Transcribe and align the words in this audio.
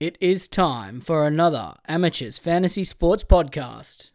It 0.00 0.16
is 0.20 0.46
time 0.46 1.00
for 1.00 1.26
another 1.26 1.74
Amateurs 1.88 2.38
Fantasy 2.38 2.84
Sports 2.84 3.24
Podcast. 3.24 4.12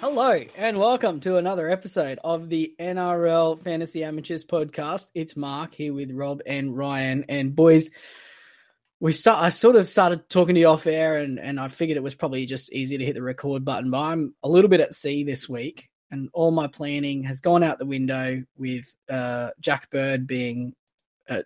Hello, 0.00 0.40
and 0.56 0.78
welcome 0.78 1.18
to 1.18 1.38
another 1.38 1.68
episode 1.68 2.20
of 2.22 2.48
the 2.48 2.72
NRL 2.78 3.60
Fantasy 3.60 4.04
Amateurs 4.04 4.44
Podcast. 4.44 5.10
It's 5.16 5.36
Mark 5.36 5.74
here 5.74 5.92
with 5.92 6.12
Rob 6.12 6.40
and 6.46 6.76
Ryan. 6.78 7.24
And 7.28 7.56
boys, 7.56 7.90
we 9.04 9.12
start. 9.12 9.44
I 9.44 9.50
sort 9.50 9.76
of 9.76 9.86
started 9.86 10.30
talking 10.30 10.54
to 10.54 10.60
you 10.62 10.68
off 10.68 10.86
air, 10.86 11.18
and 11.18 11.38
and 11.38 11.60
I 11.60 11.68
figured 11.68 11.98
it 11.98 12.02
was 12.02 12.14
probably 12.14 12.46
just 12.46 12.72
easy 12.72 12.96
to 12.96 13.04
hit 13.04 13.12
the 13.14 13.22
record 13.22 13.62
button. 13.62 13.90
But 13.90 14.00
I'm 14.00 14.34
a 14.42 14.48
little 14.48 14.70
bit 14.70 14.80
at 14.80 14.94
sea 14.94 15.24
this 15.24 15.46
week, 15.46 15.90
and 16.10 16.30
all 16.32 16.50
my 16.50 16.68
planning 16.68 17.22
has 17.24 17.42
gone 17.42 17.62
out 17.62 17.78
the 17.78 17.84
window 17.84 18.42
with 18.56 18.86
uh, 19.10 19.50
Jack 19.60 19.90
Bird 19.90 20.26
being 20.26 20.72
uh, 21.28 21.42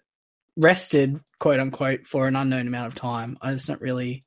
rested, 0.57 1.19
quote 1.41 1.59
unquote, 1.59 2.07
for 2.07 2.29
an 2.29 2.37
unknown 2.37 2.69
amount 2.69 2.87
of 2.87 2.95
time. 2.95 3.37
I 3.43 3.55
just 3.55 3.69
not 3.69 3.81
really, 3.81 4.23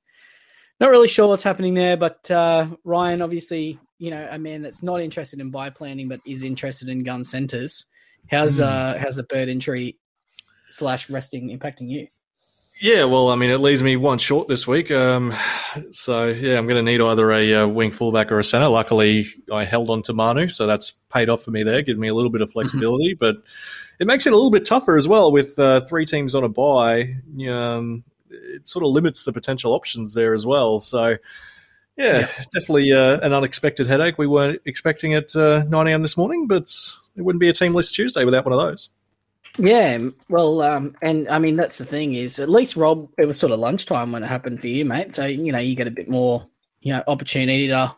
not 0.82 0.90
really 0.90 1.08
sure 1.08 1.30
what's 1.30 1.42
happening 1.42 1.74
there. 1.74 1.96
But 1.96 2.30
uh, 2.30 2.68
Ryan, 2.84 3.22
obviously, 3.22 3.80
you 3.98 4.12
know, 4.12 4.28
a 4.30 4.38
man 4.40 4.62
that's 4.62 4.84
not 4.84 5.00
interested 5.00 5.40
in 5.40 5.52
buy 5.52 5.70
planning 5.70 6.10
but 6.10 6.20
is 6.28 6.44
interested 6.44 6.90
in 6.90 7.04
gun 7.04 7.24
centers. 7.24 7.86
How's 8.30 8.58
Hmm. 8.58 8.64
uh 8.64 8.98
how's 8.98 9.16
the 9.16 9.24
bird 9.24 9.48
injury 9.48 9.98
slash 10.70 11.10
resting 11.10 11.58
impacting 11.58 11.88
you? 11.88 12.10
Yeah, 12.82 13.04
well, 13.04 13.30
I 13.30 13.36
mean, 13.36 13.52
it 13.52 13.60
leaves 13.60 13.84
me 13.84 13.96
one 13.96 14.18
short 14.18 14.48
this 14.48 14.68
week. 14.68 14.90
Um, 14.90 15.36
so 15.92 16.30
yeah, 16.30 16.58
I'm 16.58 16.66
going 16.66 16.84
to 16.84 16.92
need 16.92 17.00
either 17.00 17.32
a 17.32 17.54
uh, 17.54 17.68
wing 17.68 17.92
fullback 17.92 18.32
or 18.32 18.40
a 18.40 18.44
center. 18.44 18.70
Luckily, 18.70 19.28
I 19.54 19.66
held 19.66 19.92
on 19.92 20.02
to 20.04 20.14
Manu, 20.14 20.48
so 20.48 20.66
that's 20.66 20.90
paid 21.14 21.30
off 21.30 21.44
for 21.44 21.52
me 21.52 21.62
there, 21.62 21.84
giving 21.84 22.02
me 22.02 22.08
a 22.08 22.16
little 22.16 22.32
bit 22.32 22.42
of 22.42 22.52
flexibility. 22.52 23.14
But 23.14 23.36
it 24.00 24.08
makes 24.08 24.26
it 24.26 24.34
a 24.34 24.36
little 24.36 24.50
bit 24.50 24.66
tougher 24.66 24.98
as 24.98 25.08
well 25.08 25.32
with 25.32 25.60
uh, 25.60 25.82
three 25.82 26.06
teams 26.06 26.34
on 26.34 26.44
a 26.44 26.50
bye. 26.50 27.18
Um, 27.48 28.04
it 28.32 28.68
sort 28.68 28.84
of 28.84 28.90
limits 28.90 29.26
the 29.26 29.32
potential 29.32 29.74
options 29.74 30.16
there 30.16 30.34
as 30.34 30.44
well. 30.44 30.80
So 30.80 31.18
yeah, 31.98 32.22
definitely 32.52 32.94
uh, 32.94 33.20
an 33.20 33.32
unexpected 33.32 33.86
headache. 33.86 34.18
We 34.18 34.26
weren't 34.26 34.60
expecting 34.66 35.12
it 35.12 35.36
uh, 35.36 35.66
9 35.66 35.88
a.m. 35.88 36.02
this 36.02 36.18
morning, 36.18 36.48
but 36.48 36.68
it 37.16 37.22
wouldn't 37.22 37.42
be 37.42 37.50
a 37.50 37.54
team 37.54 37.76
list 37.76 37.94
Tuesday 37.94 38.26
without 38.26 38.44
one 38.44 38.54
of 38.54 38.60
those. 38.60 38.90
Yeah, 39.64 40.00
well, 40.28 40.62
um, 40.64 40.96
and 41.04 41.30
I 41.30 41.38
mean 41.38 41.56
that's 41.56 41.78
the 41.78 41.86
thing 41.86 42.16
is 42.16 42.40
at 42.40 42.50
least 42.50 42.76
Rob, 42.76 43.10
it 43.20 43.28
was 43.28 43.40
sort 43.40 43.52
of 43.52 43.60
lunchtime 43.60 44.12
when 44.12 44.24
it 44.24 44.28
happened 44.28 44.60
for 44.60 44.68
you, 44.68 44.86
mate. 44.86 45.14
So 45.14 45.26
you 45.26 45.52
know 45.52 45.60
you 45.60 45.76
get 45.76 45.86
a 45.88 45.92
bit 45.92 46.10
more, 46.10 46.48
you 46.82 46.92
know, 46.94 47.04
opportunity 47.06 47.68
to 47.68 47.96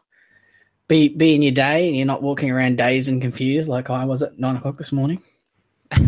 be 0.90 1.08
be 1.08 1.36
in 1.36 1.42
your 1.42 1.54
day, 1.54 1.88
and 1.88 1.96
you're 1.96 2.06
not 2.06 2.22
walking 2.22 2.52
around 2.52 2.78
dazed 2.78 3.08
and 3.08 3.22
confused 3.22 3.70
like 3.70 3.90
I 3.90 4.04
was 4.04 4.22
at 4.22 4.38
nine 4.38 4.58
o'clock 4.58 4.78
this 4.78 4.92
morning. 4.92 5.24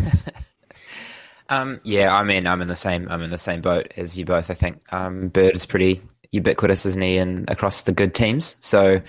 Um, 1.48 1.80
yeah, 1.84 2.12
I 2.14 2.24
mean, 2.24 2.48
I'm 2.48 2.62
in 2.62 2.68
the 2.68 2.76
same. 2.76 3.08
I'm 3.10 3.22
in 3.22 3.30
the 3.30 3.38
same 3.38 3.62
boat 3.62 3.94
as 3.98 4.18
you 4.18 4.26
both. 4.26 4.50
I 4.50 4.56
think 4.56 4.82
um, 4.92 5.28
Bird 5.28 5.56
is 5.56 5.66
pretty 5.66 6.02
ubiquitous, 6.32 6.86
isn't 6.88 7.02
he, 7.02 7.18
and 7.18 7.48
across 7.50 7.84
the 7.84 7.92
good 7.92 8.16
teams. 8.16 8.56
So 8.62 9.00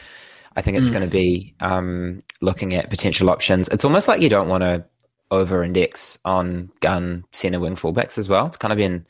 I 0.55 0.63
think 0.63 0.77
it's 0.77 0.91
Mm. 0.91 0.93
going 0.93 1.05
to 1.05 1.11
be 1.11 1.55
um, 1.61 2.21
looking 2.43 2.75
at 2.75 2.91
potential 2.91 3.31
options. 3.31 3.69
It's 3.69 3.85
almost 3.87 4.07
like 4.07 4.21
you 4.21 4.29
don't 4.29 4.49
want 4.49 4.65
to 4.65 4.85
over-index 5.31 6.19
on 6.25 6.71
gun 6.81 7.25
center 7.33 7.61
wing 7.61 7.75
fullbacks 7.77 8.19
as 8.19 8.29
well. 8.29 8.47
It's 8.47 8.57
kind 8.57 8.73
of 8.73 8.79
been 8.79 9.07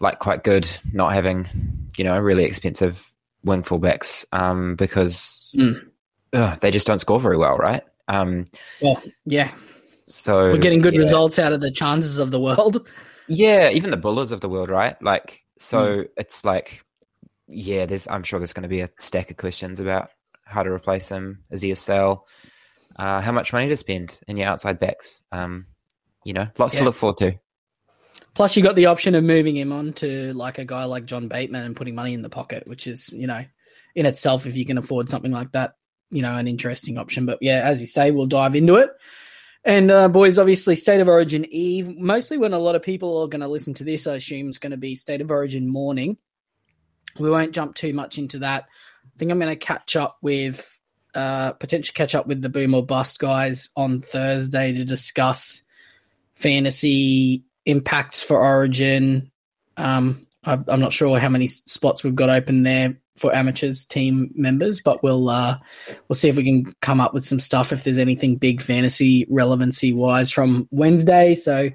like 0.00 0.18
quite 0.18 0.44
good 0.44 0.68
not 0.92 1.12
having, 1.12 1.48
you 1.96 2.04
know, 2.04 2.18
really 2.18 2.44
expensive 2.44 3.12
wing 3.44 3.62
fullbacks 3.62 4.24
um, 4.32 4.76
because 4.76 5.54
Mm. 5.58 5.90
ugh, 6.34 6.58
they 6.60 6.70
just 6.70 6.86
don't 6.86 7.00
score 7.00 7.18
very 7.20 7.36
well, 7.36 7.56
right? 7.56 7.82
Um, 8.08 8.44
Well, 8.80 9.02
yeah, 9.24 9.50
so 10.06 10.52
we're 10.52 10.58
getting 10.58 10.80
good 10.80 10.94
yeah. 10.94 11.00
results 11.00 11.38
out 11.38 11.52
of 11.52 11.60
the 11.60 11.70
chances 11.70 12.18
of 12.18 12.30
the 12.30 12.40
world. 12.40 12.86
Yeah, 13.28 13.70
even 13.70 13.90
the 13.90 13.98
Bulas 13.98 14.32
of 14.32 14.40
the 14.40 14.48
world, 14.48 14.70
right? 14.70 15.00
Like, 15.02 15.44
so 15.58 16.04
it's 16.16 16.44
like, 16.44 16.82
yeah, 17.46 17.84
there's. 17.86 18.06
I'm 18.08 18.22
sure 18.22 18.38
there's 18.38 18.54
going 18.54 18.62
to 18.62 18.68
be 18.70 18.80
a 18.80 18.88
stack 18.98 19.30
of 19.30 19.36
questions 19.36 19.80
about 19.80 20.10
how 20.44 20.62
to 20.62 20.70
replace 20.70 21.08
him. 21.10 21.40
Is 21.50 21.60
he 21.62 21.70
a 21.70 21.76
sell? 21.76 22.26
Uh, 22.98 23.20
how 23.20 23.32
much 23.32 23.52
money 23.52 23.68
to 23.68 23.76
spend 23.76 24.20
in 24.26 24.36
your 24.36 24.48
outside 24.48 24.80
backs? 24.80 25.22
Um, 25.30 25.66
you 26.24 26.32
know, 26.32 26.48
lots 26.58 26.74
Yeah. 26.74 26.80
to 26.80 26.84
look 26.86 26.94
forward 26.96 27.18
to. 27.18 27.34
Plus, 28.34 28.56
you 28.56 28.62
got 28.62 28.76
the 28.76 28.86
option 28.86 29.14
of 29.14 29.24
moving 29.24 29.56
him 29.56 29.72
on 29.72 29.92
to 29.94 30.32
like 30.34 30.58
a 30.58 30.64
guy 30.64 30.84
like 30.84 31.06
John 31.06 31.28
Bateman 31.28 31.64
and 31.64 31.76
putting 31.76 31.94
money 31.94 32.12
in 32.12 32.22
the 32.22 32.28
pocket, 32.28 32.66
which 32.66 32.86
is, 32.86 33.12
you 33.12 33.26
know, 33.26 33.44
in 33.94 34.06
itself, 34.06 34.46
if 34.46 34.56
you 34.56 34.64
can 34.64 34.78
afford 34.78 35.08
something 35.08 35.32
like 35.32 35.52
that, 35.52 35.74
you 36.10 36.22
know, 36.22 36.36
an 36.36 36.46
interesting 36.46 36.98
option. 36.98 37.26
But 37.26 37.38
yeah, 37.40 37.62
as 37.64 37.80
you 37.80 37.86
say, 37.86 38.10
we'll 38.10 38.26
dive 38.26 38.54
into 38.54 38.76
it. 38.76 38.90
And 39.64 39.90
uh, 39.90 40.08
boys, 40.08 40.38
obviously, 40.38 40.76
State 40.76 41.00
of 41.00 41.08
Origin 41.08 41.44
Eve. 41.50 41.96
Mostly 41.96 42.38
when 42.38 42.52
a 42.52 42.58
lot 42.58 42.76
of 42.76 42.82
people 42.82 43.18
are 43.22 43.28
going 43.28 43.40
to 43.40 43.48
listen 43.48 43.74
to 43.74 43.84
this, 43.84 44.06
I 44.06 44.14
assume 44.14 44.48
it's 44.48 44.58
going 44.58 44.70
to 44.70 44.76
be 44.76 44.94
State 44.94 45.20
of 45.20 45.30
Origin 45.30 45.68
morning. 45.68 46.16
We 47.18 47.30
won't 47.30 47.52
jump 47.52 47.74
too 47.74 47.92
much 47.92 48.18
into 48.18 48.38
that. 48.40 48.66
I 49.04 49.18
think 49.18 49.32
I'm 49.32 49.40
going 49.40 49.50
to 49.50 49.56
catch 49.56 49.96
up 49.96 50.18
with, 50.22 50.77
uh, 51.14 51.52
potentially 51.52 51.94
catch 51.94 52.14
up 52.14 52.26
with 52.26 52.42
the 52.42 52.48
Boom 52.48 52.74
or 52.74 52.84
Bust 52.84 53.18
guys 53.18 53.70
on 53.76 54.00
Thursday 54.00 54.72
to 54.72 54.84
discuss 54.84 55.62
fantasy 56.34 57.44
impacts 57.66 58.22
for 58.22 58.40
Origin. 58.40 59.30
Um, 59.76 60.26
I, 60.44 60.58
I'm 60.68 60.80
not 60.80 60.92
sure 60.92 61.18
how 61.18 61.28
many 61.28 61.46
spots 61.46 62.04
we've 62.04 62.14
got 62.14 62.30
open 62.30 62.62
there 62.62 62.96
for 63.16 63.34
amateurs 63.34 63.84
team 63.84 64.30
members, 64.34 64.80
but 64.80 65.02
we'll 65.02 65.28
uh, 65.28 65.58
we'll 66.08 66.16
see 66.16 66.28
if 66.28 66.36
we 66.36 66.44
can 66.44 66.72
come 66.80 67.00
up 67.00 67.12
with 67.12 67.24
some 67.24 67.40
stuff 67.40 67.72
if 67.72 67.84
there's 67.84 67.98
anything 67.98 68.36
big 68.36 68.62
fantasy 68.62 69.26
relevancy 69.28 69.92
wise 69.92 70.30
from 70.30 70.68
Wednesday. 70.70 71.34
So 71.34 71.70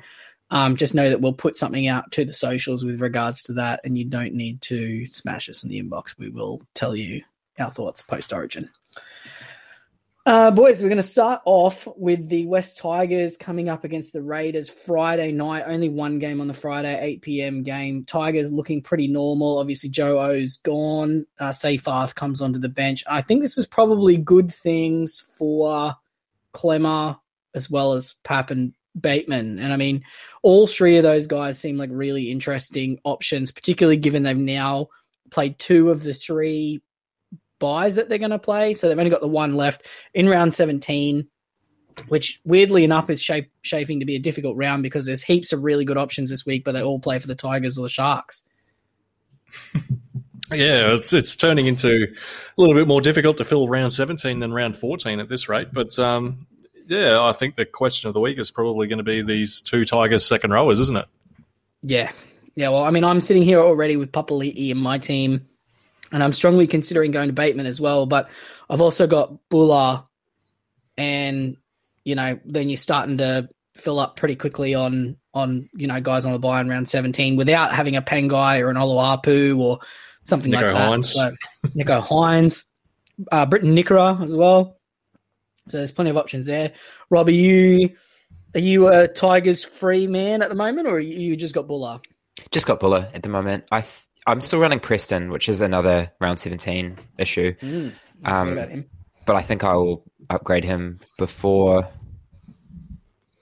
um, 0.49 0.75
just 0.75 0.95
know 0.95 1.09
that 1.09 1.21
we'll 1.21 1.33
put 1.33 1.57
something 1.57 1.87
out 1.87 2.11
to 2.13 2.25
the 2.25 2.33
socials 2.33 2.85
with 2.85 3.01
regards 3.01 3.43
to 3.43 3.53
that, 3.53 3.81
and 3.83 3.97
you 3.97 4.05
don't 4.05 4.33
need 4.33 4.61
to 4.63 5.05
smash 5.07 5.49
us 5.49 5.63
in 5.63 5.69
the 5.69 5.81
inbox. 5.81 6.17
We 6.17 6.29
will 6.29 6.61
tell 6.73 6.95
you 6.95 7.23
our 7.59 7.69
thoughts 7.69 8.01
post 8.01 8.31
Origin. 8.31 8.69
Uh, 10.25 10.51
boys, 10.51 10.81
we're 10.81 10.87
going 10.87 10.95
to 10.95 11.03
start 11.03 11.41
off 11.43 11.85
with 11.97 12.29
the 12.29 12.45
West 12.45 12.77
Tigers 12.77 13.35
coming 13.35 13.67
up 13.67 13.83
against 13.83 14.13
the 14.13 14.21
Raiders 14.21 14.69
Friday 14.69 15.33
night. 15.33 15.65
Only 15.67 15.89
one 15.89 16.19
game 16.19 16.39
on 16.39 16.47
the 16.47 16.53
Friday, 16.53 16.97
8 16.97 17.21
p.m. 17.21 17.63
game. 17.63 18.05
Tigers 18.05 18.49
looking 18.49 18.81
pretty 18.81 19.09
normal. 19.09 19.59
Obviously, 19.59 19.89
Joe 19.89 20.21
O's 20.21 20.57
gone. 20.63 21.25
Uh, 21.37 21.49
Seyfarth 21.49 22.15
comes 22.15 22.41
onto 22.41 22.59
the 22.59 22.69
bench. 22.69 23.03
I 23.05 23.21
think 23.21 23.41
this 23.41 23.57
is 23.57 23.67
probably 23.67 24.15
good 24.15 24.53
things 24.53 25.19
for 25.19 25.93
Klemmer 26.53 27.19
as 27.53 27.69
well 27.69 27.91
as 27.91 28.15
Pap 28.23 28.49
and 28.49 28.73
Bateman. 28.97 29.59
And 29.59 29.73
I 29.73 29.77
mean, 29.77 30.05
all 30.41 30.67
three 30.67 30.95
of 30.95 31.03
those 31.03 31.27
guys 31.27 31.59
seem 31.59 31.77
like 31.77 31.89
really 31.91 32.31
interesting 32.31 32.97
options, 33.03 33.51
particularly 33.51 33.97
given 33.97 34.23
they've 34.23 34.37
now 34.37 34.87
played 35.31 35.59
two 35.59 35.89
of 35.89 36.01
the 36.01 36.13
three 36.13 36.81
buys 37.63 37.95
that 37.95 38.09
they're 38.09 38.17
going 38.17 38.31
to 38.31 38.39
play. 38.39 38.73
So 38.73 38.89
they've 38.89 38.99
only 38.99 39.09
got 39.09 39.21
the 39.21 39.27
one 39.27 39.55
left 39.55 39.87
in 40.13 40.27
round 40.27 40.53
17, 40.53 41.25
which 42.09 42.41
weirdly 42.43 42.83
enough 42.83 43.09
is 43.09 43.21
shape, 43.21 43.49
shaping 43.61 44.01
to 44.01 44.05
be 44.05 44.17
a 44.17 44.19
difficult 44.19 44.57
round 44.57 44.83
because 44.83 45.05
there's 45.05 45.23
heaps 45.23 45.53
of 45.53 45.63
really 45.63 45.85
good 45.85 45.97
options 45.97 46.29
this 46.29 46.45
week, 46.45 46.65
but 46.65 46.73
they 46.73 46.83
all 46.83 46.99
play 46.99 47.19
for 47.19 47.27
the 47.27 47.35
Tigers 47.35 47.77
or 47.77 47.83
the 47.83 47.89
Sharks. 47.89 48.43
Yeah, 50.51 50.95
it's 50.95 51.13
it's 51.13 51.35
turning 51.37 51.65
into 51.67 51.89
a 51.89 52.61
little 52.61 52.75
bit 52.75 52.85
more 52.87 53.01
difficult 53.01 53.37
to 53.37 53.45
fill 53.45 53.67
round 53.67 53.93
17 53.93 54.39
than 54.39 54.53
round 54.53 54.77
14 54.77 55.19
at 55.19 55.29
this 55.29 55.47
rate. 55.49 55.69
But 55.71 55.97
um, 55.97 56.45
yeah, 56.85 57.23
I 57.23 57.31
think 57.31 57.55
the 57.55 57.65
question 57.65 58.09
of 58.09 58.13
the 58.13 58.19
week 58.19 58.37
is 58.37 58.51
probably 58.51 58.87
going 58.87 58.97
to 58.97 59.03
be 59.03 59.21
these 59.21 59.61
two 59.61 59.85
Tigers 59.85 60.25
second 60.25 60.51
rowers, 60.51 60.79
isn't 60.79 60.97
it? 60.97 61.05
Yeah. 61.81 62.11
Yeah, 62.55 62.69
well, 62.69 62.83
I 62.83 62.91
mean, 62.91 63.03
I'm 63.03 63.21
sitting 63.21 63.43
here 63.43 63.59
already 63.59 63.97
with 63.97 64.11
Papali'i 64.11 64.69
in 64.69 64.77
my 64.77 64.99
team, 64.99 65.47
and 66.13 66.23
I'm 66.23 66.31
strongly 66.31 66.67
considering 66.67 67.11
going 67.11 67.27
to 67.27 67.33
Bateman 67.33 67.65
as 67.65 67.81
well, 67.81 68.05
but 68.05 68.29
I've 68.69 68.81
also 68.81 69.07
got 69.07 69.49
Bula, 69.49 70.05
and, 70.95 71.57
you 72.05 72.13
know, 72.13 72.39
then 72.45 72.69
you're 72.69 72.77
starting 72.77 73.17
to 73.17 73.49
fill 73.75 73.99
up 73.99 74.15
pretty 74.15 74.35
quickly 74.35 74.75
on, 74.75 75.17
on 75.33 75.67
you 75.73 75.87
know, 75.87 75.99
guys 75.99 76.25
on 76.25 76.31
the 76.31 76.39
buy 76.39 76.61
in 76.61 76.69
round 76.69 76.87
17 76.87 77.35
without 77.35 77.73
having 77.73 77.95
a 77.95 78.01
Pangai 78.01 78.61
or 78.61 78.69
an 78.69 78.75
Oluapu 78.75 79.57
or 79.59 79.79
something 80.23 80.51
Nicho 80.51 80.71
like 80.71 80.75
that. 80.75 80.89
Hynes. 80.91 81.05
So, 81.05 81.33
Nicho 81.69 82.05
Hynes, 82.05 82.65
uh, 83.31 83.47
Briton 83.47 83.75
Nikora 83.75 84.23
as 84.23 84.35
well. 84.35 84.77
So 85.69 85.77
there's 85.77 85.91
plenty 85.91 86.11
of 86.11 86.17
options 86.17 86.45
there. 86.45 86.73
Rob, 87.09 87.27
are 87.27 87.31
you 87.31 87.95
are 88.53 88.59
you 88.59 88.87
a 88.89 89.07
Tigers 89.07 89.63
free 89.63 90.05
man 90.05 90.43
at 90.43 90.49
the 90.49 90.55
moment, 90.55 90.87
or 90.87 90.99
you 90.99 91.17
you 91.17 91.35
just 91.35 91.55
got 91.55 91.67
Bula? 91.67 92.01
Just 92.51 92.67
got 92.67 92.79
Bula 92.79 93.09
at 93.13 93.23
the 93.23 93.29
moment. 93.29 93.63
I 93.71 93.81
th- 93.81 94.07
I'm 94.25 94.41
still 94.41 94.59
running 94.59 94.79
Preston, 94.79 95.29
which 95.31 95.49
is 95.49 95.61
another 95.61 96.11
round 96.21 96.39
17 96.39 96.97
issue. 97.17 97.53
Mm, 97.61 97.93
Um, 98.25 98.53
about 98.53 98.69
him. 98.69 98.85
but 99.25 99.35
I 99.35 99.41
think 99.41 99.63
I 99.63 99.73
will 99.73 100.03
upgrade 100.29 100.63
him 100.63 100.99
before 101.17 101.87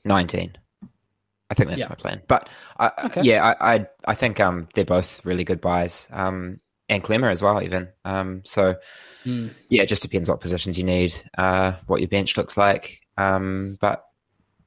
19. 0.06 0.58
I 1.50 1.54
think 1.54 1.70
that's 1.70 1.82
Yeah. 1.82 1.90
my 1.90 1.96
plan. 1.96 2.22
But 2.28 2.50
I, 2.80 2.92
Okay. 3.06 3.22
yeah, 3.24 3.44
I, 3.60 3.76
I 3.76 3.88
I 4.06 4.14
think 4.16 4.40
um 4.40 4.68
they're 4.74 4.86
both 4.86 5.24
really 5.26 5.44
good 5.44 5.60
buys. 5.62 6.08
Um, 6.12 6.58
and 6.90 7.04
Klemmer 7.04 7.30
as 7.30 7.42
well, 7.42 7.62
even. 7.62 7.90
Um, 8.06 8.42
so 8.46 8.76
Mm. 9.26 9.52
yeah, 9.70 9.84
it 9.84 9.88
just 9.90 10.02
depends 10.02 10.30
what 10.30 10.40
positions 10.42 10.78
you 10.78 10.84
need, 10.84 11.14
uh, 11.38 11.74
what 11.88 12.00
your 12.02 12.08
bench 12.10 12.38
looks 12.38 12.58
like. 12.58 13.02
Um, 13.18 13.78
but 13.82 14.04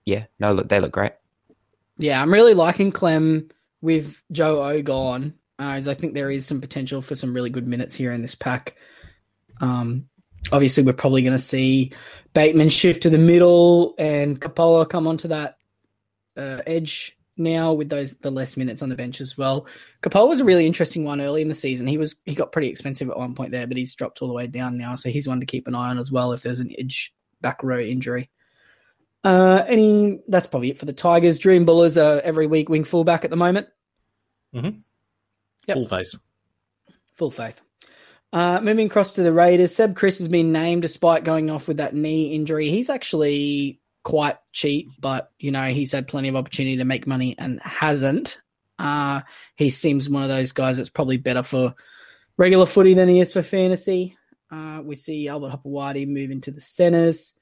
yeah, 0.05 0.27
no, 0.39 0.53
look, 0.53 0.69
they 0.69 0.79
look 0.79 0.93
great. 0.93 1.13
Yeah, 1.99 2.21
I'm 2.23 2.33
really 2.33 2.55
liking 2.55 2.93
Clem 2.93 3.49
with 3.81 4.23
Joe 4.31 4.63
O 4.63 4.83
gone, 4.83 5.35
uh, 5.59 5.73
as 5.73 5.89
I 5.89 5.95
think 5.95 6.15
there 6.15 6.31
is 6.31 6.47
some 6.47 6.61
potential 6.61 7.01
for 7.01 7.15
some 7.15 7.35
really 7.35 7.51
good 7.51 7.67
minutes 7.67 7.95
here 7.95 8.13
in 8.13 8.23
this 8.23 8.35
pack. 8.35 8.77
Um, 9.61 10.09
obviously, 10.53 10.83
we're 10.83 10.93
probably 10.93 11.23
going 11.23 11.37
to 11.37 11.43
see 11.43 11.93
Bateman 12.33 12.69
shift 12.69 13.05
to 13.05 13.11
the 13.11 13.19
middle 13.19 13.95
and 13.99 14.41
Capola 14.41 14.87
come 14.87 15.07
onto 15.07 15.29
that 15.29 15.59
uh, 16.37 16.61
edge 16.67 17.17
now 17.37 17.73
with 17.73 17.89
those 17.89 18.17
the 18.17 18.31
less 18.31 18.57
minutes 18.57 18.83
on 18.83 18.89
the 18.89 18.97
bench 18.97 19.21
as 19.21 19.37
well. 19.37 19.67
Capola 20.03 20.29
was 20.29 20.41
a 20.41 20.45
really 20.45 20.67
interesting 20.67 21.05
one 21.05 21.21
early 21.21 21.43
in 21.43 21.49
the 21.49 21.55
season. 21.55 21.87
He 21.87 21.99
was 21.99 22.17
he 22.25 22.35
got 22.35 22.53
pretty 22.53 22.69
expensive 22.69 23.09
at 23.09 23.19
one 23.19 23.35
point 23.35 23.51
there, 23.51 23.67
but 23.67 23.77
he's 23.77 23.95
dropped 23.95 24.23
all 24.23 24.29
the 24.29 24.35
way 24.35 24.47
down 24.47 24.77
now, 24.77 24.95
so 24.95 25.09
he's 25.09 25.29
one 25.29 25.41
to 25.41 25.47
keep 25.47 25.67
an 25.67 25.75
eye 25.75 25.91
on 25.91 25.99
as 25.99 26.13
well 26.13 26.33
if 26.33 26.43
there's 26.43 26.61
an 26.61 26.73
edge 26.79 27.15
back 27.41 27.63
row 27.63 27.81
injury. 27.81 28.31
Uh, 29.23 29.65
any 29.67 30.21
that's 30.29 30.47
probably 30.47 30.71
it 30.71 30.79
for 30.79 30.85
the 30.85 30.93
Tigers. 30.93 31.39
Jahream 31.39 31.65
Bula's 31.65 31.97
are 31.97 32.21
every 32.21 32.47
week 32.47 32.69
wing 32.69 32.85
fullback 32.85 33.25
at 33.25 33.31
the 33.31 33.37
moment. 33.37 33.69
Yep. 35.67 35.77
Full 35.77 35.87
faith. 35.87 36.15
Full 37.15 37.31
faith. 37.31 37.61
Uh, 38.33 38.61
moving 38.61 38.87
across 38.87 39.15
to 39.15 39.23
the 39.23 39.33
Raiders, 39.33 39.75
Seb 39.75 39.95
Kris 39.95 40.19
has 40.19 40.29
been 40.29 40.51
named 40.51 40.83
despite 40.83 41.23
going 41.23 41.51
off 41.51 41.69
with 41.69 41.77
that 41.77 41.95
knee 41.95 42.35
injury. 42.35 42.69
He's 42.69 42.91
actually 42.91 43.81
quite 44.03 44.37
cheap, 44.53 44.89
but 44.99 45.31
you 45.39 45.53
know 45.53 45.67
he's 45.67 45.93
had 45.93 46.09
plenty 46.09 46.29
of 46.29 46.37
opportunity 46.37 46.79
to 46.79 46.85
make 46.85 47.07
money 47.07 47.37
and 47.39 47.61
hasn't. 47.63 48.41
Uh, 48.79 49.21
he 49.55 49.71
seems 49.71 50.09
one 50.09 50.25
of 50.25 50.29
those 50.29 50.53
guys 50.53 50.77
that's 50.77 50.91
probably 50.91 51.17
better 51.17 51.43
for 51.43 51.75
regular 52.37 52.67
footy 52.67 52.95
than 52.95 53.09
he 53.09 53.21
is 53.21 53.33
for 53.33 53.43
fantasy. 53.43 54.17
Uh, 54.51 54.81
we 54.85 54.95
see 54.95 55.29
Albert 55.29 55.51
Hopoate 55.51 56.09
move 56.09 56.31
into 56.31 56.51
the 56.51 56.61
centres 56.61 57.35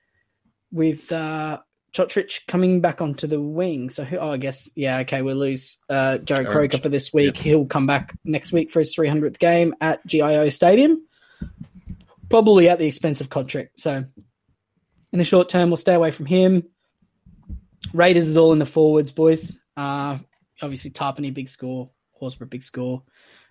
with 0.71 1.11
uh, 1.11 1.61
Cotric 1.95 2.47
coming 2.47 2.81
back 2.81 3.03
onto 3.03 3.27
the 3.27 3.41
wing. 3.41 3.91
So, 3.91 4.05
who, 4.05 4.17
oh, 4.17 4.31
I 4.31 4.37
guess, 4.39 4.71
yeah, 4.75 4.99
okay, 5.01 5.23
we'll 5.23 5.37
lose 5.37 5.79
uh, 5.91 6.19
Joe 6.19 6.45
Jarrod 6.45 6.51
Croker 6.51 6.79
for 6.79 6.89
this 6.89 7.13
week. 7.13 7.37
He'll 7.37 7.67
come 7.67 7.87
back 7.87 8.17
next 8.25 8.53
week 8.53 8.71
for 8.71 8.79
his 8.79 8.97
300th 8.97 9.39
game 9.39 9.75
at 9.81 10.07
GIO 10.07 10.49
Stadium, 10.49 11.07
probably 12.31 12.69
at 12.69 12.79
the 12.79 12.87
expense 12.87 13.21
of 13.21 13.29
Cotric. 13.29 13.69
So, 13.77 14.05
in 15.13 15.19
the 15.19 15.25
short 15.25 15.49
term, 15.49 15.69
we'll 15.69 15.77
stay 15.77 15.95
away 15.95 16.11
from 16.11 16.27
him. 16.27 16.65
Raiders 17.93 18.29
is 18.29 18.39
all 18.39 18.53
in 18.53 18.59
the 18.59 18.67
forwards, 18.67 19.11
boys. 19.11 19.59
Uh, 19.77 20.19
obviously, 20.63 20.91
Tapine, 20.91 21.35
big 21.35 21.49
score. 21.49 21.91
Horsburgh, 22.21 22.51
big 22.51 22.63
score. 22.63 23.03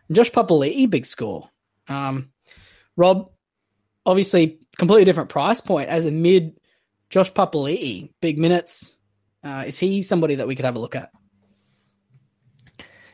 And 0.08 0.16
Josh 0.16 0.32
Papali'i, 0.32 0.90
big 0.90 1.06
score. 1.06 1.50
Um, 1.88 2.32
Rob, 2.96 3.30
obviously, 4.06 4.60
completely 4.78 5.06
different 5.06 5.30
price 5.30 5.62
point. 5.62 5.90
As 5.90 6.06
a 6.06 6.12
mid, 6.12 6.60
Josh 7.12 7.32
Papali'i, 7.34 8.10
big 8.22 8.40
minutes. 8.40 8.96
Uh, 9.44 9.66
is 9.68 9.78
he 9.78 10.02
somebody 10.02 10.36
that 10.36 10.48
we 10.48 10.56
could 10.56 10.66
have 10.66 10.78
a 10.78 10.80
look 10.80 10.96
at? 10.96 11.12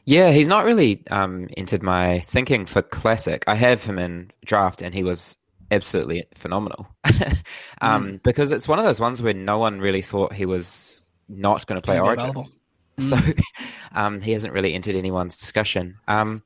Yeah, 0.06 0.32
he's 0.32 0.48
not 0.48 0.64
really 0.64 1.04
um, 1.12 1.50
entered 1.58 1.84
my 1.84 2.22
thinking 2.22 2.66
for 2.66 2.82
classic. 2.82 3.44
I 3.48 3.56
have 3.56 3.84
him 3.84 4.00
in 4.00 4.32
draft, 4.46 4.82
and 4.82 4.94
he 4.94 5.04
was 5.04 5.36
absolutely 5.72 6.26
phenomenal. 6.36 6.88
um, 7.82 8.22
Because 8.24 8.54
it's 8.54 8.68
one 8.68 8.80
of 8.80 8.86
those 8.86 9.02
ones 9.02 9.22
where 9.22 9.34
no 9.34 9.58
one 9.58 9.82
really 9.82 10.02
thought 10.02 10.32
he 10.32 10.46
was 10.46 11.04
not 11.28 11.66
going 11.66 11.82
to 11.82 11.84
play 11.86 12.00
Origin. 12.00 12.30
available. 12.30 12.50
So 13.00 13.16
um, 13.94 14.22
he 14.22 14.32
hasn't 14.32 14.56
really 14.56 14.74
entered 14.74 14.96
anyone's 14.96 15.38
discussion. 15.38 15.98
Um, 16.08 16.42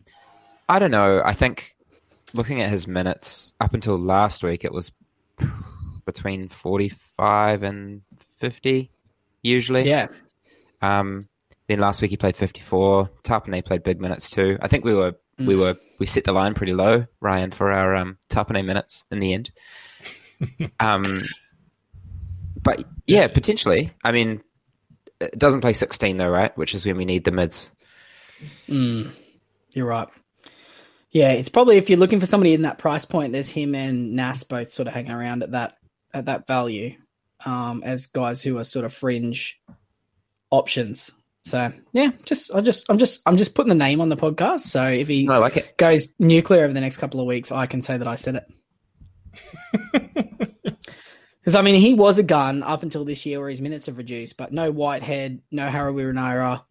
I 0.68 0.80
don't 0.80 0.92
know. 0.92 1.22
I 1.24 1.32
think 1.32 1.78
looking 2.34 2.60
at 2.60 2.70
his 2.70 2.88
minutes 2.88 3.54
up 3.62 3.74
until 3.74 3.98
last 3.98 4.44
week, 4.44 4.66
it 4.66 4.74
was 4.74 4.92
between 6.06 6.50
45 6.50 7.64
and 7.64 8.02
50, 8.40 8.92
usually. 9.44 9.88
Yeah. 9.88 10.08
Um, 10.82 11.28
then 11.68 11.80
last 11.80 12.02
week 12.02 12.12
he 12.12 12.18
played 12.18 12.36
54. 12.36 13.10
Tapine 13.24 13.64
played 13.64 13.84
big 13.84 14.02
minutes 14.02 14.30
too. 14.30 14.58
I 14.62 14.68
think 14.68 14.84
we 14.84 14.94
were 14.94 15.16
we 15.40 15.56
were 15.56 15.76
we 16.00 16.06
set 16.06 16.26
the 16.26 16.34
line 16.34 16.54
pretty 16.54 16.74
low, 16.74 17.06
Ryan, 17.20 17.52
for 17.52 17.72
our 17.72 17.96
um, 17.96 18.18
Tapine 18.30 18.66
minutes 18.66 19.04
in 19.12 19.20
the 19.20 19.34
end. 19.34 19.52
um, 20.80 21.22
but 22.62 22.84
yeah, 23.08 23.28
potentially. 23.28 23.92
I 24.04 24.12
mean, 24.12 24.42
it 25.20 25.38
doesn't 25.38 25.62
play 25.62 25.74
16 25.74 26.18
though, 26.18 26.30
right? 26.30 26.56
Which 26.58 26.76
is 26.76 26.86
when 26.86 26.98
we 26.98 27.06
need 27.06 27.24
the 27.24 27.32
mids. 27.32 27.72
Mm, 28.68 29.12
you're 29.72 29.88
right. 29.88 30.08
Yeah, 31.12 31.32
it's 31.34 31.50
probably 31.50 31.78
if 31.78 31.90
you're 31.90 32.00
looking 32.00 32.20
for 32.20 32.26
somebody 32.26 32.54
in 32.54 32.62
that 32.62 32.78
price 32.78 33.06
point, 33.06 33.34
there's 33.34 33.50
him 33.50 33.76
and 33.76 34.16
Nas 34.16 34.44
both 34.44 34.72
sort 34.72 34.88
of 34.88 34.94
hanging 34.94 35.12
around 35.12 35.44
at 35.44 35.52
that 35.52 35.78
at 36.14 36.26
that 36.26 36.48
value 36.48 36.96
um, 37.46 37.84
as 37.84 38.08
guys 38.08 38.42
who 38.42 38.58
are 38.58 38.64
sort 38.64 38.86
of 38.86 38.94
fringe 38.94 39.60
options. 40.50 41.12
So 41.44 41.74
yeah, 41.92 42.12
just 42.24 42.54
I 42.54 42.62
just 42.62 42.86
I'm 42.90 42.98
just 42.98 43.22
I'm 43.26 43.38
just 43.38 43.56
putting 43.56 43.70
the 43.70 43.76
name 43.76 44.02
on 44.02 44.10
the 44.10 44.18
podcast. 44.18 44.62
So 44.62 44.86
if 44.86 45.08
he 45.08 45.28
I 45.28 45.38
like 45.38 45.58
it. 45.58 45.78
goes 45.78 46.14
nuclear 46.20 46.64
over 46.64 46.74
the 46.74 46.82
next 46.82 46.98
couple 46.98 47.20
of 47.20 47.26
weeks, 47.26 47.52
I 47.52 47.66
can 47.66 47.82
say 47.82 47.98
that 47.98 48.08
I 48.08 48.16
said 48.16 48.44
it. 49.84 50.12
Because 51.42 51.56
I 51.56 51.64
mean, 51.64 51.76
he 51.76 51.96
was 51.96 52.20
a 52.20 52.24
gun 52.24 52.62
up 52.62 52.84
until 52.84 53.04
this 53.04 53.26
year, 53.26 53.40
where 53.40 53.50
his 53.50 53.62
minutes 53.62 53.88
have 53.88 53.98
reduced. 53.98 54.38
But 54.38 54.54
no 54.54 54.72
Whitehead, 54.72 55.42
no 55.52 55.68
Harry 55.68 55.92
Harawira-Naera. 55.92 56.64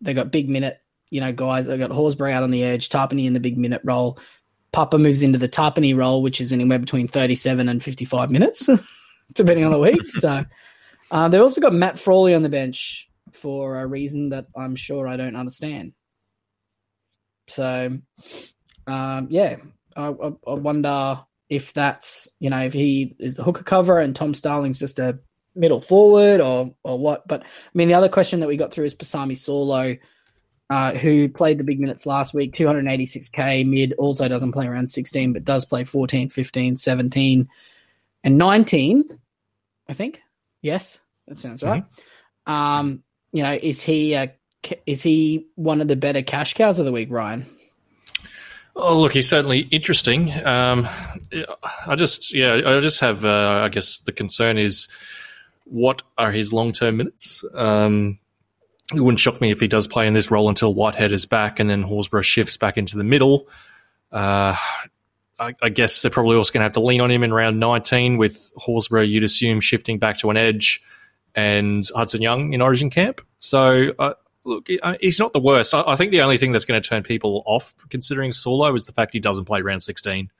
They 0.00 0.14
got 0.14 0.32
big 0.32 0.48
minute, 0.48 0.82
you 1.10 1.20
know, 1.20 1.32
guys. 1.32 1.66
They 1.66 1.78
got 1.78 1.90
Horsburgh 1.90 2.32
out 2.32 2.42
on 2.42 2.50
the 2.50 2.64
edge, 2.64 2.88
Tapine 2.88 3.24
in 3.24 3.34
the 3.34 3.40
big 3.40 3.56
minute 3.56 3.82
role. 3.84 4.18
Papa 4.72 4.98
moves 4.98 5.22
into 5.22 5.38
the 5.38 5.48
Tapine 5.48 5.96
role, 5.96 6.22
which 6.22 6.40
is 6.40 6.52
anywhere 6.52 6.78
between 6.78 7.08
thirty-seven 7.08 7.68
and 7.68 7.82
fifty-five 7.82 8.30
minutes, 8.30 8.68
depending 9.34 9.64
on 9.64 9.72
the 9.72 9.78
week. 9.78 10.12
So 10.12 10.44
uh, 11.10 11.28
they 11.28 11.38
also 11.38 11.60
got 11.60 11.74
Matt 11.74 11.98
Frawley 11.98 12.34
on 12.34 12.42
the 12.42 12.48
bench 12.48 13.08
for 13.32 13.80
a 13.80 13.86
reason 13.86 14.30
that 14.30 14.46
I'm 14.56 14.76
sure 14.76 15.06
I 15.06 15.16
don't 15.16 15.36
understand. 15.36 15.92
So, 17.48 17.90
um, 18.86 19.26
yeah, 19.30 19.56
I, 19.96 20.08
I, 20.08 20.32
I 20.46 20.54
wonder 20.54 21.24
if 21.48 21.72
that's 21.72 22.28
you 22.38 22.48
know 22.48 22.60
if 22.62 22.72
he 22.72 23.16
is 23.18 23.34
the 23.34 23.42
hooker 23.42 23.64
cover 23.64 23.98
and 23.98 24.14
Tom 24.14 24.34
Starling's 24.34 24.78
just 24.78 25.00
a 25.00 25.18
middle 25.54 25.80
forward 25.80 26.40
or 26.40 26.74
or 26.84 26.98
what. 26.98 27.26
But 27.26 27.42
I 27.42 27.70
mean, 27.74 27.88
the 27.88 27.94
other 27.94 28.08
question 28.08 28.40
that 28.40 28.48
we 28.48 28.56
got 28.56 28.72
through 28.72 28.86
is 28.86 28.94
Pasami 28.94 29.32
Saulo, 29.32 29.98
uh, 30.70 30.92
who 30.92 31.28
played 31.28 31.58
the 31.58 31.64
big 31.64 31.80
minutes 31.80 32.06
last 32.06 32.32
week, 32.32 32.54
286k 32.54 33.66
mid, 33.66 33.92
also 33.94 34.28
doesn't 34.28 34.52
play 34.52 34.68
around 34.68 34.88
16, 34.88 35.32
but 35.32 35.44
does 35.44 35.64
play 35.64 35.82
14, 35.82 36.30
15, 36.30 36.76
17, 36.76 37.48
and 38.22 38.38
19. 38.38 39.18
I 39.88 39.92
think 39.92 40.22
yes, 40.62 41.00
that 41.26 41.40
sounds 41.40 41.64
right. 41.64 41.84
Um, 42.46 43.02
you 43.32 43.42
know, 43.42 43.58
is 43.60 43.82
he 43.82 44.14
a, 44.14 44.32
is 44.86 45.02
he 45.02 45.48
one 45.56 45.80
of 45.80 45.88
the 45.88 45.96
better 45.96 46.22
cash 46.22 46.54
cows 46.54 46.78
of 46.78 46.84
the 46.84 46.92
week, 46.92 47.10
Ryan? 47.10 47.46
Oh, 48.76 49.00
look, 49.00 49.12
he's 49.12 49.28
certainly 49.28 49.60
interesting. 49.72 50.32
Um, 50.46 50.88
I 51.86 51.96
just, 51.96 52.32
yeah, 52.32 52.60
I 52.64 52.78
just 52.78 53.00
have, 53.00 53.24
uh, 53.24 53.62
I 53.64 53.68
guess 53.68 53.98
the 53.98 54.12
concern 54.12 54.56
is 54.56 54.88
what 55.64 56.02
are 56.16 56.30
his 56.30 56.52
long 56.52 56.70
term 56.70 56.98
minutes? 56.98 57.44
Um, 57.54 58.20
it 58.92 59.00
wouldn't 59.00 59.20
shock 59.20 59.40
me 59.40 59.50
if 59.50 59.60
he 59.60 59.68
does 59.68 59.86
play 59.86 60.06
in 60.06 60.14
this 60.14 60.30
role 60.30 60.48
until 60.48 60.74
Whitehead 60.74 61.12
is 61.12 61.26
back 61.26 61.60
and 61.60 61.68
then 61.68 61.82
Horsburgh 61.82 62.24
shifts 62.24 62.56
back 62.56 62.76
into 62.76 62.96
the 62.96 63.04
middle. 63.04 63.48
Uh, 64.10 64.56
I, 65.38 65.54
I 65.62 65.68
guess 65.68 66.02
they're 66.02 66.10
probably 66.10 66.36
also 66.36 66.52
going 66.52 66.60
to 66.60 66.64
have 66.64 66.72
to 66.72 66.80
lean 66.80 67.00
on 67.00 67.10
him 67.10 67.22
in 67.22 67.32
round 67.32 67.60
19 67.60 68.18
with 68.18 68.52
Horsburgh, 68.56 69.08
you'd 69.08 69.24
assume, 69.24 69.60
shifting 69.60 69.98
back 69.98 70.18
to 70.18 70.30
an 70.30 70.36
edge 70.36 70.82
and 71.34 71.82
Hudson 71.94 72.20
Young 72.20 72.52
in 72.52 72.60
Origin 72.60 72.90
camp. 72.90 73.20
So, 73.38 73.92
uh, 73.98 74.14
look, 74.44 74.68
he's 75.00 75.18
not 75.18 75.32
the 75.32 75.40
worst. 75.40 75.72
I, 75.72 75.82
I 75.86 75.96
think 75.96 76.10
the 76.10 76.22
only 76.22 76.36
thing 76.36 76.52
that's 76.52 76.64
going 76.64 76.80
to 76.80 76.86
turn 76.86 77.02
people 77.02 77.42
off 77.46 77.74
considering 77.88 78.32
Saulo 78.32 78.74
is 78.74 78.86
the 78.86 78.92
fact 78.92 79.12
he 79.12 79.20
doesn't 79.20 79.44
play 79.46 79.62
round 79.62 79.82
16. 79.82 80.30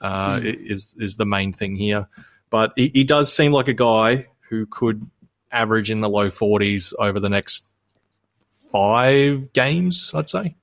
Uh, 0.00 0.40
is 0.42 0.96
is 0.98 1.16
the 1.16 1.24
main 1.24 1.52
thing 1.52 1.76
here. 1.76 2.08
But 2.50 2.72
he, 2.76 2.90
he 2.92 3.04
does 3.04 3.32
seem 3.32 3.52
like 3.52 3.68
a 3.68 3.74
guy 3.74 4.26
who 4.50 4.66
could 4.66 5.08
average 5.50 5.90
in 5.90 6.00
the 6.00 6.08
low 6.08 6.28
40s 6.28 6.92
over 6.98 7.20
the 7.20 7.28
next 7.28 7.70
five 8.74 9.52
games, 9.52 10.10
I'd 10.14 10.28
say. 10.28 10.56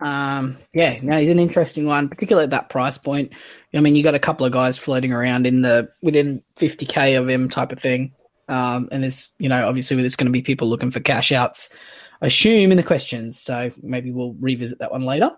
Um, 0.00 0.58
yeah, 0.74 0.98
no, 1.02 1.18
he's 1.18 1.30
an 1.30 1.38
interesting 1.38 1.86
one, 1.86 2.10
particularly 2.10 2.44
at 2.44 2.50
that 2.50 2.68
price 2.68 2.98
point. 2.98 3.32
I 3.72 3.80
mean, 3.80 3.96
you 3.96 4.02
got 4.02 4.14
a 4.14 4.20
couple 4.20 4.44
of 4.44 4.52
guys 4.52 4.76
floating 4.76 5.12
around 5.12 5.46
in 5.46 5.62
the 5.62 5.90
within 6.02 6.42
50k 6.56 7.18
of 7.18 7.28
him 7.28 7.48
type 7.48 7.72
of 7.72 7.80
thing. 7.80 8.12
Um, 8.46 8.88
and 8.92 9.02
there's, 9.02 9.32
you 9.38 9.48
know, 9.48 9.66
obviously 9.66 9.96
there's 9.96 10.16
going 10.16 10.26
to 10.26 10.32
be 10.32 10.42
people 10.42 10.68
looking 10.68 10.90
for 10.90 11.00
cash 11.00 11.32
outs, 11.32 11.70
I 12.20 12.26
assume, 12.26 12.70
in 12.70 12.76
the 12.76 12.82
questions. 12.82 13.40
So 13.40 13.70
maybe 13.82 14.10
we'll 14.10 14.34
revisit 14.38 14.80
that 14.80 14.92
one 14.92 15.06
later. 15.06 15.30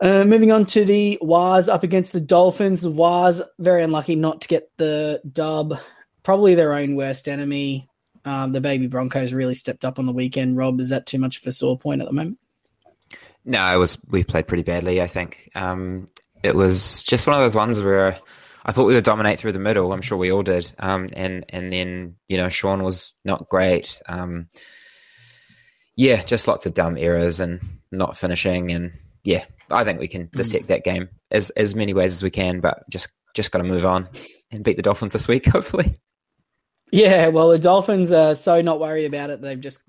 Uh, 0.00 0.24
moving 0.24 0.50
on 0.50 0.66
to 0.66 0.84
the 0.84 1.18
Waz 1.20 1.68
up 1.68 1.84
against 1.84 2.12
the 2.12 2.20
Dolphins. 2.20 2.82
The 2.82 2.90
Waz 2.90 3.40
very 3.60 3.84
unlucky 3.84 4.16
not 4.16 4.40
to 4.42 4.48
get 4.48 4.70
the 4.78 5.22
dub. 5.30 5.78
Probably 6.24 6.56
their 6.56 6.74
own 6.74 6.96
worst 6.96 7.28
enemy. 7.28 7.88
Um, 8.28 8.52
the 8.52 8.60
baby 8.60 8.86
Broncos 8.86 9.32
really 9.32 9.54
stepped 9.54 9.86
up 9.86 9.98
on 9.98 10.04
the 10.04 10.12
weekend. 10.12 10.56
Rob, 10.56 10.80
is 10.80 10.90
that 10.90 11.06
too 11.06 11.18
much 11.18 11.40
of 11.40 11.46
a 11.46 11.52
sore 11.52 11.78
point 11.78 12.02
at 12.02 12.06
the 12.06 12.12
moment? 12.12 12.38
No, 13.42 13.74
it 13.74 13.78
was 13.78 13.96
we 14.10 14.22
played 14.22 14.46
pretty 14.46 14.64
badly. 14.64 15.00
I 15.00 15.06
think 15.06 15.50
um, 15.54 16.08
it 16.42 16.54
was 16.54 17.04
just 17.04 17.26
one 17.26 17.36
of 17.36 17.42
those 17.42 17.56
ones 17.56 17.82
where 17.82 18.18
I 18.66 18.72
thought 18.72 18.84
we 18.84 18.94
would 18.94 19.04
dominate 19.04 19.38
through 19.38 19.52
the 19.52 19.58
middle. 19.58 19.94
I'm 19.94 20.02
sure 20.02 20.18
we 20.18 20.30
all 20.30 20.42
did. 20.42 20.70
Um, 20.78 21.08
and 21.14 21.46
and 21.48 21.72
then 21.72 22.16
you 22.28 22.36
know 22.36 22.50
Shaun 22.50 22.82
was 22.82 23.14
not 23.24 23.48
great. 23.48 23.98
Um, 24.06 24.48
yeah, 25.96 26.22
just 26.22 26.46
lots 26.46 26.66
of 26.66 26.74
dumb 26.74 26.98
errors 26.98 27.40
and 27.40 27.60
not 27.90 28.18
finishing. 28.18 28.70
And 28.72 28.92
yeah, 29.24 29.46
I 29.70 29.84
think 29.84 30.00
we 30.00 30.08
can 30.08 30.26
mm. 30.26 30.32
dissect 30.32 30.66
that 30.66 30.84
game 30.84 31.08
as 31.30 31.48
as 31.50 31.74
many 31.74 31.94
ways 31.94 32.12
as 32.12 32.22
we 32.22 32.30
can, 32.30 32.60
but 32.60 32.84
just 32.90 33.08
just 33.34 33.52
got 33.52 33.58
to 33.58 33.64
move 33.64 33.86
on 33.86 34.06
and 34.50 34.62
beat 34.62 34.76
the 34.76 34.82
Dolphins 34.82 35.12
this 35.12 35.28
week, 35.28 35.46
hopefully. 35.50 35.96
Yeah, 36.90 37.28
well, 37.28 37.50
the 37.50 37.58
Dolphins 37.58 38.12
are 38.12 38.34
so 38.34 38.60
not 38.62 38.80
worried 38.80 39.06
about 39.06 39.30
it. 39.30 39.40
They've 39.40 39.60
just 39.60 39.80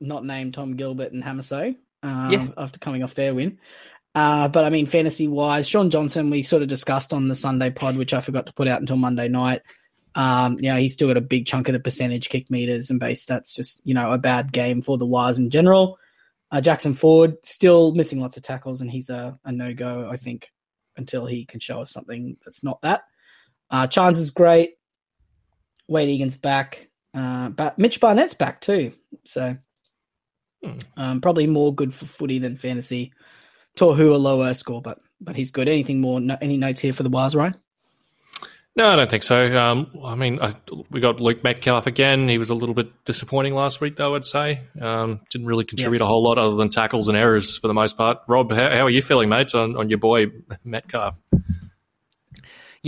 not 0.00 0.24
named 0.24 0.54
Tom 0.54 0.76
Gilbert 0.76 1.12
and 1.12 1.22
Hamiso 1.22 1.76
um, 2.02 2.32
yeah. 2.32 2.48
after 2.56 2.78
coming 2.78 3.02
off 3.02 3.14
their 3.14 3.34
win. 3.34 3.58
Uh, 4.14 4.48
but 4.48 4.64
I 4.64 4.70
mean, 4.70 4.86
fantasy 4.86 5.28
wise, 5.28 5.68
Shaun 5.68 5.90
Johnson, 5.90 6.30
we 6.30 6.42
sort 6.42 6.62
of 6.62 6.68
discussed 6.68 7.12
on 7.12 7.28
the 7.28 7.34
Sunday 7.34 7.70
pod, 7.70 7.96
which 7.96 8.12
I 8.12 8.20
forgot 8.20 8.46
to 8.46 8.52
put 8.52 8.66
out 8.66 8.80
until 8.80 8.96
Monday 8.96 9.28
night. 9.28 9.62
Um, 10.14 10.56
you 10.58 10.70
know, 10.70 10.76
he's 10.76 10.94
still 10.94 11.08
got 11.08 11.16
a 11.16 11.20
big 11.20 11.46
chunk 11.46 11.68
of 11.68 11.74
the 11.74 11.80
percentage 11.80 12.28
kick 12.28 12.50
meters 12.50 12.90
and 12.90 12.98
base 12.98 13.24
stats, 13.24 13.54
just, 13.54 13.80
you 13.84 13.94
know, 13.94 14.10
a 14.10 14.18
bad 14.18 14.52
game 14.52 14.82
for 14.82 14.98
the 14.98 15.06
Wires 15.06 15.38
in 15.38 15.50
general. 15.50 15.98
Uh, 16.50 16.60
Jackson 16.60 16.94
Ford 16.94 17.36
still 17.44 17.92
missing 17.92 18.20
lots 18.20 18.36
of 18.36 18.42
tackles, 18.42 18.80
and 18.80 18.90
he's 18.90 19.10
a, 19.10 19.38
a 19.44 19.52
no 19.52 19.74
go, 19.74 20.08
I 20.10 20.16
think, 20.16 20.50
until 20.96 21.26
he 21.26 21.44
can 21.44 21.60
show 21.60 21.82
us 21.82 21.92
something 21.92 22.36
that's 22.44 22.64
not 22.64 22.80
that. 22.82 23.02
Uh, 23.70 23.86
Charnze 23.86 24.18
is 24.18 24.30
great. 24.30 24.77
Wayde 25.88 26.08
Egan's 26.08 26.36
back. 26.36 26.88
Uh, 27.14 27.48
but 27.50 27.78
Mitch 27.78 28.00
Barnett's 28.00 28.34
back 28.34 28.60
too. 28.60 28.92
So 29.24 29.56
hmm. 30.62 30.78
um, 30.96 31.20
probably 31.20 31.46
more 31.46 31.74
good 31.74 31.94
for 31.94 32.06
footy 32.06 32.38
than 32.38 32.56
fantasy. 32.56 33.12
Tohu 33.76 34.12
a 34.12 34.16
lower 34.16 34.54
score, 34.54 34.82
but 34.82 34.98
but 35.20 35.36
he's 35.36 35.50
good. 35.50 35.68
Anything 35.68 36.00
more? 36.00 36.20
No, 36.20 36.36
any 36.40 36.56
notes 36.56 36.80
here 36.80 36.92
for 36.92 37.02
the 37.02 37.08
Wires, 37.08 37.34
Ryan? 37.34 37.56
No, 38.76 38.90
I 38.90 38.96
don't 38.96 39.10
think 39.10 39.24
so. 39.24 39.58
Um, 39.58 39.90
I 40.04 40.14
mean, 40.14 40.38
I, 40.40 40.52
we 40.90 41.00
got 41.00 41.18
Luke 41.18 41.42
Metcalf 41.42 41.88
again. 41.88 42.28
He 42.28 42.38
was 42.38 42.50
a 42.50 42.54
little 42.54 42.76
bit 42.76 43.04
disappointing 43.04 43.54
last 43.54 43.80
week, 43.80 43.96
though. 43.96 44.14
I'd 44.14 44.24
say 44.24 44.60
um, 44.80 45.20
didn't 45.30 45.48
really 45.48 45.64
contribute 45.64 45.98
yeah. 45.98 46.04
a 46.04 46.08
whole 46.08 46.22
lot 46.22 46.38
other 46.38 46.54
than 46.54 46.70
tackles 46.70 47.08
and 47.08 47.16
errors 47.16 47.56
for 47.56 47.66
the 47.66 47.74
most 47.74 47.96
part. 47.96 48.18
Rob, 48.28 48.52
how, 48.52 48.70
how 48.70 48.84
are 48.84 48.90
you 48.90 49.02
feeling, 49.02 49.28
mate, 49.28 49.52
on, 49.52 49.76
on 49.76 49.88
your 49.88 49.98
boy 49.98 50.26
Metcalf? 50.64 51.18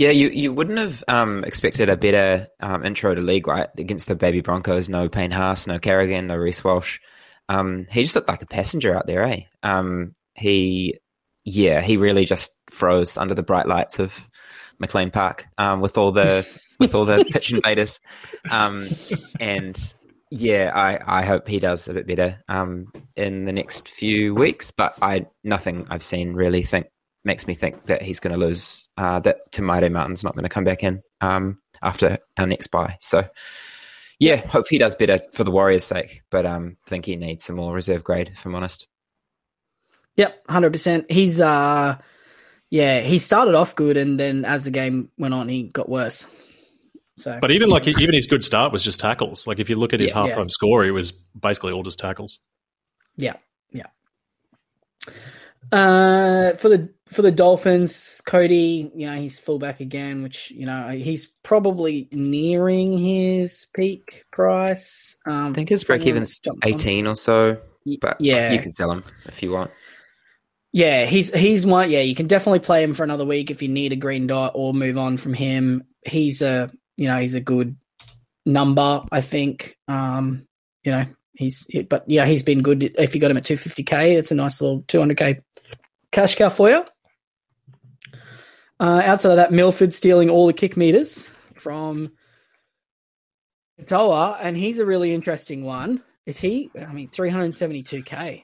Yeah, 0.01 0.09
you, 0.09 0.29
you 0.29 0.51
wouldn't 0.51 0.79
have 0.79 1.03
um, 1.07 1.43
expected 1.43 1.87
a 1.87 1.95
better 1.95 2.47
um, 2.59 2.83
intro 2.83 3.13
to 3.13 3.21
league, 3.21 3.45
right? 3.45 3.69
Against 3.77 4.07
the 4.07 4.15
baby 4.15 4.41
Broncos, 4.41 4.89
no 4.89 5.07
Payne 5.07 5.29
Haas, 5.29 5.67
no 5.67 5.77
Carrigan, 5.77 6.25
no 6.25 6.37
Reece 6.37 6.63
Walsh. 6.63 6.97
Um, 7.47 7.85
he 7.91 8.01
just 8.01 8.15
looked 8.15 8.27
like 8.27 8.41
a 8.41 8.47
passenger 8.47 8.95
out 8.95 9.05
there, 9.05 9.23
eh? 9.23 9.41
Um, 9.61 10.13
he, 10.33 10.97
yeah, 11.45 11.81
he 11.81 11.97
really 11.97 12.25
just 12.25 12.51
froze 12.71 13.15
under 13.15 13.35
the 13.35 13.43
bright 13.43 13.67
lights 13.67 13.99
of 13.99 14.27
McLean 14.79 15.11
Park 15.11 15.45
um, 15.59 15.81
with 15.81 15.99
all 15.99 16.11
the 16.11 16.49
with 16.79 16.95
all 16.95 17.05
the 17.05 17.23
pitch 17.31 17.53
invaders, 17.53 17.99
um, 18.49 18.87
and 19.39 19.93
yeah, 20.31 20.71
I, 20.73 21.19
I 21.19 21.25
hope 21.25 21.47
he 21.47 21.59
does 21.59 21.87
a 21.87 21.93
bit 21.93 22.07
better 22.07 22.39
um, 22.49 22.91
in 23.15 23.45
the 23.45 23.53
next 23.53 23.87
few 23.87 24.33
weeks. 24.33 24.71
But 24.71 24.97
I 24.99 25.27
nothing 25.43 25.85
I've 25.91 26.01
seen 26.01 26.33
really 26.33 26.63
think 26.63 26.87
makes 27.23 27.47
me 27.47 27.53
think 27.53 27.85
that 27.85 28.01
he's 28.01 28.19
going 28.19 28.33
to 28.33 28.39
lose. 28.39 28.89
Uh, 28.97 29.19
that 29.21 29.51
Te 29.51 29.61
Maire 29.61 29.89
Martin's 29.89 30.23
not 30.23 30.33
going 30.33 30.43
to 30.43 30.49
come 30.49 30.63
back 30.63 30.83
in 30.83 31.01
um, 31.21 31.59
after 31.81 32.17
our 32.37 32.47
next 32.47 32.67
buy. 32.67 32.97
So 32.99 33.27
yeah, 34.19 34.35
hope 34.47 34.67
he 34.69 34.77
does 34.77 34.95
better 34.95 35.19
for 35.33 35.43
the 35.43 35.51
Warriors' 35.51 35.83
sake. 35.83 36.21
But 36.29 36.45
um, 36.45 36.77
think 36.85 37.05
he 37.05 37.15
needs 37.15 37.43
some 37.43 37.55
more 37.55 37.73
reserve 37.73 38.03
grade, 38.03 38.31
if 38.33 38.45
I'm 38.45 38.55
honest. 38.55 38.87
Yep, 40.15 40.47
hundred 40.47 40.73
percent. 40.73 41.11
He's 41.11 41.39
uh 41.39 41.97
yeah, 42.69 43.01
he 43.01 43.19
started 43.19 43.55
off 43.55 43.75
good, 43.75 43.97
and 43.97 44.19
then 44.19 44.45
as 44.45 44.63
the 44.63 44.71
game 44.71 45.09
went 45.17 45.33
on, 45.33 45.49
he 45.49 45.63
got 45.63 45.89
worse. 45.89 46.27
So, 47.17 47.37
but 47.39 47.51
even 47.51 47.69
like 47.69 47.87
even 47.87 48.13
his 48.13 48.25
good 48.25 48.43
start 48.43 48.71
was 48.71 48.83
just 48.83 48.99
tackles. 48.99 49.45
Like 49.45 49.59
if 49.59 49.69
you 49.69 49.75
look 49.75 49.93
at 49.93 49.99
his 49.99 50.11
yeah, 50.11 50.17
halftime 50.17 50.37
yeah. 50.43 50.47
score, 50.47 50.85
it 50.85 50.91
was 50.91 51.11
basically 51.11 51.73
all 51.73 51.83
just 51.83 51.99
tackles. 51.99 52.39
Yeah, 53.17 53.35
yeah. 53.71 53.87
Uh, 55.71 56.55
for 56.55 56.69
the 56.69 56.89
for 57.11 57.21
the 57.21 57.31
Dolphins, 57.31 58.21
Kodi, 58.25 58.91
you 58.95 59.05
know 59.05 59.15
he's 59.15 59.37
fullback 59.37 59.81
again, 59.81 60.23
which 60.23 60.51
you 60.51 60.65
know 60.65 60.89
he's 60.89 61.27
probably 61.27 62.07
nearing 62.11 62.97
his 62.97 63.67
peak 63.73 64.23
price. 64.31 65.17
Um, 65.25 65.47
I 65.47 65.53
think 65.53 65.69
his 65.69 65.83
break 65.83 66.05
even's 66.05 66.39
eighteen 66.63 67.07
or 67.07 67.15
so, 67.15 67.59
but 67.99 68.19
yeah, 68.19 68.53
you 68.53 68.59
can 68.59 68.71
sell 68.71 68.91
him 68.91 69.03
if 69.25 69.43
you 69.43 69.51
want. 69.51 69.71
Yeah, 70.71 71.05
he's 71.05 71.33
he's 71.35 71.65
one. 71.65 71.89
Yeah, 71.89 72.01
you 72.01 72.15
can 72.15 72.27
definitely 72.27 72.59
play 72.59 72.81
him 72.81 72.93
for 72.93 73.03
another 73.03 73.25
week 73.25 73.51
if 73.51 73.61
you 73.61 73.67
need 73.67 73.91
a 73.91 73.97
green 73.97 74.27
dot 74.27 74.53
or 74.55 74.73
move 74.73 74.97
on 74.97 75.17
from 75.17 75.33
him. 75.33 75.83
He's 76.05 76.41
a 76.41 76.71
you 76.95 77.07
know 77.07 77.17
he's 77.17 77.35
a 77.35 77.41
good 77.41 77.75
number. 78.45 79.03
I 79.11 79.21
think. 79.21 79.77
Um, 79.87 80.47
you 80.83 80.91
know 80.91 81.05
he's 81.33 81.67
but 81.89 82.03
yeah 82.07 82.25
he's 82.25 82.43
been 82.43 82.61
good. 82.61 82.95
If 82.97 83.15
you 83.15 83.21
got 83.21 83.31
him 83.31 83.37
at 83.37 83.45
two 83.45 83.57
fifty 83.57 83.83
k, 83.83 84.15
it's 84.15 84.31
a 84.31 84.35
nice 84.35 84.61
little 84.61 84.83
two 84.87 84.99
hundred 84.99 85.17
k 85.17 85.39
cash 86.11 86.35
cow 86.35 86.49
for 86.49 86.69
you. 86.69 86.85
Uh, 88.81 88.99
outside 89.05 89.29
of 89.29 89.37
that, 89.37 89.51
Milford 89.51 89.93
stealing 89.93 90.27
all 90.27 90.47
the 90.47 90.53
kick 90.53 90.75
meters 90.75 91.29
from 91.53 92.11
Toa, 93.85 94.39
and 94.41 94.57
he's 94.57 94.79
a 94.79 94.85
really 94.85 95.13
interesting 95.13 95.63
one. 95.63 96.01
Is 96.25 96.39
he? 96.39 96.71
I 96.75 96.91
mean, 96.91 97.07
three 97.07 97.29
hundred 97.29 97.53
seventy-two 97.53 98.01
k. 98.01 98.43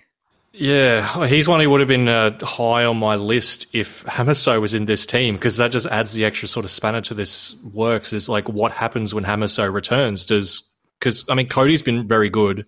Yeah, 0.54 1.26
he's 1.26 1.48
one 1.48 1.60
who 1.60 1.70
would 1.72 1.80
have 1.80 1.90
been 1.90 2.08
uh, 2.08 2.38
high 2.46 2.86
on 2.86 2.98
my 2.98 3.16
list 3.16 3.66
if 3.74 4.04
Hamiso 4.06 4.62
was 4.62 4.76
in 4.76 4.86
this 4.86 5.08
team 5.08 5.36
because 5.36 5.58
that 5.58 5.72
just 5.72 5.88
adds 5.88 6.14
the 6.14 6.24
extra 6.24 6.48
sort 6.48 6.66
of 6.66 6.72
spanner 6.72 7.02
to 7.02 7.16
this 7.16 7.56
works. 7.74 8.14
Is 8.14 8.30
like 8.30 8.48
what 8.48 8.72
happens 8.72 9.16
when 9.16 9.24
Hamiso 9.24 9.74
returns? 9.74 10.24
Does 10.24 10.72
because 11.00 11.26
I 11.30 11.34
mean 11.34 11.48
Kodi's 11.48 11.82
been 11.82 12.08
very 12.08 12.30
good. 12.30 12.66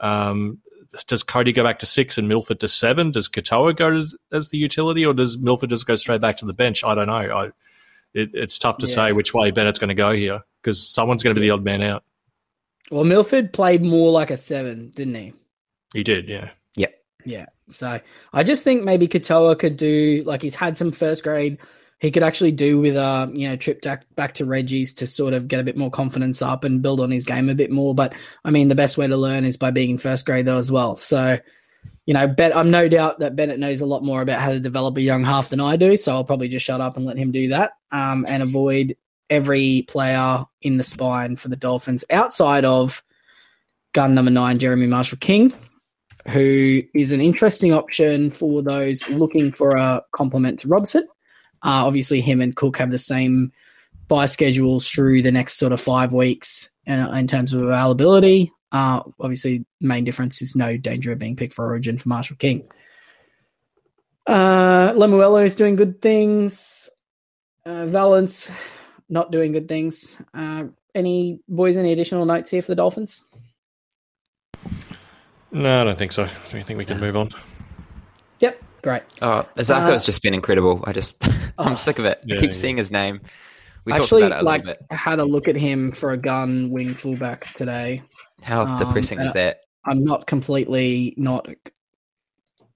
Um, 0.00 0.58
does 1.06 1.22
Kodi 1.22 1.54
go 1.54 1.62
back 1.62 1.78
to 1.80 1.86
six 1.86 2.18
and 2.18 2.28
Milford 2.28 2.60
to 2.60 2.68
seven? 2.68 3.10
Does 3.10 3.28
Katoa 3.28 3.76
go 3.76 3.94
as, 3.94 4.14
as, 4.32 4.48
the 4.48 4.58
utility, 4.58 5.04
or 5.04 5.14
does 5.14 5.38
Milford 5.38 5.70
just 5.70 5.86
go 5.86 5.94
straight 5.94 6.20
back 6.20 6.36
to 6.38 6.46
the 6.46 6.54
bench? 6.54 6.82
I 6.84 6.94
don't 6.94 7.06
know. 7.06 7.12
I, 7.14 7.46
it, 8.14 8.30
it's 8.32 8.58
tough 8.58 8.78
to 8.78 8.86
yeah. 8.86 8.94
say 8.94 9.12
which 9.12 9.34
way 9.34 9.50
Bennett's 9.50 9.78
going 9.78 9.88
to 9.88 9.94
go 9.94 10.12
here 10.12 10.40
because 10.62 10.86
someone's 10.86 11.22
going 11.22 11.34
to 11.34 11.40
be 11.40 11.46
the 11.46 11.52
odd 11.52 11.64
man 11.64 11.82
out. 11.82 12.04
Well, 12.90 13.04
Milford 13.04 13.52
played 13.52 13.82
more 13.82 14.10
like 14.10 14.30
a 14.30 14.36
seven, 14.36 14.90
didn't 14.96 15.14
he? 15.14 15.34
He 15.92 16.02
did, 16.02 16.28
yeah. 16.28 16.50
Yeah. 17.24 17.46
So 17.68 18.00
I 18.32 18.42
just 18.42 18.64
think 18.64 18.84
maybe 18.84 19.06
Katoa 19.06 19.58
could 19.58 19.76
do 19.76 20.22
like 20.24 20.42
he's 20.42 20.54
had 20.54 20.76
some 20.78 20.92
first 20.92 21.22
grade. 21.22 21.58
He 21.98 22.10
could 22.10 22.22
actually 22.22 22.52
do 22.52 22.78
with 22.78 22.96
a 22.96 23.30
you 23.34 23.48
know 23.48 23.56
trip 23.56 23.82
back 23.82 24.04
back 24.14 24.34
to 24.34 24.44
Reggie's 24.44 24.94
to 24.94 25.06
sort 25.06 25.34
of 25.34 25.48
get 25.48 25.60
a 25.60 25.64
bit 25.64 25.76
more 25.76 25.90
confidence 25.90 26.42
up 26.42 26.64
and 26.64 26.82
build 26.82 27.00
on 27.00 27.10
his 27.10 27.24
game 27.24 27.48
a 27.48 27.54
bit 27.54 27.70
more. 27.70 27.94
But 27.94 28.14
I 28.44 28.50
mean, 28.50 28.68
the 28.68 28.74
best 28.74 28.98
way 28.98 29.06
to 29.06 29.16
learn 29.16 29.44
is 29.44 29.56
by 29.56 29.70
being 29.70 29.90
in 29.90 29.98
first 29.98 30.24
grade 30.24 30.46
though 30.46 30.58
as 30.58 30.70
well. 30.70 30.96
So 30.96 31.38
you 32.06 32.14
know, 32.14 32.26
bet 32.26 32.56
I'm 32.56 32.70
no 32.70 32.88
doubt 32.88 33.18
that 33.18 33.36
Bennett 33.36 33.58
knows 33.58 33.80
a 33.80 33.86
lot 33.86 34.02
more 34.02 34.22
about 34.22 34.40
how 34.40 34.50
to 34.50 34.60
develop 34.60 34.96
a 34.96 35.02
young 35.02 35.24
half 35.24 35.50
than 35.50 35.60
I 35.60 35.76
do. 35.76 35.96
So 35.96 36.12
I'll 36.12 36.24
probably 36.24 36.48
just 36.48 36.64
shut 36.64 36.80
up 36.80 36.96
and 36.96 37.04
let 37.04 37.18
him 37.18 37.32
do 37.32 37.48
that 37.48 37.72
um, 37.92 38.24
and 38.28 38.42
avoid 38.42 38.96
every 39.28 39.84
player 39.88 40.44
in 40.62 40.78
the 40.78 40.82
spine 40.82 41.36
for 41.36 41.48
the 41.48 41.56
Dolphins 41.56 42.04
outside 42.10 42.64
of 42.64 43.02
gun 43.92 44.14
number 44.14 44.30
nine, 44.30 44.58
Jeremy 44.58 44.86
Marshall 44.86 45.18
King 45.18 45.52
who 46.28 46.82
is 46.94 47.12
an 47.12 47.20
interesting 47.20 47.72
option 47.72 48.30
for 48.30 48.62
those 48.62 49.08
looking 49.08 49.52
for 49.52 49.70
a 49.76 50.02
complement 50.12 50.60
to 50.60 50.68
Robson. 50.68 51.06
Uh, 51.62 51.86
obviously, 51.86 52.20
him 52.20 52.40
and 52.40 52.54
Cook 52.54 52.78
have 52.78 52.90
the 52.90 52.98
same 52.98 53.52
buy 54.06 54.26
schedules 54.26 54.88
through 54.88 55.22
the 55.22 55.32
next 55.32 55.54
sort 55.54 55.72
of 55.72 55.80
five 55.80 56.12
weeks 56.12 56.70
uh, 56.88 57.10
in 57.12 57.26
terms 57.26 57.52
of 57.52 57.62
availability. 57.62 58.52
Uh, 58.72 59.02
obviously, 59.20 59.64
main 59.80 60.04
difference 60.04 60.42
is 60.42 60.54
no 60.54 60.76
danger 60.76 61.12
of 61.12 61.18
being 61.18 61.36
picked 61.36 61.52
for 61.52 61.66
Origin 61.66 61.98
for 61.98 62.08
Marshall 62.08 62.36
King. 62.36 62.68
Uh, 64.26 64.92
Lemuelo 64.92 65.44
is 65.44 65.56
doing 65.56 65.76
good 65.76 66.02
things. 66.02 66.88
Uh, 67.64 67.86
Valynce 67.86 68.50
not 69.08 69.30
doing 69.30 69.52
good 69.52 69.68
things. 69.68 70.16
Uh, 70.34 70.64
any 70.94 71.40
boys? 71.48 71.76
Any 71.76 71.92
additional 71.92 72.24
notes 72.24 72.50
here 72.50 72.62
for 72.62 72.72
the 72.72 72.76
Dolphins? 72.76 73.24
No, 75.50 75.80
I 75.80 75.84
don't 75.84 75.98
think 75.98 76.12
so. 76.12 76.26
Do 76.50 76.58
you 76.58 76.64
think 76.64 76.78
we 76.78 76.84
can 76.84 77.00
move 77.00 77.16
on. 77.16 77.30
Yep, 78.40 78.62
great. 78.82 79.02
Oh, 79.22 79.46
Isaako's 79.56 80.02
uh, 80.02 80.06
just 80.06 80.22
been 80.22 80.34
incredible. 80.34 80.82
I 80.84 80.92
just, 80.92 81.16
I'm 81.58 81.72
oh, 81.72 81.74
sick 81.74 81.98
of 81.98 82.04
it. 82.04 82.20
Yeah, 82.24 82.36
I 82.36 82.40
keep 82.40 82.50
yeah. 82.50 82.56
seeing 82.56 82.76
his 82.76 82.90
name. 82.90 83.20
We 83.84 83.92
actually 83.92 84.28
like 84.28 84.64
had 84.90 85.18
a 85.18 85.24
look 85.24 85.48
at 85.48 85.56
him 85.56 85.92
for 85.92 86.10
a 86.10 86.18
gun 86.18 86.70
wing 86.70 86.92
fullback 86.92 87.52
today. 87.54 88.02
How 88.42 88.64
um, 88.64 88.76
depressing 88.76 89.20
is 89.20 89.32
that? 89.32 89.60
I'm 89.84 90.04
not 90.04 90.26
completely 90.26 91.14
not. 91.16 91.48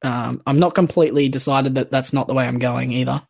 Um, 0.02 0.42
I'm 0.46 0.58
not 0.58 0.74
completely 0.74 1.28
decided 1.28 1.74
that 1.74 1.90
that's 1.90 2.12
not 2.12 2.28
the 2.28 2.34
way 2.34 2.46
I'm 2.46 2.58
going 2.58 2.92
either. 2.92 3.22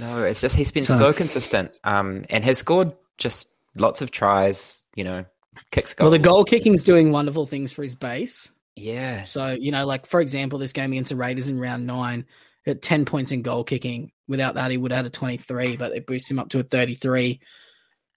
No, 0.00 0.24
it's 0.24 0.40
just 0.40 0.56
he's 0.56 0.72
been 0.72 0.82
so, 0.82 0.96
so 0.96 1.12
consistent, 1.12 1.72
um, 1.84 2.24
and 2.30 2.44
has 2.44 2.58
scored 2.58 2.92
just 3.18 3.48
lots 3.74 4.00
of 4.00 4.10
tries. 4.10 4.82
You 4.94 5.04
know, 5.04 5.24
kicks 5.70 5.94
goals. 5.94 6.06
Well, 6.06 6.10
the 6.12 6.18
goal 6.18 6.44
kicking's 6.44 6.84
doing 6.84 7.12
wonderful 7.12 7.46
things 7.46 7.70
for 7.72 7.82
his 7.82 7.94
base. 7.94 8.50
Yeah. 8.76 9.24
So, 9.24 9.52
you 9.52 9.72
know, 9.72 9.86
like 9.86 10.06
for 10.06 10.20
example, 10.20 10.58
this 10.58 10.72
game 10.72 10.92
against 10.92 11.08
the 11.10 11.16
Raiders 11.16 11.48
in 11.48 11.58
round 11.58 11.86
nine, 11.86 12.26
at 12.66 12.82
10 12.82 13.04
points 13.04 13.30
in 13.32 13.42
goal 13.42 13.64
kicking. 13.64 14.10
Without 14.28 14.54
that, 14.56 14.70
he 14.70 14.76
would 14.76 14.90
have 14.92 14.96
had 14.98 15.06
a 15.06 15.10
23, 15.10 15.76
but 15.76 15.92
they 15.92 16.00
boost 16.00 16.30
him 16.30 16.38
up 16.38 16.48
to 16.50 16.58
a 16.58 16.62
33. 16.64 17.40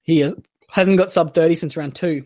He 0.02 0.20
has, 0.20 0.36
hasn't 0.70 0.98
got 0.98 1.12
sub 1.12 1.34
30 1.34 1.56
since 1.56 1.78
round 1.78 1.96
two. 1.96 2.26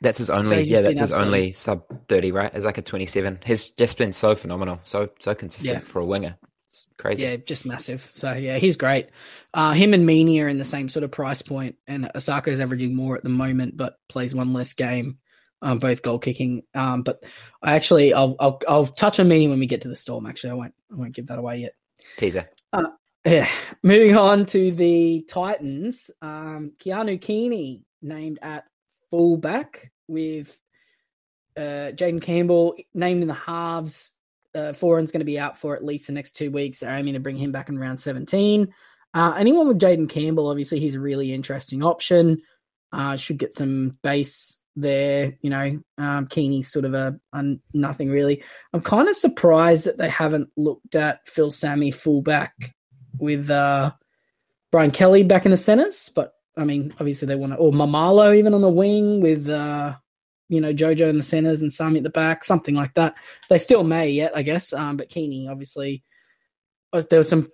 That's 0.00 0.18
his 0.18 0.30
only. 0.30 0.58
he's 0.58 0.70
yeah, 0.70 0.80
that's 0.80 0.98
his 0.98 1.12
absolutely- 1.12 1.38
only 1.38 1.52
sub 1.52 1.84
thirty, 2.08 2.32
right? 2.32 2.50
It's 2.52 2.64
like 2.64 2.76
a 2.78 2.82
twenty-seven. 2.82 3.38
He's 3.46 3.70
just 3.70 3.96
been 3.98 4.12
so 4.12 4.34
phenomenal, 4.34 4.80
so 4.82 5.08
so 5.20 5.32
consistent 5.32 5.74
Yeah. 5.84 5.88
for 5.88 6.00
a 6.00 6.04
winger. 6.04 6.36
It's 6.66 6.86
crazy. 6.98 7.22
Yeah, 7.22 7.36
just 7.36 7.64
massive. 7.66 8.10
So, 8.12 8.32
yeah, 8.32 8.58
he's 8.58 8.76
great. 8.76 9.10
Uh, 9.54 9.70
him 9.72 9.94
and 9.94 10.04
Meaney 10.08 10.42
are 10.42 10.48
in 10.48 10.58
the 10.58 10.64
same 10.64 10.88
sort 10.88 11.04
of 11.04 11.12
price 11.12 11.40
point, 11.42 11.76
and 11.86 12.10
Osaka's 12.16 12.58
averaging 12.58 12.96
more 12.96 13.16
at 13.16 13.22
the 13.22 13.28
moment, 13.28 13.76
but 13.76 13.94
plays 14.08 14.34
one 14.34 14.52
less 14.52 14.72
game. 14.72 15.18
Um, 15.62 15.78
both 15.78 16.02
goal 16.02 16.18
kicking. 16.18 16.64
Um, 16.74 17.02
but 17.02 17.24
I 17.62 17.74
actually, 17.74 18.12
I'll, 18.12 18.36
I'll, 18.40 18.60
I'll 18.68 18.86
touch 18.86 19.20
on 19.20 19.28
Meaney 19.28 19.48
when 19.48 19.60
we 19.60 19.66
get 19.66 19.82
to 19.82 19.88
the 19.88 19.96
storm. 19.96 20.26
Actually, 20.26 20.50
I 20.50 20.54
won't, 20.54 20.74
I 20.92 20.96
won't 20.96 21.14
give 21.14 21.28
that 21.28 21.38
away 21.38 21.58
yet. 21.58 21.74
Teaser. 22.16 22.48
Yeah. 23.24 23.48
Moving 23.82 24.16
on 24.16 24.46
to 24.46 24.72
the 24.72 25.24
Titans. 25.28 26.10
Um, 26.20 26.72
Keano 26.78 27.20
Kini 27.20 27.84
named 28.00 28.40
at 28.42 28.64
fullback 29.10 29.92
with 30.08 30.58
uh, 31.56 31.92
Jayden 31.94 32.20
Campbell 32.20 32.74
named 32.94 33.22
in 33.22 33.28
the 33.28 33.34
halves. 33.34 34.10
Uh, 34.54 34.72
Foran's 34.72 35.12
going 35.12 35.20
to 35.20 35.26
be 35.26 35.38
out 35.38 35.58
for 35.58 35.76
at 35.76 35.84
least 35.84 36.08
the 36.08 36.12
next 36.12 36.32
two 36.32 36.50
weeks. 36.50 36.80
They're 36.80 36.90
aiming 36.90 37.14
to 37.14 37.20
bring 37.20 37.36
him 37.36 37.52
back 37.52 37.68
in 37.68 37.78
round 37.78 38.00
17. 38.00 38.74
Uh, 39.14 39.34
anyone 39.36 39.68
with 39.68 39.78
Jayden 39.78 40.08
Campbell, 40.08 40.48
obviously, 40.48 40.80
he's 40.80 40.94
a 40.94 41.00
really 41.00 41.32
interesting 41.32 41.82
option. 41.82 42.42
Uh, 42.92 43.16
should 43.16 43.38
get 43.38 43.54
some 43.54 43.96
base 44.02 44.58
there. 44.76 45.36
You 45.40 45.50
know, 45.50 45.82
um, 45.98 46.26
Kini's 46.26 46.72
sort 46.72 46.84
of 46.84 46.94
a, 46.94 47.18
a 47.32 47.44
nothing 47.74 48.10
really. 48.10 48.42
I'm 48.72 48.80
kind 48.80 49.08
of 49.08 49.16
surprised 49.16 49.86
that 49.86 49.98
they 49.98 50.08
haven't 50.08 50.50
looked 50.56 50.94
at 50.94 51.26
Phil 51.28 51.50
Sami 51.50 51.90
fullback 51.90 52.74
with 53.18 53.50
uh, 53.50 53.92
Brian 54.70 54.90
Kelly 54.90 55.22
back 55.22 55.44
in 55.44 55.50
the 55.50 55.56
centers, 55.56 56.10
but 56.14 56.34
I 56.56 56.64
mean, 56.64 56.94
obviously 56.98 57.26
they 57.28 57.36
want 57.36 57.52
to, 57.52 57.58
or 57.58 57.72
Mamalo 57.72 58.36
even 58.36 58.54
on 58.54 58.60
the 58.60 58.68
wing 58.68 59.20
with, 59.20 59.48
uh, 59.48 59.94
you 60.48 60.60
know, 60.60 60.72
Jojo 60.72 61.08
in 61.08 61.16
the 61.16 61.22
centers 61.22 61.62
and 61.62 61.72
Sami 61.72 61.98
at 61.98 62.02
the 62.02 62.10
back, 62.10 62.44
something 62.44 62.74
like 62.74 62.92
that. 62.94 63.14
They 63.48 63.58
still 63.58 63.84
may 63.84 64.10
yet, 64.10 64.32
I 64.36 64.42
guess. 64.42 64.72
Um, 64.72 64.96
but 64.98 65.08
Kini, 65.08 65.48
obviously, 65.48 66.02
was- 66.92 67.06
there 67.08 67.18
was 67.18 67.28
some 67.28 67.50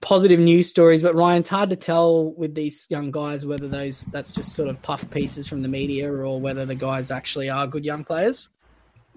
positive 0.00 0.40
news 0.40 0.68
stories, 0.68 1.02
but 1.02 1.14
Ryan, 1.14 1.40
it's 1.40 1.48
hard 1.48 1.70
to 1.70 1.76
tell 1.76 2.32
with 2.32 2.54
these 2.54 2.86
young 2.88 3.10
guys 3.10 3.44
whether 3.44 3.68
those 3.68 4.00
that's 4.06 4.30
just 4.30 4.54
sort 4.54 4.68
of 4.68 4.80
puff 4.82 5.08
pieces 5.10 5.46
from 5.46 5.62
the 5.62 5.68
media 5.68 6.10
or 6.10 6.40
whether 6.40 6.64
the 6.64 6.74
guys 6.74 7.10
actually 7.10 7.50
are 7.50 7.66
good 7.66 7.84
young 7.84 8.04
players. 8.04 8.48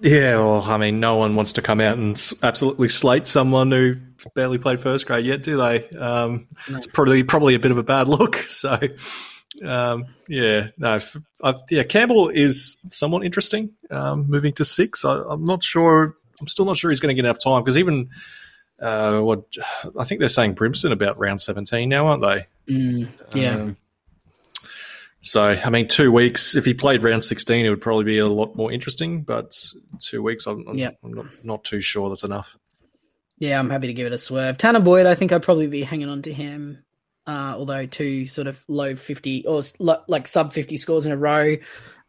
Yeah, 0.01 0.35
well, 0.37 0.61
I 0.63 0.77
mean, 0.77 0.99
no 0.99 1.15
one 1.15 1.35
wants 1.35 1.53
to 1.53 1.61
come 1.61 1.79
out 1.79 1.97
and 1.97 2.19
absolutely 2.41 2.89
slate 2.89 3.27
someone 3.27 3.71
who 3.71 3.95
barely 4.35 4.57
played 4.57 4.79
first 4.79 5.05
grade 5.05 5.25
yet, 5.25 5.43
do 5.43 5.55
they? 5.57 5.87
Um, 5.89 6.47
No. 6.67 6.77
It's 6.77 6.87
probably 6.87 7.23
probably 7.23 7.55
a 7.55 7.59
bit 7.59 7.71
of 7.71 7.77
a 7.77 7.83
bad 7.83 8.07
look. 8.07 8.35
So, 8.49 8.77
um, 9.65 10.05
yeah, 10.27 10.69
no, 10.77 10.99
I've, 11.43 11.61
yeah, 11.69 11.83
Campbell 11.83 12.29
is 12.29 12.77
somewhat 12.87 13.23
interesting. 13.23 13.71
Um, 13.91 14.25
moving 14.27 14.53
to 14.53 14.65
six, 14.65 15.05
I, 15.05 15.21
I'm 15.21 15.45
not 15.45 15.63
sure. 15.63 16.15
I'm 16.41 16.47
still 16.47 16.65
not 16.65 16.75
sure 16.75 16.89
he's 16.91 16.99
going 16.99 17.15
to 17.15 17.21
get 17.21 17.25
enough 17.25 17.39
time 17.39 17.61
because 17.61 17.77
even 17.77 18.09
uh, 18.83 19.21
what 19.21 19.45
I 19.97 20.03
think 20.03 20.19
they're 20.19 20.29
saying 20.29 20.55
Brimson 20.55 20.91
about 20.91 21.17
round 21.17 21.41
17 21.41 21.87
now, 21.89 22.07
aren't 22.07 22.21
they? 22.21 22.47
Mm, 22.73 23.07
yeah. 23.33 23.55
Um, 23.55 23.77
so, 25.21 25.41
I 25.51 25.69
mean, 25.69 25.87
two 25.87 26.11
weeks. 26.11 26.53
If 26.55 26.65
he 26.65 26.73
played 26.73 27.01
round 27.01 27.23
sixteen, 27.23 27.65
it 27.65 27.69
would 27.69 27.79
probably 27.79 28.03
be 28.03 28.17
a 28.17 28.27
lot 28.27 28.57
more 28.57 28.73
interesting. 28.73 29.21
But 29.21 29.57
two 29.99 30.21
weeks, 30.21 30.45
I'm, 30.47 30.67
I'm, 30.67 30.77
Yeah. 30.77 30.91
I'm 31.01 31.13
not, 31.13 31.25
not 31.45 31.63
too 31.63 31.79
sure 31.79 32.09
that's 32.09 32.25
enough. 32.25 32.57
Yeah, 33.39 33.57
I'm 33.57 33.69
happy 33.69 33.87
to 33.87 33.93
give 33.93 34.05
it 34.05 34.11
a 34.13 34.17
swerve. 34.17 34.57
Tanah 34.57 34.83
Boyd, 34.83 35.05
I 35.05 35.15
think 35.15 35.31
I'd 35.31 35.41
probably 35.43 35.67
be 35.67 35.81
hanging 35.83 36.09
on 36.09 36.21
to 36.23 36.33
him. 36.33 36.83
Uh, 37.25 37.53
although 37.55 37.85
two 37.85 38.25
sort 38.25 38.47
of 38.47 38.61
low 38.67 38.95
50 38.95 39.47
or 39.47 39.61
lo- 39.79 40.03
like 40.09 40.27
sub 40.27 40.51
50 40.51 40.75
scores 40.75 41.05
in 41.05 41.13
a 41.13 41.17
row. 41.17 41.53
Uh, 41.53 41.57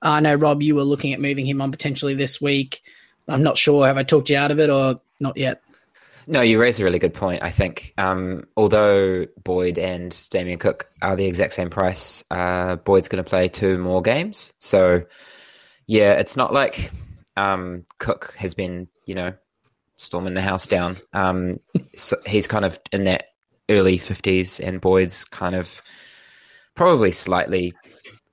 I 0.09 0.21
know, 0.21 0.35
Rob, 0.35 0.61
you 0.61 0.75
were 0.75 0.83
looking 0.83 1.13
at 1.13 1.21
moving 1.21 1.47
him 1.47 1.63
on 1.63 1.71
potentially 1.71 2.15
this 2.15 2.41
week. 2.41 2.83
I'm 3.29 3.45
not 3.45 3.57
sure. 3.57 3.87
Have 3.87 3.97
I 3.97 4.03
talked 4.03 4.29
you 4.29 4.37
out 4.37 4.51
of 4.51 4.59
it 4.59 4.71
or 4.71 5.01
not 5.21 5.37
yet? 5.37 5.63
No, 6.27 6.41
you 6.41 6.61
raise 6.61 6.81
a 6.81 6.85
really 6.85 6.99
good 6.99 7.15
point. 7.15 7.43
I 7.43 7.51
think 7.51 7.93
um, 7.99 8.45
although 8.57 9.27
Boyd 9.43 9.79
and 9.79 10.17
Damien 10.31 10.59
Cook 10.59 10.89
are 11.03 11.17
the 11.17 11.27
exact 11.27 11.53
same 11.53 11.71
price, 11.71 12.25
uh, 12.31 12.77
Boyd's 12.77 13.09
going 13.09 13.23
to 13.23 13.29
play 13.29 13.49
two 13.49 13.79
more 13.79 14.03
games. 14.03 14.53
So, 14.59 15.03
yeah, 15.87 16.13
it's 16.15 16.37
not 16.37 16.53
like 16.53 16.91
um, 17.37 17.85
Cook 17.99 18.35
has 18.39 18.55
been, 18.55 18.89
you 19.07 19.15
know, 19.15 19.35
storming 19.97 20.35
the 20.35 20.43
house 20.43 20.67
down. 20.67 20.97
Um, 21.13 21.55
so 21.95 22.17
he's 22.27 22.47
kind 22.47 22.65
of 22.65 22.79
in 22.93 23.05
that 23.05 23.27
early 23.69 23.99
50s, 23.99 24.67
and 24.67 24.81
Boyd's 24.81 25.25
kind 25.25 25.55
of 25.55 25.83
probably 26.75 27.13
slightly 27.13 27.75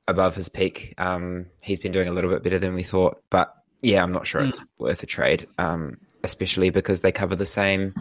above 0.08 0.36
his 0.36 0.50
peak. 0.50 0.94
Um, 0.98 1.48
he's 1.62 1.80
been 1.80 1.92
doing 1.92 2.08
a 2.08 2.12
little 2.12 2.30
bit 2.30 2.44
better 2.44 2.60
than 2.60 2.74
we 2.74 2.84
thought, 2.84 3.22
but 3.30 3.54
yeah, 3.82 4.04
I'm 4.04 4.12
not 4.12 4.28
sure 4.28 4.42
it's 4.42 4.62
worth 4.78 5.02
a 5.04 5.08
trade, 5.08 5.48
um, 5.58 5.98
especially 6.24 6.70
because 6.70 7.02
they 7.02 7.12
cover 7.12 7.36
the 7.36 7.46
same 7.46 7.94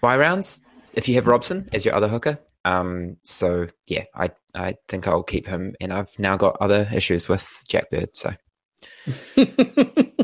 buy 0.00 0.16
rounds 0.16 0.64
if 0.94 1.08
you 1.08 1.14
have 1.16 1.26
Robson 1.26 1.68
as 1.72 1.84
your 1.84 1.94
other 1.94 2.08
hooker. 2.08 2.38
Um, 2.64 3.16
so 3.24 3.66
yeah, 3.86 4.04
I 4.14 4.30
I 4.54 4.76
think 4.88 5.06
I'll 5.08 5.22
keep 5.22 5.46
him, 5.46 5.74
and 5.80 5.92
I've 5.92 6.16
now 6.18 6.36
got 6.36 6.56
other 6.60 6.88
issues 6.94 7.28
with 7.28 7.62
Jack 7.68 7.90
Bird. 7.90 8.16
So 8.16 8.32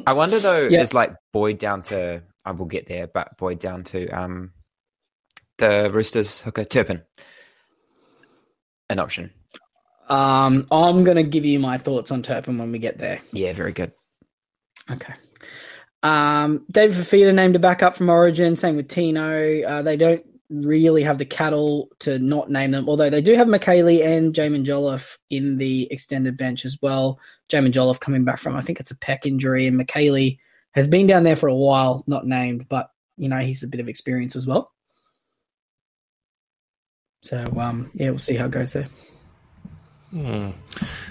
I 0.07 0.13
wonder 0.13 0.39
though, 0.39 0.69
Yeah. 0.69 0.81
is 0.81 0.95
like 0.95 1.13
Boyd 1.33 1.59
down 1.59 1.83
to 1.85 2.23
I 2.45 2.53
will 2.53 2.67
get 2.67 2.87
there, 2.87 3.07
but 3.07 3.37
Boyd 3.39 3.59
down 3.59 3.85
to 3.85 4.09
um 4.09 4.53
the 5.59 5.91
Roosters 5.93 6.41
hooker 6.41 6.65
Turpin 6.65 7.03
an 8.89 8.99
option. 8.99 9.31
um, 10.09 10.67
I'm 10.73 11.05
going 11.05 11.17
to 11.17 11.23
give 11.23 11.45
you 11.45 11.61
my 11.61 11.79
thoughts 11.79 12.11
on 12.11 12.23
Turpin 12.23 12.59
when 12.59 12.73
we 12.73 12.79
get 12.81 12.99
there. 12.99 13.21
Yeah, 13.33 13.53
very 13.53 13.73
good. 13.73 13.93
Okay. 14.91 15.13
Um, 16.03 16.65
David 16.71 16.97
Fifita 16.97 17.35
named 17.35 17.57
a 17.57 17.59
backup 17.59 17.97
from 17.97 18.09
Origin, 18.09 18.57
same 18.57 18.77
with 18.77 18.89
Tino. 18.89 19.63
Uh, 19.63 19.83
they 19.83 19.97
don't 19.97 20.25
really 20.49 21.03
have 21.03 21.19
the 21.19 21.25
cattle 21.25 21.89
to 22.01 22.19
not 22.19 22.51
name 22.51 22.73
them, 22.73 22.89
although 22.89 23.11
they 23.11 23.23
do 23.23 23.35
have 23.35 23.47
McKaylee 23.47 24.05
and 24.05 24.35
Jaimin 24.35 24.65
Jolliffe 24.65 25.19
in 25.31 25.59
the 25.59 25.87
extended 25.93 26.37
bench 26.37 26.65
as 26.65 26.79
well. 26.83 27.21
Jaimin 27.49 27.71
Jolliffe 27.71 28.01
coming 28.01 28.25
back 28.25 28.39
from, 28.39 28.57
I 28.57 28.63
think 28.63 28.81
it's 28.81 28.91
a 28.91 28.97
pec 28.97 29.27
injury, 29.27 29.67
and 29.67 29.79
McKaylee 29.79 30.39
has 30.73 30.89
been 30.89 31.07
down 31.07 31.23
there 31.23 31.37
for 31.37 31.49
a 31.49 31.55
while, 31.55 32.03
not 32.07 32.27
named, 32.27 32.67
but, 32.69 32.91
you 33.17 33.29
know, 33.29 33.39
he's 33.39 33.63
a 33.63 33.69
bit 33.69 33.81
of 33.81 33.89
experience 33.89 34.37
as 34.37 34.47
well. 34.47 34.73
So, 37.23 37.45
um, 37.59 37.91
yeah, 37.95 38.11
we'll 38.11 38.19
see 38.19 38.35
how 38.35 38.47
it 38.47 38.51
goes 38.51 38.73
there. 38.73 38.89
Hmm. 40.11 40.51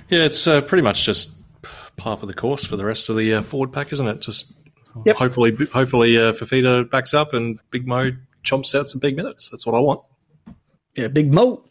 Yeah, 0.09 0.25
it's 0.25 0.47
uh, 0.47 0.61
pretty 0.61 0.81
much 0.81 1.05
just 1.05 1.35
par 1.95 2.17
for 2.17 2.25
the 2.25 2.33
course 2.33 2.65
for 2.65 2.77
the 2.77 2.85
rest 2.85 3.09
of 3.09 3.15
the 3.15 3.35
uh, 3.35 3.41
forward 3.41 3.71
pack, 3.71 3.93
isn't 3.93 4.07
it? 4.07 4.21
Just 4.21 4.58
Yep. 5.05 5.17
hopefully, 5.17 5.55
hopefully, 5.71 6.17
uh, 6.17 6.33
Fifita 6.33 6.89
backs 6.89 7.13
up 7.13 7.33
and 7.33 7.59
Big 7.71 7.87
Mo 7.87 8.11
chomps 8.43 8.73
out 8.77 8.89
some 8.89 8.99
big 8.99 9.15
minutes. 9.15 9.49
That's 9.49 9.65
what 9.65 9.75
I 9.75 9.79
want. 9.79 10.01
Yeah, 10.95 11.07
big 11.07 11.31
mo. 11.31 11.63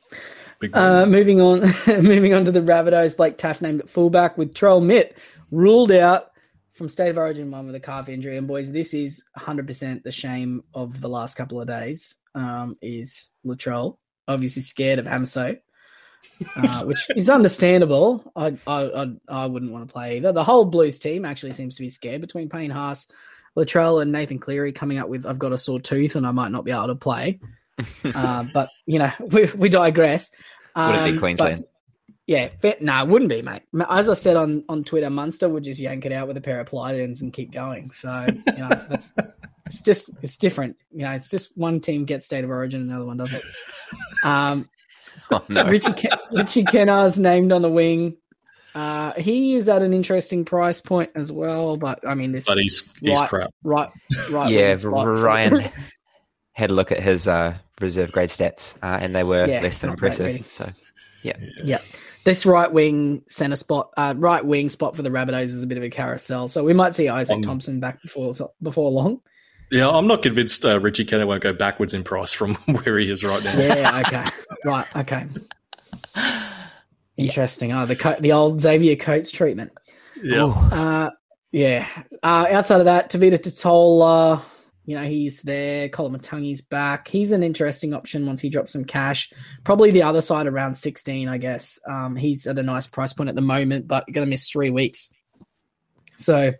Big 0.61 0.72
Mo. 0.72 1.02
Uh, 1.02 1.07
moving 1.07 1.40
on, 1.40 1.61
moving 1.87 2.35
on 2.35 2.44
to 2.44 2.52
the 2.52 2.61
Rabbitohs. 2.61 3.16
Blake 3.16 3.38
Taaffe 3.38 3.61
named 3.61 3.81
at 3.81 3.90
fullback 3.90 4.38
with 4.38 4.54
Troll 4.54 4.81
Mitt 4.81 5.16
ruled 5.50 5.92
out 5.92 6.31
from 6.72 6.88
State 6.88 7.11
of 7.11 7.18
Origin 7.18 7.50
one 7.50 7.66
with 7.66 7.74
a 7.74 7.81
calf 7.81 8.09
injury. 8.09 8.37
And 8.37 8.46
boys, 8.46 8.70
this 8.70 8.94
is 8.94 9.24
100% 9.37 10.02
the 10.02 10.12
shame 10.12 10.62
of 10.74 11.00
the 11.00 11.09
last 11.09 11.35
couple 11.35 11.61
of 11.61 11.66
days. 11.66 12.16
Um, 12.35 12.76
is 12.81 13.33
Latrell 13.44 13.96
obviously 14.28 14.62
scared 14.62 14.98
of 14.98 15.07
Hamso, 15.07 15.59
uh, 16.57 16.85
which 16.85 17.07
is 17.16 17.28
understandable. 17.28 18.31
I, 18.37 18.57
I 18.66 18.83
I 18.85 19.12
I 19.28 19.46
wouldn't 19.46 19.72
want 19.72 19.88
to 19.88 19.92
play 19.92 20.16
either. 20.18 20.33
The 20.33 20.44
whole 20.44 20.64
Blues 20.64 20.98
team 20.98 21.24
actually 21.24 21.52
seems 21.52 21.76
to 21.76 21.83
be 21.83 21.90
scared 21.90 22.20
between 22.20 22.48
Payne 22.48 22.70
Haas, 22.70 23.07
Latrell, 23.57 24.00
and 24.02 24.12
Nathan 24.12 24.38
Cleary 24.38 24.72
coming 24.72 24.98
up 24.98 25.09
with 25.09 25.26
I've 25.26 25.38
got 25.38 25.52
a 25.52 25.59
sore 25.59 25.81
tooth 25.81 26.16
and 26.16 26.26
I 26.26 26.31
might 26.33 26.50
not 26.52 26.64
be 26.64 26.70
able 26.70 26.88
to 26.88 26.94
play. 26.94 27.40
uh, 28.14 28.44
but 28.52 28.70
you 28.87 28.98
know, 28.98 29.11
we, 29.20 29.46
we 29.57 29.68
digress. 29.68 30.31
Would 30.76 30.90
it 30.90 30.92
be 30.92 30.98
Um, 31.11 31.14
but- 31.14 31.20
Queensland? 31.20 31.64
yeah, 32.26 32.50
fair, 32.61 32.76
no, 32.81 33.02
it 33.02 33.09
wouldn't 33.09 33.31
be, 33.31 33.40
mate. 33.40 33.62
As 33.88 34.09
I 34.11 34.14
said 34.14 34.37
on, 34.37 34.62
on 34.68 34.85
Twitter, 34.85 35.09
Munster 35.09 35.48
would 35.48 35.64
just 35.64 35.81
yank 35.81 36.04
it 36.04 36.12
out 36.12 36.28
with 36.28 36.37
a 36.37 36.42
pair 36.42 36.61
of 36.61 36.66
pliers 36.66 37.22
and 37.22 37.33
keep 37.33 37.50
going. 37.52 37.90
So 37.90 38.26
you 38.28 38.59
know, 38.59 38.68
that's 38.68 39.14
it's 39.64 39.81
just 39.81 40.11
it's 40.20 40.37
different. 40.37 40.76
You 40.92 41.04
know, 41.04 41.12
it's 41.12 41.31
just 41.31 41.57
one 41.57 41.81
team 41.81 42.04
gets 42.04 42.26
state 42.26 42.44
of 42.44 42.50
origin, 42.50 42.83
and 42.83 42.90
the 42.90 42.96
other 42.96 43.07
one 43.07 43.16
doesn't. 43.16 43.42
Um, 44.24 44.68
Oh 45.31 45.44
no. 45.48 45.64
Richie 45.64 45.92
Ken- 45.92 46.18
Richie 46.33 46.64
Kennar's 46.64 47.18
named 47.18 47.52
on 47.52 47.62
the 47.62 47.70
wing. 47.70 48.16
Uh, 48.74 49.12
he 49.14 49.54
is 49.57 49.68
at 49.68 49.83
an 49.83 49.92
interesting 49.92 50.44
price 50.44 50.81
point 50.81 51.11
as 51.14 51.33
well, 51.33 51.76
but 51.76 52.07
I 52.07 52.14
mean, 52.14 52.33
this 52.33 52.46
but 52.46 52.59
he's 52.59 52.92
he's 53.00 53.18
right, 53.18 53.28
crap. 53.28 53.50
right, 53.64 53.88
right. 54.31 54.50
yeah, 54.50 54.68
wing 54.68 54.78
spot 54.78 55.04
for- 55.04 55.14
Ryan 55.14 55.70
had 56.52 56.70
a 56.70 56.74
look 56.74 56.92
at 56.92 57.00
his 57.00 57.26
uh, 57.26 57.57
reserve 57.81 58.12
grade 58.12 58.28
stats, 58.28 58.76
uh, 58.83 58.98
and 59.00 59.14
they 59.16 59.22
were 59.24 59.46
Yeah, 59.46 59.61
less 59.62 59.78
than 59.78 59.90
impressive. 59.90 60.26
really. 60.26 60.42
So 60.42 60.70
Yeah. 61.22 61.78
this 62.24 62.44
right 62.46 62.70
wing 62.72 63.22
center 63.28 63.57
spot, 63.57 63.92
uh, 63.96 64.14
right 64.16 64.44
wing 64.44 64.68
spot 64.68 64.94
for 64.96 65.02
the 65.02 65.09
Rabbitohs 65.11 65.44
is 65.46 65.62
a 65.62 65.66
bit 65.66 65.78
of 65.78 65.85
a 65.85 65.90
carousel. 65.90 66.48
So 66.48 66.62
we 66.64 66.72
might 66.74 66.94
see 66.94 67.09
Isaac 67.09 67.37
Um, 67.37 67.42
Thompson 67.42 67.81
back 67.81 68.00
before 68.02 68.33
before 68.62 68.90
long. 68.90 69.20
Yeah, 69.70 69.88
I'm 69.90 70.07
not 70.07 70.22
convinced 70.22 70.64
uh, 70.64 70.81
Richie 70.81 71.04
Kennar 71.04 71.26
won't 71.26 71.42
go 71.42 71.52
backwards 71.52 71.94
in 71.94 72.04
price 72.04 72.33
from 72.33 72.54
where 72.66 72.98
he 72.98 73.11
is 73.11 73.22
right 73.24 73.42
now. 73.42 73.59
Yeah. 73.59 74.02
Okay. 74.07 74.24
right. 74.64 74.96
Okay. 74.96 75.26
Interesting. 77.16 77.72
Oh, 77.72 77.85
the 77.85 77.96
co- 77.96 78.20
the 78.20 78.33
old 78.33 78.61
Xavier 78.61 78.96
Coates 78.96 79.31
treatment. 79.31 79.72
Yeah. 80.22 80.44
Uh, 80.46 81.11
yeah. 81.52 81.87
Uh, 82.22 82.46
outside 82.50 82.81
of 82.81 82.87
that, 82.87 83.11
Tevita 83.11 83.38
Tatola, 83.38 84.42
you 84.85 84.94
know, 84.94 85.04
he's 85.04 85.42
there. 85.42 85.88
Colin 85.88 86.18
Matungi's 86.18 86.62
back. 86.62 87.09
He's 87.09 87.33
an 87.33 87.42
interesting 87.42 87.92
option 87.92 88.24
once 88.24 88.40
he 88.40 88.48
drops 88.48 88.72
some 88.72 88.85
cash. 88.85 89.33
Probably 89.64 89.90
the 89.90 90.02
other 90.04 90.22
side 90.22 90.46
around 90.46 90.76
16, 90.76 91.28
I 91.28 91.38
guess. 91.38 91.78
Um, 91.87 92.16
he's 92.16 92.46
at 92.46 92.59
a 92.59 92.62
nice 92.62 92.87
price 92.87 93.12
point 93.12 93.28
at 93.28 93.35
the 93.35 93.42
moment, 93.42 93.87
but 93.87 94.04
you're 94.07 94.14
going 94.14 94.26
to 94.26 94.31
miss 94.31 94.48
three 94.48 94.70
weeks. 94.70 95.11
So 96.16 96.52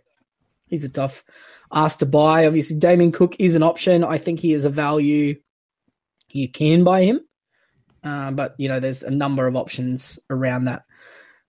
he's 0.67 0.83
a 0.83 0.89
tough 0.89 1.23
ask 1.71 1.99
to 1.99 2.05
buy. 2.05 2.47
Obviously, 2.47 2.77
Damien 2.77 3.11
Cook 3.11 3.35
is 3.39 3.55
an 3.55 3.63
option. 3.63 4.03
I 4.03 4.17
think 4.17 4.39
he 4.39 4.53
is 4.53 4.65
a 4.65 4.69
value. 4.69 5.39
You 6.31 6.49
can 6.49 6.83
buy 6.83 7.03
him. 7.03 7.21
Uh, 8.03 8.31
but, 8.31 8.55
you 8.57 8.69
know, 8.69 8.79
there's 8.79 9.03
a 9.03 9.11
number 9.11 9.45
of 9.47 9.55
options 9.55 10.19
around 10.29 10.65
that 10.65 10.83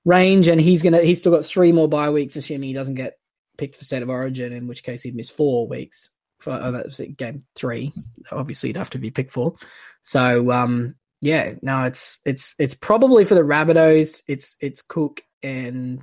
range, 0.05 0.49
and 0.49 0.61
he's 0.61 0.83
gonna 0.83 1.01
he's 1.01 1.21
still 1.21 1.33
got 1.33 1.45
three 1.45 1.73
more 1.73 1.89
bye 1.89 2.11
weeks, 2.11 2.37
assuming 2.37 2.69
he 2.69 2.75
doesn't 2.75 2.95
get 2.95 3.19
picked 3.57 3.77
for 3.77 3.85
state 3.85 4.03
of 4.03 4.11
origin, 4.11 4.53
in 4.53 4.67
which 4.67 4.83
case 4.83 5.03
he'd 5.03 5.15
miss 5.15 5.31
four 5.31 5.69
weeks 5.69 6.11
for 6.39 6.53
oh, 6.53 6.73
that 6.73 6.87
was 6.87 7.01
game 7.17 7.45
three. 7.55 7.93
Obviously, 8.33 8.71
he'd 8.71 8.77
have 8.77 8.91
to 8.91 8.99
be 8.99 9.11
picked 9.11 9.31
for. 9.31 9.55
So 10.03 10.51
um, 10.51 10.97
yeah, 11.21 11.55
no, 11.63 11.85
it's 11.85 12.19
it's 12.25 12.55
it's 12.59 12.75
probably 12.75 13.25
for 13.25 13.35
the 13.35 13.43
Rabbitohs. 13.43 14.23
It's 14.27 14.57
it's 14.61 14.83
Cook, 14.83 15.23
and 15.43 16.03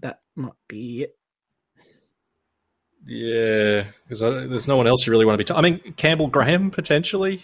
that 0.00 0.20
might 0.36 0.52
be 0.68 1.04
it. 1.04 1.16
Yeah, 3.06 3.84
because 4.08 4.20
there's 4.20 4.68
no 4.68 4.76
one 4.76 4.86
else 4.86 5.06
you 5.06 5.10
really 5.12 5.24
want 5.24 5.34
to 5.34 5.44
be. 5.44 5.44
T- 5.44 5.54
I 5.58 5.62
mean, 5.62 5.94
Campbell 5.96 6.28
Graham 6.28 6.70
potentially 6.70 7.42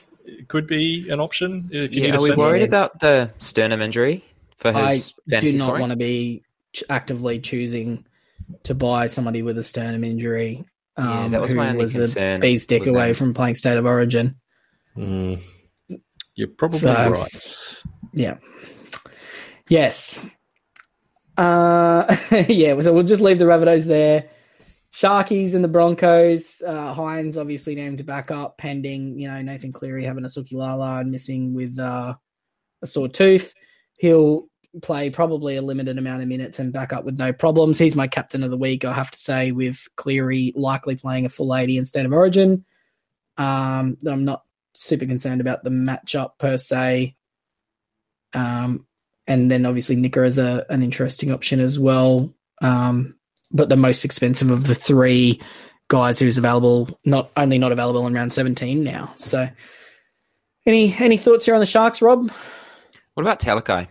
could 0.48 0.66
be 0.66 1.08
an 1.10 1.18
option 1.20 1.68
if 1.72 1.94
you 1.94 2.02
Yeah, 2.02 2.08
need 2.08 2.14
are 2.14 2.18
a 2.18 2.22
we 2.22 2.28
centre. 2.28 2.40
worried 2.42 2.62
about 2.62 3.00
the 3.00 3.32
sternum 3.38 3.80
injury 3.80 4.24
for 4.56 4.72
his? 4.72 5.14
I 5.32 5.36
his 5.40 5.52
do 5.52 5.58
not 5.58 5.66
scoring? 5.66 5.80
want 5.80 5.90
to 5.90 5.96
be 5.96 6.42
actively 6.90 7.40
choosing 7.40 8.04
to 8.64 8.74
buy 8.74 9.06
somebody 9.06 9.42
with 9.42 9.56
a 9.58 9.62
sternum 9.62 10.04
injury. 10.04 10.64
Yeah, 10.98 11.24
Um, 11.24 11.30
that 11.32 11.40
was 11.40 11.52
my 11.54 11.68
only 11.70 11.82
was 11.82 11.94
concern 11.94 12.36
a 12.36 12.40
bee's 12.40 12.66
dick 12.66 12.86
away 12.86 13.08
him. 13.10 13.14
from 13.14 13.34
playing 13.34 13.54
state 13.54 13.76
of 13.78 13.86
origin. 13.86 14.36
Mm. 14.96 15.42
You're 16.34 16.48
probably 16.48 16.78
So- 16.78 17.10
right. 17.10 17.56
Yeah. 18.12 18.36
Yes. 19.68 20.24
Uh, 21.36 22.16
yeah. 22.48 22.78
So 22.80 22.92
we'll 22.92 23.02
just 23.02 23.22
leave 23.22 23.38
the 23.38 23.44
Rabbitohs 23.46 23.84
there. 23.84 24.28
Sharkies 24.96 25.54
and 25.54 25.62
the 25.62 25.68
Broncos. 25.68 26.62
Uh, 26.66 26.94
Hynes 26.94 27.36
obviously 27.36 27.74
named 27.74 27.98
to 27.98 28.04
back 28.04 28.30
up, 28.30 28.56
pending 28.56 29.18
you 29.18 29.28
know 29.28 29.42
Nathan 29.42 29.70
Cleary 29.70 30.04
having 30.04 30.24
a 30.24 30.28
Suki 30.28 30.54
Lala 30.54 31.00
and 31.00 31.12
missing 31.12 31.52
with 31.52 31.78
uh, 31.78 32.14
a 32.80 32.86
sore 32.86 33.08
tooth. 33.08 33.52
He'll 33.98 34.48
play 34.80 35.10
probably 35.10 35.56
a 35.56 35.62
limited 35.62 35.98
amount 35.98 36.22
of 36.22 36.28
minutes 36.28 36.58
and 36.60 36.72
back 36.72 36.94
up 36.94 37.04
with 37.04 37.18
no 37.18 37.30
problems. 37.34 37.76
He's 37.76 37.94
my 37.94 38.06
captain 38.06 38.42
of 38.42 38.50
the 38.50 38.56
week, 38.56 38.86
I 38.86 38.94
have 38.94 39.10
to 39.10 39.18
say, 39.18 39.52
with 39.52 39.86
Cleary 39.96 40.54
likely 40.56 40.96
playing 40.96 41.26
a 41.26 41.30
full 41.30 41.54
80 41.54 41.76
in 41.76 41.84
State 41.84 42.06
of 42.06 42.12
Origin. 42.12 42.64
Um, 43.36 43.98
I'm 44.06 44.24
not 44.24 44.44
super 44.74 45.04
concerned 45.04 45.42
about 45.42 45.62
the 45.62 45.70
matchup 45.70 46.38
per 46.38 46.56
se. 46.56 47.16
Um, 48.32 48.86
and 49.26 49.50
then 49.50 49.66
obviously 49.66 49.96
Nicker 49.96 50.24
is 50.24 50.38
a, 50.38 50.64
an 50.70 50.82
interesting 50.82 51.32
option 51.32 51.60
as 51.60 51.78
well. 51.78 52.34
Um, 52.62 53.16
but 53.50 53.68
the 53.68 53.76
most 53.76 54.04
expensive 54.04 54.50
of 54.50 54.66
the 54.66 54.74
three 54.74 55.40
guys 55.88 56.18
who's 56.18 56.38
available, 56.38 56.98
not 57.04 57.30
only 57.36 57.58
not 57.58 57.72
available 57.72 58.06
in 58.06 58.14
round 58.14 58.32
17 58.32 58.82
now. 58.82 59.12
So, 59.16 59.48
any 60.66 60.94
any 60.98 61.16
thoughts 61.16 61.44
here 61.44 61.54
on 61.54 61.60
the 61.60 61.66
Sharks, 61.66 62.02
Rob? 62.02 62.30
What 63.14 63.22
about 63.22 63.40
Talakai? 63.40 63.88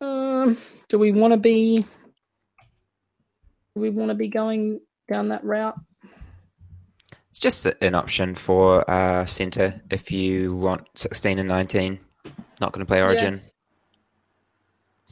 Um, 0.00 0.56
do 0.88 0.98
we 0.98 1.12
want 1.12 1.32
to 1.32 1.38
be? 1.38 1.84
Do 3.74 3.80
we 3.80 3.90
want 3.90 4.10
to 4.10 4.14
be 4.14 4.28
going 4.28 4.80
down 5.08 5.28
that 5.28 5.44
route? 5.44 5.76
It's 7.30 7.38
just 7.38 7.66
an 7.66 7.94
option 7.94 8.34
for 8.34 8.88
uh, 8.88 9.26
centre 9.26 9.80
if 9.90 10.12
you 10.12 10.54
want 10.54 10.86
16 10.94 11.38
and 11.38 11.48
19. 11.48 11.98
Not 12.60 12.72
going 12.72 12.84
to 12.84 12.88
play 12.88 13.02
Origin. 13.02 13.40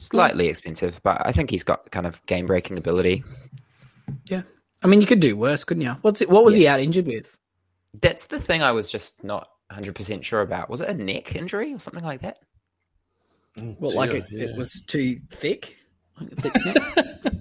Slightly 0.01 0.47
expensive, 0.47 0.99
but 1.03 1.21
I 1.25 1.31
think 1.31 1.49
he's 1.51 1.63
got 1.63 1.91
kind 1.91 2.07
of 2.07 2.25
game 2.25 2.47
breaking 2.47 2.77
ability. 2.77 3.23
Yeah. 4.29 4.41
I 4.83 4.87
mean, 4.87 4.99
you 4.99 5.05
could 5.07 5.19
do 5.19 5.37
worse, 5.37 5.63
couldn't 5.63 5.83
you? 5.83 5.95
What's 6.01 6.21
it? 6.21 6.29
What 6.29 6.43
was 6.43 6.55
he 6.55 6.67
out 6.67 6.79
injured 6.79 7.05
with? 7.05 7.37
That's 8.01 8.25
the 8.25 8.39
thing 8.39 8.63
I 8.63 8.71
was 8.71 8.89
just 8.89 9.23
not 9.23 9.47
100% 9.71 10.23
sure 10.23 10.41
about. 10.41 10.69
Was 10.69 10.81
it 10.81 10.89
a 10.89 10.93
neck 10.93 11.35
injury 11.35 11.73
or 11.73 11.77
something 11.79 12.03
like 12.03 12.21
that? 12.21 12.37
Well, 13.57 13.93
like 13.95 14.13
it, 14.13 14.25
it 14.31 14.57
was 14.57 14.81
too 14.87 15.19
thick. 15.29 15.75
Like 16.19 16.31
a 16.31 16.35
thick 16.35 16.65
neck? 16.65 17.07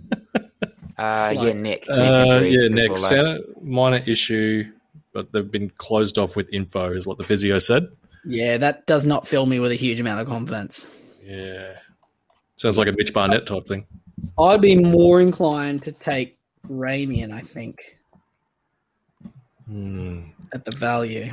Uh, 0.98 1.32
yeah, 1.34 1.40
Like- 1.40 1.56
neck. 1.56 1.88
neck 1.88 1.98
Uh, 2.28 2.40
yeah, 2.40 2.60
is 2.66 2.70
next 2.72 3.10
all 3.10 3.38
minor 3.62 4.02
issue, 4.06 4.64
but 5.14 5.32
they've 5.32 5.50
been 5.50 5.70
closed 5.70 6.18
off 6.18 6.36
with 6.36 6.46
info, 6.52 6.92
is 6.92 7.06
what 7.06 7.16
the 7.16 7.24
physio 7.24 7.58
said. 7.58 7.86
yeah, 8.26 8.58
that 8.58 8.86
does 8.86 9.06
not 9.06 9.26
fill 9.26 9.46
me 9.46 9.60
with 9.60 9.72
a 9.72 9.76
huge 9.76 9.98
amount 9.98 10.20
of 10.20 10.26
confidence. 10.26 10.90
Yeah, 11.24 11.72
sounds 12.60 12.78
like 12.78 12.88
a 12.88 12.92
Mitch 12.92 13.12
Barnett 13.14 13.46
type 13.46 13.66
thing. 13.66 13.86
I'd 14.38 14.60
be 14.60 14.76
more 14.76 15.20
inclined 15.20 15.82
to 15.84 15.92
take 15.92 16.38
Ramian, 16.68 17.32
I 17.32 17.40
think, 17.40 17.80
Hmm. 19.66 20.20
at 20.52 20.64
the 20.64 20.76
value 20.76 21.32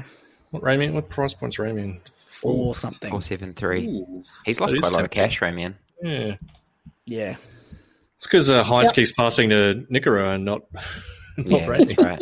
What 0.51 0.63
Ramian? 0.63 0.93
What 0.93 1.09
price 1.09 1.33
points 1.33 1.57
Ramian? 1.57 1.99
or 2.43 2.73
something. 2.75 3.09
473. 3.09 3.87
Ooh. 3.87 4.23
He's 4.45 4.59
lost 4.59 4.71
That 4.71 4.77
is 4.77 4.81
quite 4.81 4.93
a 4.93 4.95
lot 4.97 5.03
of 5.05 5.09
cash, 5.11 5.39
Ramian. 5.39 5.73
Yeah, 6.03 6.35
Yeah. 7.05 7.35
it's 8.15 8.25
because 8.27 8.49
uh, 8.49 8.63
Hynes 8.63 8.85
Yep. 8.85 8.93
keeps 8.95 9.11
passing 9.13 9.49
to 9.49 9.85
Nikora 9.91 10.35
and 10.35 10.45
not 10.45 10.61
not 11.37 11.45
Yeah, 11.61 11.65
Brady. 11.65 11.85
that's 11.85 11.97
right. 11.97 12.21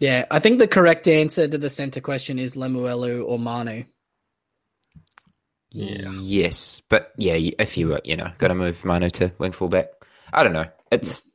Yeah, 0.00 0.26
I 0.30 0.38
think 0.40 0.58
the 0.58 0.68
correct 0.68 1.06
answer 1.08 1.46
to 1.48 1.58
the 1.58 1.70
center 1.70 2.00
question 2.00 2.38
is 2.38 2.54
Lemuelu 2.56 3.24
or 3.26 3.38
Manu. 3.38 3.84
Yeah. 5.70 6.10
Yes, 6.20 6.80
but 6.88 7.12
yeah, 7.16 7.34
if 7.58 7.76
you 7.76 7.88
were, 7.88 8.00
you 8.04 8.16
know, 8.16 8.30
got 8.38 8.48
to 8.48 8.54
move 8.54 8.84
Manu 8.84 9.10
to 9.10 9.32
wing 9.38 9.52
fullback. 9.52 9.90
I 10.32 10.42
don't 10.42 10.52
know. 10.52 10.66
It's 10.90 11.28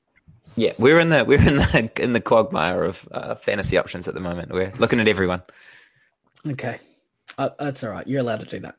yeah, 0.56 0.74
we're 0.78 1.00
in 1.00 1.10
the 1.10 1.24
we're 1.26 1.41
in 1.48 1.58
the 1.58 1.91
in 1.98 2.13
the 2.13 2.22
quagmire 2.22 2.84
of 2.84 3.08
uh, 3.12 3.36
fantasy 3.36 3.78
options 3.78 4.08
at 4.08 4.13
the 4.13 4.19
moment. 4.19 4.52
We're 4.52 4.74
looking 4.78 5.00
at 5.00 5.08
everyone. 5.08 5.43
Okay. 6.48 6.80
Uh, 7.38 7.50
that's 7.60 7.84
all 7.84 7.91
right. 7.91 8.08
You're 8.08 8.19
allowed 8.19 8.41
to 8.41 8.46
do 8.46 8.60
that. 8.60 8.76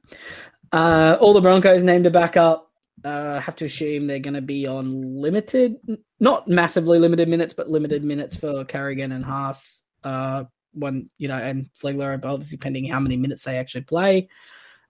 Uh, 0.73 1.17
all 1.21 1.33
the 1.33 1.41
Broncos 1.41 1.83
named 1.83 2.07
a 2.07 2.11
backup. 2.11 2.71
Uh, 3.05 3.39
have 3.39 3.57
to 3.57 3.67
assume 3.67 4.07
they're 4.07 4.19
going 4.19 4.35
to 4.35 4.41
be 4.41 4.67
on 4.67 5.21
limited, 5.21 5.77
not 6.21 6.49
massively 6.49 6.99
limited 6.99 7.29
minutes, 7.29 7.53
but 7.53 7.69
limited 7.69 8.03
minutes 8.03 8.35
for 8.35 8.65
Carrigan 8.65 9.13
and 9.13 9.25
Haas. 9.25 9.83
Uh, 10.03 10.45
one, 10.73 11.11
you 11.19 11.29
know, 11.29 11.37
and 11.37 11.69
Flegler, 11.75 12.19
obviously 12.25 12.57
pending 12.57 12.87
how 12.87 13.01
many 13.01 13.17
minutes 13.17 13.45
they 13.45 13.59
actually 13.59 13.83
play. 13.83 14.29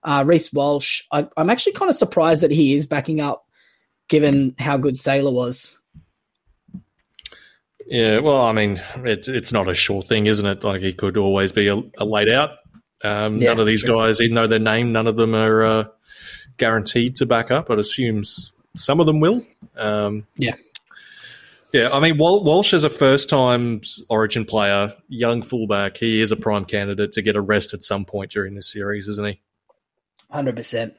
Uh, 0.05 0.23
Reece 0.27 0.53
Walsh, 0.53 1.03
I, 1.11 1.27
I'm 1.37 1.51
actually 1.51 1.73
kind 1.73 1.89
of 1.89 1.97
surprised 1.97 2.43
that 2.43 2.51
he 2.51 2.75
is 2.75 2.87
backing 2.87 3.21
up, 3.21 3.47
given 4.09 4.55
how 4.59 4.77
good 4.77 4.97
Sailor 4.97 5.33
was. 5.33 5.77
Yeah, 7.87 8.19
well, 8.19 8.43
I 8.43 8.53
mean, 8.53 8.81
it, 8.97 9.29
it's 9.29 9.53
not 9.53 9.69
a 9.69 9.75
sure 9.75 10.03
thing, 10.03 10.27
isn't 10.27 10.47
it? 10.47 10.65
Like 10.65 10.81
he 10.81 10.93
could 10.93 11.17
always 11.17 11.53
be 11.53 11.69
a, 11.69 11.77
a 11.99 12.05
laid 12.05 12.31
out. 12.31 12.51
Um, 13.03 13.37
Yeah, 13.37 13.51
none 13.51 13.61
of 13.61 13.67
these 13.67 13.83
guys, 13.83 14.21
even 14.21 14.35
though 14.35 14.47
they're 14.47 14.59
named, 14.59 14.93
none 14.93 15.07
of 15.07 15.17
them 15.17 15.35
are 15.35 15.65
uh, 15.65 15.85
guaranteed 16.57 17.17
to 17.17 17.27
back 17.27 17.51
up. 17.51 17.71
I'd 17.71 17.79
assume 17.79 18.23
some 18.77 19.01
of 19.01 19.07
them 19.07 19.21
will. 19.21 19.45
Um, 19.77 20.27
Yeah. 20.37 20.55
Yeah, 21.73 21.89
I 21.93 21.99
mean, 21.99 22.19
Walsh 22.19 22.73
is 22.73 22.85
a 22.85 22.89
first 22.89 23.29
time 23.29 23.81
Origin 24.09 24.45
player, 24.45 24.95
young 25.09 25.43
fullback. 25.43 25.97
He 25.97 26.23
is 26.23 26.31
a 26.31 26.37
prime 26.37 26.67
candidate 26.67 27.11
to 27.13 27.23
get 27.23 27.35
a 27.35 27.41
rest 27.41 27.75
at 27.75 27.83
some 27.83 28.05
point 28.05 28.31
during 28.31 28.55
this 28.55 28.71
series, 28.71 29.09
isn't 29.09 29.27
he? 29.27 29.41
100%. 30.35 30.95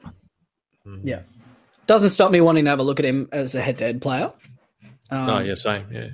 Mm. 0.86 1.00
Yeah. 1.04 1.22
Doesn't 1.86 2.10
stop 2.10 2.30
me 2.30 2.40
wanting 2.40 2.64
to 2.64 2.70
have 2.70 2.80
a 2.80 2.82
look 2.82 2.98
at 2.98 3.06
him 3.06 3.28
as 3.32 3.54
a 3.54 3.60
head 3.60 3.78
to 3.78 3.84
head 3.84 4.02
player. 4.02 4.32
Um, 5.10 5.30
Oh, 5.30 5.38
yeah, 5.38 5.54
same. 5.54 5.86
Yeah. 5.92 6.08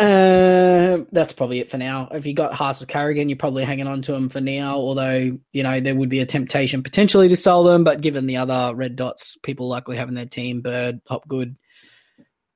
Uh, 0.00 1.04
that's 1.12 1.34
probably 1.34 1.60
it 1.60 1.68
for 1.68 1.76
now. 1.76 2.08
If 2.10 2.24
you 2.24 2.32
got 2.32 2.54
Haas 2.54 2.80
or 2.80 2.86
Carrigan, 2.86 3.28
you're 3.28 3.36
probably 3.36 3.64
hanging 3.64 3.86
on 3.86 4.00
to 4.02 4.12
them 4.12 4.30
for 4.30 4.40
now. 4.40 4.76
Although 4.76 5.38
you 5.52 5.62
know 5.62 5.80
there 5.80 5.94
would 5.94 6.08
be 6.08 6.20
a 6.20 6.26
temptation 6.26 6.82
potentially 6.82 7.28
to 7.28 7.36
sell 7.36 7.64
them, 7.64 7.84
but 7.84 8.00
given 8.00 8.26
the 8.26 8.38
other 8.38 8.74
red 8.74 8.96
dots, 8.96 9.36
people 9.42 9.68
likely 9.68 9.98
having 9.98 10.14
their 10.14 10.24
team 10.24 10.62
Bird, 10.62 11.02
Hopgood, 11.06 11.54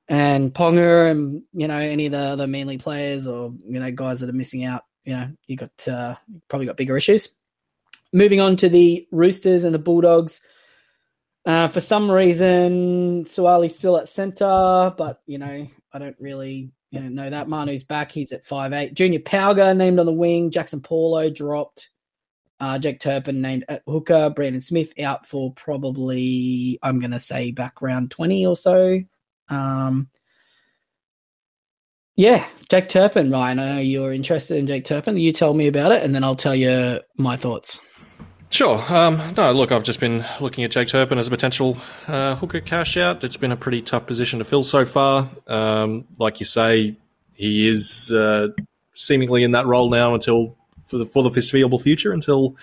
and 0.07 0.51
Ponga, 0.55 1.11
and 1.11 1.43
you 1.53 1.67
know 1.67 1.77
any 1.77 2.07
of 2.07 2.13
the 2.13 2.17
other 2.17 2.47
Manly 2.47 2.79
players 2.79 3.27
or 3.27 3.53
you 3.63 3.79
know 3.79 3.91
guys 3.91 4.21
that 4.21 4.29
are 4.29 4.33
missing 4.33 4.65
out, 4.65 4.81
you 5.03 5.13
know 5.13 5.29
you 5.45 5.55
got 5.55 5.87
uh, 5.87 6.15
probably 6.47 6.65
got 6.65 6.77
bigger 6.77 6.97
issues. 6.97 7.29
Moving 8.15 8.39
on 8.39 8.55
to 8.57 8.69
the 8.69 9.05
Roosters 9.11 9.65
and 9.65 9.75
the 9.75 9.79
Bulldogs. 9.79 10.39
Uh, 11.45 11.67
for 11.67 11.81
some 11.81 12.09
reason, 12.09 13.25
Suaalii's 13.25 13.75
still 13.75 13.97
at 13.97 14.07
centre, 14.07 14.93
but 14.97 15.21
you 15.25 15.37
know 15.37 15.67
I 15.91 15.99
don't 15.99 16.15
really 16.17 16.71
you 16.91 17.01
know, 17.01 17.09
know 17.09 17.29
that. 17.29 17.49
Manu's 17.49 17.83
back; 17.83 18.13
he's 18.13 18.31
at 18.31 18.45
five 18.45 18.71
eight. 18.71 18.93
Junior 18.93 19.19
Pauga 19.19 19.75
named 19.75 19.99
on 19.99 20.05
the 20.05 20.13
wing. 20.13 20.49
Jaxson 20.49 20.81
Paulo 20.81 21.29
dropped. 21.29 21.89
Uh, 22.57 22.79
Turpin 22.79 23.41
named 23.41 23.65
at 23.67 23.83
hooker. 23.85 24.29
Brandon 24.29 24.61
Smith 24.61 24.93
out 24.97 25.27
for 25.27 25.53
probably 25.53 26.79
I'm 26.81 26.99
going 26.99 27.11
to 27.11 27.19
say 27.19 27.51
back 27.51 27.81
round 27.81 28.11
twenty 28.11 28.45
or 28.45 28.55
so. 28.55 29.01
Um, 29.49 30.09
yeah, 32.15 32.47
Jake 32.69 32.87
Turpin, 32.87 33.29
Ryan. 33.29 33.59
I 33.59 33.75
know 33.75 33.81
you're 33.81 34.13
interested 34.13 34.55
in 34.55 34.67
Jake 34.67 34.85
Turpin. 34.85 35.17
You 35.17 35.33
tell 35.33 35.53
me 35.53 35.67
about 35.67 35.91
it, 35.91 36.01
and 36.01 36.15
then 36.15 36.23
I'll 36.23 36.37
tell 36.37 36.55
you 36.55 37.01
my 37.17 37.35
thoughts. 37.35 37.81
Sure. 38.49 38.81
Um, 38.93 39.21
no, 39.35 39.51
look, 39.51 39.71
I've 39.71 39.83
just 39.83 39.99
been 39.99 40.23
looking 40.39 40.63
at 40.63 40.71
Jake 40.71 40.87
Turpin 40.87 41.17
as 41.17 41.27
a 41.27 41.31
potential 41.31 41.77
uh, 42.07 42.35
hooker 42.35 42.61
cash 42.61 42.95
out. 42.95 43.23
It's 43.23 43.37
been 43.37 43.51
a 43.51 43.57
pretty 43.57 43.81
tough 43.81 44.05
position 44.05 44.39
to 44.39 44.45
fill 44.45 44.63
so 44.63 44.85
far. 44.85 45.29
Um, 45.47 46.05
like 46.19 46.39
you 46.39 46.45
say, 46.45 46.95
he 47.33 47.67
is 47.67 48.11
uh, 48.11 48.49
seemingly 48.93 49.43
in 49.43 49.51
that 49.51 49.65
role 49.65 49.89
now 49.89 50.13
until 50.13 50.55
for 50.85 50.97
the 50.97 51.05
for 51.05 51.23
the 51.23 51.31
foreseeable 51.31 51.79
future 51.79 52.13
until 52.13 52.55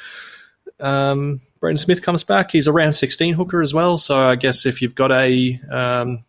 um, 0.81 1.40
Smith 1.77 2.01
comes 2.03 2.25
back. 2.25 2.53
He's 2.53 2.68
around 2.68 2.95
16 2.95 3.35
hooker 3.35 3.61
as 3.61 3.75
well. 3.75 3.99
So 3.99 4.16
I 4.16 4.37
guess 4.37 4.64
if 4.64 4.81
you've 4.81 4.95
got 4.95 5.12
a 5.12 5.61
um, 5.71 6.25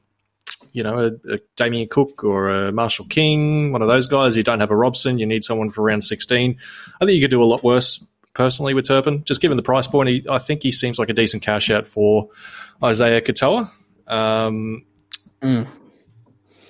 you 0.74 0.82
know, 0.82 1.12
a, 1.28 1.36
a 1.36 1.40
Damien 1.56 1.88
Cook 1.88 2.24
or 2.24 2.50
a 2.50 2.72
Marshall 2.72 3.06
King, 3.06 3.72
one 3.72 3.82
of 3.82 3.88
those 3.88 4.08
guys. 4.08 4.36
You 4.36 4.44
don't 4.44 4.60
have 4.60 4.72
a 4.72 4.76
Robson, 4.76 5.20
you 5.20 5.26
need 5.26 5.44
someone 5.44 5.70
for 5.70 5.84
around 5.84 6.02
16. 6.02 6.58
I 7.00 7.06
think 7.06 7.16
you 7.16 7.22
could 7.22 7.32
do 7.32 7.44
a 7.44 7.46
lot 7.46 7.64
worse 7.64 8.06
personally 8.34 8.74
with 8.74 8.88
Turpin. 8.88 9.24
Just 9.24 9.42
given 9.42 9.58
the 9.58 9.64
price 9.64 9.88
point, 9.88 10.10
he, 10.10 10.26
I 10.30 10.40
think 10.40 10.64
he 10.64 10.72
seems 10.72 11.00
like 11.00 11.10
a 11.10 11.14
decent 11.14 11.44
cash 11.44 11.70
out 11.70 11.88
for 11.88 12.30
Isaiya 12.82 13.22
Katoa. 13.22 13.70
Um, 14.12 14.86
mm. 15.42 15.68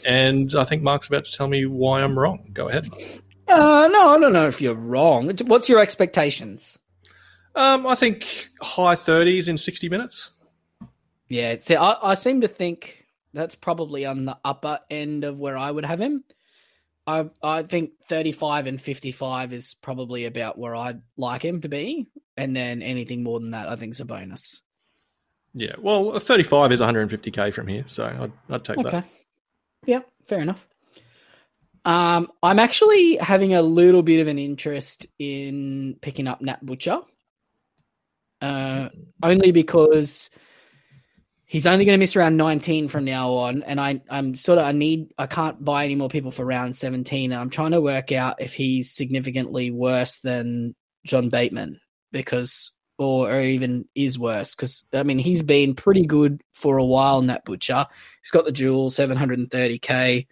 And 0.06 0.54
I 0.56 0.63
think 0.65 0.84
Mark's 0.84 1.08
about 1.08 1.26
to 1.26 1.32
tell 1.32 1.47
me 1.47 1.65
why 1.65 2.02
I'm 2.02 2.17
wrong. 2.17 2.49
Go 2.54 2.69
ahead. 2.69 2.89
Uh, 3.47 3.89
no, 3.91 4.10
I 4.10 4.19
don't 4.19 4.34
know 4.34 4.47
if 4.47 4.62
you're 4.62 4.76
wrong. 4.76 5.32
What's 5.45 5.69
your 5.69 5.80
expectations? 5.80 6.78
Um, 7.56 7.86
I 7.86 7.95
think 7.95 8.49
high 8.62 8.95
30s 8.95 9.47
in 9.47 9.58
60 9.58 9.89
minutes. 9.89 10.32
Yeah, 11.30 11.56
see, 11.60 11.76
I, 11.76 11.95
I 12.02 12.13
seem 12.15 12.41
to 12.41 12.47
think 12.47 13.06
that's 13.34 13.56
probably 13.56 14.06
on 14.06 14.26
the 14.26 14.38
upper 14.43 14.80
end 14.89 15.23
of 15.23 15.38
where 15.38 15.58
I 15.58 15.69
would 15.71 15.86
have 15.86 15.99
him. 15.99 16.23
I 17.06 17.30
I 17.42 17.63
think 17.63 17.92
35 18.08 18.68
and 18.68 18.82
55 18.82 19.54
is 19.54 19.74
probably 19.74 20.26
about 20.26 20.58
where 20.58 20.76
I'd 20.76 21.02
like 21.18 21.44
him 21.44 21.62
to 21.62 21.70
be, 21.70 22.08
and 22.38 22.56
then 22.56 22.82
anything 22.82 23.24
more 23.24 23.39
than 23.39 23.52
that, 23.52 23.68
I 23.68 23.76
think 23.76 23.94
is 23.94 24.00
a 24.00 24.06
bonus. 24.06 24.62
Yeah, 25.54 25.76
well, 25.80 26.18
35 26.18 26.72
is 26.72 26.82
150k 26.82 27.54
from 27.54 27.68
here, 27.68 27.84
so 27.86 28.06
I'd, 28.06 28.32
I'd 28.50 28.63
take 28.63 28.80
okay. 28.80 28.89
that. 28.89 29.06
Yeah, 29.86 30.00
fair 30.26 30.39
enough. 30.39 30.68
Um, 31.86 32.32
I'm 32.42 32.60
actually 32.60 33.18
having 33.18 33.54
a 33.54 33.62
little 33.62 34.02
bit 34.02 34.22
of 34.22 34.28
an 34.28 34.39
interest 34.39 35.06
in 35.20 35.98
picking 36.02 36.28
up 36.28 36.42
Nat 36.42 36.66
Butcher, 36.66 37.02
uh, 38.42 38.89
only 39.22 39.52
because 39.52 40.30
he's 41.54 41.68
only 41.68 41.86
going 41.86 41.94
to 41.94 42.00
miss 42.00 42.16
around 42.16 42.36
19 42.36 42.88
from 42.88 43.06
now 43.06 43.34
on 43.34 43.62
and 43.62 43.80
I, 43.80 44.02
i'm 44.10 44.34
sort 44.34 44.58
of 44.58 44.66
i 44.66 44.72
need 44.72 45.13
i 45.20 45.28
can't 45.28 45.63
buy 45.63 45.86
any 45.86 45.94
more 45.94 46.10
people 46.10 46.32
for 46.32 46.44
round 46.44 46.76
17 46.76 47.32
and 47.32 47.39
i'm 47.39 47.52
trying 47.52 47.72
to 47.72 47.80
work 47.80 48.12
out 48.12 48.42
if 48.42 48.56
he's 48.56 48.92
significantly 48.92 49.70
worse 49.70 50.18
than 50.18 50.74
john 51.06 51.30
bateman 51.30 51.80
because 52.12 52.72
or, 52.98 53.30
or 53.32 53.39
even 53.39 53.88
is 53.94 54.18
worse 54.18 54.56
because 54.56 54.84
i 54.94 55.04
mean 55.04 55.20
he's 55.20 55.44
been 55.44 55.76
pretty 55.76 56.08
good 56.08 56.42
for 56.54 56.78
a 56.78 56.86
while 56.86 57.20
in 57.20 57.28
that 57.28 57.46
butcher. 57.46 57.86
He's 58.24 58.32
got 58.32 58.46
the 58.46 58.52
jewel 58.52 58.89
730k 58.89 60.26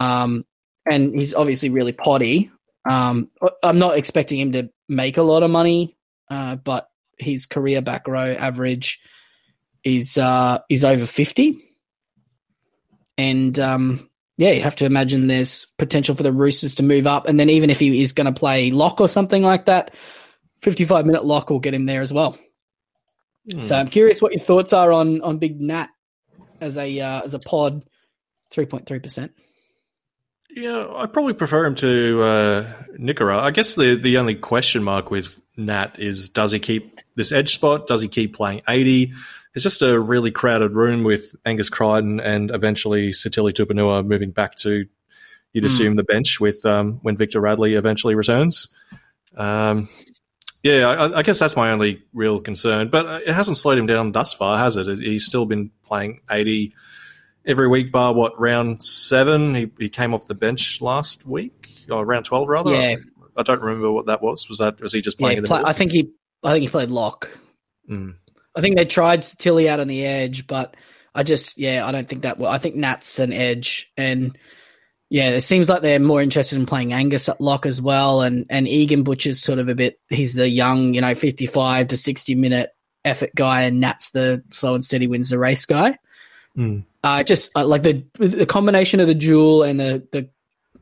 um 0.00 0.44
and 0.84 1.14
he's 1.14 1.34
obviously 1.34 1.70
really 1.70 1.92
potty. 1.92 2.50
Um 2.88 3.30
i'm 3.62 3.78
not 3.78 3.96
expecting 3.96 4.40
him 4.40 4.52
to 4.52 4.70
make 4.88 5.18
a 5.18 5.22
lot 5.22 5.44
of 5.44 5.52
money 5.52 5.96
uh 6.28 6.56
but 6.56 6.88
his 7.16 7.46
career 7.46 7.80
back 7.80 8.08
row 8.08 8.32
average 8.32 9.00
is 9.86 10.18
uh, 10.18 10.58
is 10.68 10.84
over 10.84 11.06
fifty, 11.06 11.58
and 13.16 13.56
um, 13.60 14.10
yeah, 14.36 14.50
you 14.50 14.60
have 14.62 14.74
to 14.76 14.84
imagine 14.84 15.28
there's 15.28 15.66
potential 15.78 16.16
for 16.16 16.24
the 16.24 16.32
Roosters 16.32 16.74
to 16.74 16.82
move 16.82 17.06
up, 17.06 17.28
and 17.28 17.38
then 17.38 17.48
even 17.48 17.70
if 17.70 17.78
he 17.78 18.02
is 18.02 18.12
going 18.12 18.26
to 18.26 18.38
play 18.38 18.72
lock 18.72 19.00
or 19.00 19.08
something 19.08 19.42
like 19.42 19.66
that, 19.66 19.94
fifty-five 20.60 21.06
minute 21.06 21.24
lock 21.24 21.50
will 21.50 21.60
get 21.60 21.72
him 21.72 21.84
there 21.84 22.02
as 22.02 22.12
well. 22.12 22.36
Hmm. 23.50 23.62
So 23.62 23.76
I'm 23.76 23.86
curious 23.86 24.20
what 24.20 24.32
your 24.32 24.42
thoughts 24.42 24.72
are 24.72 24.92
on 24.92 25.22
on 25.22 25.38
Big 25.38 25.60
Nat 25.60 25.86
as 26.60 26.76
a 26.76 27.00
uh, 27.00 27.22
as 27.22 27.34
a 27.34 27.38
pod, 27.38 27.84
three 28.50 28.66
point 28.66 28.86
three 28.86 28.98
percent. 28.98 29.32
Yeah, 30.50 30.86
I 30.96 31.06
probably 31.06 31.34
prefer 31.34 31.64
him 31.64 31.76
to 31.76 32.22
uh, 32.22 32.72
Nikora. 32.98 33.38
I 33.38 33.52
guess 33.52 33.74
the 33.74 33.94
the 33.94 34.18
only 34.18 34.34
question 34.34 34.82
mark 34.82 35.12
with 35.12 35.40
Nat 35.56 36.00
is 36.00 36.30
does 36.30 36.50
he 36.50 36.58
keep 36.58 37.00
this 37.14 37.30
edge 37.30 37.54
spot? 37.54 37.86
Does 37.86 38.02
he 38.02 38.08
keep 38.08 38.34
playing 38.34 38.62
eighty? 38.68 39.12
It's 39.56 39.62
just 39.62 39.80
a 39.80 39.98
really 39.98 40.30
crowded 40.30 40.76
room 40.76 41.02
with 41.02 41.34
Angus 41.46 41.70
Crichton 41.70 42.20
and 42.20 42.50
eventually 42.50 43.12
Sitili 43.12 43.52
Tupouniua 43.52 44.06
moving 44.06 44.30
back 44.30 44.54
to, 44.56 44.84
you'd 45.54 45.64
mm. 45.64 45.66
assume, 45.66 45.96
the 45.96 46.04
bench 46.04 46.38
with 46.38 46.66
um, 46.66 46.98
when 47.00 47.16
Victor 47.16 47.40
Radley 47.40 47.72
eventually 47.72 48.14
returns. 48.14 48.68
Um, 49.34 49.88
yeah, 50.62 50.86
I, 50.86 51.20
I, 51.20 51.22
guess 51.22 51.38
that's 51.38 51.56
my 51.56 51.70
only 51.70 52.02
real 52.12 52.38
concern. 52.38 52.90
But 52.90 53.22
it 53.22 53.32
hasn't 53.32 53.56
slowed 53.56 53.78
him 53.78 53.86
down 53.86 54.12
thus 54.12 54.34
far, 54.34 54.58
has 54.58 54.76
it? 54.76 54.98
He's 54.98 55.24
still 55.24 55.46
been 55.46 55.70
playing 55.86 56.20
80 56.30 56.74
every 57.46 57.66
week, 57.68 57.90
bar 57.90 58.12
what, 58.12 58.38
round 58.38 58.82
seven? 58.82 59.54
He, 59.54 59.70
he 59.78 59.88
came 59.88 60.12
off 60.12 60.26
the 60.26 60.34
bench 60.34 60.82
last 60.82 61.24
week, 61.24 61.70
or 61.90 62.04
round 62.04 62.26
12 62.26 62.46
rather? 62.46 62.72
Yeah. 62.72 62.96
I 63.34 63.42
don't 63.42 63.62
remember 63.62 63.90
what 63.90 64.04
that 64.06 64.20
was. 64.20 64.50
Was 64.50 64.58
that 64.58 64.82
was 64.82 64.92
he 64.92 65.00
just 65.00 65.18
playing? 65.18 65.38
Yeah, 65.38 65.46
play, 65.46 65.62
I 65.64 65.72
think 65.72 65.92
he, 65.92 66.10
I 66.44 66.52
think 66.52 66.62
he 66.62 66.68
played 66.68 66.90
lock. 66.90 67.30
Mm. 67.88 68.16
I 68.56 68.62
think 68.62 68.76
they 68.76 68.86
tried 68.86 69.22
Tilly 69.22 69.68
out 69.68 69.80
on 69.80 69.88
the 69.88 70.04
edge, 70.04 70.46
but 70.46 70.76
I 71.14 71.22
just 71.22 71.58
yeah, 71.58 71.86
I 71.86 71.92
don't 71.92 72.08
think 72.08 72.22
that. 72.22 72.38
Well, 72.38 72.50
I 72.50 72.58
think 72.58 72.74
Nat's 72.74 73.18
an 73.18 73.32
edge, 73.32 73.92
and 73.96 74.36
yeah, 75.10 75.30
it 75.30 75.42
seems 75.42 75.68
like 75.68 75.82
they're 75.82 76.00
more 76.00 76.22
interested 76.22 76.58
in 76.58 76.66
playing 76.66 76.92
Angus 76.92 77.28
at 77.28 77.40
lock 77.40 77.66
as 77.66 77.80
well, 77.80 78.22
and 78.22 78.46
and 78.48 78.66
Egan 78.66 79.02
Butcher's 79.02 79.42
sort 79.42 79.58
of 79.58 79.68
a 79.68 79.74
bit. 79.74 80.00
He's 80.08 80.34
the 80.34 80.48
young, 80.48 80.94
you 80.94 81.00
know, 81.00 81.14
fifty-five 81.14 81.88
to 81.88 81.96
sixty 81.96 82.34
minute 82.34 82.70
effort 83.04 83.30
guy, 83.34 83.62
and 83.62 83.80
Nat's 83.80 84.10
the 84.10 84.42
slow 84.50 84.74
and 84.74 84.84
steady 84.84 85.06
wins 85.06 85.30
the 85.30 85.38
race 85.38 85.66
guy. 85.66 85.96
Mm. 86.56 86.84
Uh, 87.04 87.22
just 87.22 87.50
uh, 87.54 87.64
like 87.64 87.82
the 87.82 88.04
the 88.18 88.46
combination 88.46 89.00
of 89.00 89.06
the 89.06 89.14
jewel 89.14 89.62
and 89.62 89.78
the 89.78 90.06
the 90.12 90.28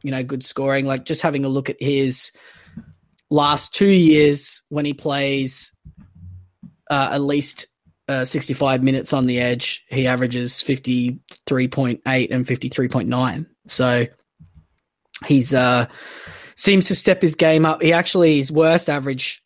you 0.02 0.10
know 0.10 0.22
good 0.22 0.44
scoring, 0.44 0.87
like 0.87 1.04
just 1.04 1.22
having 1.22 1.44
a 1.44 1.48
look 1.48 1.70
at 1.70 1.76
his 1.80 2.32
last 3.30 3.74
two 3.74 3.88
years 3.88 4.62
when 4.68 4.84
he 4.84 4.94
plays 4.94 5.73
uh, 6.90 7.10
at 7.12 7.20
least 7.20 7.66
uh, 8.08 8.24
65 8.24 8.82
minutes 8.82 9.12
on 9.12 9.26
the 9.26 9.40
edge. 9.40 9.84
He 9.88 10.06
averages 10.06 10.62
53.8 10.62 12.00
and 12.30 12.44
53.9. 12.44 13.46
So 13.66 14.06
he's 15.26 15.54
uh, 15.54 15.86
seems 16.56 16.88
to 16.88 16.94
step 16.94 17.22
his 17.22 17.36
game 17.36 17.64
up. 17.64 17.82
He 17.82 17.92
actually 17.92 18.38
his 18.38 18.52
worst 18.52 18.88
average 18.88 19.42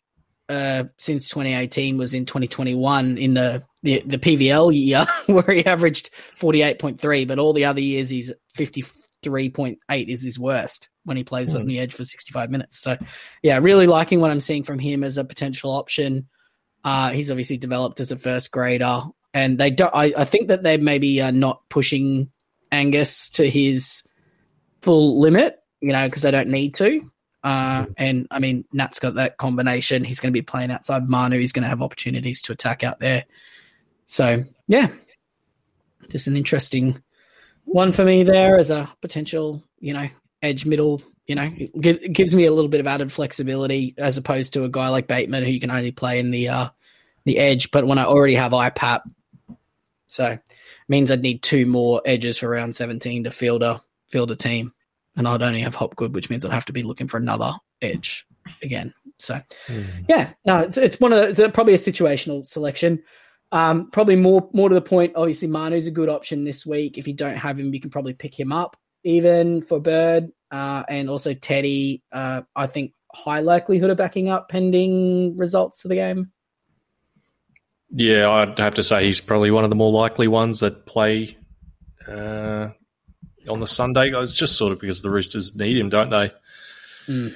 uh, 0.49 0.85
since 0.97 1.29
2018 1.29 1.97
was 1.97 2.13
in 2.13 2.25
2021 2.25 3.17
in 3.17 3.33
the 3.33 3.63
the, 3.81 4.03
the 4.05 4.17
PVL 4.17 4.75
year 4.75 5.05
where 5.27 5.55
he 5.55 5.65
averaged 5.65 6.09
48.3, 6.35 7.27
but 7.27 7.39
all 7.39 7.53
the 7.53 7.63
other 7.63 7.79
years 7.79 8.09
he's 8.09 8.33
53.8 8.57 9.77
is 9.89 10.21
his 10.21 10.37
worst 10.37 10.89
when 11.05 11.15
he 11.15 11.23
plays 11.23 11.55
mm. 11.55 11.61
on 11.61 11.65
the 11.65 11.79
edge 11.79 11.93
for 11.93 12.03
65 12.03 12.49
minutes. 12.49 12.77
So 12.79 12.97
yeah, 13.41 13.59
really 13.61 13.87
liking 13.87 14.19
what 14.19 14.31
I'm 14.31 14.41
seeing 14.41 14.63
from 14.63 14.79
him 14.79 15.03
as 15.03 15.17
a 15.17 15.23
potential 15.23 15.71
option. 15.71 16.27
Uh, 16.83 17.11
he's 17.11 17.29
obviously 17.29 17.57
developed 17.57 17.99
as 17.99 18.11
a 18.11 18.17
first 18.17 18.51
grader, 18.51 19.03
and 19.33 19.57
they 19.57 19.69
don't. 19.69 19.93
I, 19.93 20.13
I 20.17 20.25
think 20.25 20.47
that 20.47 20.63
they 20.63 20.77
maybe 20.77 21.21
are 21.21 21.31
not 21.31 21.61
pushing 21.69 22.31
Angus 22.71 23.29
to 23.31 23.49
his 23.49 24.03
full 24.81 25.19
limit, 25.19 25.57
you 25.81 25.91
know, 25.91 26.07
because 26.07 26.21
they 26.21 26.31
don't 26.31 26.49
need 26.49 26.75
to. 26.75 27.11
Uh, 27.43 27.85
and 27.97 28.27
I 28.31 28.39
mean, 28.39 28.65
Nat's 28.73 28.99
got 28.99 29.15
that 29.15 29.37
combination. 29.37 30.03
He's 30.03 30.19
going 30.19 30.33
to 30.33 30.37
be 30.37 30.41
playing 30.41 30.71
outside 30.71 31.07
Manu. 31.09 31.39
He's 31.39 31.53
going 31.53 31.63
to 31.63 31.69
have 31.69 31.81
opportunities 31.81 32.41
to 32.43 32.51
attack 32.51 32.83
out 32.83 32.99
there. 32.99 33.25
So 34.07 34.43
yeah, 34.67 34.89
just 36.09 36.27
an 36.27 36.35
interesting 36.35 37.01
one 37.65 37.91
for 37.91 38.03
me 38.03 38.23
there 38.23 38.57
as 38.57 38.71
a 38.71 38.89
potential, 39.01 39.63
you 39.79 39.93
know, 39.93 40.09
edge 40.41 40.65
middle 40.65 41.01
you 41.29 41.35
know, 41.35 41.47
it 41.55 42.11
gives 42.11 42.33
me 42.33 42.45
a 42.45 42.51
little 42.51 42.69
bit 42.69 42.79
of 42.79 42.87
added 42.87 43.11
flexibility 43.11 43.93
as 43.99 44.17
opposed 44.17 44.53
to 44.53 44.63
a 44.63 44.69
guy 44.69 44.89
like 44.89 45.05
Bateman 45.07 45.43
who 45.43 45.51
you 45.51 45.59
can 45.59 45.69
only 45.69 45.91
play 45.91 46.17
in 46.19 46.31
the 46.31 46.49
uh, 46.49 46.69
the 47.23 47.37
edge. 47.37 47.69
But 47.69 47.85
when 47.85 47.99
I 47.99 48.05
already 48.05 48.33
have 48.33 48.51
IPAP, 48.51 49.01
so 50.07 50.25
it 50.25 50.41
means 50.87 51.11
I'd 51.11 51.21
need 51.21 51.43
two 51.43 51.67
more 51.67 52.01
edges 52.03 52.39
for 52.39 52.49
round 52.49 52.73
seventeen 52.73 53.25
to 53.25 53.31
field 53.31 53.61
a 53.61 53.79
field 54.09 54.31
a 54.31 54.35
team, 54.35 54.73
and 55.15 55.27
I'd 55.27 55.43
only 55.43 55.61
have 55.61 55.75
Hopgood, 55.75 56.15
which 56.15 56.31
means 56.31 56.43
I'd 56.43 56.51
have 56.51 56.65
to 56.65 56.73
be 56.73 56.81
looking 56.81 57.07
for 57.07 57.17
another 57.17 57.53
edge 57.79 58.25
again. 58.63 58.95
So, 59.19 59.39
Hmm. 59.67 59.83
yeah, 60.07 60.31
no, 60.47 60.61
it's, 60.61 60.77
it's 60.77 60.99
one 60.99 61.13
of 61.13 61.35
the, 61.35 61.43
it's 61.45 61.53
probably 61.53 61.75
a 61.75 61.77
situational 61.77 62.43
selection. 62.43 63.03
Um, 63.51 63.91
probably 63.91 64.15
more 64.15 64.49
more 64.51 64.69
to 64.69 64.73
the 64.73 64.81
point. 64.81 65.13
Obviously, 65.15 65.47
Manu's 65.47 65.85
a 65.85 65.91
good 65.91 66.09
option 66.09 66.43
this 66.43 66.65
week. 66.65 66.97
If 66.97 67.07
you 67.07 67.13
don't 67.13 67.37
have 67.37 67.59
him, 67.59 67.71
you 67.71 67.79
can 67.79 67.91
probably 67.91 68.13
pick 68.13 68.33
him 68.39 68.51
up 68.51 68.77
even 69.03 69.61
for 69.61 69.79
Bird, 69.79 70.31
uh, 70.51 70.83
and 70.89 71.09
also 71.09 71.33
Teddy. 71.33 72.03
Uh, 72.11 72.41
I 72.55 72.67
think 72.67 72.93
high 73.13 73.39
likelihood 73.41 73.89
of 73.89 73.97
backing 73.97 74.29
up 74.29 74.49
pending 74.49 75.37
results 75.37 75.83
of 75.85 75.89
the 75.89 75.95
game. 75.95 76.31
Yeah, 77.91 78.29
I'd 78.29 78.59
have 78.59 78.75
to 78.75 78.83
say 78.83 79.05
he's 79.05 79.19
probably 79.21 79.49
one 79.51 79.63
of 79.63 79.69
the 79.71 79.75
more 79.75 79.91
likely 79.91 80.27
ones 80.27 80.59
that 80.59 80.85
play 80.85 81.35
uh, 82.07 82.69
on 83.47 83.59
the 83.59 83.65
Sunday. 83.67 84.11
It's 84.13 84.35
just 84.35 84.57
sort 84.57 84.71
of 84.73 84.79
because 84.79 85.01
the 85.01 85.09
Roosters 85.09 85.55
need 85.55 85.75
him, 85.77 85.89
don't 85.89 86.11
they? 86.11 86.31
Mm. 87.07 87.35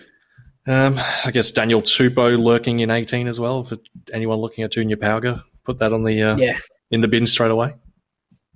Um, 0.67 0.99
I 1.26 1.32
guess 1.32 1.52
Daniel 1.52 1.82
Tupou 1.82 2.38
lurking 2.38 2.82
in 2.82 2.91
18 2.91 3.28
as 3.28 3.39
well. 3.39 3.63
For 3.63 3.78
anyone 4.13 4.38
looking 4.39 4.63
at 4.63 4.71
Tunya 4.71 4.95
Pauga, 4.95 5.43
put 5.63 5.80
that 5.80 5.91
on 5.91 6.04
the 6.04 6.21
uh, 6.21 6.38
Yeah, 6.38 6.58
in 6.91 7.02
the 7.02 7.08
bin 7.08 7.26
straight 7.26 7.52
away. 7.52 7.73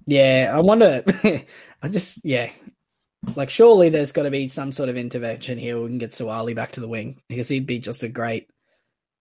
yeah. 0.05 0.51
I 0.55 0.59
wonder. 0.59 1.03
I 1.81 1.89
just 1.89 2.23
yeah, 2.23 2.51
like 3.35 3.49
surely 3.49 3.89
there's 3.89 4.11
got 4.11 4.23
to 4.23 4.31
be 4.31 4.47
some 4.47 4.71
sort 4.71 4.89
of 4.89 4.97
intervention 4.97 5.57
here. 5.57 5.79
We 5.79 5.87
can 5.87 5.97
get 5.97 6.11
Suaalii 6.11 6.55
back 6.55 6.73
to 6.73 6.79
the 6.79 6.87
wing 6.87 7.21
because 7.27 7.47
he'd 7.49 7.65
be 7.67 7.79
just 7.79 8.03
a 8.03 8.07
great 8.09 8.49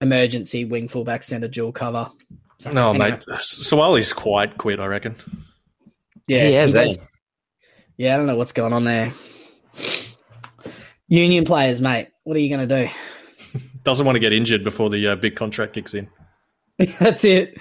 emergency 0.00 0.64
wing 0.64 0.88
fullback 0.88 1.22
center 1.22 1.48
dual 1.48 1.72
cover. 1.72 2.10
So, 2.58 2.70
No, 2.70 2.90
anyway. 2.90 3.10
mate. 3.12 3.24
Suaalii's 3.38 4.12
quite 4.12 4.58
quit, 4.58 4.80
I 4.80 4.86
reckon. 4.86 5.16
Yeah, 6.26 6.46
he 6.46 6.52
has, 6.54 6.74
eh? 6.74 6.84
does. 6.84 6.98
Yeah, 7.96 8.14
I 8.14 8.18
don't 8.18 8.26
know 8.26 8.36
what's 8.36 8.52
going 8.52 8.72
on 8.72 8.84
there. 8.84 9.12
Union 11.08 11.44
players, 11.44 11.80
mate. 11.80 12.08
What 12.24 12.36
are 12.36 12.40
you 12.40 12.54
going 12.54 12.68
to 12.68 12.86
do? 12.86 13.60
Doesn't 13.84 14.04
want 14.04 14.16
to 14.16 14.20
get 14.20 14.32
injured 14.32 14.64
before 14.64 14.90
the 14.90 15.08
uh, 15.08 15.16
big 15.16 15.36
contract 15.36 15.72
kicks 15.74 15.94
in. 15.94 16.08
That's 16.98 17.24
it. 17.24 17.58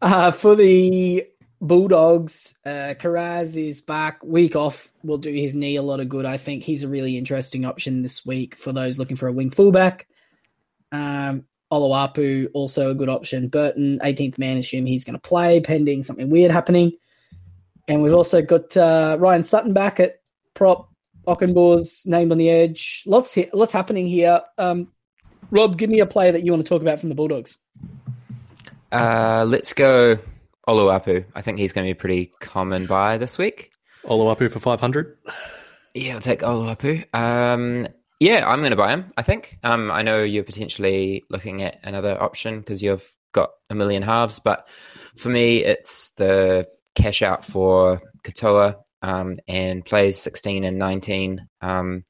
Uh, 0.00 0.30
for 0.30 0.54
the 0.54 1.26
Bulldogs, 1.64 2.58
uh, 2.66 2.92
Kiraz 3.00 3.56
is 3.56 3.80
back. 3.80 4.22
Week 4.22 4.54
off 4.54 4.90
will 5.02 5.16
do 5.16 5.32
his 5.32 5.54
knee 5.54 5.76
a 5.76 5.82
lot 5.82 5.98
of 5.98 6.10
good. 6.10 6.26
I 6.26 6.36
think 6.36 6.62
he's 6.62 6.82
a 6.82 6.88
really 6.88 7.16
interesting 7.16 7.64
option 7.64 8.02
this 8.02 8.24
week 8.26 8.56
for 8.56 8.70
those 8.70 8.98
looking 8.98 9.16
for 9.16 9.28
a 9.28 9.32
wing 9.32 9.48
fullback. 9.48 10.06
Um, 10.92 11.46
also 11.70 12.90
a 12.90 12.94
good 12.94 13.08
option. 13.08 13.48
Burton, 13.48 13.98
18th 14.04 14.36
man, 14.38 14.58
assume 14.58 14.84
he's 14.84 15.04
going 15.04 15.14
to 15.14 15.28
play 15.28 15.60
pending 15.60 16.02
something 16.02 16.28
weird 16.28 16.50
happening. 16.50 16.92
And 17.88 18.02
we've 18.02 18.12
also 18.12 18.42
got 18.42 18.76
uh, 18.76 19.16
Ryan 19.18 19.42
Sutton 19.42 19.72
back 19.72 20.00
at 20.00 20.20
prop. 20.52 20.90
Okunbor's 21.26 22.04
named 22.04 22.30
on 22.30 22.36
the 22.36 22.50
edge. 22.50 23.04
Lots, 23.06 23.32
he- 23.32 23.48
lots 23.54 23.72
happening 23.72 24.06
here. 24.06 24.42
Um, 24.58 24.92
Rob, 25.50 25.78
give 25.78 25.88
me 25.88 26.00
a 26.00 26.06
player 26.06 26.32
that 26.32 26.44
you 26.44 26.52
want 26.52 26.62
to 26.62 26.68
talk 26.68 26.82
about 26.82 27.00
from 27.00 27.08
the 27.08 27.14
Bulldogs. 27.14 27.56
Uh, 28.92 29.46
let's 29.48 29.72
go 29.72 30.18
Oluwapu. 30.68 31.24
I 31.34 31.42
think 31.42 31.58
he's 31.58 31.72
going 31.72 31.84
to 31.84 31.88
be 31.88 31.98
a 31.98 32.00
pretty 32.00 32.32
common 32.40 32.86
buy 32.86 33.18
this 33.18 33.38
week. 33.38 33.70
Oluwapu 34.04 34.50
for 34.50 34.58
500. 34.58 35.18
Yeah, 35.94 36.14
I'll 36.14 36.20
take 36.20 36.40
Oluwapu. 36.40 37.14
Um, 37.14 37.86
yeah, 38.20 38.48
I'm 38.48 38.60
going 38.60 38.70
to 38.70 38.76
buy 38.76 38.90
him. 38.90 39.08
I 39.16 39.22
think. 39.22 39.58
Um, 39.62 39.90
I 39.90 40.02
know 40.02 40.22
you're 40.22 40.44
potentially 40.44 41.24
looking 41.30 41.62
at 41.62 41.78
another 41.82 42.20
option 42.20 42.60
because 42.60 42.82
you've 42.82 43.08
got 43.32 43.50
a 43.70 43.74
million 43.74 44.02
halves, 44.02 44.38
but 44.38 44.66
for 45.16 45.28
me, 45.28 45.64
it's 45.64 46.10
the 46.12 46.66
cash 46.94 47.22
out 47.22 47.44
for 47.44 48.00
Katoa 48.22 48.76
um, 49.02 49.34
and 49.46 49.84
plays 49.84 50.18
16 50.18 50.64
and 50.64 50.78
19, 50.78 51.46
um, 51.60 52.04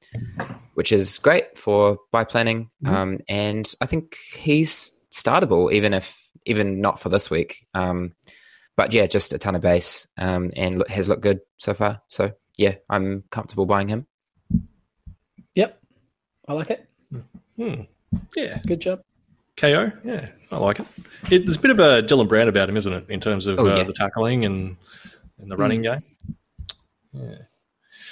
which 0.74 0.92
is 0.92 1.18
great 1.18 1.58
for 1.58 1.98
buy 2.12 2.24
planning. 2.24 2.70
Um, 2.86 3.18
and 3.28 3.70
I 3.80 3.86
think 3.86 4.16
he's 4.34 4.94
startable, 5.12 5.72
even 5.72 5.92
if 5.94 6.20
even 6.46 6.80
not 6.80 7.00
for 7.00 7.08
this 7.08 7.30
week. 7.30 7.66
But 8.76 8.92
yeah, 8.92 9.06
just 9.06 9.32
a 9.32 9.38
ton 9.38 9.54
of 9.54 9.62
base 9.62 10.06
um, 10.18 10.50
and 10.56 10.82
has 10.88 11.08
looked 11.08 11.22
good 11.22 11.40
so 11.58 11.74
far. 11.74 12.02
So 12.08 12.32
yeah, 12.56 12.74
I'm 12.90 13.24
comfortable 13.30 13.66
buying 13.66 13.88
him. 13.88 14.06
Yep. 15.54 15.80
I 16.48 16.52
like 16.52 16.70
it. 16.70 16.88
Hmm. 17.56 17.82
Yeah. 18.36 18.58
Good 18.66 18.80
job. 18.80 19.02
KO. 19.56 19.92
Yeah, 20.04 20.28
I 20.50 20.56
like 20.58 20.80
it. 20.80 20.86
it. 21.30 21.38
There's 21.44 21.56
a 21.56 21.60
bit 21.60 21.70
of 21.70 21.78
a 21.78 22.02
Dylan 22.02 22.28
Brown 22.28 22.48
about 22.48 22.68
him, 22.68 22.76
isn't 22.76 22.92
it, 22.92 23.06
in 23.08 23.20
terms 23.20 23.46
of 23.46 23.60
Oh, 23.60 23.66
uh, 23.68 23.84
the 23.84 23.92
tackling 23.92 24.44
and, 24.44 24.76
and 25.38 25.50
the 25.50 25.56
running 25.56 25.82
game? 25.82 26.02
Yeah. 27.12 27.34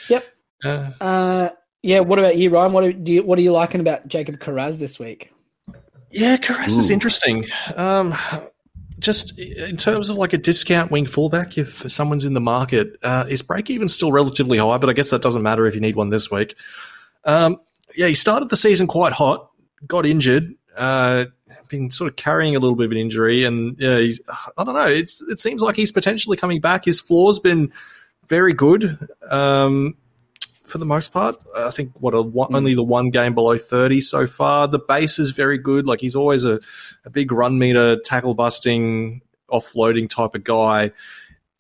Yep. 0.09 0.25
Uh, 0.65 0.91
Uh, 1.01 1.49
yeah. 1.83 1.99
What 2.01 2.21
about 2.21 2.37
you, 2.37 2.51
Ryan? 2.51 2.73
What 2.73 2.85
are, 2.85 2.93
do 2.93 3.13
you, 3.13 3.23
What 3.25 3.39
are 3.41 3.43
you 3.43 3.51
liking 3.51 3.81
about 3.81 4.07
Jacob 4.07 4.39
Kiraz 4.39 4.79
this 4.79 5.01
week? 5.01 5.33
yeah, 6.13 6.37
Kiraz 6.37 6.79
is 6.79 6.91
interesting. 6.91 7.47
Um, 7.75 8.15
just 9.03 9.39
in 9.39 9.77
terms 9.77 10.09
of 10.09 10.17
like 10.17 10.33
a 10.33 10.39
discount 10.39 10.91
wing 10.91 11.07
fullback, 11.07 11.59
if 11.59 11.91
someone's 11.91 12.25
in 12.25 12.35
the 12.35 12.41
market, 12.41 12.97
uh, 13.03 13.25
is 13.29 13.43
break 13.43 13.69
even 13.69 13.89
still 13.89 14.13
relatively 14.13 14.59
high? 14.59 14.79
But 14.79 14.89
I 14.89 14.93
guess 14.93 15.11
that 15.11 15.23
doesn't 15.23 15.43
matter 15.43 15.67
if 15.67 15.75
you 15.75 15.81
need 15.81 15.97
one 15.97 16.09
this 16.09 16.31
week. 16.31 16.55
Um, 17.25 17.61
yeah, 17.95 18.07
he 18.07 18.15
started 18.15 18.49
the 18.49 18.57
season 18.57 18.87
quite 18.87 19.13
hot, 19.13 19.51
got 19.87 20.07
injured, 20.07 20.55
uh, 20.77 21.27
been 21.69 21.91
sort 21.91 22.11
of 22.11 22.17
carrying 22.17 22.55
a 22.55 22.61
little 22.61 22.77
bit 22.77 22.87
of 22.87 22.93
an 22.93 22.99
injury, 22.99 23.45
and 23.45 23.77
yeah, 23.79 23.99
he's, 23.99 24.21
I 24.57 24.65
don't 24.65 24.75
know. 24.75 24.87
It's 24.87 25.21
it 25.23 25.41
seems 25.41 25.61
like 25.61 25.75
he's 25.75 25.91
potentially 25.91 26.37
coming 26.37 26.61
back. 26.61 26.85
His 26.85 27.01
floor's 27.01 27.41
been 27.41 27.73
very 28.29 28.53
good 28.53 28.99
um, 29.29 29.97
for 30.65 30.79
the 30.79 30.87
most 30.87 31.13
part. 31.13 31.37
I 31.57 31.71
think 31.71 31.93
what 32.01 32.15
a 32.15 32.23
one, 32.23 32.51
Mm. 32.51 32.57
only 32.57 32.75
the 32.75 32.83
one 32.85 33.11
game 33.11 33.35
below 33.35 33.57
thirty 33.57 34.01
so 34.01 34.27
far. 34.27 34.69
The 34.69 34.79
base 34.79 35.19
is 35.19 35.31
very 35.33 35.59
good. 35.59 35.87
Like 35.87 36.01
he's 36.01 36.17
always 36.17 36.45
a, 36.45 36.61
a 37.05 37.11
big 37.11 37.33
run 37.33 37.59
meter, 37.59 37.99
tackle 38.05 38.35
busting, 38.35 39.21
offloading 39.51 40.09
type 40.09 40.35
of 40.35 40.45
guy. 40.45 40.93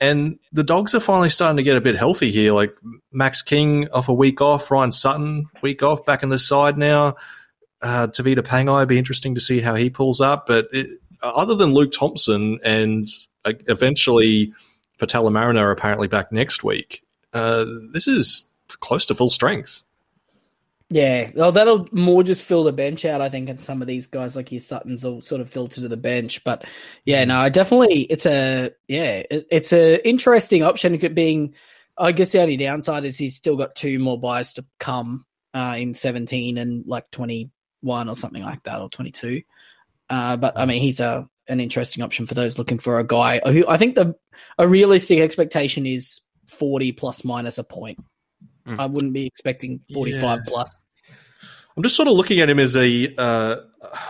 And 0.00 0.38
the 0.52 0.64
dogs 0.64 0.94
are 0.96 1.00
finally 1.00 1.30
starting 1.30 1.58
to 1.58 1.62
get 1.62 1.76
a 1.76 1.80
bit 1.80 1.94
healthy 1.94 2.32
here. 2.32 2.52
Like 2.52 2.74
Max 3.12 3.40
King 3.40 3.88
off 3.90 4.08
a 4.08 4.12
week 4.14 4.40
off, 4.40 4.70
Ryan 4.70 4.90
Sutton 4.90 5.46
week 5.62 5.82
off, 5.82 6.04
back 6.04 6.22
in 6.24 6.28
the 6.28 6.38
side 6.40 6.76
now. 6.76 7.14
Uh, 7.80 8.06
Tevita 8.08 8.38
Pangai, 8.38 8.86
be 8.88 8.98
interesting 8.98 9.34
to 9.34 9.40
see 9.40 9.60
how 9.60 9.74
he 9.74 9.90
pulls 9.90 10.20
up. 10.20 10.46
But 10.46 10.66
it, 10.72 10.88
other 11.22 11.54
than 11.54 11.72
Luke 11.72 11.92
Thompson 11.92 12.58
and 12.64 13.08
uh, 13.44 13.52
eventually 13.68 14.52
Faitala 14.98 15.30
Mariner 15.30 15.70
apparently 15.70 16.08
back 16.08 16.32
next 16.32 16.64
week, 16.64 17.02
uh, 17.32 17.64
this 17.92 18.08
is 18.08 18.48
close 18.80 19.06
to 19.06 19.14
full 19.14 19.30
strength. 19.30 19.84
Yeah, 20.90 21.30
well, 21.34 21.52
that'll 21.52 21.88
more 21.90 22.22
just 22.22 22.44
fill 22.44 22.64
the 22.64 22.72
bench 22.72 23.06
out, 23.06 23.22
I 23.22 23.30
think, 23.30 23.48
and 23.48 23.62
some 23.62 23.80
of 23.80 23.88
these 23.88 24.08
guys 24.08 24.36
like 24.36 24.52
your 24.52 24.60
Suttons 24.60 25.02
will 25.02 25.22
sort 25.22 25.40
of 25.40 25.48
filter 25.48 25.80
to 25.80 25.88
the 25.88 25.96
bench. 25.96 26.44
But 26.44 26.66
yeah, 27.06 27.24
no, 27.24 27.38
I 27.38 27.48
definitely, 27.48 28.02
it's 28.02 28.26
a 28.26 28.72
yeah, 28.88 29.22
it, 29.30 29.46
it's 29.50 29.72
a 29.72 30.06
interesting 30.06 30.62
option. 30.62 30.98
Being, 31.14 31.54
I 31.96 32.12
guess 32.12 32.32
the 32.32 32.42
only 32.42 32.58
downside 32.58 33.06
is 33.06 33.16
he's 33.16 33.36
still 33.36 33.56
got 33.56 33.74
two 33.74 33.98
more 34.00 34.20
buys 34.20 34.52
to 34.54 34.66
come 34.78 35.24
uh, 35.54 35.76
in 35.78 35.94
seventeen 35.94 36.58
and 36.58 36.84
like 36.86 37.10
twenty 37.10 37.50
one 37.80 38.10
or 38.10 38.14
something 38.14 38.42
like 38.42 38.62
that, 38.64 38.78
or 38.78 38.90
twenty 38.90 39.12
two. 39.12 39.42
Uh, 40.10 40.36
but 40.36 40.58
I 40.58 40.66
mean, 40.66 40.82
he's 40.82 41.00
a 41.00 41.26
an 41.48 41.60
interesting 41.60 42.04
option 42.04 42.26
for 42.26 42.34
those 42.34 42.58
looking 42.58 42.78
for 42.78 42.98
a 42.98 43.04
guy 43.04 43.40
who 43.44 43.66
I 43.66 43.78
think 43.78 43.94
the 43.94 44.14
a 44.58 44.68
realistic 44.68 45.20
expectation 45.20 45.86
is 45.86 46.20
forty 46.48 46.92
plus 46.92 47.24
minus 47.24 47.56
a 47.56 47.64
point. 47.64 47.98
Mm. 48.66 48.78
I 48.78 48.86
wouldn't 48.86 49.12
be 49.12 49.26
expecting 49.26 49.80
forty 49.92 50.12
five 50.20 50.40
Yeah. 50.46 50.52
plus. 50.52 50.84
I'm 51.76 51.82
just 51.82 51.96
sort 51.96 52.08
of 52.08 52.14
looking 52.14 52.40
at 52.40 52.50
him 52.50 52.58
as 52.58 52.76
a 52.76 53.14
uh, 53.16 53.56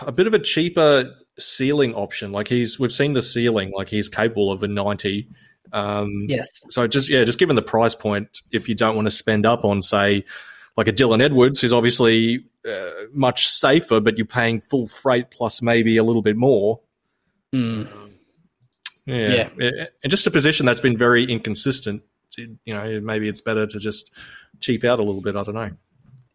a 0.01 0.11
bit 0.11 0.27
of 0.27 0.33
a 0.33 0.39
cheaper 0.39 1.15
ceiling 1.39 1.93
option. 1.95 2.31
Like 2.31 2.47
he's 2.47 2.79
we've 2.79 2.91
seen 2.91 3.13
the 3.13 3.21
ceiling, 3.21 3.71
like 3.75 3.87
he's 3.89 4.09
capable 4.09 4.51
of 4.51 4.61
a 4.63 4.67
90. 4.67 5.27
Um, 5.71 6.25
Yes. 6.27 6.47
So 6.69 6.85
just 6.87 7.09
yeah, 7.09 7.23
just 7.23 7.39
given 7.39 7.55
the 7.55 7.61
price 7.63 7.95
point, 7.95 8.41
if 8.51 8.67
you 8.69 8.75
don't 8.75 8.95
want 8.95 9.07
to 9.07 9.11
spend 9.11 9.45
up 9.45 9.63
on 9.65 9.81
say 9.81 10.23
like 10.77 10.87
a 10.87 10.91
Dylan 10.93 11.23
Edwards, 11.23 11.61
who's 11.61 11.73
obviously 11.73 12.45
uh, 12.67 12.89
much 13.13 13.47
safer, 13.47 13.99
but 14.01 14.17
you're 14.17 14.27
paying 14.27 14.59
full 14.59 14.85
freight 14.87 15.31
plus 15.31 15.61
maybe 15.61 15.97
a 15.97 16.03
little 16.03 16.21
bit 16.21 16.35
more. 16.35 16.79
Mm. 17.55 17.87
Yeah. 19.05 19.49
and 19.57 20.09
just 20.09 20.27
a 20.27 20.31
position 20.31 20.65
that's 20.65 20.79
been 20.81 20.97
very 20.97 21.23
inconsistent. 21.25 22.03
You 22.37 22.57
know, 22.67 22.99
maybe 23.01 23.29
it's 23.29 23.41
better 23.41 23.65
to 23.67 23.79
just 23.79 24.13
cheap 24.59 24.83
out 24.83 24.99
a 24.99 25.03
little 25.03 25.21
bit. 25.21 25.35
I 25.35 25.43
don't 25.43 25.55
know. 25.55 25.71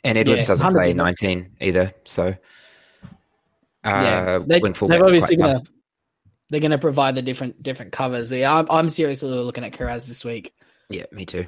And 0.04 0.18
Edwards 0.18 0.42
Yeah, 0.42 0.46
doesn't 0.46 0.72
play 0.72 0.94
19 0.94 1.56
either. 1.60 1.92
So, 2.04 2.26
uh, 2.28 2.34
yeah, 3.84 4.38
they, 4.38 4.60
wing 4.60 4.72
they're 4.72 4.74
fullback's 4.74 5.02
obviously 5.02 5.36
quite 5.36 5.46
gonna 5.46 5.60
they're 6.50 6.60
gonna 6.60 6.78
provide 6.78 7.14
the 7.14 7.22
different 7.22 7.62
different 7.62 7.92
covers. 7.92 8.28
But 8.28 8.38
yeah, 8.38 8.54
I'm 8.54 8.66
I'm 8.70 8.88
seriously 8.88 9.30
looking 9.30 9.64
at 9.64 9.72
Kiraz 9.72 10.06
this 10.08 10.24
week. 10.24 10.54
Yeah, 10.88 11.04
me 11.12 11.26
too. 11.26 11.46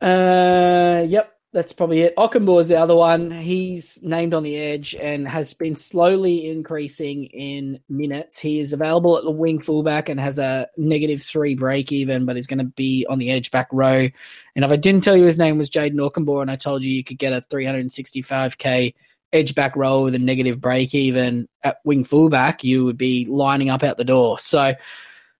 Uh, 0.00 1.04
yep, 1.06 1.32
that's 1.52 1.72
probably 1.74 2.00
it. 2.00 2.14
Is 2.16 2.68
the 2.68 2.80
other 2.80 2.96
one. 2.96 3.30
He's 3.30 4.02
named 4.02 4.32
on 4.32 4.42
the 4.42 4.56
edge 4.56 4.94
and 4.94 5.28
has 5.28 5.52
been 5.52 5.76
slowly 5.76 6.48
increasing 6.48 7.24
in 7.24 7.80
minutes. 7.90 8.38
He 8.38 8.58
is 8.58 8.72
available 8.72 9.18
at 9.18 9.24
the 9.24 9.30
wing 9.30 9.60
fullback 9.60 10.08
and 10.08 10.18
has 10.18 10.38
a 10.38 10.68
negative 10.78 11.20
three 11.20 11.54
break 11.54 11.92
even, 11.92 12.24
but 12.24 12.36
he's 12.36 12.46
going 12.46 12.60
to 12.60 12.64
be 12.64 13.06
on 13.08 13.18
the 13.18 13.30
edge 13.30 13.50
back 13.50 13.68
row. 13.70 14.08
And 14.56 14.64
if 14.64 14.70
I 14.70 14.76
didn't 14.76 15.02
tell 15.02 15.16
you 15.16 15.24
his 15.24 15.36
name 15.36 15.58
was 15.58 15.68
Jayden 15.68 15.96
Okunbor 15.96 16.40
and 16.40 16.50
I 16.50 16.56
told 16.56 16.84
you 16.84 16.90
you 16.90 17.04
could 17.04 17.18
get 17.18 17.34
a 17.34 17.42
365k 17.42 18.94
edge 19.34 19.54
back 19.54 19.76
row 19.76 20.04
with 20.04 20.14
a 20.14 20.18
negative 20.18 20.58
break 20.58 20.94
even 20.94 21.48
at 21.62 21.78
wing 21.84 22.04
fullback, 22.04 22.64
you 22.64 22.86
would 22.86 22.98
be 22.98 23.26
lining 23.26 23.68
up 23.68 23.82
out 23.82 23.98
the 23.98 24.04
door. 24.04 24.38
So, 24.38 24.74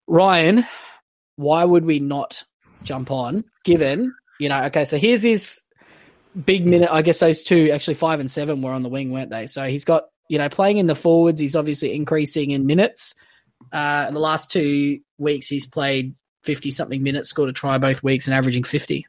Ryan, 0.07 0.67
why 1.37 1.65
would 1.65 1.87
we 1.87 2.01
not 2.01 2.45
jump 2.83 3.11
on 3.11 3.45
given, 3.65 4.13
you 4.39 4.51
know, 4.51 4.65
okay, 4.65 4.85
so 4.85 4.99
here's 4.99 5.23
his 5.23 5.63
big 6.35 6.67
minute. 6.67 6.91
I 6.91 7.03
guess 7.03 7.21
those 7.21 7.43
two, 7.43 7.71
actually 7.73 7.95
five 7.95 8.21
and 8.21 8.31
seven, 8.31 8.63
were 8.63 8.73
on 8.73 8.83
the 8.83 8.89
wing, 8.89 9.13
weren't 9.13 9.31
they? 9.31 9.47
So 9.47 9.65
he's 9.65 9.85
got, 9.85 10.05
you 10.29 10.39
know, 10.39 10.49
playing 10.49 10.79
in 10.79 10.87
the 10.87 10.95
forwards, 10.95 11.41
he's 11.41 11.57
obviously 11.57 11.95
increasing 11.95 12.51
in 12.51 12.67
minutes. 12.67 13.15
Uh, 13.73 14.07
in 14.09 14.15
the 14.15 14.21
last 14.21 14.51
two 14.51 15.01
weeks, 15.19 15.47
he's 15.47 15.67
played 15.67 16.15
50 16.45 16.71
something 16.71 17.03
minutes, 17.03 17.29
scored 17.29 17.49
a 17.49 17.53
try 17.53 17.79
both 17.79 18.03
weeks, 18.03 18.27
and 18.27 18.35
averaging 18.35 18.65
50. 18.65 19.07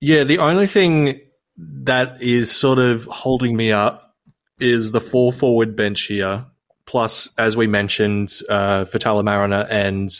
Yeah, 0.00 0.24
the 0.24 0.38
only 0.38 0.66
thing 0.66 1.20
that 1.56 2.22
is 2.22 2.50
sort 2.50 2.78
of 2.78 3.04
holding 3.04 3.56
me 3.56 3.72
up 3.72 4.14
is 4.58 4.92
the 4.92 5.00
four 5.00 5.32
forward 5.32 5.76
bench 5.76 6.02
here. 6.02 6.46
Plus, 6.86 7.32
as 7.38 7.56
we 7.56 7.66
mentioned, 7.66 8.40
uh, 8.48 8.84
Faitala-Mariner 8.84 9.66
and 9.70 10.10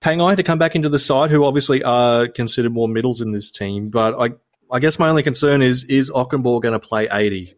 Pangai 0.00 0.36
to 0.36 0.42
come 0.42 0.58
back 0.58 0.76
into 0.76 0.88
the 0.88 0.98
side, 0.98 1.30
who 1.30 1.44
obviously 1.44 1.82
are 1.82 2.28
considered 2.28 2.72
more 2.72 2.88
middles 2.88 3.20
in 3.20 3.32
this 3.32 3.50
team. 3.50 3.90
But 3.90 4.14
I, 4.18 4.34
I 4.74 4.80
guess 4.80 4.98
my 4.98 5.08
only 5.08 5.22
concern 5.22 5.62
is 5.62 5.84
is 5.84 6.10
Okunbor 6.10 6.60
going 6.60 6.72
to 6.72 6.80
play 6.80 7.06
80? 7.08 7.54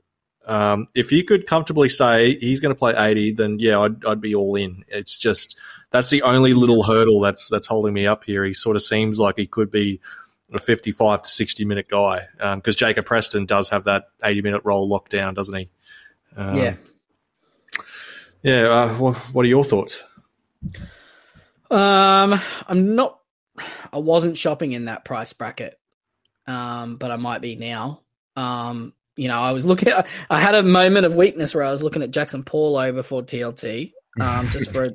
Um, 0.46 0.86
if 0.94 1.12
you 1.12 1.24
could 1.24 1.46
comfortably 1.46 1.88
say 1.88 2.36
he's 2.38 2.60
going 2.60 2.74
to 2.74 2.78
play 2.78 2.94
80, 2.94 3.32
then 3.32 3.58
yeah, 3.58 3.80
I'd, 3.80 4.04
I'd 4.04 4.20
be 4.20 4.34
all 4.34 4.54
in. 4.54 4.84
It's 4.88 5.16
just 5.16 5.58
that's 5.90 6.10
the 6.10 6.22
only 6.22 6.52
little 6.52 6.82
hurdle 6.82 7.20
that's 7.20 7.48
that's 7.48 7.66
holding 7.66 7.94
me 7.94 8.06
up 8.06 8.24
here. 8.24 8.44
He 8.44 8.52
sort 8.52 8.76
of 8.76 8.82
seems 8.82 9.18
like 9.18 9.36
he 9.38 9.46
could 9.46 9.70
be 9.70 9.98
a 10.52 10.58
55 10.58 11.22
to 11.22 11.28
60 11.28 11.64
minute 11.64 11.88
guy 11.88 12.26
because 12.36 12.74
um, 12.74 12.76
Jacob 12.76 13.06
Preston 13.06 13.46
does 13.46 13.70
have 13.70 13.84
that 13.84 14.08
80 14.22 14.42
minute 14.42 14.62
role 14.64 14.86
locked 14.86 15.10
down, 15.10 15.32
doesn't 15.32 15.56
he? 15.56 15.70
Um, 16.36 16.54
yeah. 16.54 16.74
Yeah. 18.42 18.68
Uh, 18.68 18.94
what, 18.96 19.16
what 19.32 19.44
are 19.46 19.48
your 19.48 19.64
thoughts? 19.64 20.04
Um, 21.70 22.38
I'm 22.68 22.94
not. 22.94 23.20
I 23.90 23.98
wasn't 23.98 24.36
shopping 24.36 24.72
in 24.72 24.84
that 24.84 25.06
price 25.06 25.32
bracket, 25.32 25.80
um, 26.46 26.96
but 26.96 27.10
I 27.10 27.16
might 27.16 27.40
be 27.40 27.56
now. 27.56 28.02
Um, 28.36 28.92
you 29.16 29.28
know, 29.28 29.38
I 29.38 29.52
was 29.52 29.64
looking 29.64 29.88
at. 29.88 30.06
I 30.30 30.40
had 30.40 30.54
a 30.54 30.62
moment 30.62 31.06
of 31.06 31.14
weakness 31.16 31.54
where 31.54 31.64
I 31.64 31.70
was 31.70 31.82
looking 31.82 32.02
at 32.02 32.10
Jackson 32.10 32.42
Paulo 32.42 32.92
before 32.92 33.22
TLT, 33.22 33.92
um, 34.20 34.48
just 34.50 34.70
for 34.72 34.84
a, 34.84 34.90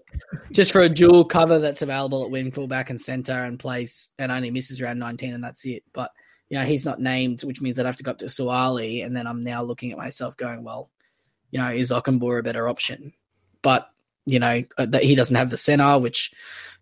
just 0.51 0.71
for 0.71 0.81
a 0.81 0.89
dual 0.89 1.25
cover 1.25 1.59
that's 1.59 1.81
available 1.81 2.23
at 2.23 2.31
wing 2.31 2.51
fullback 2.51 2.89
and 2.89 3.01
center 3.01 3.43
and 3.43 3.59
plays 3.59 4.09
and 4.17 4.31
only 4.31 4.51
misses 4.51 4.81
around 4.81 4.99
19 4.99 5.33
and 5.33 5.43
that's 5.43 5.65
it. 5.65 5.83
But 5.93 6.11
you 6.49 6.57
know 6.57 6.65
he's 6.65 6.85
not 6.85 6.99
named, 6.99 7.43
which 7.43 7.61
means 7.61 7.79
I'd 7.79 7.85
have 7.85 7.97
to 7.97 8.03
go 8.03 8.11
up 8.11 8.19
to 8.19 8.25
Suaalii, 8.25 9.05
and 9.05 9.15
then 9.15 9.27
I'm 9.27 9.43
now 9.43 9.63
looking 9.63 9.91
at 9.91 9.97
myself 9.97 10.37
going, 10.37 10.63
well, 10.63 10.89
you 11.49 11.59
know, 11.59 11.69
is 11.69 11.91
Okunbor 11.91 12.39
a 12.39 12.43
better 12.43 12.69
option? 12.69 13.13
But 13.61 13.89
you 14.25 14.39
know 14.39 14.63
uh, 14.77 14.85
that 14.85 15.03
he 15.03 15.15
doesn't 15.15 15.35
have 15.35 15.49
the 15.49 15.57
center, 15.57 15.97
which 15.97 16.31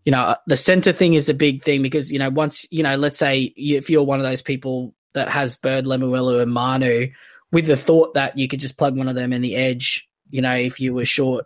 you 0.06 0.12
know 0.12 0.36
the 0.48 0.58
center 0.58 0.92
thing 0.92 1.14
is 1.14 1.30
a 1.30 1.34
big 1.34 1.64
thing 1.64 1.82
because 1.82 2.12
you 2.12 2.20
know 2.20 2.30
once 2.30 2.66
you 2.72 2.84
know 2.84 2.96
let's 2.96 3.18
say 3.18 3.54
if 3.56 3.90
you're 3.90 4.04
one 4.04 4.20
of 4.20 4.26
those 4.26 4.42
people 4.42 4.94
that 5.14 5.30
has 5.30 5.56
Bird, 5.56 5.86
Lemuelu, 5.86 6.42
and 6.42 6.52
Manu, 6.52 7.08
with 7.52 7.66
the 7.66 7.78
thought 7.78 8.14
that 8.14 8.38
you 8.38 8.48
could 8.48 8.60
just 8.60 8.78
plug 8.78 8.98
one 8.98 9.08
of 9.08 9.16
them 9.16 9.34
in 9.34 9.42
the 9.42 9.56
edge, 9.56 10.08
you 10.30 10.42
know, 10.42 10.56
if 10.56 10.80
you 10.80 10.94
were 10.94 11.06
short 11.06 11.46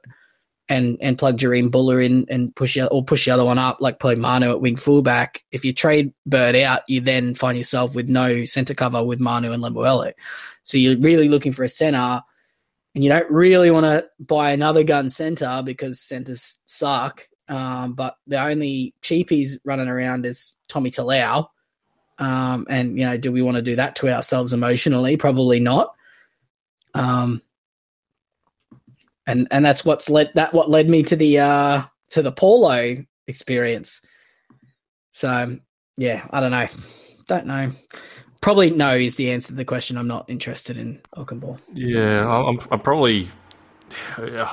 and 0.70 0.98
and 1.02 1.18
plug 1.18 1.38
Jahream 1.38 1.72
Bula 1.72 1.98
in 1.98 2.26
and 2.30 2.56
push 2.56 2.76
the, 2.76 2.88
or 2.88 3.04
push 3.04 3.26
the 3.26 3.32
other 3.32 3.46
one 3.46 3.60
up, 3.60 3.78
like 3.80 4.00
play 4.00 4.16
Manu 4.16 4.52
at 4.52 4.62
wing 4.62 4.76
fullback. 4.76 5.44
If 5.52 5.66
you 5.66 5.74
trade 5.74 6.14
Bird 6.26 6.56
out, 6.56 6.82
you 6.88 7.02
then 7.02 7.36
find 7.36 7.58
yourself 7.58 7.96
with 7.96 8.08
no 8.08 8.46
centre 8.46 8.74
cover 8.74 9.04
with 9.04 9.20
Manu 9.20 9.52
and 9.52 9.64
Lemuelu. 9.64 10.14
So 10.64 10.78
you're 10.78 10.98
really 10.98 11.30
looking 11.30 11.52
for 11.52 11.64
a 11.64 11.70
centre, 11.70 12.22
and 12.96 13.04
you 13.04 13.10
don't 13.10 13.30
really 13.30 13.72
want 13.72 13.86
to 13.86 14.06
buy 14.20 14.52
another 14.52 14.84
gun 14.84 15.10
centre 15.10 15.62
because 15.66 16.00
centres 16.02 16.60
suck. 16.66 17.28
Um, 17.50 17.94
but 17.94 18.16
the 18.28 18.42
only 18.42 18.94
cheapies 19.02 19.58
running 19.66 19.88
around 19.88 20.26
is 20.26 20.54
Tommy 20.68 20.92
Talau. 20.92 21.48
Um, 22.20 22.66
and 22.70 22.98
you 22.98 23.06
know, 23.06 23.18
do 23.18 23.32
we 23.32 23.42
want 23.42 23.56
to 23.56 23.62
do 23.62 23.76
that 23.76 23.96
to 23.98 24.14
ourselves 24.14 24.54
emotionally? 24.54 25.18
Probably 25.18 25.60
not. 25.60 25.94
Um, 26.94 27.42
and 29.26 29.48
and 29.52 29.66
that's 29.66 29.86
what's 29.86 30.10
led 30.10 30.32
that 30.36 30.54
what 30.54 30.70
led 30.70 30.90
me 30.90 31.04
to 31.04 31.16
the 31.16 31.40
uh 31.40 31.82
to 32.12 32.22
the 32.22 32.32
Paulo 32.32 33.04
experience. 33.28 34.02
So 35.12 35.58
yeah, 35.98 36.28
I 36.32 36.40
don't 36.40 36.52
know, 36.52 36.68
don't 37.28 37.46
know. 37.46 37.72
Probably 38.42 38.72
no 38.72 38.96
is 38.96 39.16
the 39.16 39.32
answer 39.32 39.50
to 39.50 39.56
the 39.56 39.66
question. 39.66 39.98
I'm 39.98 40.08
not 40.08 40.30
interested 40.30 40.78
in 40.78 41.00
Okunbor. 41.16 41.60
Yeah, 41.74 42.28
I'm, 42.28 42.60
I'm 42.72 42.82
probably 42.82 43.30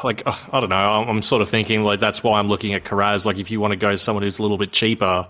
like 0.04 0.22
uh, 0.26 0.36
I 0.52 0.60
don't 0.60 0.70
know. 0.70 0.76
I'm 0.76 1.22
sort 1.22 1.42
of 1.42 1.48
thinking 1.48 1.84
like 1.84 2.00
that's 2.00 2.22
why 2.22 2.38
I'm 2.38 2.48
looking 2.48 2.74
at 2.74 2.84
Kiraz. 2.84 3.26
Like 3.26 3.38
if 3.38 3.50
you 3.50 3.60
want 3.60 3.72
to 3.72 3.76
go 3.76 3.94
someone 3.96 4.22
who's 4.22 4.38
a 4.38 4.42
little 4.42 4.58
bit 4.58 4.72
cheaper, 4.72 5.28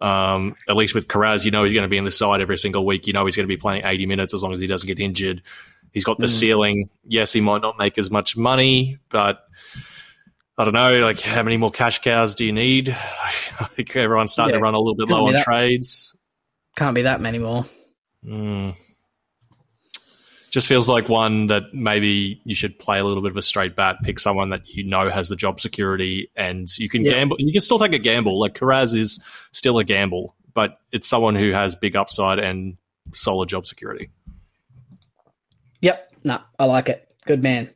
um, 0.00 0.56
at 0.68 0.76
least 0.76 0.94
with 0.94 1.08
Kiraz, 1.08 1.44
you 1.44 1.50
know 1.50 1.64
he's 1.64 1.72
going 1.72 1.82
to 1.84 1.88
be 1.88 1.96
in 1.96 2.04
the 2.04 2.10
side 2.10 2.40
every 2.40 2.58
single 2.58 2.84
week. 2.84 3.06
You 3.06 3.12
know 3.12 3.24
he's 3.26 3.36
going 3.36 3.48
to 3.48 3.52
be 3.52 3.56
playing 3.56 3.84
80 3.84 4.06
minutes 4.06 4.34
as 4.34 4.42
long 4.42 4.52
as 4.52 4.60
he 4.60 4.66
doesn't 4.66 4.86
get 4.86 5.00
injured. 5.00 5.42
He's 5.92 6.04
got 6.04 6.18
the 6.18 6.26
mm. 6.26 6.30
ceiling. 6.30 6.90
Yes, 7.04 7.32
he 7.32 7.40
might 7.40 7.62
not 7.62 7.78
make 7.78 7.98
as 7.98 8.10
much 8.10 8.36
money, 8.36 8.98
but 9.08 9.44
I 10.58 10.64
don't 10.64 10.74
know. 10.74 10.98
Like, 10.98 11.20
how 11.20 11.42
many 11.42 11.56
more 11.56 11.70
cash 11.70 12.00
cows 12.00 12.34
do 12.34 12.44
you 12.44 12.52
need? 12.52 12.90
I 13.60 13.64
think 13.64 13.94
everyone's 13.96 14.32
starting 14.32 14.54
yeah, 14.54 14.58
to 14.58 14.62
run 14.62 14.74
a 14.74 14.78
little 14.78 14.96
bit 14.96 15.08
low 15.08 15.26
on 15.26 15.34
that, 15.34 15.44
trades. 15.44 16.16
Can't 16.76 16.94
be 16.94 17.02
that 17.02 17.20
many 17.20 17.38
more. 17.38 17.64
Mm. 18.24 18.76
Just 20.54 20.68
feels 20.68 20.88
like 20.88 21.08
one 21.08 21.48
that 21.48 21.74
maybe 21.74 22.40
you 22.44 22.54
should 22.54 22.78
play 22.78 23.00
a 23.00 23.04
little 23.04 23.24
bit 23.24 23.32
of 23.32 23.36
a 23.36 23.42
straight 23.42 23.74
bat. 23.74 23.96
Pick 24.04 24.20
someone 24.20 24.50
that 24.50 24.68
you 24.68 24.84
know 24.84 25.10
has 25.10 25.28
the 25.28 25.34
job 25.34 25.58
security, 25.58 26.30
and 26.36 26.68
you 26.78 26.88
can 26.88 27.04
yeah. 27.04 27.10
gamble. 27.10 27.38
You 27.40 27.50
can 27.50 27.60
still 27.60 27.80
take 27.80 27.92
a 27.92 27.98
gamble. 27.98 28.38
Like 28.38 28.54
Kiraz 28.54 28.94
is 28.94 29.18
still 29.50 29.80
a 29.80 29.84
gamble, 29.84 30.36
but 30.52 30.78
it's 30.92 31.08
someone 31.08 31.34
who 31.34 31.50
has 31.50 31.74
big 31.74 31.96
upside 31.96 32.38
and 32.38 32.76
solid 33.10 33.48
job 33.48 33.66
security. 33.66 34.10
Yep. 35.80 36.12
No, 36.22 36.40
I 36.56 36.66
like 36.66 36.88
it. 36.88 37.04
Good 37.26 37.42
man. 37.42 37.68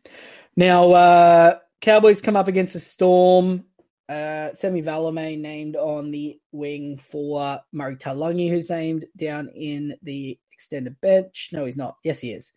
Now, 0.54 0.92
uh, 0.92 1.58
Cowboys 1.80 2.20
come 2.20 2.36
up 2.36 2.46
against 2.46 2.76
a 2.76 2.80
storm. 2.80 3.64
Uh, 4.08 4.54
Semi 4.54 4.82
Valemei 4.82 5.36
named 5.36 5.74
on 5.74 6.12
the 6.12 6.38
wing 6.52 6.98
for 6.98 7.58
Murray 7.72 7.96
Taulagi, 7.96 8.48
who's 8.48 8.70
named 8.70 9.04
down 9.16 9.48
in 9.48 9.96
the 10.04 10.38
extended 10.52 11.00
bench. 11.00 11.50
No, 11.52 11.64
he's 11.64 11.76
not. 11.76 11.96
Yes, 12.04 12.20
he 12.20 12.30
is. 12.30 12.52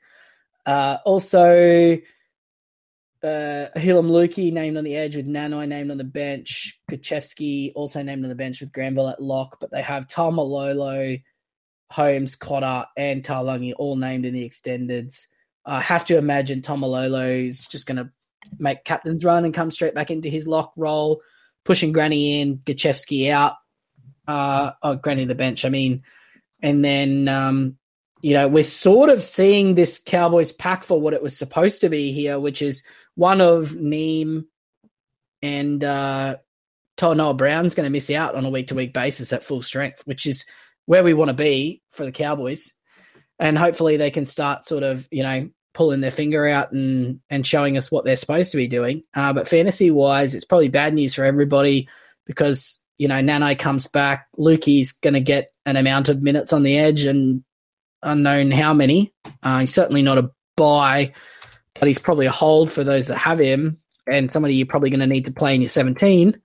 Uh, 0.66 0.98
also, 1.06 1.98
uh, 3.24 3.68
Heilum 3.76 4.10
Luki 4.10 4.52
named 4.52 4.78
on 4.78 4.84
the 4.84 4.96
edge 4.96 5.16
with 5.16 5.28
Nanai 5.28 5.68
named 5.68 5.92
on 5.92 5.98
the 5.98 6.04
bench. 6.04 6.80
Gosiewski 6.90 7.72
also 7.76 8.02
named 8.02 8.24
on 8.24 8.30
the 8.30 8.36
bench 8.36 8.62
with 8.62 8.72
Granville 8.72 9.10
at 9.10 9.22
lock, 9.22 9.58
but 9.60 9.72
they 9.72 9.82
have 9.82 10.08
Taumalolo, 10.08 11.22
Holmes, 11.92 12.36
Cotter, 12.36 12.86
and 12.98 13.24
Taulagi 13.24 13.74
all 13.78 13.96
named 13.96 14.26
in 14.26 14.34
the 14.34 14.48
extendeds. 14.48 15.28
I 15.66 15.82
have 15.82 16.06
to 16.06 16.18
imagine 16.18 16.62
Taumalolo 16.62 17.46
is 17.46 17.68
just 17.68 17.86
going 17.86 17.98
to 17.98 18.10
make 18.58 18.84
captain's 18.84 19.24
run 19.24 19.46
and 19.46 19.54
come 19.54 19.70
straight 19.70 19.94
back 19.94 20.10
into 20.10 20.30
his 20.30 20.48
lock 20.48 20.74
role, 20.76 21.22
pushing 21.64 21.92
Granny 21.92 22.42
in, 22.42 22.58
Gosiewski 22.58 23.30
out, 23.30 23.54
uh, 24.28 24.72
oh, 24.82 24.96
Granny 24.96 25.26
the 25.26 25.36
bench, 25.36 25.64
I 25.64 25.70
mean. 25.70 26.04
And 26.64 26.84
then, 26.84 27.28
um, 27.28 27.78
you 28.22 28.34
know, 28.34 28.48
we're 28.48 28.64
sort 28.64 29.10
of 29.10 29.24
seeing 29.24 29.76
this 29.76 30.00
Cowboys 30.04 30.52
pack 30.52 30.84
for 30.84 31.00
what 31.00 31.14
it 31.14 31.24
was 31.24 31.38
supposed 31.38 31.82
to 31.82 31.90
be 31.90 32.12
here, 32.12 32.40
which 32.40 32.62
is 32.62 32.84
one 33.16 33.42
of 33.42 33.72
Neame 33.72 34.46
and 35.42 35.84
uh, 35.84 36.38
Noah 37.02 37.34
Brown's 37.34 37.76
going 37.76 37.86
to 37.86 37.92
miss 37.92 38.10
out 38.10 38.36
on 38.36 38.46
a 38.46 38.50
week 38.50 38.68
to 38.68 38.76
week 38.76 38.94
basis 38.94 39.34
at 39.34 39.44
full 39.44 39.62
strength, 39.62 40.02
which 40.06 40.26
is 40.26 40.46
where 40.86 41.04
we 41.04 41.14
want 41.14 41.30
to 41.30 41.36
be 41.36 41.82
for 41.90 42.06
the 42.06 42.12
Cowboys 42.12 42.74
and 43.42 43.58
hopefully 43.58 43.98
they 43.98 44.12
can 44.12 44.26
start 44.26 44.64
sort 44.64 44.84
of 44.84 45.06
you 45.12 45.24
know 45.24 45.50
pulling 45.74 46.00
their 46.00 46.12
finger 46.12 46.48
out 46.48 46.72
and 46.72 47.20
and 47.30 47.46
showing 47.46 47.76
us 47.76 47.92
what 47.92 48.06
they're 48.06 48.16
supposed 48.16 48.52
to 48.52 48.58
be 48.58 48.68
doing. 48.68 49.04
Uh, 49.14 49.34
but 49.34 49.48
fantasy 49.48 49.92
wise, 49.92 50.36
it's 50.36 50.46
probably 50.46 50.70
bad 50.70 50.94
news 50.94 51.16
for 51.16 51.26
everybody 51.26 51.90
because 52.26 52.80
you 52.98 53.08
know 53.10 53.20
Nano 53.20 53.56
comes 53.56 53.88
back, 53.88 54.28
Luki's 54.38 54.94
going 54.94 55.16
to 55.16 55.20
get 55.20 55.52
an 55.66 55.76
amount 55.76 56.08
of 56.08 56.22
minutes 56.22 56.54
on 56.54 56.64
the 56.64 56.78
edge 56.78 57.04
and 57.04 57.44
unknown 58.04 58.52
how 58.52 58.74
many. 58.74 59.14
Uh, 59.44 59.60
he's 59.60 59.74
certainly 59.74 60.02
not 60.02 60.18
a 60.18 60.32
buy, 60.56 61.14
but 61.80 61.88
he's 61.88 62.00
probably 62.00 62.26
a 62.26 62.32
hold 62.32 62.72
for 62.72 62.84
those 62.84 63.08
that 63.08 63.18
have 63.18 63.40
him 63.40 63.78
and 64.08 64.32
somebody 64.32 64.56
you're 64.56 64.68
probably 64.68 64.90
going 64.90 65.00
to 65.00 65.08
need 65.08 65.26
to 65.26 65.32
play 65.32 65.56
in 65.56 65.62
your 65.62 65.70
17. 65.70 66.40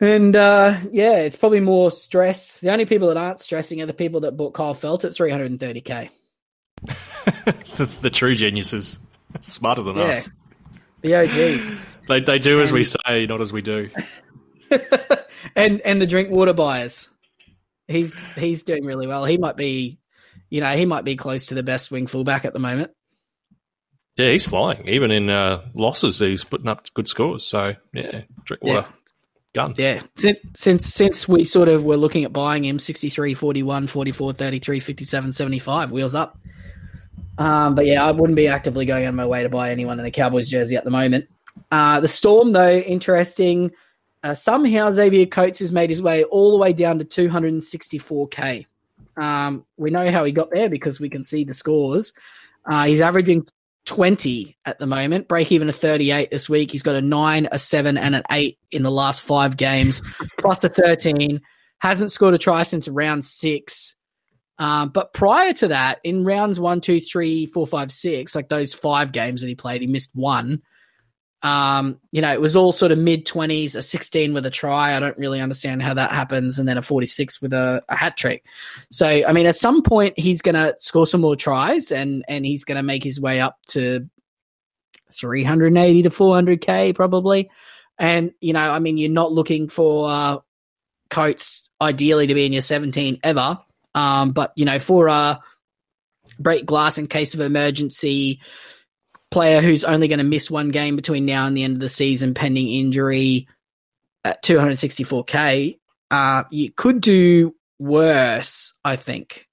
And 0.00 0.36
uh, 0.36 0.76
yeah, 0.92 1.18
it's 1.18 1.36
probably 1.36 1.60
more 1.60 1.90
stress. 1.90 2.60
The 2.60 2.70
only 2.70 2.86
people 2.86 3.08
that 3.08 3.16
aren't 3.16 3.40
stressing 3.40 3.82
are 3.82 3.86
the 3.86 3.94
people 3.94 4.20
that 4.20 4.36
bought 4.36 4.54
Kyle 4.54 4.74
Feldt 4.74 5.04
at 5.04 5.12
330k. 5.12 6.10
the, 7.76 7.90
the, 8.00 8.10
true 8.10 8.36
geniuses, 8.36 9.00
smarter 9.40 9.82
than 9.82 9.96
yeah. 9.96 10.04
us. 10.04 10.30
The 11.02 11.16
OGs. 11.16 11.72
they 12.08 12.20
they 12.20 12.38
do 12.38 12.54
and, 12.54 12.62
as 12.62 12.72
we 12.72 12.84
say, 12.84 13.26
not 13.26 13.40
as 13.40 13.52
we 13.52 13.60
do. 13.60 13.90
and 15.56 15.80
and 15.80 16.00
the 16.00 16.06
Drinkwater 16.06 16.52
buyers. 16.52 17.10
He's 17.88 18.28
he's 18.30 18.62
doing 18.62 18.84
really 18.84 19.08
well. 19.08 19.24
He 19.24 19.36
might 19.36 19.56
be 19.56 19.98
you 20.50 20.60
know, 20.60 20.74
he 20.76 20.86
might 20.86 21.04
be 21.04 21.16
close 21.16 21.46
to 21.46 21.54
the 21.54 21.62
best 21.62 21.90
wing 21.90 22.06
fullback 22.06 22.44
at 22.44 22.52
the 22.52 22.58
moment. 22.58 22.90
Yeah, 24.16 24.30
he's 24.30 24.46
flying. 24.46 24.88
Even 24.88 25.10
in 25.10 25.30
uh, 25.30 25.64
losses, 25.74 26.18
he's 26.18 26.44
putting 26.44 26.68
up 26.68 26.92
good 26.92 27.06
scores. 27.06 27.46
So 27.46 27.74
yeah, 27.92 28.22
Drinkwater, 28.44 28.88
yeah. 28.88 28.94
gun. 29.54 29.74
Yeah, 29.76 30.02
since, 30.16 30.38
since 30.54 30.86
since 30.86 31.28
we 31.28 31.44
sort 31.44 31.68
of 31.68 31.84
were 31.84 31.96
looking 31.96 32.24
at 32.24 32.32
buying 32.32 32.64
him, 32.64 32.78
63, 32.78 33.34
41, 33.34 33.86
44, 33.86 34.32
33, 34.32 34.80
57, 34.80 35.32
75, 35.32 35.92
wheels 35.92 36.14
up. 36.16 36.36
Um, 37.38 37.76
but 37.76 37.86
yeah, 37.86 38.04
I 38.04 38.10
wouldn't 38.10 38.36
be 38.36 38.48
actively 38.48 38.84
going 38.84 39.06
on 39.06 39.14
my 39.14 39.26
way 39.26 39.44
to 39.44 39.48
buy 39.48 39.70
anyone 39.70 40.00
in 40.00 40.06
a 40.06 40.10
Cowboys 40.10 40.48
jersey 40.48 40.74
at 40.74 40.82
the 40.82 40.90
moment. 40.90 41.28
Uh, 41.70 42.00
the 42.00 42.08
Storm, 42.08 42.52
though, 42.52 42.76
interesting. 42.76 43.70
Uh, 44.24 44.34
somehow 44.34 44.90
Xavier 44.90 45.26
Coates 45.26 45.60
has 45.60 45.70
made 45.70 45.90
his 45.90 46.02
way 46.02 46.24
all 46.24 46.50
the 46.50 46.58
way 46.58 46.72
down 46.72 46.98
to 46.98 47.04
264k. 47.04 48.66
Um, 49.18 49.64
we 49.76 49.90
know 49.90 50.10
how 50.10 50.24
he 50.24 50.32
got 50.32 50.50
there 50.50 50.70
because 50.70 51.00
we 51.00 51.10
can 51.10 51.24
see 51.24 51.44
the 51.44 51.54
scores. 51.54 52.12
Uh, 52.64 52.84
he's 52.84 53.00
averaging 53.00 53.46
20 53.86 54.56
at 54.64 54.78
the 54.78 54.86
moment, 54.86 55.28
break 55.28 55.50
even 55.50 55.68
a 55.68 55.72
38 55.72 56.30
this 56.30 56.48
week. 56.48 56.70
He's 56.70 56.82
got 56.82 56.94
a 56.94 57.00
9, 57.00 57.48
a 57.50 57.58
7, 57.58 57.96
and 57.98 58.14
an 58.14 58.22
8 58.30 58.58
in 58.70 58.82
the 58.82 58.90
last 58.90 59.22
five 59.22 59.56
games, 59.56 60.02
plus 60.38 60.62
a 60.64 60.68
13. 60.68 61.40
Hasn't 61.78 62.12
scored 62.12 62.34
a 62.34 62.38
try 62.38 62.64
since 62.64 62.86
round 62.86 63.24
six. 63.24 63.94
Um, 64.58 64.90
but 64.90 65.12
prior 65.12 65.52
to 65.54 65.68
that, 65.68 66.00
in 66.04 66.24
rounds 66.24 66.58
one, 66.58 66.80
two, 66.80 67.00
three, 67.00 67.46
four, 67.46 67.66
five, 67.66 67.92
six, 67.92 68.34
like 68.34 68.48
those 68.48 68.74
five 68.74 69.12
games 69.12 69.40
that 69.40 69.48
he 69.48 69.54
played, 69.54 69.80
he 69.80 69.86
missed 69.86 70.10
one. 70.14 70.62
Um, 71.42 72.00
you 72.10 72.20
know, 72.20 72.32
it 72.32 72.40
was 72.40 72.56
all 72.56 72.72
sort 72.72 72.90
of 72.90 72.98
mid 72.98 73.24
20s, 73.24 73.76
a 73.76 73.82
16 73.82 74.34
with 74.34 74.44
a 74.46 74.50
try. 74.50 74.96
I 74.96 75.00
don't 75.00 75.16
really 75.18 75.40
understand 75.40 75.82
how 75.82 75.94
that 75.94 76.10
happens. 76.10 76.58
And 76.58 76.68
then 76.68 76.78
a 76.78 76.82
46 76.82 77.40
with 77.40 77.52
a, 77.52 77.82
a 77.88 77.94
hat 77.94 78.16
trick. 78.16 78.44
So, 78.90 79.06
I 79.06 79.32
mean, 79.32 79.46
at 79.46 79.56
some 79.56 79.82
point, 79.82 80.18
he's 80.18 80.42
going 80.42 80.56
to 80.56 80.74
score 80.78 81.06
some 81.06 81.20
more 81.20 81.36
tries 81.36 81.92
and, 81.92 82.24
and 82.28 82.44
he's 82.44 82.64
going 82.64 82.76
to 82.76 82.82
make 82.82 83.04
his 83.04 83.20
way 83.20 83.40
up 83.40 83.58
to 83.68 84.08
380 85.12 86.02
to 86.02 86.10
400K 86.10 86.94
probably. 86.94 87.50
And, 87.98 88.32
you 88.40 88.52
know, 88.52 88.70
I 88.70 88.78
mean, 88.78 88.96
you're 88.96 89.10
not 89.10 89.32
looking 89.32 89.68
for 89.68 90.08
uh, 90.08 90.38
Coates 91.10 91.68
ideally 91.80 92.26
to 92.26 92.34
be 92.34 92.46
in 92.46 92.52
your 92.52 92.62
17 92.62 93.20
ever. 93.22 93.58
Um, 93.94 94.32
but, 94.32 94.52
you 94.56 94.64
know, 94.64 94.78
for 94.78 95.08
a 95.08 95.40
break 96.38 96.66
glass 96.66 96.98
in 96.98 97.06
case 97.06 97.34
of 97.34 97.40
emergency, 97.40 98.40
player 99.30 99.60
who's 99.60 99.84
only 99.84 100.08
going 100.08 100.18
to 100.18 100.24
miss 100.24 100.50
one 100.50 100.70
game 100.70 100.96
between 100.96 101.26
now 101.26 101.46
and 101.46 101.56
the 101.56 101.64
end 101.64 101.74
of 101.74 101.80
the 101.80 101.88
season 101.88 102.34
pending 102.34 102.68
injury 102.68 103.48
at 104.24 104.42
264k, 104.42 105.78
uh, 106.10 106.44
you 106.50 106.70
could 106.70 107.00
do 107.00 107.54
worse, 107.78 108.74
I 108.84 108.96
think. 108.96 109.46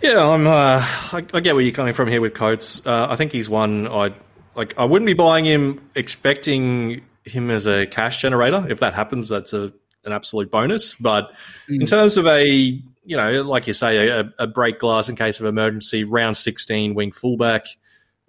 Yeah, 0.00 0.24
I'm. 0.24 0.46
Uh, 0.46 0.80
I, 0.80 1.24
I, 1.34 1.40
get 1.40 1.54
where 1.54 1.64
you're 1.64 1.74
coming 1.74 1.94
from 1.94 2.08
here 2.08 2.20
with 2.20 2.34
Coates. 2.34 2.86
Uh, 2.86 3.08
I 3.10 3.16
think 3.16 3.32
he's 3.32 3.50
one. 3.50 3.88
I 3.88 4.12
like. 4.54 4.78
I 4.78 4.84
wouldn't 4.84 5.06
be 5.06 5.14
buying 5.14 5.44
him 5.44 5.80
expecting 5.96 7.02
him 7.24 7.50
as 7.50 7.66
a 7.66 7.84
cash 7.84 8.22
generator. 8.22 8.64
If 8.68 8.78
that 8.78 8.94
happens, 8.94 9.28
that's 9.28 9.52
a 9.52 9.72
an 10.04 10.12
absolute 10.12 10.52
bonus. 10.52 10.94
But 10.94 11.32
mm. 11.68 11.80
in 11.80 11.86
terms 11.86 12.16
of 12.16 12.28
a 12.28 12.80
you 13.08 13.16
know, 13.16 13.42
like 13.42 13.66
you 13.66 13.72
say, 13.72 14.08
a, 14.08 14.30
a, 14.38 14.46
break 14.46 14.78
glass 14.78 15.08
in 15.08 15.16
case 15.16 15.40
of 15.40 15.46
emergency, 15.46 16.04
round 16.04 16.36
16 16.36 16.94
wing 16.94 17.10
fullback, 17.10 17.64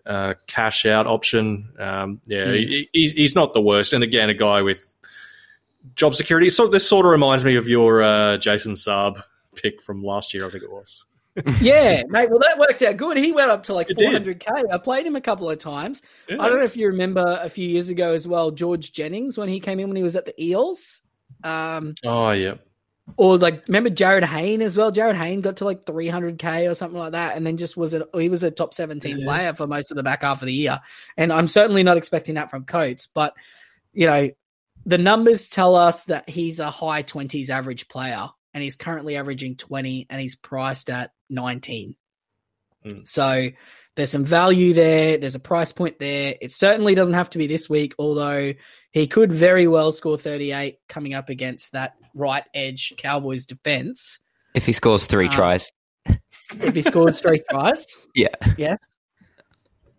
uh, 0.06 0.36
cash 0.48 0.86
out 0.86 1.06
option. 1.06 1.74
Um, 1.78 2.22
yeah, 2.26 2.46
mm. 2.46 2.88
he, 2.94 3.10
he's 3.10 3.36
not 3.36 3.54
the 3.54 3.62
worst. 3.62 3.92
And 3.92 4.06
again, 4.06 4.30
a 4.30 4.34
guy 4.34 4.62
with 4.62 4.96
job 5.96 6.16
security. 6.16 6.50
So 6.50 6.68
this 6.68 6.88
sort 6.88 7.06
of 7.06 7.12
reminds 7.12 7.44
me 7.44 7.58
of 7.58 7.68
your 7.68 8.02
uh, 8.02 8.38
Jason 8.38 8.74
Saab 8.74 9.22
pick 9.54 9.84
from 9.84 10.02
last 10.02 10.34
year, 10.34 10.48
I 10.48 10.50
think 10.50 10.64
it 10.64 10.72
was. 10.72 11.06
yeah, 11.62 12.04
mate. 12.08 12.30
Well, 12.30 12.40
that 12.40 12.58
worked 12.58 12.82
out 12.82 12.96
good. 12.96 13.18
He 13.18 13.34
went 13.34 13.52
up 13.52 13.64
to 13.64 13.74
like 13.74 13.90
400k. 13.90 14.64
I 14.72 14.78
played 14.78 15.06
him 15.06 15.18
a 15.18 15.22
couple 15.22 15.50
of 15.50 15.58
times. 15.58 16.02
Yeah. 16.30 16.38
I 16.40 16.48
don't 16.48 16.60
know 16.60 16.64
if 16.64 16.78
you 16.78 16.88
remember 16.88 17.38
a 17.42 17.50
few 17.50 17.68
years 17.68 17.90
ago 17.90 18.14
as 18.14 18.26
well, 18.26 18.50
George 18.50 18.94
Jennings 18.94 19.38
when 19.38 19.50
he 19.50 19.60
came 19.60 19.80
in 19.82 19.88
when 19.88 19.98
he 19.98 20.04
was 20.04 20.16
at 20.16 20.26
the 20.26 20.42
Eels. 20.42 21.02
Um, 21.44 21.94
oh 22.06 22.32
yeah, 22.32 22.56
or 23.18 23.38
like 23.38 23.68
remember 23.68 23.90
Jarryd 23.90 24.24
Hayne 24.24 24.62
as 24.62 24.78
well. 24.78 24.92
Jarryd 24.92 25.16
Hayne 25.16 25.42
got 25.42 25.58
to 25.58 25.66
like 25.66 25.86
300k 25.86 26.70
or 26.70 26.74
something 26.74 27.00
like 27.00 27.14
that, 27.14 27.36
and 27.36 27.46
then 27.46 27.58
just 27.58 27.78
was 27.78 27.94
a 27.94 28.08
he 28.14 28.30
was 28.30 28.44
a 28.44 28.52
top 28.52 28.74
17 28.74 29.18
yeah. 29.18 29.26
player 29.26 29.54
for 29.54 29.68
most 29.68 29.92
of 29.92 29.98
the 29.98 30.04
back 30.04 30.24
half 30.24 30.42
of 30.42 30.46
the 30.46 30.54
year. 30.54 30.80
And 31.18 31.32
I'm 31.32 31.48
certainly 31.48 31.84
not 31.84 31.98
expecting 31.98 32.36
that 32.36 32.50
from 32.50 32.66
Coates, 32.66 33.08
but 33.08 33.34
you 33.94 34.08
know 34.08 34.30
the 34.86 34.98
numbers 34.98 35.50
tell 35.50 35.76
us 35.76 36.06
that 36.06 36.30
he's 36.30 36.60
a 36.60 36.72
high 36.72 37.04
20s 37.04 37.50
average 37.50 37.88
player, 37.88 38.30
and 38.54 38.64
he's 38.64 38.76
currently 38.76 39.18
averaging 39.18 39.56
20, 39.56 40.08
and 40.10 40.22
he's 40.22 40.36
priced 40.36 40.90
at 40.90 41.12
19. 41.30 41.96
Mm. 42.86 43.08
So 43.08 43.50
there's 43.96 44.12
some 44.12 44.26
value 44.26 44.74
there. 44.74 45.18
There's 45.18 45.36
a 45.36 45.40
price 45.40 45.72
point 45.72 46.00
there. 46.00 46.36
It 46.40 46.52
certainly 46.52 46.96
doesn't 46.96 47.16
have 47.16 47.30
to 47.32 47.38
be 47.38 47.48
this 47.48 47.70
week, 47.70 47.96
although 48.00 48.54
he 48.92 49.08
could 49.08 49.32
very 49.32 49.68
well 49.68 49.92
score 49.92 50.18
38 50.18 50.80
coming 50.88 51.14
up 51.14 51.30
against 51.30 51.74
that 51.74 51.96
right 52.20 52.44
edge 52.54 52.94
Cowboys 52.98 53.46
defense. 53.46 54.20
If 54.54 54.66
he 54.66 54.74
scores 54.74 55.06
three 55.06 55.28
um, 55.28 55.32
tries. 55.32 55.72
If 56.62 56.76
he 56.76 56.82
scores 56.82 57.22
three 57.22 57.42
tries. 57.50 57.88
Yeah. 58.16 58.28
Yeah. 58.58 58.78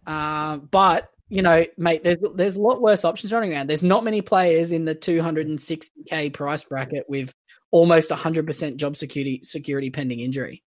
Um, 0.07 0.68
but 0.71 1.09
you 1.29 1.43
know, 1.43 1.64
mate, 1.79 2.03
there's 2.03 2.18
there's 2.35 2.57
a 2.57 2.61
lot 2.61 2.83
worse 2.83 3.05
options 3.05 3.33
running 3.33 3.53
around. 3.53 3.68
There's 3.68 3.85
not 3.85 4.05
many 4.05 4.21
players 4.21 4.73
in 4.73 4.85
the 4.85 4.95
260k 4.95 6.35
price 6.35 6.64
bracket 6.64 7.09
with 7.09 7.33
almost 7.71 8.11
100% 8.11 8.77
job 8.77 8.97
security 8.97 9.41
security 9.45 9.91
pending 9.91 10.21
injury. 10.21 10.62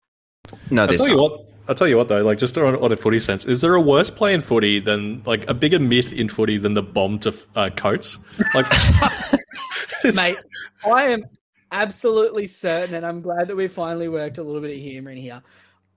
No, 0.71 0.83
I'll 0.83 0.89
tell 0.89 1.07
not. 1.07 1.13
you 1.13 1.23
what. 1.23 1.47
I'll 1.69 1.75
tell 1.75 1.87
you 1.87 1.97
what 1.99 2.09
though. 2.09 2.23
Like 2.23 2.39
just 2.39 2.57
on, 2.57 2.75
on, 2.77 2.93
a 2.93 2.97
footy 2.97 3.21
sense, 3.21 3.45
is 3.45 3.61
there 3.61 3.75
a 3.75 3.81
worse 3.81 4.11
play 4.11 4.33
in 4.35 4.41
footy 4.41 4.81
than 4.81 5.23
like 5.25 5.49
a 5.49 5.55
bigger 5.55 5.79
myth 5.79 6.13
in 6.13 6.29
footy 6.29 6.57
than 6.57 6.75
the 6.75 6.83
bomb 6.83 7.19
to 7.21 7.35
uh, 7.55 7.71
Coates? 7.77 8.19
Like, 8.55 8.67
mate, 10.05 10.37
I 10.85 11.05
am 11.11 11.25
absolutely 11.73 12.47
certain, 12.47 12.95
and 12.95 13.05
I'm 13.05 13.21
glad 13.21 13.49
that 13.49 13.57
we 13.57 13.69
finally 13.69 14.09
worked 14.09 14.39
a 14.39 14.43
little 14.43 14.61
bit 14.61 14.73
of 14.73 14.79
humor 14.79 15.11
in 15.11 15.19
here. 15.19 15.43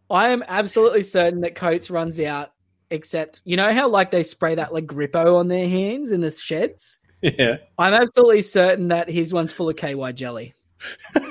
I 0.10 0.30
am 0.30 0.44
absolutely 0.48 1.04
certain 1.04 1.42
that 1.42 1.56
Coates 1.56 1.90
runs 1.90 2.20
out. 2.20 2.52
Except, 2.90 3.42
you 3.46 3.56
know 3.56 3.72
how 3.74 3.88
like 3.88 4.12
they 4.12 4.24
spray 4.24 4.56
that 4.56 4.74
like 4.74 4.86
Grippo 4.86 5.40
on 5.40 5.48
their 5.48 5.70
hands 5.70 6.12
in 6.12 6.20
the 6.20 6.30
sheds. 6.30 7.00
Yeah, 7.22 7.58
I'm 7.78 7.94
absolutely 7.94 8.42
certain 8.42 8.90
that 8.90 9.10
his 9.10 9.32
one's 9.32 9.54
full 9.54 9.70
of 9.70 9.78
KY 9.78 10.12
jelly. 10.14 10.54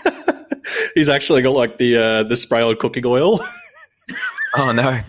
He's 0.95 1.09
actually 1.09 1.43
got 1.43 1.51
like 1.51 1.79
the 1.79 1.97
uh, 1.97 2.23
the 2.23 2.37
spray 2.37 2.63
on 2.63 2.77
cooking 2.77 3.05
oil. 3.05 3.41
oh 4.57 4.73
no! 4.73 5.01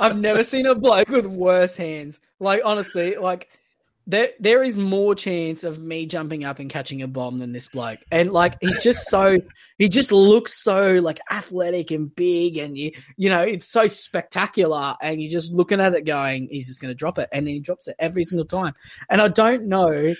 I've 0.00 0.16
never 0.16 0.42
seen 0.44 0.66
a 0.66 0.74
bloke 0.74 1.08
with 1.08 1.26
worse 1.26 1.76
hands. 1.76 2.20
Like 2.40 2.62
honestly, 2.64 3.16
like 3.16 3.48
there 4.06 4.30
there 4.38 4.62
is 4.62 4.78
more 4.78 5.14
chance 5.14 5.64
of 5.64 5.80
me 5.80 6.06
jumping 6.06 6.44
up 6.44 6.58
and 6.58 6.70
catching 6.70 7.02
a 7.02 7.08
bomb 7.08 7.38
than 7.38 7.52
this 7.52 7.68
bloke. 7.68 7.98
And 8.10 8.32
like 8.32 8.54
he's 8.60 8.82
just 8.82 9.08
so 9.08 9.38
he 9.78 9.88
just 9.88 10.12
looks 10.12 10.62
so 10.62 10.94
like 10.94 11.18
athletic 11.30 11.90
and 11.90 12.14
big 12.14 12.56
and 12.56 12.78
you 12.78 12.92
you 13.16 13.28
know, 13.28 13.42
it's 13.42 13.68
so 13.68 13.88
spectacular 13.88 14.94
and 15.02 15.20
you're 15.20 15.30
just 15.30 15.52
looking 15.52 15.80
at 15.80 15.94
it 15.94 16.04
going, 16.04 16.48
he's 16.50 16.68
just 16.68 16.80
gonna 16.80 16.94
drop 16.94 17.18
it. 17.18 17.28
And 17.32 17.46
then 17.46 17.54
he 17.54 17.60
drops 17.60 17.88
it 17.88 17.96
every 17.98 18.24
single 18.24 18.46
time. 18.46 18.74
And 19.10 19.20
I 19.20 19.28
don't 19.28 19.68
know 19.68 20.14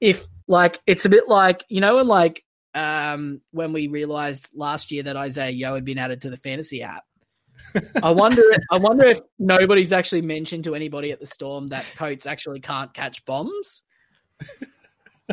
if 0.00 0.24
like 0.46 0.80
it's 0.86 1.04
a 1.04 1.10
bit 1.10 1.28
like, 1.28 1.64
you 1.68 1.80
know, 1.80 1.96
when 1.96 2.06
like 2.06 2.44
um, 2.74 3.40
when 3.50 3.72
we 3.72 3.88
realized 3.88 4.50
last 4.54 4.92
year 4.92 5.02
that 5.02 5.16
Isaah 5.16 5.50
Yeo 5.50 5.74
had 5.74 5.84
been 5.84 5.98
added 5.98 6.22
to 6.22 6.30
the 6.30 6.36
fantasy 6.36 6.82
app. 6.82 7.04
I 8.02 8.10
wonder. 8.10 8.42
I 8.70 8.78
wonder 8.78 9.06
if 9.06 9.20
nobody's 9.38 9.92
actually 9.92 10.22
mentioned 10.22 10.64
to 10.64 10.74
anybody 10.74 11.12
at 11.12 11.20
the 11.20 11.26
Storm 11.26 11.68
that 11.68 11.84
Coates 11.96 12.26
actually 12.26 12.60
can't 12.60 12.92
catch 12.92 13.24
bombs. 13.24 13.82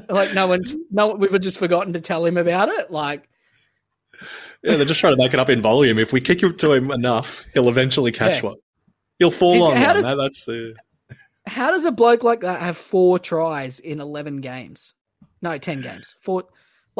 like 0.10 0.34
no 0.34 0.48
one, 0.48 0.64
no, 0.92 1.16
we've 1.16 1.40
just 1.42 1.60
forgotten 1.60 1.94
to 1.94 2.02
tell 2.02 2.26
him 2.26 2.38
about 2.38 2.70
it. 2.70 2.92
Like, 2.92 3.30
yeah, 4.64 4.76
they're 4.76 4.86
just 4.86 5.00
trying 5.00 5.16
to 5.16 5.24
make 5.24 5.34
it 5.34 5.40
up 5.40 5.50
in 5.50 5.62
volume. 5.62 5.98
If 5.98 6.14
we 6.14 6.22
kick 6.22 6.44
it 6.44 6.60
to 6.60 6.74
him 6.74 6.92
enough, 6.92 7.46
he'll 7.54 7.70
eventually 7.70 8.12
catch 8.12 8.38
yeah. 8.38 8.50
one. 8.50 8.56
He'll 9.20 9.32
fall 9.32 9.64
on 9.64 9.74
one. 9.74 9.96
Does, 9.96 10.06
that's 10.06 10.46
the. 10.46 10.76
How 11.46 11.72
does 11.72 11.86
a 11.86 11.92
bloke 11.92 12.24
like 12.24 12.42
that 12.42 12.62
have 12.62 12.78
four 12.78 13.20
tries 13.20 13.80
in 13.80 14.00
eleven 14.00 14.38
games? 14.38 14.94
No, 15.42 15.58
ten 15.58 15.82
games. 15.82 16.16
Four. 16.22 16.46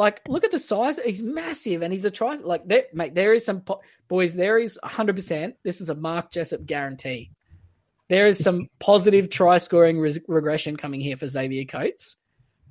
Like, 0.00 0.22
look 0.26 0.44
at 0.44 0.50
the 0.50 0.58
size. 0.58 0.98
He's 0.98 1.22
massive, 1.22 1.82
and 1.82 1.92
he's 1.92 2.06
a 2.06 2.10
try. 2.10 2.36
Like, 2.36 2.66
there, 2.66 2.84
mate, 2.94 3.14
there 3.14 3.34
is 3.34 3.44
some 3.44 3.60
po- 3.60 3.82
boys. 4.08 4.34
There 4.34 4.56
is 4.58 4.78
hundred 4.82 5.14
percent. 5.14 5.56
This 5.62 5.82
is 5.82 5.90
a 5.90 5.94
Mark 5.94 6.30
Jessup 6.30 6.64
guarantee. 6.64 7.32
There 8.08 8.26
is 8.26 8.42
some 8.42 8.68
positive 8.78 9.28
try 9.28 9.58
scoring 9.58 10.00
re- 10.00 10.22
regression 10.26 10.78
coming 10.78 11.02
here 11.02 11.18
for 11.18 11.26
Xavier 11.26 11.66
Coates. 11.66 12.16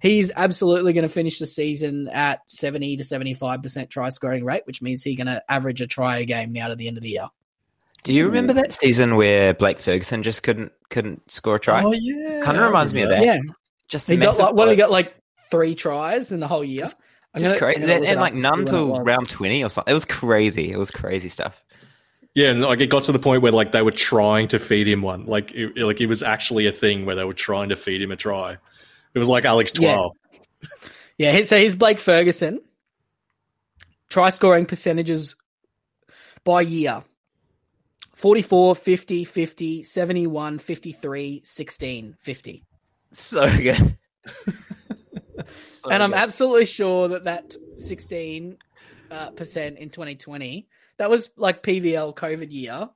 He's 0.02 0.32
absolutely 0.36 0.94
going 0.94 1.08
to 1.08 1.14
finish 1.14 1.38
the 1.38 1.46
season 1.46 2.08
at 2.08 2.40
seventy 2.48 2.98
to 2.98 3.04
seventy-five 3.04 3.62
percent 3.62 3.92
try 3.92 4.10
scoring 4.10 4.44
rate, 4.44 4.64
which 4.66 4.82
means 4.82 5.04
he's 5.04 5.16
going 5.16 5.28
to 5.28 5.44
average 5.48 5.82
a 5.82 5.88
try 5.88 6.18
a 6.18 6.26
game 6.26 6.52
now 6.52 6.70
to 6.70 6.76
the 6.76 6.88
end 6.88 6.98
of 6.98 7.04
the 7.04 7.10
year. 7.10 7.28
Do 8.02 8.12
you 8.12 8.26
remember 8.26 8.54
that 8.54 8.74
season 8.74 9.18
where 9.18 9.54
Blake 9.54 9.78
Ferguson 9.78 10.24
just 10.24 10.42
couldn't 10.42 10.72
couldn't 10.90 11.30
score 11.30 11.58
a 11.58 11.60
try? 11.60 11.84
Oh 11.84 11.94
yeah, 11.94 12.42
kind 12.42 12.58
of 12.58 12.64
reminds 12.64 12.92
me 12.92 13.04
of 13.04 13.12
that. 13.12 13.24
Yeah, 13.24 13.38
just 13.88 14.08
he 14.08 14.18
got 14.18 14.40
like 14.40 14.56
what 14.56 14.68
he 14.72 14.76
got 14.76 14.90
like 14.90 15.14
three 15.52 15.76
tries 15.76 16.32
in 16.32 16.40
the 16.40 16.48
whole 16.48 16.64
year. 16.64 16.88
I'm 17.34 17.42
Just 17.42 17.58
crazy, 17.58 17.82
and, 17.82 17.92
it 17.92 18.04
and 18.04 18.20
like 18.20 18.34
and 18.34 18.42
none 18.42 18.54
see 18.54 18.58
when 18.58 18.68
it 18.68 18.72
till 18.72 18.88
was. 18.88 19.00
round 19.06 19.30
twenty 19.30 19.64
or 19.64 19.70
something. 19.70 19.92
It 19.92 19.94
was 19.94 20.06
crazy. 20.06 20.72
It 20.72 20.78
was 20.78 20.90
crazy 20.92 21.30
stuff. 21.30 21.64
Yeah, 22.36 22.50
and 22.50 22.62
like 22.62 22.80
it 22.82 22.90
got 22.90 23.04
to 23.04 23.12
the 23.12 23.20
point 23.20 23.42
where 23.44 23.52
like 23.52 23.72
they 23.72 23.82
were 23.82 23.92
trying 23.92 24.48
to 24.50 24.60
feed 24.60 24.88
him 24.88 25.02
one. 25.02 25.26
Like 25.26 25.52
it, 25.54 25.78
like 25.78 26.02
it 26.02 26.08
was 26.08 26.24
actually 26.24 26.68
a 26.68 26.72
thing 26.72 27.06
where 27.06 27.16
they 27.16 27.24
were 27.24 27.34
trying 27.34 27.70
to 27.70 27.76
feed 27.76 28.02
him 28.02 28.12
a 28.12 28.16
try. 28.16 28.58
It 29.14 29.20
was 29.20 29.30
like 29.30 29.46
Alex 29.46 29.74
Yeah. 29.78 29.94
Twelve. 29.94 30.14
Yeah, 31.18 31.34
he- 31.34 31.44
so 31.44 31.58
here's 31.58 31.76
Blake 31.76 32.00
Ferguson. 32.00 32.62
Try 34.10 34.30
scoring 34.30 34.66
percentages 34.66 35.36
by 36.46 36.62
year 36.62 37.04
44, 38.16 38.74
50, 38.76 39.24
50, 39.26 39.84
71, 39.84 40.60
53, 40.60 41.42
16, 41.44 42.16
50. 42.20 42.64
So 43.12 43.58
good. 43.58 43.98
So 45.90 45.94
and 45.94 46.04
I'm 46.04 46.14
absolutely 46.14 46.66
sure 46.66 47.08
that 47.10 47.24
that 47.26 47.56
16 47.78 48.58
uh, 49.12 49.32
percent 49.32 49.78
in 49.78 49.90
2020, 49.90 50.68
that 50.98 51.10
was 51.10 51.30
like 51.38 51.64
PVL 51.64 52.16
COVID 52.16 52.52
year. 52.52 52.90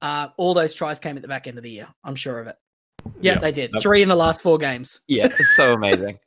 Uh, 0.00 0.28
all 0.36 0.54
those 0.54 0.74
tries 0.74 1.00
came 1.00 1.16
at 1.16 1.22
the 1.22 1.28
back 1.28 1.46
end 1.46 1.58
of 1.58 1.64
the 1.64 1.70
year. 1.70 1.88
I'm 2.04 2.14
sure 2.14 2.38
of 2.40 2.46
it. 2.46 2.56
Yeah, 3.20 3.34
Yeah. 3.34 3.38
they 3.38 3.52
did. 3.52 3.72
Three 3.80 4.02
in 4.02 4.08
the 4.08 4.16
last 4.16 4.40
four 4.42 4.58
games. 4.58 5.00
yeah, 5.08 5.26
it's 5.26 5.56
so 5.56 5.72
amazing. 5.74 6.18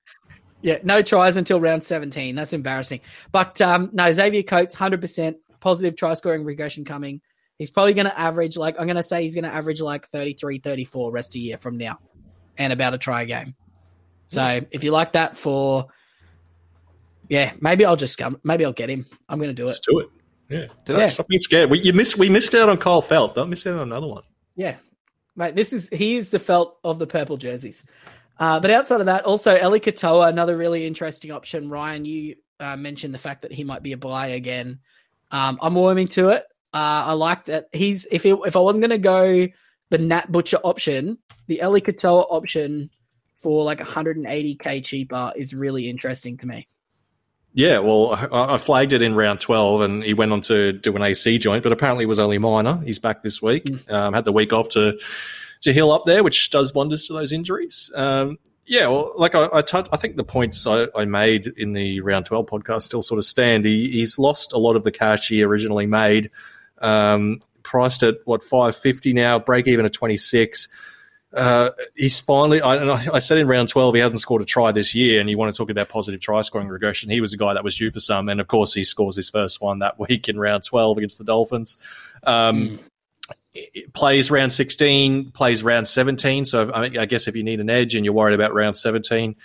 Yeah, 0.62 0.78
no 0.84 1.02
tries 1.02 1.38
until 1.38 1.60
round 1.60 1.84
17. 1.84 2.36
That's 2.36 2.54
embarrassing. 2.54 3.02
But 3.32 3.60
um, 3.62 3.90
no, 3.94 4.12
Xavier 4.12 4.44
Coates, 4.44 4.76
100% 4.76 5.36
positive 5.60 5.96
try 5.96 6.14
scoring 6.14 6.44
regression 6.46 6.86
coming. 6.86 7.22
He's 7.58 7.72
probably 7.72 7.94
going 7.94 8.06
to 8.06 8.20
average, 8.20 8.58
like, 8.58 8.76
I'm 8.80 8.86
going 8.88 8.96
to 8.96 9.04
say 9.04 9.22
he's 9.24 9.34
going 9.36 9.44
to 9.46 9.54
average 9.54 9.82
like 9.82 10.08
33, 10.10 10.60
34 10.60 11.12
rest 11.12 11.30
of 11.30 11.34
the 11.34 11.40
year 11.40 11.58
from 11.58 11.78
now 11.78 12.00
and 12.58 12.72
about 12.74 12.94
a 12.94 12.98
try 12.98 13.24
a 13.24 13.26
game. 13.26 13.56
So 14.32 14.62
if 14.72 14.86
you 14.86 14.92
like 14.92 15.12
that 15.14 15.36
for, 15.38 15.88
yeah, 17.28 17.52
maybe 17.60 17.84
I'll 17.84 17.98
just 17.98 18.18
come. 18.18 18.40
Maybe 18.46 18.64
I'll 18.64 18.72
get 18.72 18.90
him. 18.90 19.06
I'm 19.28 19.40
going 19.40 19.50
to 19.50 19.54
do 19.54 19.64
it. 19.64 19.68
Let's 19.68 19.80
do 19.82 20.00
it. 20.00 20.08
Yeah, 20.50 20.66
Do 20.86 20.94
Don't- 20.94 21.02
it. 21.04 21.42
scared. 21.42 21.70
We, 21.70 21.80
you 21.82 21.92
missed. 21.92 22.18
We 22.18 22.30
missed 22.30 22.56
out 22.56 22.70
on 22.70 22.78
Kyle 22.78 23.02
Feldt. 23.02 23.36
Don't 23.36 23.50
miss 23.50 23.68
out 23.68 23.76
on 23.76 23.82
another 23.92 24.08
one. 24.08 24.24
Yeah, 24.56 24.76
mate, 25.36 25.56
this 25.56 25.74
is 25.74 25.90
he 25.90 26.16
is 26.16 26.32
the 26.32 26.40
Feldt 26.40 26.74
of 26.84 26.98
the 26.98 27.08
purple 27.08 27.36
jerseys. 27.36 27.84
Uh, 28.40 28.60
but 28.62 28.72
outside 28.72 29.02
of 29.02 29.06
that, 29.08 29.26
also 29.26 29.54
Eli 29.56 29.80
Katoa, 29.80 30.30
another 30.30 30.56
really 30.56 30.86
interesting 30.86 31.32
option. 31.32 31.70
Ryan, 31.70 32.06
you 32.06 32.36
uh, 32.60 32.78
mentioned 32.78 33.14
the 33.14 33.18
fact 33.20 33.42
that 33.44 33.52
he 33.52 33.64
might 33.66 33.84
be 33.84 33.92
a 33.92 33.98
buy 33.98 34.28
again. 34.28 34.80
Um, 35.30 35.60
I'm 35.62 35.76
warming 35.76 36.08
to 36.10 36.30
it. 36.30 36.44
Uh, 36.74 37.04
I 37.08 37.14
like 37.14 37.46
that 37.46 37.68
he's 37.74 38.06
if 38.10 38.26
it, 38.26 38.38
if 38.46 38.56
I 38.56 38.60
wasn't 38.60 38.82
going 38.82 38.92
to 38.92 38.98
go 38.98 39.48
the 39.90 39.98
Nat 39.98 40.32
Butcher 40.32 40.58
option, 40.64 41.18
the 41.48 41.60
Eli 41.62 41.80
Katoa 41.82 42.26
option 42.30 42.90
for 43.42 43.64
like 43.64 43.80
180k 43.80 44.84
cheaper 44.86 45.34
is 45.36 45.54
really 45.54 45.90
interesting 45.90 46.38
to 46.38 46.48
me. 46.48 46.68
Yeah, 47.54 47.80
well, 47.80 48.14
I, 48.32 48.58
flagged 48.58 48.94
it 48.94 49.02
in 49.02 49.14
round 49.14 49.42
12 49.42 49.82
and 49.82 50.04
he 50.04 50.14
went 50.14 50.32
on 50.32 50.40
to 50.42 50.72
do 50.72 50.96
an 50.96 51.02
AC 51.02 51.38
joint, 51.38 51.64
but 51.64 51.74
apparently 51.74 52.06
it 52.06 52.08
was 52.08 52.20
only 52.20 52.38
minor. 52.38 52.78
He's 52.78 53.00
back 53.00 53.24
this 53.24 53.42
week. 53.42 53.70
Um, 53.90 54.14
had 54.14 54.24
the 54.24 54.32
week 54.32 54.54
off 54.54 54.70
to, 54.70 54.98
to 55.62 55.74
heal 55.74 55.92
up 55.92 56.06
there, 56.06 56.24
which 56.24 56.50
does 56.50 56.74
wonders 56.74 57.08
to 57.08 57.14
those 57.14 57.34
injuries. 57.34 57.92
Um, 57.94 58.40
yeah, 58.66 58.88
well, 58.88 59.12
like 59.18 59.36
I, 59.36 59.50
I, 59.52 59.62
touch, 59.64 59.90
I 59.92 59.98
think 59.98 60.16
the 60.16 60.24
points 60.24 60.66
I, 60.66 60.88
I 60.96 61.04
made 61.04 61.46
in 61.46 61.74
the 61.74 62.00
round 62.00 62.26
12 62.26 62.46
podcast 62.46 62.84
still 62.84 63.02
sort 63.02 63.18
of 63.18 63.26
stand. 63.26 63.66
He, 63.66 63.90
he's 63.92 64.18
lost 64.18 64.54
a 64.54 64.58
lot 64.58 64.78
of 64.78 64.86
the 64.86 64.92
cash 64.92 65.28
he 65.28 65.44
originally 65.44 65.88
made. 65.88 66.32
Um, 66.78 67.42
priced 67.64 68.02
at 68.02 68.16
what 68.24 68.44
550 68.44 69.12
now, 69.12 69.40
break 69.40 69.68
even 69.68 69.86
at 69.86 69.92
26 69.92 70.70
uh, 71.34 71.70
he's 71.96 72.20
finally. 72.20 72.62
I, 72.62 72.76
and 72.76 72.92
I 72.92 73.06
I 73.14 73.20
said 73.20 73.38
in 73.38 73.48
round 73.48 73.70
twelve 73.70 73.96
he 73.96 74.02
hasn't 74.02 74.20
scored 74.20 74.42
a 74.42 74.46
try 74.46 74.72
this 74.72 74.94
year, 74.94 75.22
and 75.22 75.30
you 75.30 75.38
want 75.38 75.54
to 75.54 75.58
talk 75.58 75.70
about 75.70 75.90
positive 75.90 76.20
try 76.20 76.42
scoring 76.42 76.68
regression. 76.68 77.10
He 77.10 77.22
was 77.22 77.34
a 77.34 77.38
guy 77.38 77.54
that 77.54 77.64
was 77.64 77.78
due 77.78 77.92
for 77.92 78.00
some, 78.00 78.28
and 78.30 78.42
of 78.42 78.48
course 78.48 78.74
he 78.74 78.84
scores 78.84 79.16
his 79.16 79.30
first 79.30 79.62
one 79.62 79.80
that 79.80 80.00
week 80.00 80.28
in 80.28 80.38
round 80.38 80.64
twelve 80.64 80.98
against 80.98 81.18
the 81.18 81.24
Dolphins. 81.24 81.78
Um, 82.24 82.80
it 83.54 83.94
plays 83.94 84.32
round 84.32 84.52
sixteen, 84.52 85.32
plays 85.32 85.64
round 85.64 85.88
seventeen. 85.88 86.46
So 86.46 86.72
I, 86.74 86.82
mean, 86.82 86.98
I 86.98 87.06
guess 87.06 87.28
if 87.28 87.36
you 87.36 87.44
need 87.44 87.60
an 87.60 87.70
edge 87.70 87.96
and 87.96 88.06
you're 88.06 88.14
worried 88.14 88.36
about 88.36 88.54
round 88.54 88.76
seventeen, 88.76 89.36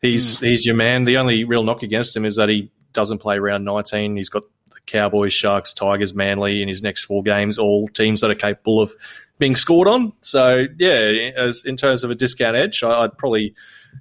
he's 0.00 0.38
he's 0.38 0.64
your 0.64 0.76
man. 0.76 1.04
The 1.04 1.18
only 1.18 1.44
real 1.44 1.62
knock 1.62 1.82
against 1.82 2.16
him 2.16 2.24
is 2.24 2.36
that 2.36 2.48
he 2.48 2.70
doesn't 2.92 3.18
play 3.18 3.38
round 3.38 3.64
nineteen. 3.64 4.16
He's 4.16 4.28
got 4.28 4.44
the 4.74 4.80
Cowboys, 4.86 5.32
Sharks, 5.32 5.74
Tigers, 5.74 6.14
Manly 6.14 6.62
in 6.62 6.68
his 6.68 6.82
next 6.82 7.04
four 7.04 7.22
games, 7.22 7.58
all 7.58 7.88
teams 7.88 8.20
that 8.20 8.30
are 8.30 8.36
capable 8.36 8.80
of 8.80 8.94
being 9.38 9.56
scored 9.56 9.88
on. 9.88 10.12
So 10.20 10.66
yeah, 10.78 11.30
as 11.36 11.64
in 11.64 11.76
terms 11.76 12.04
of 12.04 12.10
a 12.10 12.14
discount 12.14 12.56
edge, 12.56 12.82
I'd 12.82 13.16
probably 13.16 13.54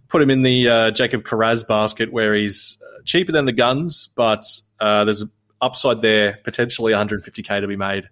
put 0.07 0.21
him 0.21 0.30
in 0.30 0.43
the 0.43 0.67
uh, 0.67 0.91
Jacob 0.91 1.24
Kiraz 1.24 1.67
basket 1.67 2.11
where 2.11 2.34
he's 2.34 2.82
uh, 2.84 3.01
cheaper 3.03 3.32
than 3.32 3.45
the 3.45 3.51
guns, 3.51 4.09
but 4.15 4.43
uh, 4.80 5.05
there's 5.05 5.21
an 5.21 5.32
upside 5.61 6.01
there, 6.01 6.39
potentially 6.43 6.93
150k 6.93 7.61
to 7.61 7.67
be 7.67 7.76
made, 7.76 8.09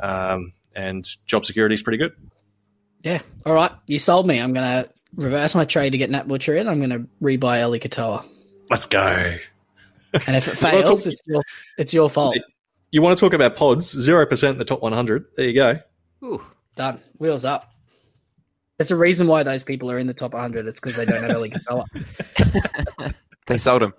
um, 0.00 0.52
and 0.74 1.06
job 1.26 1.44
security 1.44 1.74
is 1.74 1.82
pretty 1.82 1.98
good. 1.98 2.12
Yeah. 3.02 3.20
All 3.44 3.52
right. 3.52 3.70
You 3.86 3.98
sold 3.98 4.26
me. 4.26 4.40
I'm 4.40 4.54
going 4.54 4.84
to 4.84 4.90
reverse 5.14 5.54
my 5.54 5.66
trade 5.66 5.90
to 5.90 5.98
get 5.98 6.10
Nat 6.10 6.26
Butcher 6.26 6.56
in. 6.56 6.66
I'm 6.66 6.78
going 6.78 6.90
to 6.90 7.06
rebuy 7.22 7.60
Eli 7.60 7.78
Katoa. 7.78 8.24
Let's 8.70 8.86
go. 8.86 9.36
And 10.26 10.36
if 10.36 10.48
it 10.48 10.62
Well, 10.62 10.78
it's 10.78 10.88
all- 10.88 10.96
fails, 10.96 11.06
it's 11.06 11.22
your, 11.26 11.42
it's 11.78 11.94
your 11.94 12.08
fault. 12.10 12.36
You 12.90 13.02
want 13.02 13.16
to 13.18 13.20
talk 13.24 13.32
about 13.32 13.56
pods? 13.56 13.90
Zero 13.90 14.24
percent 14.26 14.52
in 14.52 14.58
the 14.58 14.64
top 14.64 14.80
100. 14.80 15.24
There 15.36 15.46
you 15.46 15.54
go. 15.54 15.80
Ooh. 16.24 16.44
Done. 16.76 17.00
Wheels 17.18 17.44
up. 17.44 17.70
There's 18.78 18.90
a 18.90 18.96
reason 18.96 19.26
why 19.26 19.42
those 19.42 19.64
people 19.64 19.90
are 19.90 19.98
in 19.98 20.06
the 20.06 20.14
top 20.14 20.32
100. 20.32 20.66
It's 20.66 20.80
because 20.80 20.96
they 20.96 21.04
don't 21.04 21.22
have 21.22 21.30
a 21.30 21.34
Eli 21.38 21.48
Katoa. 21.48 23.14
They 23.46 23.58
sold 23.58 23.82
him. 23.82 23.94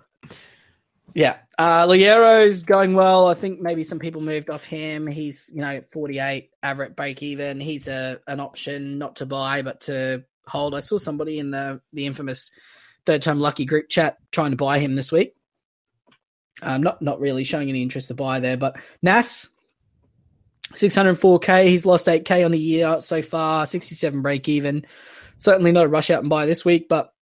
Yeah. 1.14 1.38
Uh, 1.58 1.86
Liero's 1.88 2.64
going 2.64 2.94
well. 2.94 3.28
I 3.28 3.36
think 3.36 3.62
maybe 3.62 3.84
some 3.86 4.00
people 4.00 4.22
moved 4.22 4.50
off 4.50 4.64
him. 4.64 5.08
He's, 5.08 5.50
you 5.54 5.62
know, 5.62 5.82
48, 5.94 6.50
average 6.64 6.96
break 6.96 7.22
even. 7.24 7.60
He's 7.60 7.88
a 7.88 8.20
an 8.28 8.40
option 8.40 8.98
not 8.98 9.18
to 9.18 9.26
buy, 9.26 9.62
but 9.62 9.82
to 9.82 10.24
hold. 10.48 10.76
I 10.76 10.80
saw 10.82 10.98
somebody 10.98 11.40
in 11.40 11.52
the, 11.52 11.80
the 11.94 12.06
infamous 12.06 12.52
third 13.06 13.22
time 13.22 13.40
lucky 13.40 13.66
group 13.66 13.88
chat 13.88 14.18
trying 14.32 14.52
to 14.52 14.58
buy 14.58 14.80
him 14.80 14.96
this 14.96 15.12
week. 15.12 15.36
Um, 16.62 16.82
not 16.82 17.02
not 17.02 17.20
really 17.20 17.44
showing 17.44 17.70
any 17.70 17.82
interest 17.82 18.08
to 18.08 18.14
buy 18.14 18.40
there, 18.40 18.58
but 18.58 18.78
Nas, 19.02 19.50
604k. 20.74 21.68
He's 21.68 21.86
lost 21.86 22.08
8k 22.08 22.46
on 22.46 22.52
the 22.52 22.60
year 22.60 23.02
so 23.02 23.22
far, 23.22 23.66
67 23.66 24.22
break 24.22 24.48
even. 24.50 24.86
Certainly 25.38 25.74
not 25.74 25.86
a 25.86 25.90
rush 25.90 26.10
out 26.10 26.22
and 26.22 26.30
buy 26.30 26.46
this 26.46 26.64
week, 26.64 26.88
but 26.88 27.14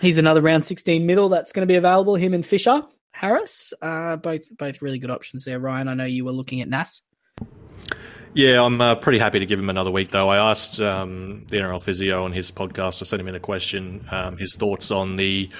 he's 0.00 0.18
another 0.18 0.40
round 0.40 0.64
16 0.64 1.04
middle 1.04 1.28
that's 1.28 1.52
going 1.52 1.66
to 1.66 1.70
be 1.70 1.76
available. 1.76 2.14
Him 2.14 2.32
and 2.34 2.44
Fisher 2.44 2.82
Harris, 3.12 3.72
uh, 3.82 4.16
both 4.16 4.44
both 4.56 4.82
really 4.82 4.98
good 4.98 5.10
options 5.10 5.44
there. 5.44 5.60
Ryan, 5.60 5.88
I 5.88 5.94
know 5.94 6.04
you 6.04 6.24
were 6.24 6.32
looking 6.32 6.60
at 6.62 6.68
Nas. 6.68 7.02
Yeah, 8.34 8.64
I'm 8.64 8.80
uh, 8.80 8.94
pretty 8.94 9.18
happy 9.18 9.40
to 9.40 9.46
give 9.46 9.58
him 9.58 9.68
another 9.68 9.90
week, 9.90 10.10
though. 10.10 10.30
I 10.30 10.50
asked 10.50 10.80
um, 10.80 11.44
the 11.48 11.58
NRL 11.58 11.82
physio 11.82 12.24
on 12.24 12.32
his 12.32 12.50
podcast, 12.50 13.02
I 13.02 13.04
sent 13.04 13.20
him 13.20 13.28
in 13.28 13.34
a 13.34 13.40
question, 13.40 14.06
um, 14.10 14.38
his 14.38 14.56
thoughts 14.56 14.90
on 14.90 15.16
the 15.16 15.50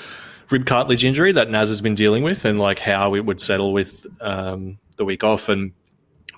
rib 0.53 0.67
cartilage 0.67 1.05
injury 1.05 1.33
that 1.33 1.51
Naz 1.51 1.69
has 1.69 1.81
been 1.81 1.95
dealing 1.95 2.23
with 2.23 2.45
and 2.45 2.61
like 2.61 2.79
how 2.79 3.15
it 3.15 3.25
would 3.25 3.41
settle 3.41 3.73
with 3.73 4.07
um, 4.21 4.79
the 4.97 5.05
week 5.05 5.25
off. 5.25 5.49
And 5.49 5.73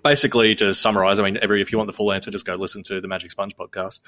basically, 0.03 0.55
to 0.57 0.73
summarize, 0.73 1.19
I 1.19 1.25
mean, 1.25 1.39
every 1.43 1.61
if 1.61 1.73
you 1.73 1.79
want 1.79 1.89
the 1.89 1.93
full 1.93 2.13
answer, 2.13 2.31
just 2.31 2.47
go 2.47 2.55
listen 2.55 2.83
to 2.85 3.01
the 3.01 3.09
Magic 3.09 3.31
Sponge 3.31 3.57
podcast. 3.57 4.01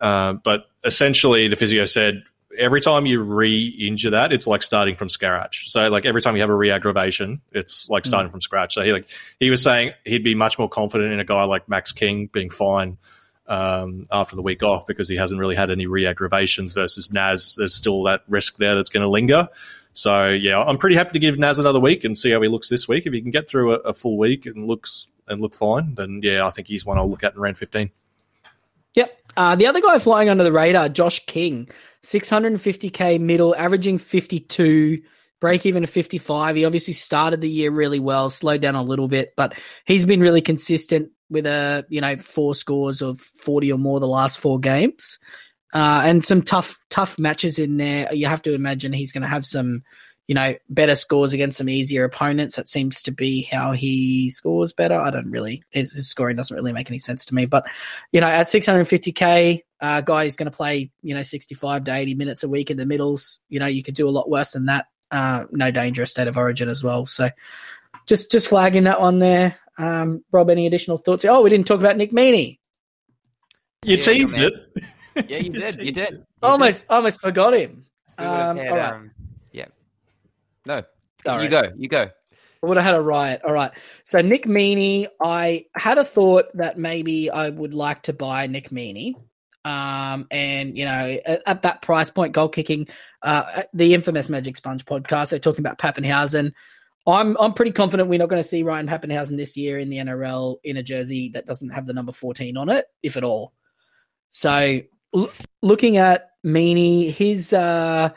Uh, 0.00 0.34
but 0.34 0.66
essentially, 0.84 1.48
the 1.48 1.56
physio 1.56 1.84
said 1.84 2.24
every 2.58 2.80
time 2.80 3.06
you 3.06 3.22
re-injure 3.22 4.10
that, 4.10 4.32
it's 4.32 4.46
like 4.46 4.62
starting 4.62 4.96
from 4.96 5.08
scratch. 5.08 5.70
So 5.70 5.88
like 5.88 6.06
every 6.06 6.20
time 6.20 6.34
you 6.34 6.40
have 6.42 6.50
a 6.50 6.54
re-aggravation, 6.54 7.40
it's 7.52 7.88
like 7.88 8.04
starting 8.04 8.30
from 8.30 8.40
scratch. 8.40 8.74
So 8.74 8.82
he 8.82 8.92
like 8.92 9.08
he 9.40 9.50
was 9.50 9.62
saying 9.62 9.92
he'd 10.04 10.24
be 10.24 10.34
much 10.34 10.58
more 10.58 10.68
confident 10.68 11.12
in 11.12 11.20
a 11.20 11.24
guy 11.24 11.44
like 11.44 11.68
Max 11.68 11.92
King 11.92 12.28
being 12.32 12.50
fine 12.50 12.98
um, 13.46 14.04
after 14.10 14.36
the 14.36 14.42
week 14.42 14.62
off 14.62 14.86
because 14.86 15.08
he 15.08 15.16
hasn't 15.16 15.40
really 15.40 15.56
had 15.56 15.70
any 15.70 15.86
re-aggravations 15.86 16.72
versus 16.72 17.12
Naz. 17.12 17.56
There's 17.58 17.74
still 17.74 18.02
that 18.04 18.22
risk 18.28 18.56
there 18.56 18.74
that's 18.74 18.88
going 18.88 19.02
to 19.02 19.08
linger. 19.08 19.48
So 19.92 20.28
yeah, 20.30 20.60
I'm 20.60 20.78
pretty 20.78 20.96
happy 20.96 21.12
to 21.12 21.18
give 21.18 21.38
Naz 21.38 21.58
another 21.58 21.80
week 21.80 22.04
and 22.04 22.16
see 22.16 22.30
how 22.30 22.40
he 22.40 22.48
looks 22.48 22.68
this 22.68 22.88
week. 22.88 23.06
If 23.06 23.12
he 23.12 23.20
can 23.20 23.30
get 23.30 23.48
through 23.48 23.74
a, 23.74 23.76
a 23.76 23.94
full 23.94 24.18
week 24.18 24.46
and 24.46 24.66
looks 24.66 25.08
and 25.28 25.40
look 25.40 25.54
fine, 25.54 25.94
then 25.94 26.20
yeah, 26.22 26.46
I 26.46 26.50
think 26.50 26.68
he's 26.68 26.84
one 26.84 26.98
I'll 26.98 27.08
look 27.08 27.24
at 27.24 27.34
in 27.34 27.40
round 27.40 27.56
15. 27.56 27.90
Yep. 28.94 29.18
Uh, 29.36 29.56
the 29.56 29.66
other 29.66 29.80
guy 29.80 29.98
flying 29.98 30.28
under 30.28 30.44
the 30.44 30.52
radar, 30.52 30.88
Josh 30.88 31.24
King, 31.26 31.68
650k 32.02 33.20
middle, 33.20 33.54
averaging 33.56 33.98
52, 33.98 35.02
break 35.40 35.66
even 35.66 35.82
to 35.82 35.86
55. 35.86 36.56
He 36.56 36.64
obviously 36.64 36.94
started 36.94 37.40
the 37.40 37.50
year 37.50 37.70
really 37.70 38.00
well, 38.00 38.30
slowed 38.30 38.60
down 38.60 38.76
a 38.76 38.82
little 38.82 39.08
bit, 39.08 39.34
but 39.36 39.54
he's 39.84 40.06
been 40.06 40.20
really 40.20 40.42
consistent 40.42 41.10
with 41.30 41.46
a 41.46 41.84
you 41.88 42.00
know 42.00 42.16
four 42.16 42.54
scores 42.54 43.02
of 43.02 43.20
40 43.20 43.72
or 43.72 43.78
more 43.78 44.00
the 44.00 44.06
last 44.06 44.38
four 44.38 44.58
games, 44.58 45.18
uh, 45.72 46.02
and 46.04 46.24
some 46.24 46.42
tough 46.42 46.78
tough 46.90 47.18
matches 47.18 47.58
in 47.58 47.76
there. 47.76 48.12
You 48.12 48.26
have 48.26 48.42
to 48.42 48.54
imagine 48.54 48.92
he's 48.92 49.12
going 49.12 49.22
to 49.22 49.28
have 49.28 49.46
some 49.46 49.82
you 50.26 50.34
know, 50.34 50.54
better 50.70 50.94
scores 50.94 51.34
against 51.34 51.58
some 51.58 51.68
easier 51.68 52.04
opponents. 52.04 52.56
That 52.56 52.66
seems 52.66 53.02
to 53.02 53.10
be 53.10 53.42
how 53.42 53.72
he 53.72 54.30
scores 54.30 54.72
better. 54.72 54.98
I 54.98 55.10
don't 55.10 55.30
really, 55.30 55.64
his, 55.68 55.92
his 55.92 56.08
scoring 56.08 56.34
doesn't 56.34 56.56
really 56.56 56.72
make 56.72 56.88
any 56.88 56.98
sense 56.98 57.26
to 57.26 57.34
me. 57.34 57.44
But, 57.44 57.66
you 58.10 58.22
know, 58.22 58.28
at 58.28 58.46
650K, 58.46 59.60
uh, 59.82 60.00
guy 60.00 60.24
is 60.24 60.36
going 60.36 60.50
to 60.50 60.56
play, 60.56 60.90
you 61.02 61.14
know, 61.14 61.20
65 61.20 61.84
to 61.84 61.92
80 61.92 62.14
minutes 62.14 62.42
a 62.42 62.48
week 62.48 62.70
in 62.70 62.78
the 62.78 62.86
middles. 62.86 63.40
You 63.50 63.60
know, 63.60 63.66
you 63.66 63.82
could 63.82 63.96
do 63.96 64.08
a 64.08 64.10
lot 64.10 64.30
worse 64.30 64.52
than 64.52 64.64
that 64.64 64.86
uh, 65.14 65.44
no 65.52 65.70
dangerous 65.70 66.10
state 66.10 66.28
of 66.28 66.36
origin 66.36 66.68
as 66.68 66.82
well. 66.82 67.06
So 67.06 67.30
just 68.06 68.30
just 68.30 68.48
flagging 68.48 68.84
that 68.84 69.00
one 69.00 69.18
there. 69.18 69.56
Um, 69.78 70.24
Rob, 70.32 70.50
any 70.50 70.66
additional 70.66 70.98
thoughts? 70.98 71.24
Oh, 71.24 71.42
we 71.42 71.50
didn't 71.50 71.66
talk 71.66 71.80
about 71.80 71.96
Nick 71.96 72.12
Meaney. 72.12 72.58
You 73.84 73.96
Yeah, 73.96 74.00
teased 74.00 74.36
man. 74.36 74.50
it. 75.16 75.28
Yeah, 75.30 75.38
you 75.38 75.50
did. 75.50 75.74
You 75.80 75.92
did. 75.92 76.12
You 76.12 76.24
Almost 76.42 76.86
almost 76.90 77.20
forgot 77.20 77.54
him. 77.54 77.84
did. 78.18 78.24
We 78.24 78.26
would've 78.28 78.40
Um, 78.48 78.56
had, 78.56 78.68
all 78.70 78.76
right. 78.76 78.92
um, 78.92 79.10
yeah. 79.52 79.66
No, 80.66 80.82
All 81.26 81.42
you 81.42 81.48
go. 81.48 81.70
You 81.76 81.88
go. 81.88 82.02
I 82.62 82.66
would 82.66 82.76
have 82.78 82.86
had 82.86 82.94
a 82.94 83.00
riot. 83.00 83.42
All 83.44 83.52
right. 83.52 83.70
So 84.04 84.22
Nick 84.22 84.46
Meaney, 84.46 85.06
I 85.22 85.66
had 85.76 85.98
a 85.98 86.04
thought 86.04 86.46
that 86.54 86.78
maybe 86.78 87.30
I 87.30 87.50
would 87.50 87.74
like 87.74 88.02
to 88.04 88.12
buy 88.14 88.46
Nick 88.46 88.70
Meaney. 88.70 89.14
Um, 89.66 90.26
and 90.30 90.76
you 90.76 90.84
know, 90.86 91.18
at, 91.26 91.42
at 91.46 91.62
that 91.62 91.82
price 91.82 92.08
point, 92.10 92.32
goal 92.32 92.48
kicking, 92.48 92.88
uh, 93.22 93.62
the 93.74 93.92
infamous 93.94 94.30
Magic 94.30 94.56
Sponge 94.56 94.84
podcast, 94.84 95.30
they're 95.30 95.38
talking 95.38 95.60
about 95.64 95.78
Papenhuyzen. 95.78 96.52
I'm 97.06 97.36
I'm 97.38 97.52
pretty 97.52 97.72
confident 97.72 98.08
we're 98.08 98.18
not 98.18 98.30
going 98.30 98.42
to 98.42 98.48
see 98.48 98.62
Ryan 98.62 98.86
Papenhuyzen 98.86 99.36
this 99.36 99.56
year 99.56 99.78
in 99.78 99.90
the 99.90 99.98
NRL 99.98 100.56
in 100.64 100.76
a 100.76 100.82
jersey 100.82 101.30
that 101.34 101.46
doesn't 101.46 101.70
have 101.70 101.86
the 101.86 101.92
number 101.92 102.12
14 102.12 102.56
on 102.56 102.70
it, 102.70 102.86
if 103.02 103.16
at 103.16 103.24
all. 103.24 103.52
So 104.30 104.80
l- 105.14 105.30
looking 105.60 105.98
at 105.98 106.30
Meaney, 106.44 107.10
his 107.10 107.52
uh, 107.52 108.10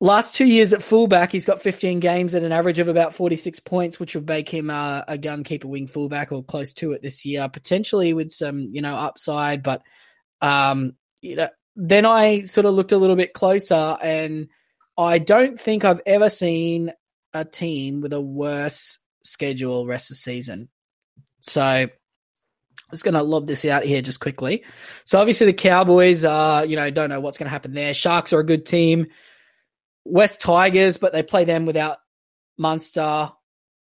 last 0.00 0.34
two 0.34 0.44
years 0.44 0.74
at 0.74 0.82
fullback, 0.82 1.32
he's 1.32 1.46
got 1.46 1.62
15 1.62 2.00
games 2.00 2.34
at 2.34 2.42
an 2.42 2.52
average 2.52 2.78
of 2.78 2.88
about 2.88 3.14
46 3.14 3.60
points, 3.60 3.98
which 3.98 4.14
would 4.14 4.28
make 4.28 4.48
him 4.48 4.68
uh, 4.68 5.02
a 5.08 5.16
gun 5.16 5.42
keeper 5.42 5.68
wing 5.68 5.86
fullback 5.86 6.32
or 6.32 6.44
close 6.44 6.74
to 6.74 6.92
it 6.92 7.00
this 7.00 7.24
year, 7.24 7.48
potentially 7.48 8.12
with 8.12 8.30
some 8.30 8.68
you 8.72 8.82
know 8.82 8.94
upside. 8.94 9.62
But 9.62 9.80
um, 10.42 10.92
you 11.22 11.36
know, 11.36 11.48
then 11.74 12.04
I 12.04 12.42
sort 12.42 12.66
of 12.66 12.74
looked 12.74 12.92
a 12.92 12.98
little 12.98 13.16
bit 13.16 13.32
closer, 13.32 13.96
and 14.02 14.48
I 14.98 15.18
don't 15.18 15.58
think 15.58 15.86
I've 15.86 16.02
ever 16.04 16.28
seen 16.28 16.92
a 17.32 17.44
team 17.44 18.00
with 18.00 18.12
a 18.12 18.20
worse 18.20 18.98
schedule 19.22 19.86
rest 19.86 20.10
of 20.10 20.16
the 20.16 20.20
season. 20.20 20.68
So 21.40 21.62
I'm 21.62 21.90
just 22.90 23.04
going 23.04 23.14
to 23.14 23.22
lob 23.22 23.46
this 23.46 23.64
out 23.64 23.84
here 23.84 24.02
just 24.02 24.20
quickly. 24.20 24.64
So 25.04 25.18
obviously 25.18 25.46
the 25.46 25.52
Cowboys 25.52 26.24
are, 26.24 26.64
you 26.64 26.76
know, 26.76 26.90
don't 26.90 27.10
know 27.10 27.20
what's 27.20 27.38
going 27.38 27.46
to 27.46 27.50
happen 27.50 27.72
there. 27.72 27.94
Sharks 27.94 28.32
are 28.32 28.40
a 28.40 28.46
good 28.46 28.66
team. 28.66 29.06
West 30.04 30.40
Tigers, 30.40 30.96
but 30.96 31.12
they 31.12 31.22
play 31.22 31.44
them 31.44 31.66
without 31.66 31.98
Munster. 32.58 33.30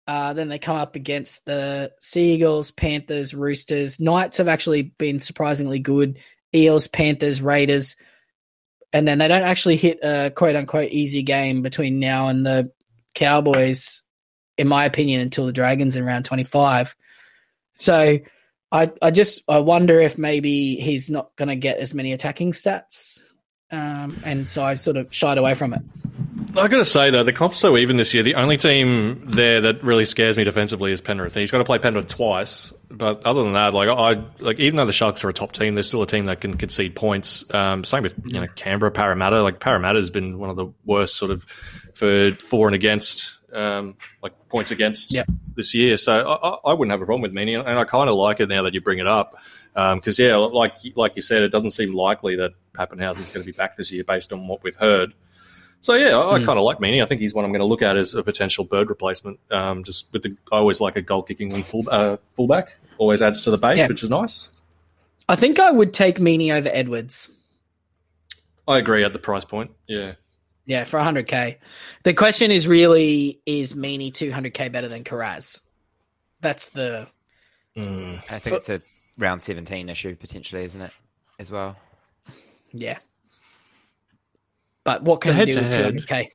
Uh, 0.05 0.33
then 0.33 0.49
they 0.49 0.59
come 0.59 0.77
up 0.77 0.95
against 0.95 1.45
the 1.45 1.91
Seagulls, 2.01 2.71
Panthers, 2.71 3.33
Roosters. 3.33 3.99
Knights 3.99 4.37
have 4.37 4.47
actually 4.47 4.83
been 4.83 5.19
surprisingly 5.19 5.79
good. 5.79 6.19
Eels, 6.53 6.87
Panthers, 6.87 7.41
Raiders. 7.41 7.95
And 8.91 9.07
then 9.07 9.17
they 9.17 9.27
don't 9.27 9.43
actually 9.43 9.77
hit 9.77 9.99
a 10.03 10.29
quote 10.29 10.55
unquote 10.55 10.91
easy 10.91 11.23
game 11.23 11.61
between 11.61 11.99
now 11.99 12.27
and 12.27 12.45
the 12.45 12.71
Cowboys, 13.14 14.03
in 14.57 14.68
my 14.68 14.86
opinion, 14.86 15.22
until 15.22 15.45
the 15.45 15.53
Dragons 15.53 15.95
in 15.95 16.05
round 16.05 16.26
25. 16.26 16.95
So 17.74 18.20
I, 18.72 18.91
I 19.01 19.11
just 19.11 19.43
I 19.47 19.59
wonder 19.59 19.99
if 19.99 20.18
maybe 20.18 20.76
he's 20.76 21.09
not 21.09 21.36
going 21.36 21.49
to 21.49 21.55
get 21.55 21.78
as 21.78 21.93
many 21.93 22.14
attacking 22.14 22.51
stats. 22.51 23.22
Um, 23.72 24.20
and 24.24 24.47
so 24.47 24.64
I 24.64 24.76
sort 24.76 24.97
of 24.97 25.14
shied 25.14 25.38
away 25.38 25.53
from 25.55 25.74
it. 25.74 25.82
I 26.56 26.68
got 26.68 26.78
to 26.78 26.86
say 26.86 27.10
though, 27.10 27.24
the 27.24 27.34
comp's 27.34 27.58
so 27.58 27.78
even 27.78 27.97
this 27.97 28.14
year. 28.14 28.22
The 28.22 28.36
only 28.36 28.58
team 28.58 29.24
there 29.26 29.62
that 29.62 29.84
really 29.84 30.06
scares 30.06 30.38
me 30.38 30.43
defensively 30.43 30.91
is 30.91 31.01
Penrith. 31.01 31.34
He's 31.34 31.49
got 31.51 31.58
to 31.58 31.64
play 31.64 31.80
Penrith 31.80 32.08
twice, 32.08 32.72
but 32.91 33.26
other 33.26 33.43
than 33.43 33.54
that, 33.54 33.74
like 33.74 33.89
I 33.89 34.24
like 34.39 34.60
even 34.60 34.78
though 34.78 34.86
the 34.86 34.93
Sharks 34.93 35.24
are 35.24 35.30
a 35.30 35.34
top 35.34 35.51
team, 35.51 35.74
they're 35.74 35.84
still 35.84 36.04
a 36.04 36.08
team 36.08 36.26
that 36.28 36.41
can 36.41 36.56
concede 36.58 36.95
points. 36.95 37.51
Um, 37.54 37.84
same 37.84 38.04
with 38.04 38.14
you 38.26 38.39
know 38.39 38.47
Canberra, 38.56 38.91
Parramatta. 38.91 39.41
Like 39.41 39.60
Parramatta 39.60 39.97
has 39.97 40.10
been 40.12 40.38
one 40.38 40.49
of 40.51 40.56
the 40.56 40.68
worst 40.86 41.16
sort 41.18 41.32
of 41.32 41.43
for 41.95 42.32
for 42.34 42.68
and 42.68 42.76
against, 42.76 43.38
um, 43.51 43.95
like 44.22 44.34
points 44.49 44.70
against 44.70 45.12
Yep. 45.14 45.28
this 45.56 45.74
year. 45.74 45.97
So 45.97 46.14
I, 46.14 46.70
I- 46.72 46.74
wouldn't 46.74 46.91
have 46.91 47.01
a 47.01 47.06
problem 47.06 47.22
with 47.24 47.34
Meaney, 47.34 47.60
and 47.60 47.80
I 47.80 47.84
kind 47.86 48.10
of 48.10 48.16
like 48.16 48.39
it 48.39 48.49
now 48.49 48.62
that 48.64 48.74
you 48.76 48.82
bring 48.82 48.99
it 48.99 49.08
up. 49.08 49.36
Because 49.74 50.20
yeah, 50.20 50.36
like 50.36 50.74
like 50.95 51.16
you 51.16 51.24
said, 51.24 51.41
it 51.41 51.51
doesn't 51.51 51.72
seem 51.72 51.93
likely 51.95 52.36
that 52.36 52.51
Papenhuyzen's 52.74 53.32
going 53.32 53.43
to 53.43 53.51
be 53.51 53.51
back 53.58 53.76
this 53.76 53.91
year 53.91 54.04
based 54.04 54.32
on 54.32 54.47
what 54.47 54.64
we've 54.64 54.76
heard. 54.76 55.16
So 55.84 55.95
yeah, 55.95 56.17
I, 56.17 56.36
I 56.36 56.39
Mm. 56.39 56.45
kind 56.45 56.57
of 56.57 56.63
like 56.63 56.77
Meaney. 56.79 57.03
I 57.03 57.05
think 57.05 57.19
he's 57.19 57.34
one 57.34 57.43
I'm 57.43 57.51
going 57.51 57.59
to 57.59 57.65
look 57.65 57.81
at 57.81 57.97
as 57.97 58.13
a 58.13 58.23
potential 58.23 58.63
bird 58.63 58.89
replacement. 58.89 59.38
Um, 59.51 59.84
just 59.84 60.11
with 60.13 60.23
the, 60.23 60.36
I 60.51 60.55
always 60.57 60.79
like 60.79 60.95
a 60.95 61.01
goal 61.01 61.23
kicking 61.23 61.49
wing 61.49 61.63
full, 61.63 61.84
uh, 61.91 62.17
fullback. 62.38 62.73
Always 62.97 63.21
adds 63.21 63.41
to 63.43 63.51
the 63.51 63.57
base, 63.57 63.79
Yeah. 63.79 63.88
which 63.88 64.01
is 64.01 64.09
nice. 64.09 64.47
I 65.27 65.36
think 65.36 65.59
I 65.59 65.69
would 65.71 65.93
take 65.93 66.19
Meaney 66.19 66.53
over 66.53 66.69
Edwards. 66.71 67.31
I 68.67 68.77
agree 68.77 69.03
at 69.03 69.11
the 69.11 69.19
price 69.19 69.43
point. 69.43 69.71
Yeah, 69.88 70.13
Yeah, 70.65 70.86
for 70.86 70.99
100k. 70.99 71.57
The 72.03 72.13
question 72.13 72.49
is 72.51 72.65
really 72.65 73.41
is 73.45 73.73
Meaney 73.73 74.11
200k 74.13 74.71
better 74.71 74.88
than 74.88 75.03
Kiraz? 75.03 75.59
That's 76.39 76.69
the 76.69 77.07
Mm. 77.75 78.17
I 78.31 78.39
think 78.39 78.41
For- 78.43 78.55
it's 78.55 78.69
a 78.69 78.81
round 79.17 79.41
17 79.41 79.89
issue 79.89 80.15
potentially, 80.15 80.63
isn't 80.63 80.81
it? 80.81 80.91
As 81.39 81.51
well. 81.51 81.75
yeah. 82.71 82.99
But 84.84 85.03
what 85.03 85.21
can 85.21 85.36
The 85.36 85.45
you 85.47 85.53
do 85.53 85.59
with 85.59 85.71
head-to-head. 85.71 86.07
200k? 86.07 86.27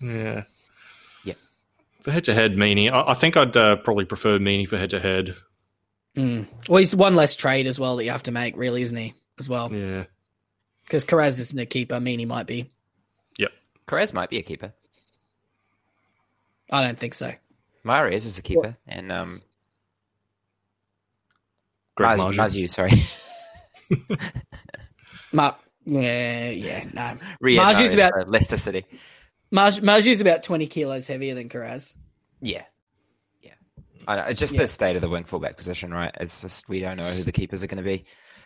yeah, 0.00 0.42
Yeah. 1.24 1.34
For 2.02 2.10
head 2.10 2.24
to 2.24 2.34
head, 2.34 2.54
Meaney. 2.56 2.90
I, 2.90 3.10
I 3.12 3.14
think 3.14 3.36
I'd 3.36 3.56
uh, 3.56 3.76
probably 3.76 4.04
prefer 4.04 4.38
Meaney 4.38 4.66
for 4.68 4.76
head 4.76 4.90
to 4.90 5.00
head. 5.00 5.34
Mm. 6.16 6.46
Well, 6.68 6.78
he's 6.78 6.94
one 6.94 7.14
less 7.16 7.34
trade 7.36 7.66
as 7.66 7.78
well 7.80 7.96
that 7.96 8.04
you 8.04 8.10
have 8.10 8.22
to 8.24 8.30
make, 8.32 8.56
really, 8.56 8.82
isn't 8.82 8.96
he? 8.98 9.14
As 9.38 9.48
well, 9.48 9.72
Yeah, 9.72 10.04
because 10.84 11.04
Kiraz 11.04 11.40
isn't 11.40 11.58
a 11.58 11.66
keeper. 11.66 11.96
Meaney 11.96 12.26
might 12.26 12.46
be. 12.46 12.70
Perez 13.86 14.14
might 14.14 14.30
be 14.30 14.38
a 14.38 14.42
keeper. 14.42 14.72
I 16.70 16.80
don't 16.80 16.98
think 16.98 17.12
so. 17.12 17.34
Marius 17.84 18.24
is 18.24 18.38
a 18.38 18.42
keeper. 18.42 18.78
And 18.88 19.12
um, 19.12 19.42
Greg 21.94 22.18
Maz- 22.18 22.34
Marzhew. 22.34 22.64
Mazu, 22.64 22.70
sorry. 22.70 24.16
Mark, 25.32 25.56
yeah, 25.84 26.50
yeah, 26.50 26.84
no. 26.92 27.14
Rio, 27.40 27.62
Marzhew's 27.62 27.94
no, 27.94 28.06
about- 28.08 28.20
uh, 28.26 28.30
Leicester 28.30 28.56
City. 28.56 28.84
Maj- 29.50 29.80
Marzhew's 29.80 30.20
about 30.20 30.42
20 30.42 30.66
kilos 30.66 31.06
heavier 31.06 31.34
than 31.34 31.48
Kiraz. 31.48 31.94
Yeah. 32.40 32.64
Yeah. 33.40 33.52
I 34.08 34.16
know. 34.16 34.22
It's 34.24 34.40
just 34.40 34.54
Yeah. 34.54 34.62
the 34.62 34.68
state 34.68 34.96
of 34.96 35.02
the 35.02 35.08
wing 35.08 35.24
fullback 35.24 35.56
position, 35.56 35.92
right? 35.92 36.14
It's 36.20 36.42
just 36.42 36.68
we 36.68 36.80
don't 36.80 36.96
know 36.96 37.10
who 37.10 37.22
the 37.22 37.32
keepers 37.32 37.62
are 37.62 37.66
going 37.68 37.82
to 37.82 37.88
be. 37.88 38.04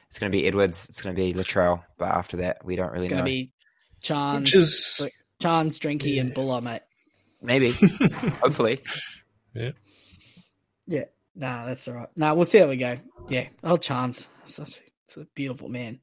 It's 0.08 0.18
going 0.18 0.30
to 0.30 0.36
be 0.36 0.46
Edwards. 0.46 0.86
It's 0.88 1.00
going 1.00 1.14
to 1.14 1.20
be 1.22 1.32
Latrell. 1.32 1.82
But 1.98 2.08
after 2.08 2.38
that, 2.38 2.64
we 2.64 2.76
don't 2.76 2.92
really 2.92 3.08
know. 3.08 3.14
It's 3.14 3.20
going 3.22 3.30
know. 3.32 3.38
to 3.40 3.46
be 3.46 3.52
Chance, 4.02 4.40
which 4.40 4.54
is 4.54 5.06
Chance, 5.40 5.78
Drinky, 5.78 6.20
and 6.20 6.34
Bula, 6.34 6.60
mate. 6.60 6.82
Maybe. 7.42 7.70
Hopefully. 8.42 8.80
Yeah, 9.54 9.70
Yeah. 10.86 11.04
nah, 11.34 11.66
that's 11.66 11.86
all 11.88 11.94
right. 11.94 12.08
Nah, 12.16 12.34
we'll 12.34 12.44
see 12.44 12.58
how 12.58 12.68
we 12.68 12.76
go. 12.76 12.98
Yeah, 13.28 13.48
old 13.64 13.82
Chance, 13.82 14.26
such 14.46 14.80
a, 15.16 15.20
a 15.20 15.24
beautiful 15.34 15.68
man. 15.68 16.00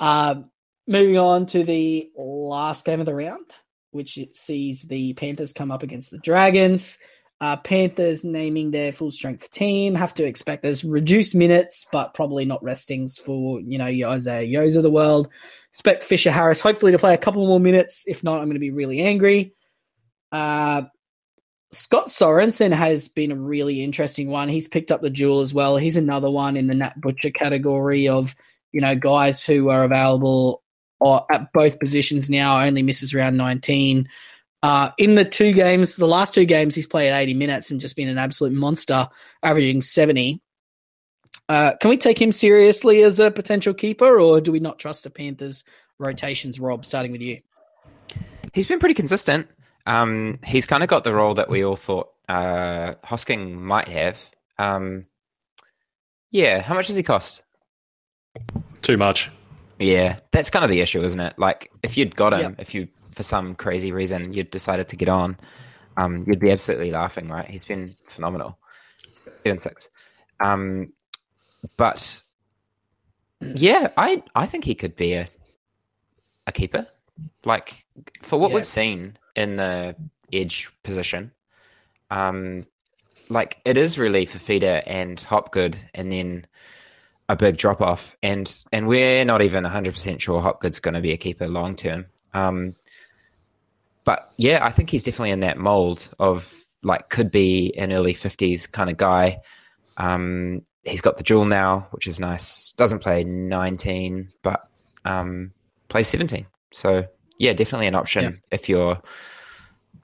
Um, 0.00 0.50
moving 0.88 1.18
on 1.18 1.46
to 1.46 1.62
the 1.62 2.10
last 2.16 2.84
game 2.84 2.98
of 2.98 3.06
the 3.06 3.14
round, 3.14 3.46
which 3.92 4.18
sees 4.32 4.82
the 4.82 5.12
Panthers 5.12 5.52
come 5.52 5.70
up 5.70 5.84
against 5.84 6.10
the 6.10 6.18
Dragons. 6.18 6.98
Uh, 7.40 7.56
Panthers 7.56 8.22
naming 8.22 8.70
their 8.70 8.92
full 8.92 9.10
strength 9.10 9.50
team. 9.50 9.94
Have 9.94 10.14
to 10.14 10.24
expect 10.24 10.62
there's 10.62 10.84
reduced 10.84 11.34
minutes, 11.34 11.86
but 11.90 12.12
probably 12.12 12.44
not 12.44 12.62
restings 12.62 13.16
for 13.16 13.60
you 13.60 13.78
know 13.78 13.86
your 13.86 14.10
Isaah 14.10 14.44
Yeos 14.44 14.76
of 14.76 14.82
the 14.82 14.90
world. 14.90 15.28
Expect 15.70 16.02
Fisher 16.02 16.30
Harris 16.30 16.60
hopefully 16.60 16.92
to 16.92 16.98
play 16.98 17.14
a 17.14 17.18
couple 17.18 17.46
more 17.46 17.60
minutes. 17.60 18.04
If 18.06 18.24
not, 18.24 18.38
I'm 18.38 18.46
going 18.46 18.54
to 18.54 18.60
be 18.60 18.72
really 18.72 19.00
angry. 19.00 19.54
Uh, 20.32 20.82
Scott 21.72 22.08
Sorensen 22.08 22.72
has 22.72 23.08
been 23.08 23.32
a 23.32 23.36
really 23.36 23.82
interesting 23.82 24.28
one. 24.28 24.48
He's 24.48 24.66
picked 24.66 24.90
up 24.90 25.00
the 25.00 25.08
jewel 25.08 25.40
as 25.40 25.54
well. 25.54 25.76
He's 25.76 25.96
another 25.96 26.30
one 26.30 26.56
in 26.56 26.66
the 26.66 26.74
Nat 26.74 27.00
Butcher 27.00 27.30
category 27.30 28.08
of, 28.08 28.34
you 28.72 28.80
know, 28.80 28.94
guys 28.94 29.42
who 29.42 29.68
are 29.68 29.84
available 29.84 30.62
or 31.00 31.24
at 31.32 31.52
both 31.52 31.80
positions 31.80 32.28
now, 32.28 32.60
only 32.60 32.82
misses 32.82 33.14
round 33.14 33.36
19. 33.36 34.08
Uh, 34.62 34.90
in 34.98 35.14
the 35.14 35.24
two 35.24 35.52
games, 35.52 35.96
the 35.96 36.06
last 36.06 36.34
two 36.34 36.44
games, 36.44 36.74
he's 36.74 36.86
played 36.86 37.12
80 37.12 37.34
minutes 37.34 37.70
and 37.70 37.80
just 37.80 37.96
been 37.96 38.08
an 38.08 38.18
absolute 38.18 38.52
monster, 38.52 39.08
averaging 39.42 39.80
70. 39.80 40.42
Uh, 41.48 41.74
can 41.80 41.90
we 41.90 41.96
take 41.96 42.20
him 42.20 42.32
seriously 42.32 43.02
as 43.02 43.18
a 43.18 43.30
potential 43.30 43.72
keeper, 43.72 44.20
or 44.20 44.40
do 44.40 44.52
we 44.52 44.60
not 44.60 44.78
trust 44.78 45.04
the 45.04 45.10
Panthers' 45.10 45.64
rotations? 45.98 46.60
Rob, 46.60 46.84
starting 46.84 47.12
with 47.12 47.22
you. 47.22 47.40
He's 48.52 48.66
been 48.66 48.78
pretty 48.78 48.94
consistent. 48.94 49.48
Um, 49.86 50.38
he's 50.44 50.66
kind 50.66 50.82
of 50.82 50.88
got 50.88 51.04
the 51.04 51.14
role 51.14 51.34
that 51.34 51.48
we 51.48 51.64
all 51.64 51.76
thought 51.76 52.10
uh, 52.28 52.94
Hosking 53.04 53.54
might 53.54 53.88
have. 53.88 54.30
Um, 54.58 55.06
yeah, 56.30 56.60
how 56.60 56.74
much 56.74 56.86
does 56.86 56.96
he 56.96 57.02
cost? 57.02 57.42
Too 58.82 58.96
much. 58.96 59.30
Yeah, 59.78 60.18
that's 60.30 60.50
kind 60.50 60.64
of 60.64 60.70
the 60.70 60.80
issue, 60.80 61.00
isn't 61.02 61.20
it? 61.20 61.38
Like, 61.38 61.70
if 61.82 61.96
you'd 61.96 62.14
got 62.16 62.32
him, 62.34 62.40
Yep. 62.52 62.54
if 62.58 62.74
you, 62.74 62.88
for 63.12 63.22
some 63.22 63.54
crazy 63.54 63.92
reason, 63.92 64.32
you'd 64.32 64.50
decided 64.50 64.88
to 64.90 64.96
get 64.96 65.08
on, 65.08 65.38
um, 65.96 66.24
you'd 66.26 66.38
be 66.40 66.50
absolutely 66.50 66.90
laughing, 66.90 67.28
right? 67.28 67.48
He's 67.48 67.64
been 67.64 67.96
phenomenal. 68.08 68.58
Seven 69.14 69.58
six. 69.58 69.88
Um, 70.42 70.92
but 71.76 72.22
yeah, 73.40 73.88
I 73.96 74.22
I 74.34 74.46
think 74.46 74.64
he 74.64 74.74
could 74.74 74.96
be 74.96 75.14
a 75.14 75.28
a 76.46 76.52
keeper. 76.52 76.86
Like 77.44 77.84
for 78.22 78.38
what 78.38 78.50
Yeah. 78.50 78.56
we've 78.56 78.66
seen, 78.66 79.16
in 79.36 79.56
the 79.56 79.96
edge 80.32 80.68
position. 80.82 81.32
Um, 82.10 82.66
like 83.28 83.58
it 83.64 83.76
is 83.76 83.98
really 83.98 84.26
Fifita 84.26 84.82
and 84.86 85.18
Hopgood, 85.20 85.76
and 85.94 86.10
then 86.12 86.46
a 87.32 87.36
big 87.36 87.56
drop 87.56 87.80
off, 87.80 88.16
and 88.22 88.52
and 88.72 88.86
we're 88.88 89.24
not 89.24 89.42
even 89.42 89.64
hundred 89.64 89.92
percent 89.92 90.20
sure 90.20 90.40
Hopgood's 90.40 90.80
going 90.80 90.94
to 90.94 91.00
be 91.00 91.12
a 91.12 91.16
keeper 91.16 91.48
long 91.48 91.76
term. 91.76 92.06
Um, 92.34 92.74
but 94.04 94.32
yeah, 94.36 94.64
I 94.64 94.70
think 94.70 94.90
he's 94.90 95.02
definitely 95.04 95.30
in 95.30 95.40
that 95.40 95.58
mold 95.58 96.08
of 96.18 96.52
like 96.82 97.08
could 97.08 97.30
be 97.30 97.74
an 97.76 97.92
early 97.92 98.14
fifties 98.14 98.66
kind 98.66 98.90
of 98.90 98.96
guy. 98.96 99.40
Um, 99.96 100.62
he's 100.84 101.00
got 101.02 101.16
the 101.18 101.22
jewel 101.22 101.44
now, 101.44 101.88
which 101.90 102.06
is 102.06 102.18
nice. 102.18 102.72
Doesn't 102.72 103.00
play 103.00 103.24
nineteen, 103.24 104.30
but 104.42 104.66
um, 105.04 105.52
plays 105.88 106.08
seventeen. 106.08 106.46
So 106.72 107.06
yeah, 107.38 107.52
definitely 107.52 107.86
an 107.86 107.94
option 107.94 108.22
Yeah. 108.24 108.30
if 108.50 108.68
you're 108.68 109.00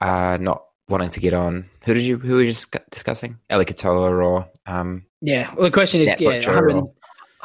uh, 0.01 0.37
not 0.39 0.63
wanting 0.89 1.09
to 1.09 1.19
get 1.19 1.33
on. 1.33 1.65
Who 1.85 1.93
did 1.93 2.03
you? 2.03 2.17
Who 2.17 2.35
were 2.35 2.41
you 2.41 2.47
just 2.47 2.75
discussing? 2.91 3.39
Eli 3.51 3.63
Katoa 3.63 4.23
or 4.23 4.47
um, 4.67 5.05
Yeah. 5.21 5.53
Well, 5.55 5.63
the 5.65 5.71
question 5.71 6.01
is, 6.01 6.15
yeah, 6.19 6.29
100, 6.29 6.73
or- 6.73 6.91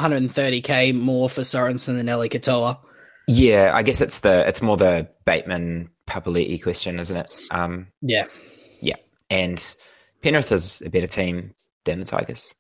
130k 0.03 0.94
more 0.94 1.28
for 1.28 1.42
Sorensen 1.42 1.96
than 1.96 2.09
Eli 2.09 2.28
Katoa. 2.28 2.78
yeah, 3.28 3.70
I 3.74 3.82
guess 3.82 4.00
it's 4.00 4.18
the 4.20 4.46
it's 4.48 4.61
more 4.62 4.76
the 4.76 5.09
Bateman 5.24 5.90
Papali'i 6.09 6.62
question, 6.62 6.98
isn't 6.98 7.16
it? 7.16 7.28
Um, 7.50 7.88
Yeah. 8.03 8.26
yeah, 8.80 8.96
and 9.30 9.76
Penrith 10.22 10.53
is 10.53 10.82
a 10.84 10.90
better 10.90 11.07
team 11.07 11.55
than 11.84 12.00
the 12.00 12.05
Tigers, 12.07 12.55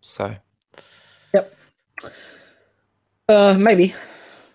so 0.00 0.34
Yep. 1.34 1.54
Uh, 3.28 3.56
maybe. 3.58 3.94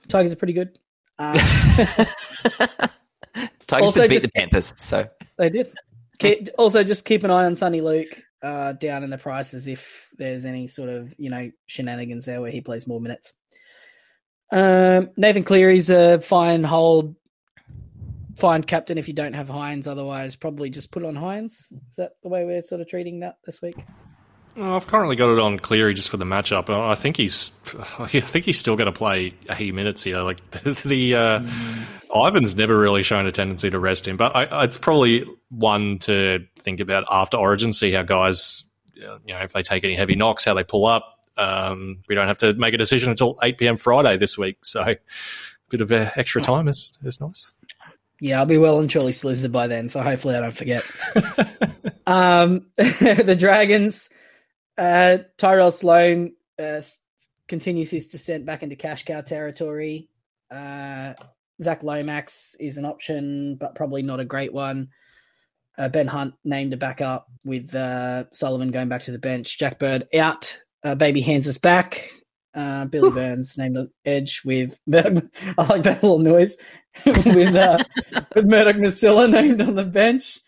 Tigers 0.07 0.33
are 0.33 0.37
pretty 0.37 0.53
good. 0.53 0.77
Uh, 1.19 1.33
Tigers 3.67 3.93
beat 3.95 4.09
just- 4.11 4.25
the 4.25 4.31
Panthers, 4.35 4.73
so 4.77 5.07
they 5.37 5.49
did. 5.49 5.73
Also, 6.57 6.83
just 6.83 7.05
keep 7.05 7.23
an 7.23 7.31
eye 7.31 7.45
on 7.45 7.53
Soni 7.53 7.81
Luke 7.81 8.21
uh, 8.41 8.73
down 8.73 9.03
in 9.03 9.09
the 9.09 9.17
prices 9.17 9.67
if 9.67 10.09
there's 10.17 10.45
any 10.45 10.67
sort 10.67 10.89
of 10.89 11.13
you 11.17 11.29
know 11.29 11.51
shenanigans 11.67 12.25
there 12.25 12.41
where 12.41 12.51
he 12.51 12.61
plays 12.61 12.87
more 12.87 13.01
minutes. 13.01 13.33
Um, 14.51 15.11
Nathan 15.15 15.43
Cleary's 15.43 15.89
a 15.89 16.19
fine 16.19 16.63
hold, 16.63 17.15
fine 18.35 18.63
captain 18.63 18.97
if 18.97 19.07
you 19.07 19.13
don't 19.13 19.33
have 19.33 19.47
Hynes. 19.47 19.87
Otherwise, 19.87 20.35
probably 20.35 20.69
just 20.69 20.91
put 20.91 21.05
on 21.05 21.15
Hynes. 21.15 21.71
Is 21.71 21.95
that 21.97 22.13
the 22.21 22.29
way 22.29 22.43
we're 22.45 22.61
sort 22.61 22.81
of 22.81 22.87
treating 22.87 23.21
that 23.21 23.35
this 23.45 23.61
week? 23.61 23.77
Oh, 24.57 24.75
I've 24.75 24.87
currently 24.87 25.15
got 25.15 25.31
it 25.31 25.39
on 25.39 25.59
Cleary 25.59 25.93
just 25.93 26.09
for 26.09 26.17
the 26.17 26.25
matchup. 26.25 26.69
I 26.69 26.95
think 26.95 27.17
he's, 27.17 27.51
I 27.99 28.07
think 28.07 28.45
he's 28.45 28.59
still 28.59 28.75
going 28.75 28.91
to 28.91 28.97
play 28.97 29.33
80 29.49 29.71
minutes 29.71 30.03
here. 30.03 30.19
Like 30.21 30.51
the, 30.51 30.73
the 30.85 31.15
uh, 31.15 31.41
Ivan's 32.27 32.55
never 32.55 32.77
really 32.77 33.03
shown 33.03 33.25
a 33.25 33.31
tendency 33.31 33.69
to 33.69 33.79
rest 33.79 34.07
him, 34.07 34.17
but 34.17 34.35
I, 34.35 34.63
it's 34.65 34.77
probably 34.77 35.25
one 35.49 35.99
to 35.99 36.45
think 36.57 36.79
about 36.79 37.05
after 37.09 37.37
Origin. 37.37 37.71
See 37.71 37.91
how 37.91 38.03
guys, 38.03 38.63
you 38.93 39.03
know, 39.27 39.39
if 39.39 39.53
they 39.53 39.63
take 39.63 39.83
any 39.83 39.95
heavy 39.95 40.15
knocks, 40.15 40.45
how 40.45 40.53
they 40.53 40.63
pull 40.63 40.85
up. 40.85 41.17
Um, 41.37 42.03
we 42.09 42.15
don't 42.15 42.27
have 42.27 42.37
to 42.39 42.53
make 42.53 42.73
a 42.73 42.77
decision 42.77 43.09
until 43.09 43.39
8 43.41 43.57
p.m. 43.57 43.77
Friday 43.77 44.17
this 44.17 44.37
week, 44.37 44.57
so 44.65 44.81
a 44.81 44.97
bit 45.69 45.81
of 45.81 45.91
uh, 45.91 46.11
extra 46.15 46.41
time 46.41 46.67
is 46.67 46.97
is 47.03 47.21
nice. 47.21 47.53
Yeah, 48.19 48.39
I'll 48.39 48.45
be 48.45 48.57
well 48.57 48.79
and 48.79 48.89
truly 48.89 49.13
slizzard 49.13 49.51
by 49.51 49.65
then, 49.65 49.89
so 49.89 50.01
hopefully 50.01 50.35
I 50.35 50.41
don't 50.41 50.51
forget. 50.51 50.83
um, 52.05 52.67
the 52.77 53.35
Dragons, 53.39 54.09
uh, 54.77 55.17
Tyrell 55.37 55.71
Sloan 55.71 56.33
uh, 56.59 56.81
continues 57.47 57.89
his 57.89 58.09
descent 58.09 58.45
back 58.45 58.63
into 58.63 58.75
cash 58.75 59.05
cow 59.05 59.21
territory. 59.21 60.09
Uh, 60.49 61.13
Zach 61.61 61.83
Lomax 61.83 62.55
is 62.59 62.77
an 62.77 62.85
option, 62.85 63.55
but 63.55 63.75
probably 63.75 64.01
not 64.01 64.19
a 64.19 64.25
great 64.25 64.53
one. 64.53 64.89
Uh, 65.77 65.89
ben 65.89 66.07
Hunt 66.07 66.33
named 66.43 66.73
a 66.73 66.77
backup 66.77 67.27
with 67.45 67.73
uh, 67.73 68.25
Sullivan 68.31 68.71
going 68.71 68.89
back 68.89 69.03
to 69.03 69.11
the 69.11 69.19
bench. 69.19 69.57
Jack 69.57 69.79
Bird 69.79 70.05
out. 70.13 70.57
Uh, 70.83 70.95
Baby 70.95 71.21
Hands 71.21 71.45
is 71.45 71.57
back. 71.57 72.09
Uh, 72.53 72.85
Billy 72.85 73.11
Burns 73.11 73.57
named 73.57 73.77
an 73.77 73.91
edge 74.05 74.41
with 74.43 74.77
Murdoch. 74.87 75.23
I 75.57 75.63
like 75.63 75.83
that 75.83 76.03
little 76.03 76.19
noise 76.19 76.57
with 77.05 77.55
uh, 77.55 77.77
with 78.35 78.45
Murdoch 78.45 78.75
Masilla 78.75 79.29
named 79.29 79.61
on 79.61 79.75
the 79.75 79.85
bench. 79.85 80.39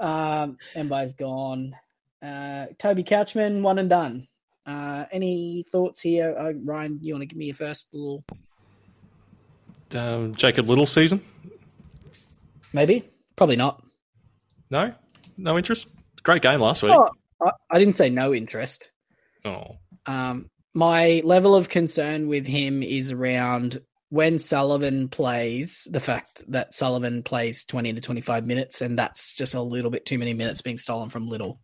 Um, 0.00 0.58
Embi's 0.74 1.14
gone. 1.14 1.76
Uh, 2.24 2.66
Toby 2.78 3.04
Couchman, 3.04 3.60
one 3.60 3.78
and 3.78 3.90
done. 3.90 4.26
Uh, 4.66 5.04
any 5.12 5.64
thoughts 5.70 6.00
here, 6.00 6.34
uh, 6.38 6.52
Ryan? 6.64 6.98
You 7.02 7.12
want 7.14 7.22
to 7.22 7.26
give 7.26 7.36
me 7.36 7.46
your 7.46 7.54
first 7.54 7.88
little, 7.92 8.24
Um, 9.94 10.34
Jacob 10.34 10.68
Liddle 10.68 10.86
season? 10.86 11.20
maybe? 12.72 13.04
Probably 13.36 13.56
not. 13.56 13.82
No, 14.70 14.92
no 15.36 15.58
interest. 15.58 15.88
Great 16.22 16.42
game 16.42 16.60
last 16.60 16.82
week. 16.82 16.92
Oh, 16.92 17.08
I, 17.44 17.50
I 17.70 17.78
didn't 17.78 17.94
say 17.94 18.08
no 18.10 18.32
interest. 18.34 18.90
Oh, 19.44 19.76
Um, 20.06 20.48
my 20.72 21.20
level 21.24 21.54
of 21.54 21.68
concern 21.68 22.26
with 22.28 22.46
him 22.46 22.82
is 22.82 23.12
around 23.12 23.80
when 24.08 24.38
Sullivan 24.38 25.08
plays, 25.08 25.86
the 25.90 26.00
fact 26.00 26.42
that 26.48 26.74
Sullivan 26.74 27.22
plays 27.22 27.64
20 27.66 27.92
to 27.92 28.00
25 28.00 28.46
minutes, 28.46 28.80
and 28.80 28.98
that's 28.98 29.34
just 29.34 29.54
a 29.54 29.62
little 29.62 29.90
bit 29.90 30.06
too 30.06 30.18
many 30.18 30.32
minutes 30.32 30.62
being 30.62 30.78
stolen 30.78 31.10
from 31.10 31.28
Liddle. 31.28 31.60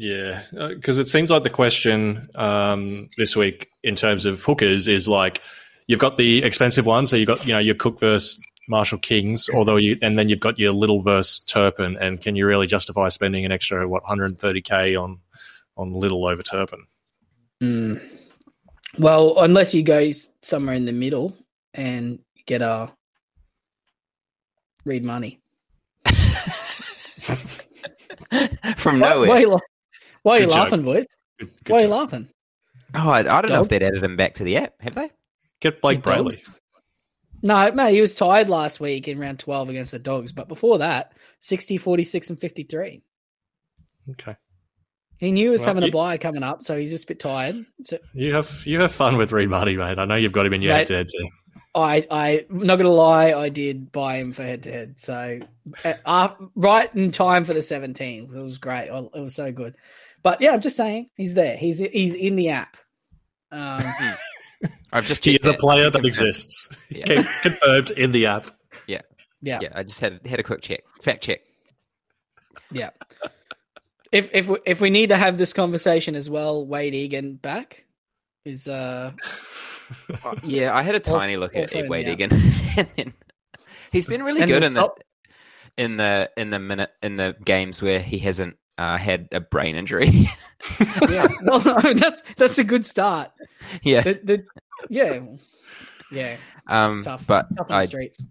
Yeah, 0.00 0.42
because 0.50 0.96
it 0.96 1.08
seems 1.08 1.28
like 1.28 1.42
the 1.42 1.50
question 1.50 2.26
um, 2.34 3.10
this 3.18 3.36
week 3.36 3.68
in 3.82 3.96
terms 3.96 4.24
of 4.24 4.42
hookers 4.42 4.88
is 4.88 5.06
like 5.06 5.42
you've 5.88 6.00
got 6.00 6.16
the 6.16 6.42
expensive 6.42 6.86
ones, 6.86 7.10
so 7.10 7.16
you've 7.16 7.26
got 7.26 7.46
you 7.46 7.52
know 7.52 7.58
your 7.58 7.74
Cook 7.74 8.00
versus 8.00 8.42
Marshall 8.66 8.96
Kings, 8.96 9.50
although 9.52 9.76
you 9.76 9.98
and 10.00 10.18
then 10.18 10.30
you've 10.30 10.40
got 10.40 10.58
your 10.58 10.72
Liddle 10.72 11.02
versus 11.02 11.40
Turpin, 11.40 11.98
and 12.00 12.18
can 12.18 12.34
you 12.34 12.46
really 12.46 12.66
justify 12.66 13.10
spending 13.10 13.44
an 13.44 13.52
extra 13.52 13.86
what 13.86 14.02
130k 14.04 14.98
on 14.98 15.18
on 15.76 15.92
Liddle 15.92 16.26
over 16.26 16.42
Turpin? 16.42 16.86
Mm. 17.62 18.00
Well, 18.98 19.38
unless 19.38 19.74
you 19.74 19.82
go 19.82 20.12
somewhere 20.40 20.76
in 20.76 20.86
the 20.86 20.92
middle 20.92 21.36
and 21.74 22.20
get 22.46 22.62
a 22.62 22.90
Reed 24.86 25.04
Mahoney. 25.04 25.40
from 28.76 28.98
nowhere. 28.98 29.28
why, 29.28 29.36
are 29.36 29.40
you, 29.40 29.50
la- 29.50 29.58
why 30.22 30.38
are 30.38 30.40
you 30.40 30.46
joke. 30.46 30.56
laughing, 30.56 30.82
boys? 30.82 31.06
Good, 31.38 31.50
good 31.64 31.72
Why 31.72 31.78
are 31.80 31.82
you 31.82 31.88
laughing? 31.88 32.28
Oh, 32.94 33.08
I, 33.08 33.20
I 33.20 33.40
don't 33.40 33.50
know 33.50 33.62
if 33.62 33.68
they'd 33.68 33.82
added 33.82 34.02
him 34.02 34.16
back 34.16 34.34
to 34.34 34.44
the 34.44 34.56
app. 34.56 34.80
Have 34.80 34.94
they? 34.94 35.10
Get 35.60 35.80
Blake 35.80 36.02
The 36.02 36.10
Brailey. 36.10 36.36
Dogs? 36.36 36.50
No, 37.42 37.72
mate, 37.72 37.94
he 37.94 38.00
was 38.00 38.14
tied 38.14 38.48
last 38.48 38.80
week 38.80 39.08
in 39.08 39.18
round 39.18 39.38
12 39.38 39.70
against 39.70 39.92
the 39.92 39.98
Dogs, 39.98 40.32
but 40.32 40.48
before 40.48 40.78
that, 40.78 41.12
60, 41.40 41.78
46, 41.78 42.30
and 42.30 42.40
53. 42.40 43.02
Okay, 44.10 44.36
He 45.18 45.30
knew 45.30 45.44
he 45.44 45.48
was 45.50 45.60
Well, 45.60 45.68
having 45.68 45.84
a 45.84 45.90
buy 45.90 46.18
coming 46.18 46.42
up, 46.42 46.62
so 46.62 46.76
he's 46.76 46.90
just 46.90 47.04
a 47.04 47.06
bit 47.06 47.20
tired. 47.20 47.64
So 47.82 47.98
you 48.12 48.34
have 48.34 48.50
you 48.64 48.80
have 48.80 48.92
fun 48.92 49.16
with 49.16 49.32
Reed 49.32 49.48
Marty, 49.48 49.76
mate. 49.76 49.98
I 49.98 50.04
know 50.04 50.16
you've 50.16 50.32
got 50.32 50.46
him 50.46 50.54
in 50.54 50.62
your 50.62 50.74
head 50.74 50.86
to 50.88 50.96
head 50.96 51.08
team. 51.08 51.30
I, 51.74 52.06
I, 52.10 52.46
not 52.50 52.76
gonna 52.76 52.88
lie, 52.88 53.32
I 53.32 53.48
did 53.48 53.92
buy 53.92 54.16
him 54.16 54.32
for 54.32 54.42
head 54.42 54.64
to 54.64 54.72
head. 54.72 55.00
So, 55.00 55.40
uh, 55.84 55.94
uh, 56.04 56.34
right 56.56 56.92
in 56.94 57.12
time 57.12 57.44
for 57.44 57.54
the 57.54 57.62
17. 57.62 58.34
It 58.34 58.42
was 58.42 58.58
great. 58.58 58.88
It 58.88 59.20
was 59.20 59.34
so 59.34 59.52
good. 59.52 59.76
But 60.22 60.40
yeah, 60.40 60.52
I'm 60.52 60.60
just 60.60 60.76
saying 60.76 61.08
he's 61.14 61.34
there. 61.34 61.56
He's 61.56 61.78
he's 61.78 62.14
in 62.14 62.36
the 62.36 62.50
app. 62.50 62.76
Um, 63.52 63.82
I've 64.92 65.06
just 65.06 65.24
He 65.24 65.34
is 65.36 65.46
a 65.46 65.54
player 65.54 65.84
that 65.90 66.02
Confirmed. 66.02 66.06
exists. 66.06 66.76
Yeah. 66.90 67.22
Confirmed 67.42 67.90
in 67.92 68.12
the 68.12 68.26
app. 68.26 68.50
yeah, 68.86 69.00
Yeah, 69.40 69.60
yeah. 69.62 69.68
I 69.74 69.82
just 69.82 70.00
had 70.00 70.20
had 70.26 70.38
a 70.40 70.42
quick 70.42 70.60
check, 70.62 70.80
fact 71.02 71.22
check. 71.24 71.40
yeah. 72.70 72.90
If 74.12 74.34
if 74.34 74.48
we, 74.48 74.58
if 74.66 74.80
we 74.80 74.90
need 74.90 75.08
to 75.10 75.16
have 75.16 75.38
this 75.38 75.52
conversation 75.52 76.14
as 76.16 76.28
well, 76.28 76.66
Wayde 76.66 76.94
Egan 76.94 77.36
back 77.36 77.84
is 78.44 78.66
uh 78.68 79.12
Yeah, 80.42 80.74
I 80.74 80.82
had 80.82 80.94
a 80.94 80.98
Also- 80.98 81.18
tiny 81.18 81.36
look 81.36 81.54
at 81.54 81.60
also 81.62 81.80
in 81.80 81.88
Wade 81.88 82.06
the 82.06 82.12
again. 82.86 83.14
He's 83.92 84.06
been 84.06 84.22
really 84.22 84.40
And 84.42 84.50
good 84.50 84.62
then 84.62 84.70
in 84.70 84.76
the 84.76 84.90
in 85.78 85.96
the 85.96 86.30
in 86.36 86.50
the 86.50 86.58
minute 86.58 86.90
in 87.02 87.16
the 87.16 87.36
games 87.44 87.80
where 87.80 88.00
he 88.00 88.18
hasn't 88.18 88.56
uh, 88.80 88.96
had 88.96 89.28
a 89.32 89.40
brain 89.40 89.76
injury. 89.76 90.08
yeah. 91.08 91.28
well, 91.44 91.60
that's 91.94 92.22
that's 92.36 92.58
a 92.58 92.64
good 92.64 92.84
start. 92.84 93.30
yeah, 93.82 94.00
The, 94.02 94.20
the, 94.24 94.44
yeah, 94.88 95.20
yeah. 96.10 96.36
um, 96.66 96.92
It's 96.94 97.04
tough. 97.04 97.26
but 97.26 97.46
tough 97.56 97.66
on 97.66 97.68
the 97.68 97.74
I 97.74 97.84
streets. 97.86 98.22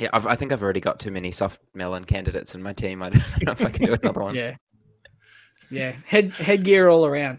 yeah, 0.00 0.08
I've, 0.12 0.26
I 0.26 0.34
think 0.36 0.50
I've 0.52 0.62
already 0.62 0.80
got 0.80 0.98
too 0.98 1.10
many 1.12 1.30
soft 1.30 1.60
melon 1.74 2.04
candidates 2.04 2.54
in 2.54 2.62
my 2.62 2.72
team. 2.72 3.02
I 3.02 3.10
don't 3.10 3.42
know 3.46 3.52
if 3.52 3.62
I 3.64 3.70
can 3.70 3.86
do 3.86 3.92
another 3.94 4.20
one. 4.20 4.34
Yeah. 4.34 4.56
Yeah. 5.70 5.92
Head 6.06 6.32
headgear 6.32 6.88
all 6.88 7.06
around. 7.06 7.38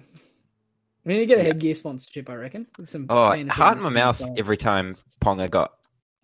We 1.06 1.14
need 1.16 1.20
to 1.20 1.26
get 1.26 1.40
a 1.40 1.42
Yeah. 1.42 1.48
headgear 1.48 1.76
sponsorship, 1.76 2.30
I 2.30 2.36
reckon. 2.36 2.66
With 2.80 2.88
some 2.88 3.06
Oh, 3.10 3.36
heart 3.50 3.78
in 3.78 3.84
my 3.84 3.90
mouth 3.90 4.16
stuff. 4.16 4.30
every 4.38 4.56
time 4.58 4.96
Ponga 5.22 5.50
got 5.52 5.74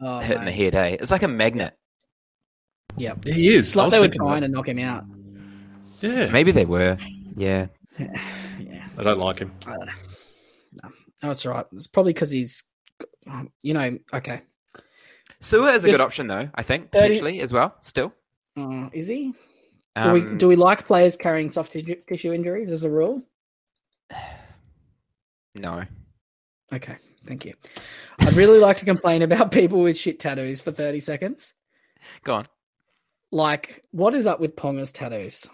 Oh, 0.01 0.19
hit 0.19 0.37
in 0.37 0.45
the 0.45 0.51
mate. 0.51 0.73
head. 0.73 0.75
Eh? 0.75 0.97
It's 1.01 1.11
like 1.11 1.23
a 1.23 1.27
magnet. 1.27 1.75
Yeah. 2.97 3.15
He 3.25 3.49
is. 3.53 3.67
It's 3.67 3.75
like 3.75 3.91
they 3.91 3.99
were 3.99 4.07
trying 4.07 4.41
that. 4.41 4.47
to 4.47 4.53
knock 4.53 4.67
him 4.69 4.79
out. 4.79 5.03
Yeah, 6.01 6.29
Maybe 6.31 6.51
they 6.51 6.65
were. 6.65 6.97
Yeah. 7.35 7.67
yeah. 7.99 8.87
I 8.97 9.03
don't 9.03 9.19
like 9.19 9.39
him. 9.39 9.51
I 9.65 9.71
don't 9.71 9.85
know. 9.85 9.91
No, 10.83 10.89
no 11.23 11.31
it's 11.31 11.45
all 11.45 11.53
right. 11.53 11.65
It's 11.73 11.87
probably 11.87 12.13
because 12.13 12.29
he's, 12.31 12.63
you 13.61 13.73
know, 13.73 13.97
okay. 14.13 14.41
Sua 15.39 15.73
is 15.73 15.83
a 15.83 15.87
Just 15.87 15.97
good 15.97 16.03
option, 16.03 16.27
though. 16.27 16.49
I 16.55 16.63
think 16.63 16.91
30 16.91 17.01
potentially 17.01 17.39
as 17.41 17.53
well. 17.53 17.75
Still, 17.81 18.13
Uh, 18.57 18.89
is 18.91 19.07
he? 19.07 19.33
Do, 19.95 20.01
um, 20.01 20.13
we, 20.13 20.37
do 20.37 20.47
we 20.47 20.55
like 20.55 20.85
players 20.87 21.17
carrying 21.17 21.49
soft 21.51 21.73
tissue 21.73 21.95
tissue 22.07 22.33
injuries 22.33 22.71
as 22.71 22.83
a 22.83 22.89
rule? 22.89 23.21
no. 25.55 25.83
Okay, 26.71 26.95
thank 27.25 27.45
you. 27.45 27.53
I'd 28.19 28.33
really 28.33 28.59
like 28.59 28.77
to 28.77 28.85
complain 28.85 29.21
about 29.21 29.51
people 29.51 29.81
with 29.81 29.97
shit 29.97 30.19
tattoos 30.19 30.61
for 30.61 30.71
30 30.71 30.99
seconds. 30.99 31.53
Go 32.23 32.35
on. 32.35 32.45
Like, 33.31 33.83
what 33.91 34.13
is 34.13 34.27
up 34.27 34.39
with 34.39 34.55
Ponga's 34.55 34.91
tattoos? 34.91 35.49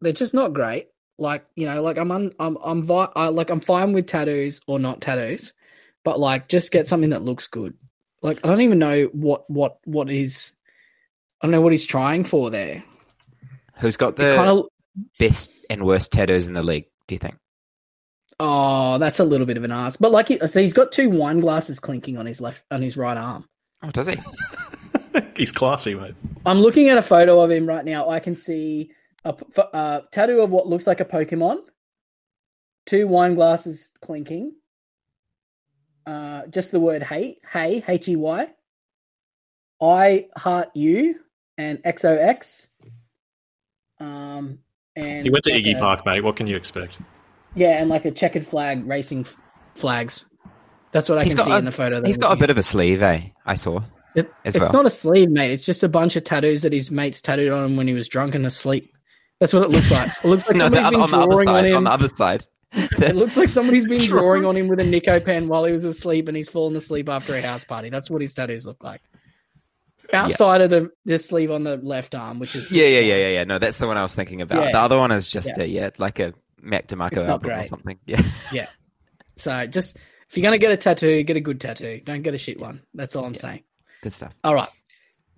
They're 0.00 0.12
just 0.12 0.34
not 0.34 0.52
great. 0.52 0.88
Like, 1.18 1.46
you 1.54 1.66
know, 1.66 1.82
like 1.82 1.96
I'm 1.96 2.10
un, 2.10 2.32
I'm 2.38 2.58
I'm 2.62 2.82
vi- 2.82 3.12
I, 3.16 3.28
like 3.28 3.50
I'm 3.50 3.60
fine 3.60 3.92
with 3.92 4.06
tattoos 4.06 4.60
or 4.66 4.78
not 4.78 5.00
tattoos, 5.00 5.52
but 6.04 6.20
like 6.20 6.48
just 6.48 6.72
get 6.72 6.86
something 6.86 7.10
that 7.10 7.22
looks 7.22 7.46
good. 7.46 7.74
Like 8.22 8.44
I 8.44 8.48
don't 8.48 8.60
even 8.60 8.78
know 8.78 9.04
what 9.12 9.48
what 9.50 9.78
what 9.84 10.10
is 10.10 10.52
I 11.40 11.46
don't 11.46 11.52
know 11.52 11.60
what 11.60 11.72
he's 11.72 11.86
trying 11.86 12.24
for 12.24 12.50
there. 12.50 12.82
Who's 13.78 13.96
got 13.96 14.16
the 14.16 14.34
Kind 14.34 14.50
of 14.50 14.66
best 15.18 15.50
and 15.70 15.86
worst 15.86 16.12
tattoos 16.12 16.48
in 16.48 16.54
the 16.54 16.62
league? 16.62 16.86
Do 17.08 17.14
you 17.14 17.18
think? 17.18 17.36
oh, 18.40 18.98
that's 18.98 19.20
a 19.20 19.24
little 19.24 19.46
bit 19.46 19.56
of 19.56 19.64
an 19.64 19.72
ass. 19.72 19.96
But 19.96 20.12
like, 20.12 20.28
he, 20.28 20.38
so 20.46 20.60
he's 20.60 20.72
got 20.72 20.92
two 20.92 21.10
wine 21.10 21.40
glasses 21.40 21.80
clinking 21.80 22.18
on 22.18 22.26
his 22.26 22.40
left 22.40 22.64
on 22.70 22.82
his 22.82 22.96
right 22.96 23.16
arm. 23.16 23.44
Oh, 23.82 23.90
does 23.90 24.06
he? 24.06 24.16
He's 25.36 25.52
classy, 25.52 25.94
mate. 25.94 26.14
I'm 26.46 26.60
looking 26.60 26.88
at 26.88 26.96
a 26.96 27.02
photo 27.02 27.40
of 27.40 27.50
him 27.50 27.66
right 27.66 27.84
now. 27.84 28.08
I 28.08 28.20
can 28.20 28.36
see 28.36 28.90
a 29.26 29.32
p- 29.32 29.46
f- 29.56 29.68
uh, 29.72 30.00
tattoo 30.12 30.40
of 30.40 30.50
what 30.50 30.66
looks 30.66 30.86
like 30.86 31.00
a 31.00 31.04
Pokemon, 31.04 31.58
two 32.86 33.06
wine 33.08 33.34
glasses 33.34 33.90
clinking, 34.00 34.52
uh, 36.06 36.46
just 36.46 36.70
the 36.72 36.80
word 36.80 37.02
hate, 37.02 37.38
hey, 37.52 37.82
H 37.86 38.08
E 38.08 38.16
Y, 38.16 38.48
I 39.82 40.26
heart 40.36 40.68
you, 40.74 41.16
and 41.58 41.82
XOX. 41.82 42.68
Um, 43.98 44.58
and 44.94 45.24
He 45.24 45.30
went 45.30 45.44
to 45.44 45.52
like 45.52 45.64
Iggy 45.64 45.76
a- 45.76 45.80
Park, 45.80 46.06
mate. 46.06 46.22
What 46.22 46.36
can 46.36 46.46
you 46.46 46.56
expect? 46.56 46.98
Yeah, 47.54 47.80
and 47.80 47.88
like 47.90 48.04
a 48.04 48.10
checkered 48.10 48.46
flag 48.46 48.86
racing 48.86 49.20
f- 49.20 49.36
flags. 49.74 50.24
That's 50.92 51.08
what 51.08 51.18
I 51.18 51.24
He's 51.24 51.34
can 51.34 51.38
got 51.38 51.46
see 51.46 51.52
a- 51.52 51.58
in 51.58 51.64
the 51.64 51.72
photo. 51.72 52.00
that 52.00 52.06
He's 52.06 52.16
I'm 52.16 52.20
got 52.20 52.32
a 52.32 52.36
bit 52.36 52.50
of 52.50 52.58
a 52.58 52.62
sleeve, 52.62 53.02
eh? 53.02 53.22
I 53.44 53.54
saw. 53.56 53.80
It, 54.14 54.32
it's 54.44 54.58
well. 54.58 54.72
not 54.72 54.86
a 54.86 54.90
sleeve, 54.90 55.30
mate. 55.30 55.50
It's 55.50 55.66
just 55.66 55.82
a 55.82 55.88
bunch 55.90 56.16
of 56.16 56.24
tattoos 56.24 56.62
that 56.62 56.72
his 56.72 56.90
mates 56.90 57.20
tattooed 57.20 57.52
on 57.52 57.64
him 57.64 57.76
when 57.76 57.86
he 57.86 57.92
was 57.92 58.08
drunk 58.08 58.34
and 58.34 58.46
asleep. 58.46 58.95
That's 59.40 59.52
what 59.52 59.62
it 59.64 59.70
looks 59.70 59.90
like. 59.90 60.08
It 60.08 60.28
looks 60.28 60.46
like 60.48 60.56
no, 60.58 60.68
the, 60.68 60.82
somebody's 60.82 60.90
been 60.90 61.00
on 61.00 61.10
the 61.10 61.16
other 61.16 61.26
drawing 61.26 61.48
on 61.48 61.54
side. 61.54 61.64
him. 61.66 61.76
On 61.76 61.84
the 61.84 61.90
other 61.90 62.08
side. 62.14 62.46
It 62.72 63.16
looks 63.16 63.36
like 63.36 63.48
somebody's 63.48 63.86
been 63.88 64.00
drawing 64.00 64.44
on 64.44 64.56
him 64.56 64.68
with 64.68 64.80
a 64.80 64.84
Nico 64.84 65.20
pen 65.20 65.48
while 65.48 65.64
he 65.64 65.72
was 65.72 65.84
asleep, 65.84 66.28
and 66.28 66.36
he's 66.36 66.48
fallen 66.48 66.74
asleep 66.76 67.08
after 67.08 67.34
a 67.34 67.42
house 67.42 67.64
party. 67.64 67.90
That's 67.90 68.10
what 68.10 68.20
his 68.20 68.34
tattoos 68.34 68.66
look 68.66 68.82
like. 68.82 69.00
Outside 70.12 70.60
of 70.62 70.70
the 70.70 70.90
the 71.04 71.18
sleeve 71.18 71.50
on 71.50 71.64
the 71.64 71.76
left 71.78 72.14
arm, 72.14 72.38
which 72.38 72.54
is 72.54 72.70
Yeah, 72.70 72.86
yeah, 72.86 73.00
yeah, 73.00 73.16
yeah, 73.16 73.28
yeah. 73.28 73.44
No, 73.44 73.58
that's 73.58 73.78
the 73.78 73.86
one 73.88 73.96
I 73.96 74.02
was 74.02 74.14
thinking 74.14 74.40
about. 74.40 74.64
Yeah. 74.64 74.72
The 74.72 74.78
other 74.78 74.98
one 74.98 75.10
is 75.10 75.28
just 75.28 75.48
Yeah. 75.56 75.64
a 75.64 75.66
yeah, 75.66 75.90
like 75.98 76.20
a 76.20 76.32
Mac 76.62 76.86
DeMarco 76.86 77.12
It's 77.14 77.24
not 77.24 77.44
album 77.44 77.50
or 77.50 77.62
something. 77.64 77.98
Yeah. 78.06 78.22
Yeah. 78.52 78.66
So 79.36 79.66
just 79.66 79.96
if 80.28 80.36
you're 80.36 80.44
gonna 80.44 80.58
get 80.58 80.70
a 80.70 80.76
tattoo, 80.76 81.24
get 81.24 81.36
a 81.36 81.40
good 81.40 81.60
tattoo. 81.60 82.00
Don't 82.04 82.22
get 82.22 82.34
a 82.34 82.38
shit 82.38 82.60
one. 82.60 82.82
That's 82.94 83.16
all 83.16 83.24
I'm 83.24 83.34
saying. 83.34 83.64
Good 84.02 84.12
stuff. 84.12 84.32
All 84.44 84.54
right, 84.54 84.68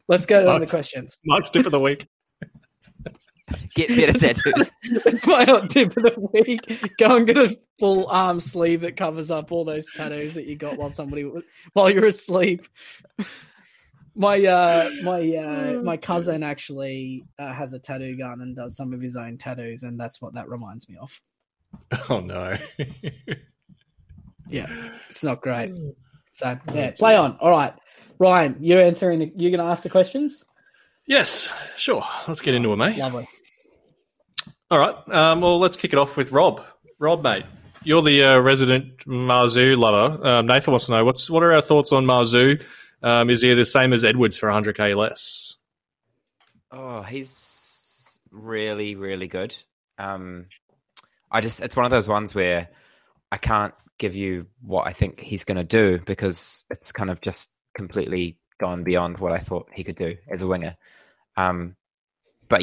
let's 0.06 0.26
go 0.26 0.38
to 0.40 0.44
the 0.44 0.58
What? 0.58 0.68
questions. 0.68 1.18
Mark's 1.24 1.48
tip 1.48 1.64
of 1.64 1.72
the 1.72 1.80
week. 1.80 2.06
Get 3.74 3.88
better 3.88 4.18
tattoos. 4.18 4.70
That's 5.04 5.26
my 5.26 5.44
hot 5.44 5.70
tip 5.70 5.96
of 5.96 6.02
the 6.02 6.30
week. 6.32 6.96
Go 6.98 7.16
and 7.16 7.26
get 7.26 7.38
a 7.38 7.58
full 7.78 8.06
arm 8.08 8.40
sleeve 8.40 8.80
that 8.82 8.96
covers 8.96 9.30
up 9.30 9.52
all 9.52 9.64
those 9.64 9.86
tattoos 9.94 10.34
that 10.34 10.46
you 10.46 10.56
got 10.56 10.76
while 10.76 10.90
somebody 10.90 11.30
while 11.72 11.90
you're 11.90 12.06
asleep. 12.06 12.66
My 14.14 14.44
uh 14.44 14.90
my 15.02 15.20
uh 15.36 15.80
my 15.82 15.96
cousin 15.96 16.42
actually 16.42 17.24
uh, 17.38 17.52
has 17.52 17.72
a 17.72 17.78
tattoo 17.78 18.16
gun 18.16 18.40
and 18.40 18.56
does 18.56 18.76
some 18.76 18.92
of 18.92 19.00
his 19.00 19.16
own 19.16 19.38
tattoos, 19.38 19.84
and 19.84 19.98
that's 19.98 20.20
what 20.20 20.34
that 20.34 20.48
reminds 20.48 20.88
me 20.88 20.96
of. 21.00 21.20
Oh 22.10 22.20
no. 22.20 22.56
Yeah, 24.48 24.66
it's 25.08 25.22
not 25.22 25.42
great. 25.42 25.74
So 26.32 26.58
yeah, 26.74 26.92
play 26.96 27.16
on. 27.16 27.36
All 27.40 27.50
right, 27.50 27.74
Ryan, 28.18 28.56
you're 28.60 28.82
answering. 28.82 29.18
The, 29.18 29.32
you're 29.36 29.50
going 29.50 29.64
to 29.64 29.70
ask 29.70 29.82
the 29.82 29.90
questions. 29.90 30.44
yes, 31.06 31.52
sure. 31.76 32.02
Let's 32.26 32.40
get 32.40 32.54
into 32.54 32.72
it, 32.72 32.76
mate. 32.76 32.96
Lovely. 32.96 33.28
All 34.70 34.78
right. 34.78 34.94
Um, 35.08 35.40
well, 35.40 35.58
let's 35.58 35.76
kick 35.76 35.92
it 35.92 35.98
off 35.98 36.16
with 36.16 36.30
Rob. 36.30 36.62
Rob, 36.98 37.22
mate, 37.22 37.44
you're 37.84 38.02
the 38.02 38.24
uh, 38.24 38.38
resident 38.40 38.98
Marzhew 39.06 39.78
lover. 39.78 40.26
Um, 40.26 40.46
Nathan 40.46 40.72
wants 40.72 40.86
to 40.86 40.92
know 40.92 41.04
what's 41.04 41.30
what 41.30 41.42
are 41.42 41.52
our 41.52 41.60
thoughts 41.60 41.92
on 41.92 42.04
Marzhew? 42.04 42.62
Um, 43.02 43.30
is 43.30 43.40
he 43.40 43.54
the 43.54 43.64
same 43.64 43.92
as 43.92 44.04
Edwards 44.04 44.36
for 44.36 44.48
100k 44.48 44.96
less? 44.96 45.56
Oh, 46.70 47.02
he's 47.02 48.18
really, 48.30 48.94
really 48.94 49.28
good. 49.28 49.56
Um, 49.96 50.46
I 51.30 51.40
just, 51.40 51.60
it's 51.60 51.76
one 51.76 51.84
of 51.84 51.90
those 51.90 52.08
ones 52.08 52.34
where 52.34 52.68
I 53.30 53.36
can't 53.36 53.74
give 53.98 54.14
you 54.14 54.46
what 54.60 54.86
I 54.86 54.92
think 54.92 55.20
he's 55.20 55.44
going 55.44 55.56
to 55.56 55.64
do 55.64 56.00
because 56.04 56.64
it's 56.70 56.92
kind 56.92 57.10
of 57.10 57.20
just 57.20 57.50
completely 57.74 58.38
gone 58.58 58.84
beyond 58.84 59.18
what 59.18 59.32
I 59.32 59.38
thought 59.38 59.68
he 59.72 59.84
could 59.84 59.96
do 59.96 60.16
as 60.28 60.42
a 60.42 60.46
winger. 60.46 60.76
Um, 61.36 61.76
but 62.48 62.62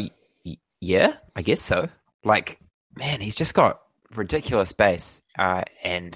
yeah, 0.80 1.13
I 1.36 1.41
guess 1.41 1.61
so. 1.61 1.89
Like, 2.23 2.59
man, 2.97 3.21
he's 3.21 3.36
just 3.36 3.53
got 3.53 3.82
ridiculous 4.15 4.71
base 4.71 5.21
uh, 5.38 5.63
and 5.84 6.15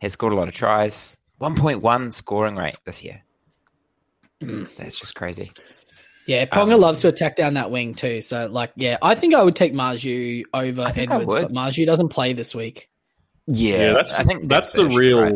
has 0.00 0.12
scored 0.12 0.32
a 0.32 0.36
lot 0.36 0.48
of 0.48 0.54
tries. 0.54 1.16
1.1 1.40 2.12
scoring 2.12 2.56
rate 2.56 2.76
this 2.84 3.04
year. 3.04 3.22
Mm. 4.42 4.68
That's 4.76 4.98
just 4.98 5.14
crazy. 5.14 5.52
Yeah, 6.26 6.44
Ponga 6.46 6.74
Um, 6.74 6.80
loves 6.80 7.02
to 7.02 7.08
attack 7.08 7.36
down 7.36 7.54
that 7.54 7.70
wing 7.70 7.94
too. 7.94 8.20
So, 8.20 8.46
like, 8.50 8.72
yeah, 8.76 8.98
I 9.00 9.14
think 9.14 9.34
I 9.34 9.42
would 9.42 9.54
take 9.56 9.72
Marzhew 9.72 10.42
over 10.52 10.82
I 10.82 10.90
think 10.90 11.10
I 11.12 11.16
Edwards, 11.16 11.34
would. 11.34 11.42
but 11.42 11.52
Marzhew 11.52 11.86
doesn't 11.86 12.08
play 12.08 12.32
this 12.32 12.54
week. 12.54 12.88
Yeah, 13.46 13.92
that's 13.92 14.18
I 14.18 14.24
think 14.24 14.48
that's, 14.48 14.72
the 14.72 14.86
real. 14.86 15.22
right? 15.22 15.34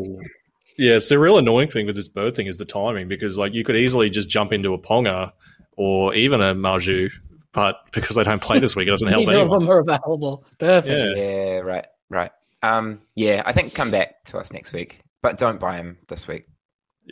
Yeah, 0.77 0.97
it's 0.97 1.09
the 1.09 1.19
real 1.19 1.39
annoying 1.39 1.69
thing 1.69 1.87
with 1.87 1.95
this 1.95 2.09
bird 2.09 2.35
thing 2.35 2.49
is 2.49 2.57
the 2.57 2.65
timing 2.65 3.07
because 3.07 3.39
like 3.39 3.55
you 3.55 3.63
could 3.63 3.77
easily 3.77 4.11
just 4.11 4.29
jump 4.29 4.53
into 4.53 4.75
a 4.75 4.79
Ponga 4.79 5.33
or 5.77 6.13
even 6.15 6.41
a 6.41 6.55
Marzhew, 6.55 7.13
but 7.53 7.77
because 7.93 8.17
they 8.17 8.25
don't 8.25 8.43
play 8.43 8.59
this 8.59 8.77
week, 8.77 8.89
it 8.89 8.91
doesn't 8.91 9.09
help 9.09 9.27
Neither 9.27 9.41
of 9.41 9.51
them 9.51 9.69
are 9.69 9.81
available. 9.81 10.45
Perfect. 10.59 11.17
Yeah. 11.17 11.23
Yeah, 11.23 11.59
right, 11.59 11.87
right. 12.09 12.31
Um, 12.63 13.01
yeah, 13.15 13.43
I 13.45 13.53
think 13.53 13.75
come 13.75 13.91
back 13.91 14.25
to 14.27 14.39
us 14.39 14.53
next 14.53 14.73
week, 14.73 15.01
but 15.23 15.39
don't 15.39 15.59
buy 15.59 15.77
him 15.77 15.99
this 16.09 16.29
week. 16.29 16.47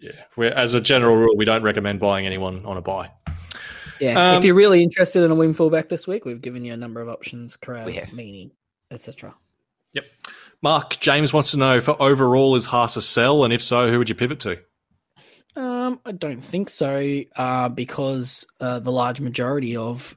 Yeah, 0.00 0.12
We're, 0.36 0.52
as 0.52 0.74
a 0.74 0.80
general 0.80 1.16
rule, 1.16 1.36
we 1.36 1.44
don't 1.44 1.62
recommend 1.62 2.00
buying 2.00 2.26
anyone 2.26 2.64
on 2.66 2.76
a 2.76 2.82
buy. 2.82 3.10
Yeah. 4.00 4.32
Um, 4.32 4.38
if 4.38 4.44
you're 4.44 4.54
really 4.54 4.82
interested 4.82 5.24
in 5.24 5.30
a 5.30 5.34
wing 5.34 5.54
fullback 5.54 5.88
this 5.88 6.06
week, 6.06 6.24
we've 6.24 6.40
given 6.40 6.64
you 6.64 6.72
a 6.72 6.76
number 6.76 7.00
of 7.00 7.08
options: 7.08 7.58
We 7.60 7.66
Kiraz. 7.66 8.10
Meaney, 8.10 8.52
etc. 8.90 9.34
Yep. 9.94 10.04
Mark 10.62 10.98
James 11.00 11.32
wants 11.32 11.52
to 11.52 11.56
know 11.56 11.80
for 11.80 12.00
overall 12.00 12.54
is 12.54 12.66
Haas 12.66 12.96
a 12.96 13.02
sell, 13.02 13.44
and 13.44 13.52
if 13.52 13.62
so, 13.62 13.90
who 13.90 13.98
would 13.98 14.08
you 14.08 14.14
pivot 14.14 14.40
to? 14.40 14.58
Um, 15.56 16.00
I 16.04 16.12
don't 16.12 16.42
think 16.42 16.68
so, 16.68 17.22
uh, 17.34 17.68
because 17.68 18.46
uh, 18.60 18.78
the 18.78 18.92
large 18.92 19.20
majority 19.20 19.76
of 19.76 20.16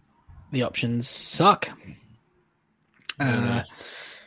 the 0.52 0.64
options 0.64 1.08
suck. 1.08 1.70
Uh, 3.20 3.64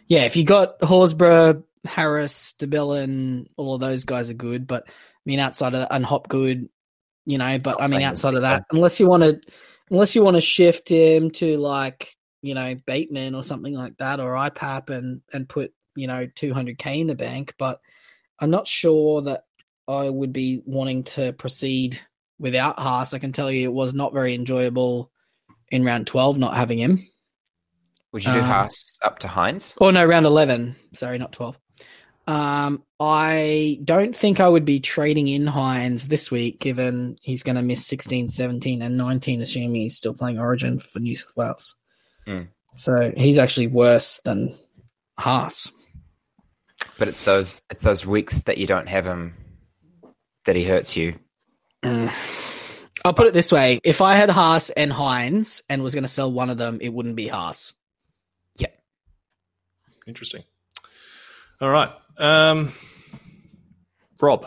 Yeah. 0.06 0.24
if 0.24 0.36
you 0.36 0.44
got 0.44 0.80
Horsburgh, 0.80 1.64
Harris, 1.84 2.54
de 2.54 2.66
Belin, 2.66 3.48
all 3.56 3.74
of 3.74 3.80
those 3.80 4.04
guys 4.04 4.30
are 4.30 4.34
good, 4.34 4.66
but 4.66 4.84
I 4.88 4.92
mean 5.24 5.40
outside 5.40 5.74
of 5.74 5.80
that, 5.80 5.92
and 5.92 6.04
Hopgood, 6.04 6.68
you 7.26 7.38
know, 7.38 7.58
but 7.58 7.80
I 7.80 7.86
mean 7.88 8.02
outside 8.02 8.34
of 8.34 8.42
that, 8.42 8.64
unless 8.70 9.00
you 9.00 9.06
want 9.06 9.22
to, 9.22 9.40
unless 9.90 10.14
you 10.14 10.22
want 10.22 10.36
to 10.36 10.40
shift 10.40 10.88
him 10.88 11.30
to 11.32 11.56
like 11.58 12.14
you 12.42 12.54
know 12.54 12.74
Bateman 12.86 13.34
or 13.34 13.42
something 13.42 13.74
like 13.74 13.96
that, 13.98 14.20
or 14.20 14.34
IPAP 14.34 14.90
and 14.90 15.22
and 15.32 15.48
put 15.48 15.72
you 15.96 16.06
know 16.06 16.26
200k 16.26 17.00
in 17.00 17.06
the 17.06 17.14
bank, 17.14 17.54
but 17.58 17.80
I'm 18.38 18.50
not 18.50 18.68
sure 18.68 19.22
that 19.22 19.44
I 19.88 20.08
would 20.08 20.32
be 20.32 20.62
wanting 20.64 21.04
to 21.04 21.32
proceed 21.32 22.00
without 22.38 22.78
Haas. 22.78 23.14
I 23.14 23.18
can 23.18 23.32
tell 23.32 23.50
you 23.50 23.64
it 23.68 23.72
was 23.72 23.94
not 23.94 24.12
very 24.12 24.34
enjoyable 24.34 25.10
in 25.70 25.84
round 25.84 26.06
12 26.06 26.38
not 26.38 26.56
having 26.56 26.78
him. 26.78 27.06
Would 28.12 28.24
you 28.24 28.32
do 28.32 28.38
Um, 28.38 28.44
Haas 28.44 28.98
up 29.02 29.18
to 29.20 29.28
Hynes? 29.28 29.76
Or 29.80 29.90
no, 29.90 30.04
round 30.04 30.26
11. 30.26 30.76
Sorry, 30.92 31.18
not 31.18 31.32
12. 31.32 31.58
Um, 32.26 32.82
I 33.00 33.80
don't 33.84 34.16
think 34.16 34.40
I 34.40 34.48
would 34.48 34.64
be 34.64 34.80
trading 34.80 35.28
in 35.28 35.46
Hynes 35.46 36.06
this 36.06 36.30
week, 36.30 36.60
given 36.60 37.18
he's 37.20 37.42
going 37.42 37.56
to 37.56 37.62
miss 37.62 37.84
16, 37.86 38.28
17, 38.28 38.82
and 38.82 38.96
19, 38.96 39.42
assuming 39.42 39.74
he's 39.74 39.96
still 39.96 40.14
playing 40.14 40.38
Origin 40.38 40.78
for 40.78 41.00
New 41.00 41.16
South 41.16 41.36
Wales. 41.36 41.76
Mm. 42.26 42.48
So 42.76 43.12
he's 43.16 43.38
actually 43.38 43.66
worse 43.66 44.20
than 44.24 44.54
Haas. 45.18 45.70
But 46.98 47.08
it's 47.08 47.24
those 47.24 47.60
it's 47.70 47.82
those 47.82 48.06
weeks 48.06 48.40
that 48.42 48.58
you 48.58 48.66
don't 48.66 48.88
have 48.88 49.06
him 49.06 49.34
that 50.44 50.56
he 50.56 50.64
hurts 50.64 50.96
you. 50.96 51.18
Mm. 51.82 52.12
I'll 53.04 53.14
put 53.14 53.26
it 53.26 53.34
this 53.34 53.52
way: 53.52 53.80
if 53.84 54.00
I 54.00 54.14
had 54.14 54.30
Haas 54.30 54.70
and 54.70 54.90
Hynes 54.90 55.62
and 55.68 55.82
was 55.82 55.94
going 55.94 56.04
to 56.04 56.08
sell 56.08 56.32
one 56.32 56.50
of 56.50 56.58
them, 56.58 56.78
it 56.80 56.88
wouldn't 56.88 57.16
be 57.16 57.28
Haas. 57.28 57.72
Yeah. 58.56 58.68
Interesting. 60.06 60.42
All 61.60 61.70
right. 61.70 61.90
Um, 62.18 62.72
Rob, 64.20 64.46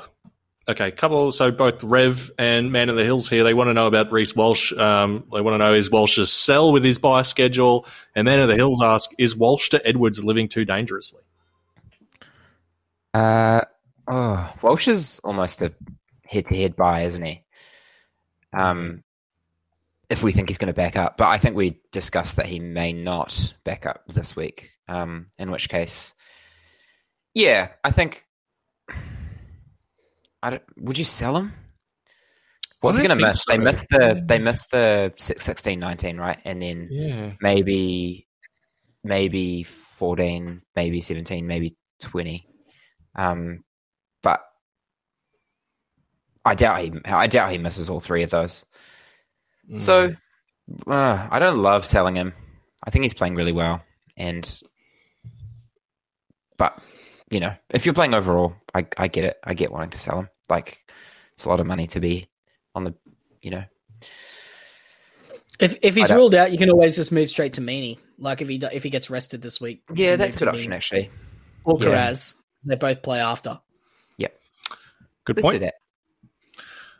Okay, 0.69 0.91
couple. 0.91 1.31
So 1.31 1.49
both 1.49 1.81
Rev 1.81 2.29
and 2.37 2.73
Man 2.73 2.89
of 2.89 2.97
the 2.97 3.05
Hills 3.05 3.29
here. 3.29 3.45
They 3.45 3.53
want 3.53 3.69
to 3.69 3.73
know 3.73 3.87
about 3.87 4.11
Reece 4.11 4.35
Walsh. 4.35 4.73
Um, 4.73 5.23
they 5.31 5.39
want 5.39 5.53
to 5.53 5.57
know 5.57 5.73
is 5.73 5.89
Walsh 5.89 6.17
a 6.17 6.25
sell 6.25 6.73
with 6.73 6.83
his 6.83 6.97
buy 6.97 7.21
schedule? 7.21 7.85
And 8.15 8.25
Man 8.25 8.41
of 8.41 8.49
the 8.49 8.55
Hills 8.55 8.81
ask 8.83 9.11
is 9.17 9.35
Walsh 9.35 9.69
to 9.69 9.87
Edwards 9.87 10.25
living 10.25 10.49
too 10.49 10.65
dangerously? 10.65 11.21
Uh, 13.13 13.61
oh, 14.09 14.53
Walsh 14.61 14.89
is 14.89 15.21
almost 15.23 15.61
a 15.61 15.73
head-to-head 16.25 16.75
buy, 16.75 17.03
isn't 17.03 17.23
he? 17.23 17.43
Um, 18.57 19.03
if 20.09 20.23
we 20.23 20.31
think 20.31 20.49
he's 20.49 20.57
going 20.57 20.67
to 20.67 20.73
back 20.73 20.95
up, 20.95 21.17
but 21.17 21.27
I 21.27 21.37
think 21.37 21.55
we 21.55 21.81
discussed 21.91 22.37
that 22.37 22.45
he 22.45 22.59
may 22.59 22.93
not 22.93 23.53
back 23.63 23.85
up 23.85 24.03
this 24.07 24.35
week. 24.35 24.71
Um, 24.87 25.27
in 25.37 25.51
which 25.51 25.67
case, 25.67 26.13
yeah, 27.33 27.69
I 27.83 27.91
think 27.91 28.23
I 30.41 30.51
don't, 30.51 30.63
would 30.77 30.97
you 30.97 31.03
sell 31.03 31.35
him? 31.35 31.53
What's 32.79 32.97
he 32.97 33.05
going 33.05 33.17
to 33.17 33.27
miss? 33.27 33.43
So. 33.43 33.51
They 33.51 33.57
missed 33.57 33.87
the 33.89 34.21
they 34.23 34.39
missed 34.39 34.71
the 34.71 35.13
16, 35.17 35.79
19, 35.79 36.17
right? 36.17 36.39
And 36.45 36.61
then 36.61 36.87
yeah. 36.91 37.31
maybe 37.41 38.27
maybe 39.03 39.63
14, 39.63 40.61
maybe 40.75 41.01
17, 41.01 41.45
maybe 41.47 41.75
20. 42.01 42.47
Um, 43.15 43.63
I 46.47 46.55
doubt 46.55 46.79
he 46.79 46.93
I 47.05 47.27
doubt 47.27 47.51
he 47.51 47.57
misses 47.57 47.89
all 47.89 47.99
three 47.99 48.23
of 48.23 48.29
those. 48.29 48.65
Mm. 49.71 49.81
So 49.81 50.15
uh, 50.87 51.27
I 51.29 51.39
don't 51.39 51.59
love 51.59 51.85
selling 51.85 52.15
him. 52.15 52.33
I 52.83 52.89
think 52.89 53.03
he's 53.03 53.13
playing 53.13 53.35
really 53.35 53.51
well, 53.51 53.83
and 54.15 54.61
but 56.57 56.81
you 57.29 57.39
know, 57.39 57.53
if 57.69 57.85
you're 57.85 57.93
playing 57.93 58.13
overall, 58.13 58.55
I, 58.73 58.87
I 58.97 59.07
get 59.07 59.25
it. 59.25 59.37
I 59.43 59.53
get 59.53 59.71
wanting 59.71 59.89
to 59.91 59.97
sell 59.97 60.19
him. 60.19 60.29
Like, 60.49 60.85
it's 61.33 61.45
a 61.45 61.49
lot 61.49 61.59
of 61.59 61.67
money 61.67 61.87
to 61.87 61.99
be 61.99 62.29
on 62.73 62.85
the, 62.85 62.95
you 63.41 63.51
know. 63.51 63.63
If 65.59 65.77
if 65.81 65.95
he's 65.95 66.11
ruled 66.11 66.35
out, 66.35 66.51
you 66.51 66.57
can 66.57 66.69
always 66.69 66.95
just 66.95 67.11
move 67.11 67.29
straight 67.29 67.53
to 67.53 67.61
Meaney. 67.61 67.97
Like 68.19 68.41
if 68.41 68.47
he 68.47 68.57
if 68.71 68.83
he 68.83 68.89
gets 68.91 69.09
rested 69.09 69.41
this 69.41 69.59
week. 69.59 69.81
Yeah, 69.93 70.15
that's 70.15 70.35
a 70.35 70.39
good 70.39 70.47
option 70.49 70.71
actually. 70.71 71.09
Or 71.65 71.77
Kiraz. 71.77 72.35
Yeah. 72.35 72.69
They 72.69 72.75
both 72.75 73.01
play 73.01 73.19
after. 73.19 73.59
Yep. 74.17 74.39
Good 75.25 75.37
let's 75.37 75.47
point. 75.47 75.73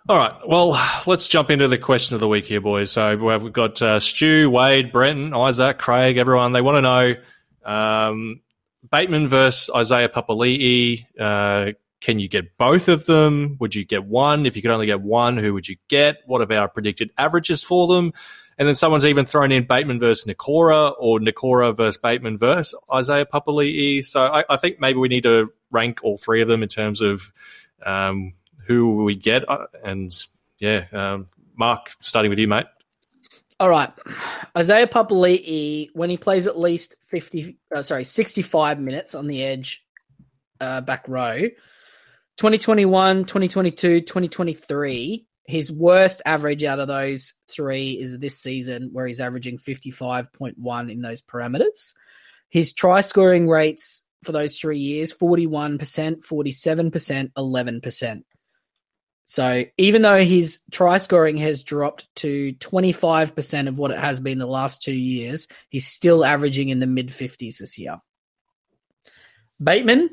All 0.10 0.18
right. 0.18 0.34
Well, 0.48 0.80
let's 1.06 1.28
jump 1.28 1.52
into 1.52 1.68
the 1.68 1.78
question 1.78 2.16
of 2.16 2.22
the 2.22 2.30
week 2.30 2.46
here, 2.46 2.62
boys. 2.62 2.92
So 2.92 3.18
we've 3.18 3.52
got 3.52 3.82
uh, 3.82 4.00
Stu, 4.00 4.50
Wade, 4.50 4.94
Brenton, 4.94 5.34
Isaac, 5.34 5.80
Craig, 5.80 6.16
everyone. 6.16 6.54
They 6.54 6.62
want 6.62 6.78
to 6.78 6.82
know 6.82 7.14
um, 7.70 8.40
Bateman 8.90 9.28
versus 9.28 9.70
Isaiah 9.76 10.08
Papali'i. 10.08 11.06
Uh, 11.20 11.74
can 12.00 12.20
you 12.20 12.30
get 12.30 12.58
both 12.58 12.88
of 12.88 13.06
them? 13.06 13.58
Would 13.60 13.76
you 13.76 13.84
get 13.84 14.06
one? 14.06 14.46
If 14.46 14.56
you 14.56 14.62
could 14.62 14.72
only 14.72 14.86
get 14.86 15.02
one, 15.02 15.36
who 15.36 15.54
would 15.54 15.68
you 15.68 15.76
get? 15.90 16.20
What 16.26 16.40
are 16.40 16.58
our 16.58 16.70
predicted 16.70 17.12
averages 17.18 17.62
for 17.62 17.88
them? 17.88 18.14
And 18.58 18.66
then 18.66 18.76
someone's 18.76 19.06
even 19.06 19.26
thrown 19.26 19.52
in 19.52 19.66
Bateman 19.66 20.00
versus 20.00 20.24
Nikora 20.24 20.94
or 20.98 21.20
Nikora 21.20 21.76
versus 21.76 21.98
Bateman 21.98 22.38
versus 22.38 22.80
Isaiah 22.94 23.26
Papali'i. 23.26 24.06
So 24.06 24.22
I, 24.22 24.46
I, 24.50 24.56
think 24.56 24.80
maybe 24.80 25.00
we 25.00 25.10
need 25.10 25.24
to 25.24 25.50
rank 25.70 26.00
all 26.02 26.18
three 26.18 26.42
of 26.42 26.48
them 26.48 26.64
in 26.64 26.70
terms 26.70 27.02
of 27.02 27.34
um, 27.86 28.34
who 28.68 29.04
we 29.04 29.16
get. 29.16 29.48
Uh, 29.50 29.68
and 29.84 30.12
yeah, 30.60 30.86
um, 30.92 31.28
Mark, 31.56 31.92
starting 32.00 32.30
with 32.30 32.40
you, 32.40 32.48
mate. 32.48 32.66
All 33.60 33.70
right, 33.70 33.92
Isaiah 34.56 34.86
Papali'i, 34.86 35.90
when 35.94 36.12
he 36.12 36.18
plays 36.18 36.46
at 36.46 36.60
least 36.60 36.96
fifty, 37.08 37.58
uh, 37.76 37.82
sorry, 37.82 38.06
sixty-five 38.06 38.80
minutes 38.80 39.16
on 39.16 39.26
the 39.26 39.44
edge, 39.44 39.84
uh, 40.62 40.82
back 40.82 41.08
row, 41.08 41.40
2021, 42.38 43.26
2022, 43.26 44.02
2023, 44.02 45.26
his 45.46 45.72
worst 45.72 46.22
average 46.24 46.64
out 46.64 46.78
of 46.78 46.88
those 46.88 47.34
three 47.50 47.94
is 47.94 48.20
this 48.20 48.38
season, 48.38 48.90
where 48.92 49.08
he's 49.08 49.20
averaging 49.20 49.58
fifty-five 49.58 50.32
point 50.34 50.56
one 50.60 50.92
in 50.92 51.02
those 51.02 51.24
parameters. 51.24 51.96
His 52.50 52.74
try 52.74 53.02
scoring 53.02 53.48
rates 53.48 54.04
for 54.24 54.34
those 54.34 54.60
three 54.60 54.78
years: 54.78 55.12
forty-one 55.12 55.80
percent, 55.80 56.24
forty-seven 56.24 56.92
percent, 56.92 57.32
eleven 57.36 57.82
percent. 57.82 58.24
So 59.28 59.66
even 59.78 60.04
though 60.04 60.24
his 60.24 60.62
try 60.72 61.00
scoring 61.00 61.36
has 61.38 61.62
dropped 61.62 62.08
to 62.16 62.54
25% 62.54 63.68
of 63.68 63.78
what 63.78 63.92
it 63.92 63.98
has 63.98 64.22
been 64.22 64.40
the 64.40 64.48
last 64.48 64.82
two 64.82 64.94
years, 64.94 65.50
he's 65.68 65.86
still 65.86 66.24
averaging 66.24 66.70
in 66.70 66.80
the 66.80 66.88
mid 66.88 67.10
50s 67.10 67.60
this 67.60 67.78
year. 67.78 67.98
Bateman, 69.62 70.10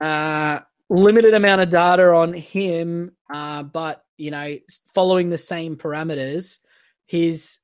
uh, 0.00 0.60
limited 0.88 1.34
amount 1.34 1.60
of 1.62 1.70
data 1.70 2.14
on 2.14 2.34
him, 2.34 3.16
uh, 3.32 3.64
but 3.64 4.04
you 4.16 4.30
know, 4.30 4.58
following 4.94 5.30
the 5.30 5.38
same 5.38 5.76
parameters, 5.76 6.60
his 7.06 7.58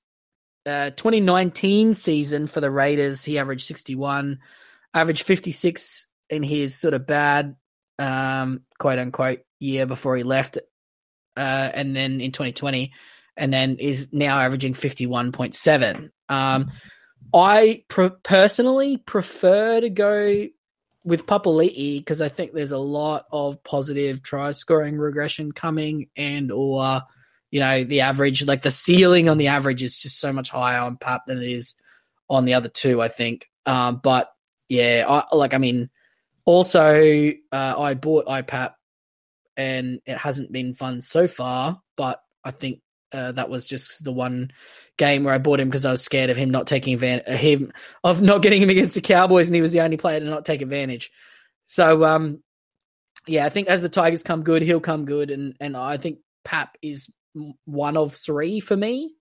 uh, 0.66 0.90
2019 0.90 1.94
season 1.94 2.48
for 2.48 2.60
the 2.60 2.70
Raiders, 2.72 3.24
he 3.24 3.38
averaged 3.38 3.66
61, 3.66 4.40
averaged 4.94 5.22
56 5.22 6.06
in 6.28 6.42
his 6.42 6.74
sort 6.74 6.94
of 6.94 7.06
bad, 7.06 7.54
um, 8.00 8.62
quote 8.78 8.98
unquote, 8.98 9.40
year 9.64 9.86
before 9.86 10.16
he 10.16 10.22
left, 10.22 10.58
uh, 11.36 11.70
and 11.74 11.96
then 11.96 12.20
in 12.20 12.32
2020, 12.32 12.92
and 13.36 13.52
then 13.52 13.76
is 13.78 14.08
now 14.12 14.38
averaging 14.38 14.74
51.7. 14.74 16.10
Um, 16.28 16.70
I 17.32 17.84
personally 17.88 18.96
prefer 18.98 19.80
to 19.80 19.90
go 19.90 20.46
with 21.04 21.26
Papali'i 21.26 21.98
because 21.98 22.22
I 22.22 22.28
think 22.28 22.52
there's 22.52 22.72
a 22.72 22.78
lot 22.78 23.26
of 23.32 23.62
positive 23.64 24.22
try 24.22 24.52
scoring 24.52 24.96
regression 24.98 25.52
coming, 25.52 26.08
and 26.16 26.52
or 26.52 27.02
you 27.50 27.60
know 27.60 27.84
the 27.84 28.02
average, 28.02 28.44
like 28.44 28.62
the 28.62 28.70
ceiling 28.70 29.28
on 29.28 29.38
the 29.38 29.48
average 29.48 29.82
is 29.82 30.00
just 30.00 30.20
so 30.20 30.32
much 30.32 30.50
higher 30.50 30.80
on 30.80 30.96
Pap 30.96 31.26
than 31.26 31.42
it 31.42 31.50
is 31.50 31.74
on 32.28 32.44
the 32.44 32.54
other 32.54 32.68
two. 32.68 33.02
I 33.02 33.08
think, 33.08 33.48
um, 33.66 34.00
but 34.02 34.32
yeah, 34.68 35.04
I, 35.08 35.34
like 35.34 35.54
I 35.54 35.58
mean, 35.58 35.90
also 36.44 37.32
uh, 37.52 37.74
I 37.78 37.94
bought 37.94 38.26
IPAP 38.26 38.74
and 39.56 40.00
it 40.06 40.18
hasn't 40.18 40.52
been 40.52 40.74
fun 40.74 41.00
so 41.00 41.26
far. 41.26 41.80
But 41.96 42.20
I 42.44 42.50
think 42.50 42.80
uh, 43.12 43.32
that 43.32 43.48
was 43.48 43.66
just 43.66 44.02
the 44.02 44.12
one 44.12 44.50
game 44.96 45.24
where 45.24 45.34
I 45.34 45.38
bought 45.38 45.60
him 45.60 45.68
because 45.68 45.84
I 45.84 45.92
was 45.92 46.02
scared 46.02 46.30
of 46.30 46.36
him 46.36 46.50
not 46.50 46.66
taking 46.66 46.94
advantage 46.94 47.24
uh, 47.28 47.36
him 47.36 47.72
of 48.02 48.22
not 48.22 48.42
getting 48.42 48.60
him 48.60 48.70
against 48.70 48.94
the 48.94 49.00
Cowboys, 49.00 49.48
and 49.48 49.54
he 49.54 49.62
was 49.62 49.72
the 49.72 49.80
only 49.80 49.96
player 49.96 50.20
to 50.20 50.26
not 50.26 50.44
take 50.44 50.62
advantage. 50.62 51.10
So, 51.66 52.04
um, 52.04 52.42
yeah, 53.26 53.46
I 53.46 53.48
think 53.48 53.68
as 53.68 53.82
the 53.82 53.88
Tigers 53.88 54.22
come 54.22 54.42
good, 54.42 54.62
he'll 54.62 54.80
come 54.80 55.04
good, 55.04 55.30
and 55.30 55.56
and 55.60 55.76
I 55.76 55.96
think 55.96 56.18
Pap 56.44 56.76
is 56.82 57.10
one 57.64 57.96
of 57.96 58.14
three 58.14 58.60
for 58.60 58.76
me. 58.76 59.14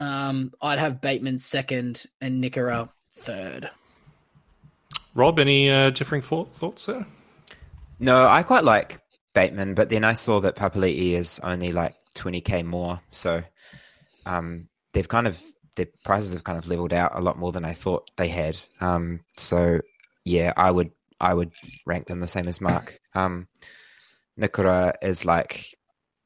Um, 0.00 0.52
I'd 0.60 0.78
have 0.78 1.00
Bateman 1.00 1.38
second 1.38 2.04
and 2.20 2.42
Nikora 2.42 2.88
third. 3.12 3.70
Rob, 5.14 5.38
any 5.38 5.70
uh, 5.70 5.90
differing 5.90 6.22
thoughts 6.22 6.86
there? 6.86 7.06
No, 8.00 8.26
I 8.26 8.42
quite 8.42 8.64
like 8.64 8.98
Bateman, 9.34 9.74
but 9.74 9.88
then 9.88 10.04
I 10.04 10.14
saw 10.14 10.40
that 10.40 10.56
Papali'i 10.56 11.12
is 11.12 11.40
only 11.42 11.72
like 11.72 11.94
20k 12.14 12.64
more. 12.64 13.00
So 13.10 13.42
um, 14.26 14.68
they've 14.92 15.08
kind 15.08 15.26
of 15.26 15.42
their 15.76 15.88
prices 16.04 16.32
have 16.32 16.44
kind 16.44 16.58
of 16.58 16.68
leveled 16.68 16.92
out 16.92 17.12
a 17.14 17.20
lot 17.20 17.38
more 17.38 17.52
than 17.52 17.64
I 17.64 17.72
thought 17.72 18.10
they 18.16 18.28
had. 18.28 18.56
Um, 18.80 19.20
so 19.36 19.80
yeah, 20.24 20.52
I 20.56 20.70
would 20.70 20.92
I 21.20 21.34
would 21.34 21.52
rank 21.86 22.06
them 22.06 22.20
the 22.20 22.28
same 22.28 22.48
as 22.48 22.60
Mark. 22.60 23.00
Um, 23.16 23.46
Nikora 24.36 24.94
is 25.00 25.24
like 25.24 25.78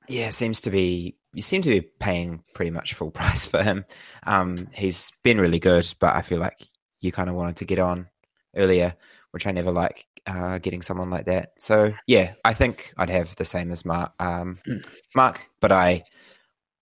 yeah, 0.08 0.30
seems 0.30 0.62
to 0.62 0.70
be 0.70 1.16
you 1.34 1.42
seem 1.42 1.60
to 1.60 1.68
be 1.68 1.82
paying 1.82 2.42
pretty 2.54 2.70
much 2.70 2.94
full 2.94 3.10
price 3.18 3.44
for 3.46 3.62
him. 3.62 3.84
Um, 4.26 4.68
he's 4.72 5.12
been 5.22 5.38
really 5.38 5.58
good, 5.58 5.92
but 6.00 6.16
I 6.16 6.22
feel 6.22 6.38
like 6.38 6.58
you 7.00 7.12
kind 7.12 7.28
of 7.28 7.34
wanted 7.34 7.56
to 7.56 7.66
get 7.66 7.78
on 7.78 8.08
earlier, 8.56 8.96
which 9.32 9.46
I 9.46 9.52
never 9.52 9.70
like 9.70 10.06
uh, 10.28 10.58
getting 10.58 10.82
someone 10.82 11.10
like 11.10 11.26
that. 11.26 11.52
So 11.58 11.94
yeah, 12.06 12.34
I 12.44 12.54
think 12.54 12.92
I'd 12.96 13.10
have 13.10 13.34
the 13.36 13.44
same 13.44 13.72
as 13.72 13.84
Mark, 13.84 14.12
um, 14.20 14.58
mm. 14.68 14.86
Mark, 15.14 15.48
but 15.60 15.72
I 15.72 16.04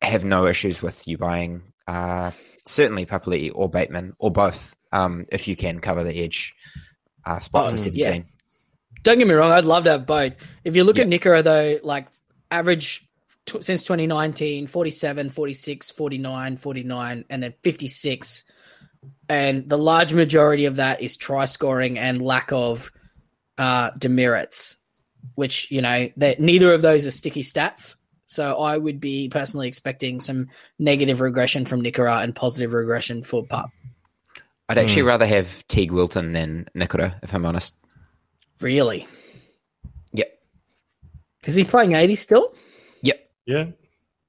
have 0.02 0.24
no 0.24 0.46
issues 0.46 0.82
with 0.82 1.06
you 1.06 1.16
buying 1.16 1.62
uh, 1.86 2.32
certainly 2.66 3.06
Papali'i 3.06 3.52
or 3.54 3.70
Bateman 3.70 4.14
or 4.18 4.30
both 4.30 4.74
um, 4.92 5.26
if 5.30 5.46
you 5.46 5.54
can 5.56 5.78
cover 5.78 6.02
the 6.02 6.14
edge 6.14 6.54
uh, 7.24 7.38
spot 7.38 7.66
oh, 7.66 7.70
for 7.70 7.76
seventeen. 7.76 8.22
Yeah. 8.26 8.32
Don't 9.02 9.18
get 9.18 9.28
me 9.28 9.34
wrong, 9.34 9.52
I'd 9.52 9.64
love 9.64 9.84
to 9.84 9.92
have 9.92 10.06
both. 10.06 10.36
If 10.64 10.74
you 10.74 10.82
look 10.82 10.98
yeah. 10.98 11.04
at 11.04 11.08
Nikora 11.08 11.44
though, 11.44 11.78
like 11.84 12.08
average 12.50 13.08
t- 13.46 13.62
since 13.62 13.84
2019, 13.84 14.66
47, 14.66 15.30
46, 15.30 15.90
49, 15.92 16.56
49, 16.56 17.24
and 17.30 17.42
then 17.42 17.54
56. 17.62 18.44
And 19.28 19.68
the 19.68 19.78
large 19.78 20.12
majority 20.12 20.64
of 20.64 20.76
that 20.76 21.02
is 21.02 21.16
try 21.16 21.44
scoring 21.44 21.98
and 21.98 22.20
lack 22.20 22.50
of 22.52 22.90
uh, 23.58 23.90
demerits, 23.98 24.76
which 25.34 25.70
you 25.70 25.82
know 25.82 26.08
that 26.16 26.40
neither 26.40 26.72
of 26.72 26.82
those 26.82 27.06
are 27.06 27.10
sticky 27.10 27.42
stats. 27.42 27.96
So 28.26 28.60
I 28.60 28.76
would 28.76 29.00
be 29.00 29.28
personally 29.28 29.68
expecting 29.68 30.20
some 30.20 30.48
negative 30.78 31.20
regression 31.20 31.64
from 31.64 31.82
Nikora 31.82 32.24
and 32.24 32.34
positive 32.34 32.72
regression 32.72 33.22
for 33.22 33.46
Pup. 33.46 33.70
I'd 34.68 34.78
actually 34.78 35.02
mm. 35.02 35.06
rather 35.06 35.26
have 35.26 35.64
Teig 35.68 35.92
Wilton 35.92 36.32
than 36.32 36.68
Nikora, 36.74 37.14
if 37.22 37.32
I'm 37.32 37.46
honest. 37.46 37.74
Really? 38.60 39.06
Yep. 40.12 40.28
Is 41.44 41.54
he 41.54 41.62
playing 41.62 41.94
80 41.94 42.16
still? 42.16 42.54
Yep. 43.02 43.30
Yeah. 43.46 43.66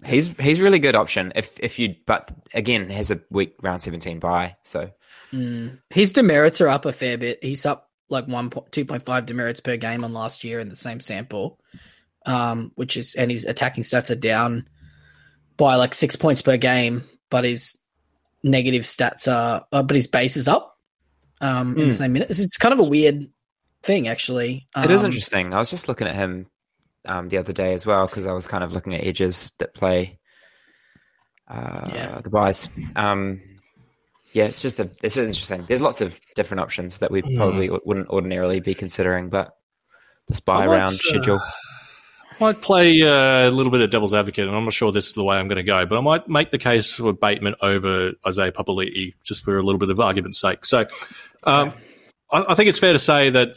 He's 0.05 0.27
he's 0.37 0.61
really 0.61 0.77
good 0.77 0.95
option 0.95 1.33
if 1.35 1.59
if 1.59 1.79
you 1.79 1.95
but 2.05 2.31
again 2.53 2.91
has 2.91 3.09
a 3.09 3.19
week 3.31 3.55
round 3.63 3.81
seventeen 3.81 4.19
buy 4.19 4.55
so 4.61 4.91
mm. 5.33 5.79
his 5.89 6.13
demerits 6.13 6.61
are 6.61 6.67
up 6.67 6.85
a 6.85 6.93
fair 6.93 7.17
bit. 7.17 7.43
He's 7.43 7.65
up 7.65 7.86
like 8.09 8.27
one 8.27 8.51
two 8.71 8.85
point 8.85 9.03
five 9.03 9.25
demerits 9.25 9.59
per 9.59 9.77
game 9.77 10.03
on 10.03 10.13
last 10.13 10.43
year 10.43 10.59
in 10.59 10.69
the 10.69 10.75
same 10.75 10.99
sample, 10.99 11.59
um, 12.25 12.71
which 12.75 12.97
is 12.97 13.15
and 13.15 13.31
his 13.31 13.45
attacking 13.45 13.83
stats 13.83 14.09
are 14.11 14.15
down 14.15 14.67
by 15.57 15.75
like 15.75 15.93
six 15.93 16.15
points 16.15 16.41
per 16.41 16.57
game, 16.57 17.03
but 17.29 17.43
his 17.43 17.77
negative 18.43 18.83
stats 18.83 19.31
are 19.31 19.65
uh, 19.71 19.83
but 19.83 19.95
his 19.95 20.07
base 20.07 20.37
is 20.37 20.47
up 20.47 20.77
um, 21.41 21.75
in 21.77 21.83
mm. 21.83 21.87
the 21.87 21.93
same 21.93 22.13
minute. 22.13 22.29
It's, 22.29 22.39
it's, 22.39 22.57
kind 22.57 22.73
of 22.73 22.79
a 22.79 22.89
weird 22.89 23.29
thing 23.83 24.07
actually. 24.07 24.65
Um, 24.75 24.85
it 24.85 24.91
is 24.91 25.01
um, 25.01 25.07
interesting. 25.07 25.53
I 25.53 25.59
was 25.59 25.69
just 25.69 25.87
looking 25.87 26.07
at 26.07 26.15
him 26.15 26.47
um, 27.05 27.29
the 27.29 27.37
other 27.37 27.53
day 27.53 27.73
as 27.73 27.85
well 27.85 28.07
because 28.07 28.27
I 28.27 28.33
was 28.33 28.47
kind 28.47 28.63
of 28.63 28.73
looking 28.73 28.93
at 28.93 29.03
edges 29.03 29.51
that 29.59 29.73
play 29.73 30.19
uh, 31.47 31.89
yeah. 31.93 32.21
the 32.21 32.29
buys. 32.29 32.67
Um, 32.95 33.41
yeah, 34.37 34.45
it's 34.45 34.61
just 34.61 34.79
a 34.79 34.87
it's 35.01 35.17
interesting. 35.17 35.65
There's 35.67 35.81
lots 35.81 35.99
of 35.99 36.21
different 36.35 36.61
options 36.61 36.99
that 36.99 37.09
we 37.09 37.23
yeah. 37.25 37.37
probably 37.37 37.71
wouldn't 37.71 38.07
ordinarily 38.09 38.59
be 38.59 38.75
considering, 38.75 39.29
but 39.29 39.57
the 40.27 40.35
spy 40.35 40.67
round 40.67 40.89
uh, 40.89 40.91
schedule. 40.91 41.39
I 41.39 42.35
might 42.39 42.61
play 42.61 43.01
uh, 43.01 43.49
a 43.49 43.49
little 43.49 43.71
bit 43.71 43.81
of 43.81 43.89
devil's 43.89 44.13
advocate, 44.13 44.47
and 44.47 44.55
I'm 44.55 44.63
not 44.63 44.73
sure 44.73 44.91
this 44.91 45.07
is 45.07 45.13
the 45.13 45.23
way 45.23 45.37
I'm 45.37 45.47
going 45.47 45.57
to 45.57 45.63
go, 45.63 45.87
but 45.87 45.97
I 45.97 46.01
might 46.01 46.29
make 46.29 46.51
the 46.51 46.59
case 46.59 46.93
for 46.93 47.11
Bateman 47.13 47.55
over 47.63 48.11
Isaiah 48.27 48.51
Papali'i 48.51 49.15
just 49.23 49.43
for 49.43 49.57
a 49.57 49.63
little 49.63 49.79
bit 49.79 49.89
of 49.89 49.99
argument's 49.99 50.39
sake. 50.39 50.63
So, 50.65 50.85
um, 51.43 51.69
okay. 51.69 51.77
I, 52.31 52.45
I 52.49 52.53
think 52.53 52.69
it's 52.69 52.77
fair 52.77 52.93
to 52.93 52.99
say 52.99 53.31
that 53.31 53.55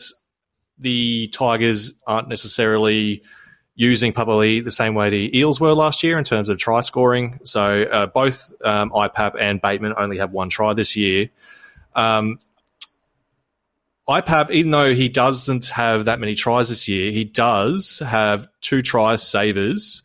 the 0.78 1.28
Tigers 1.28 1.92
aren't 2.06 2.30
necessarily 2.30 3.22
using 3.80 4.12
probably 4.12 4.60
the 4.60 4.70
same 4.70 4.92
way 4.92 5.08
the 5.08 5.38
Eels 5.38 5.58
were 5.58 5.72
last 5.72 6.02
year 6.02 6.18
in 6.18 6.24
terms 6.24 6.50
of 6.50 6.58
try 6.58 6.82
scoring. 6.82 7.40
So 7.44 7.84
uh, 7.84 8.06
both 8.08 8.52
um, 8.62 8.90
IPAP 8.90 9.40
and 9.40 9.58
Bateman 9.58 9.94
only 9.96 10.18
have 10.18 10.32
one 10.32 10.50
try 10.50 10.74
this 10.74 10.96
year. 10.96 11.30
Um, 11.96 12.40
IPAP, 14.06 14.50
even 14.50 14.70
though 14.70 14.92
he 14.94 15.08
doesn't 15.08 15.70
have 15.70 16.04
that 16.04 16.20
many 16.20 16.34
tries 16.34 16.68
this 16.68 16.88
year, 16.88 17.10
he 17.10 17.24
does 17.24 18.02
have 18.06 18.48
two 18.60 18.82
try 18.82 19.16
savers. 19.16 20.02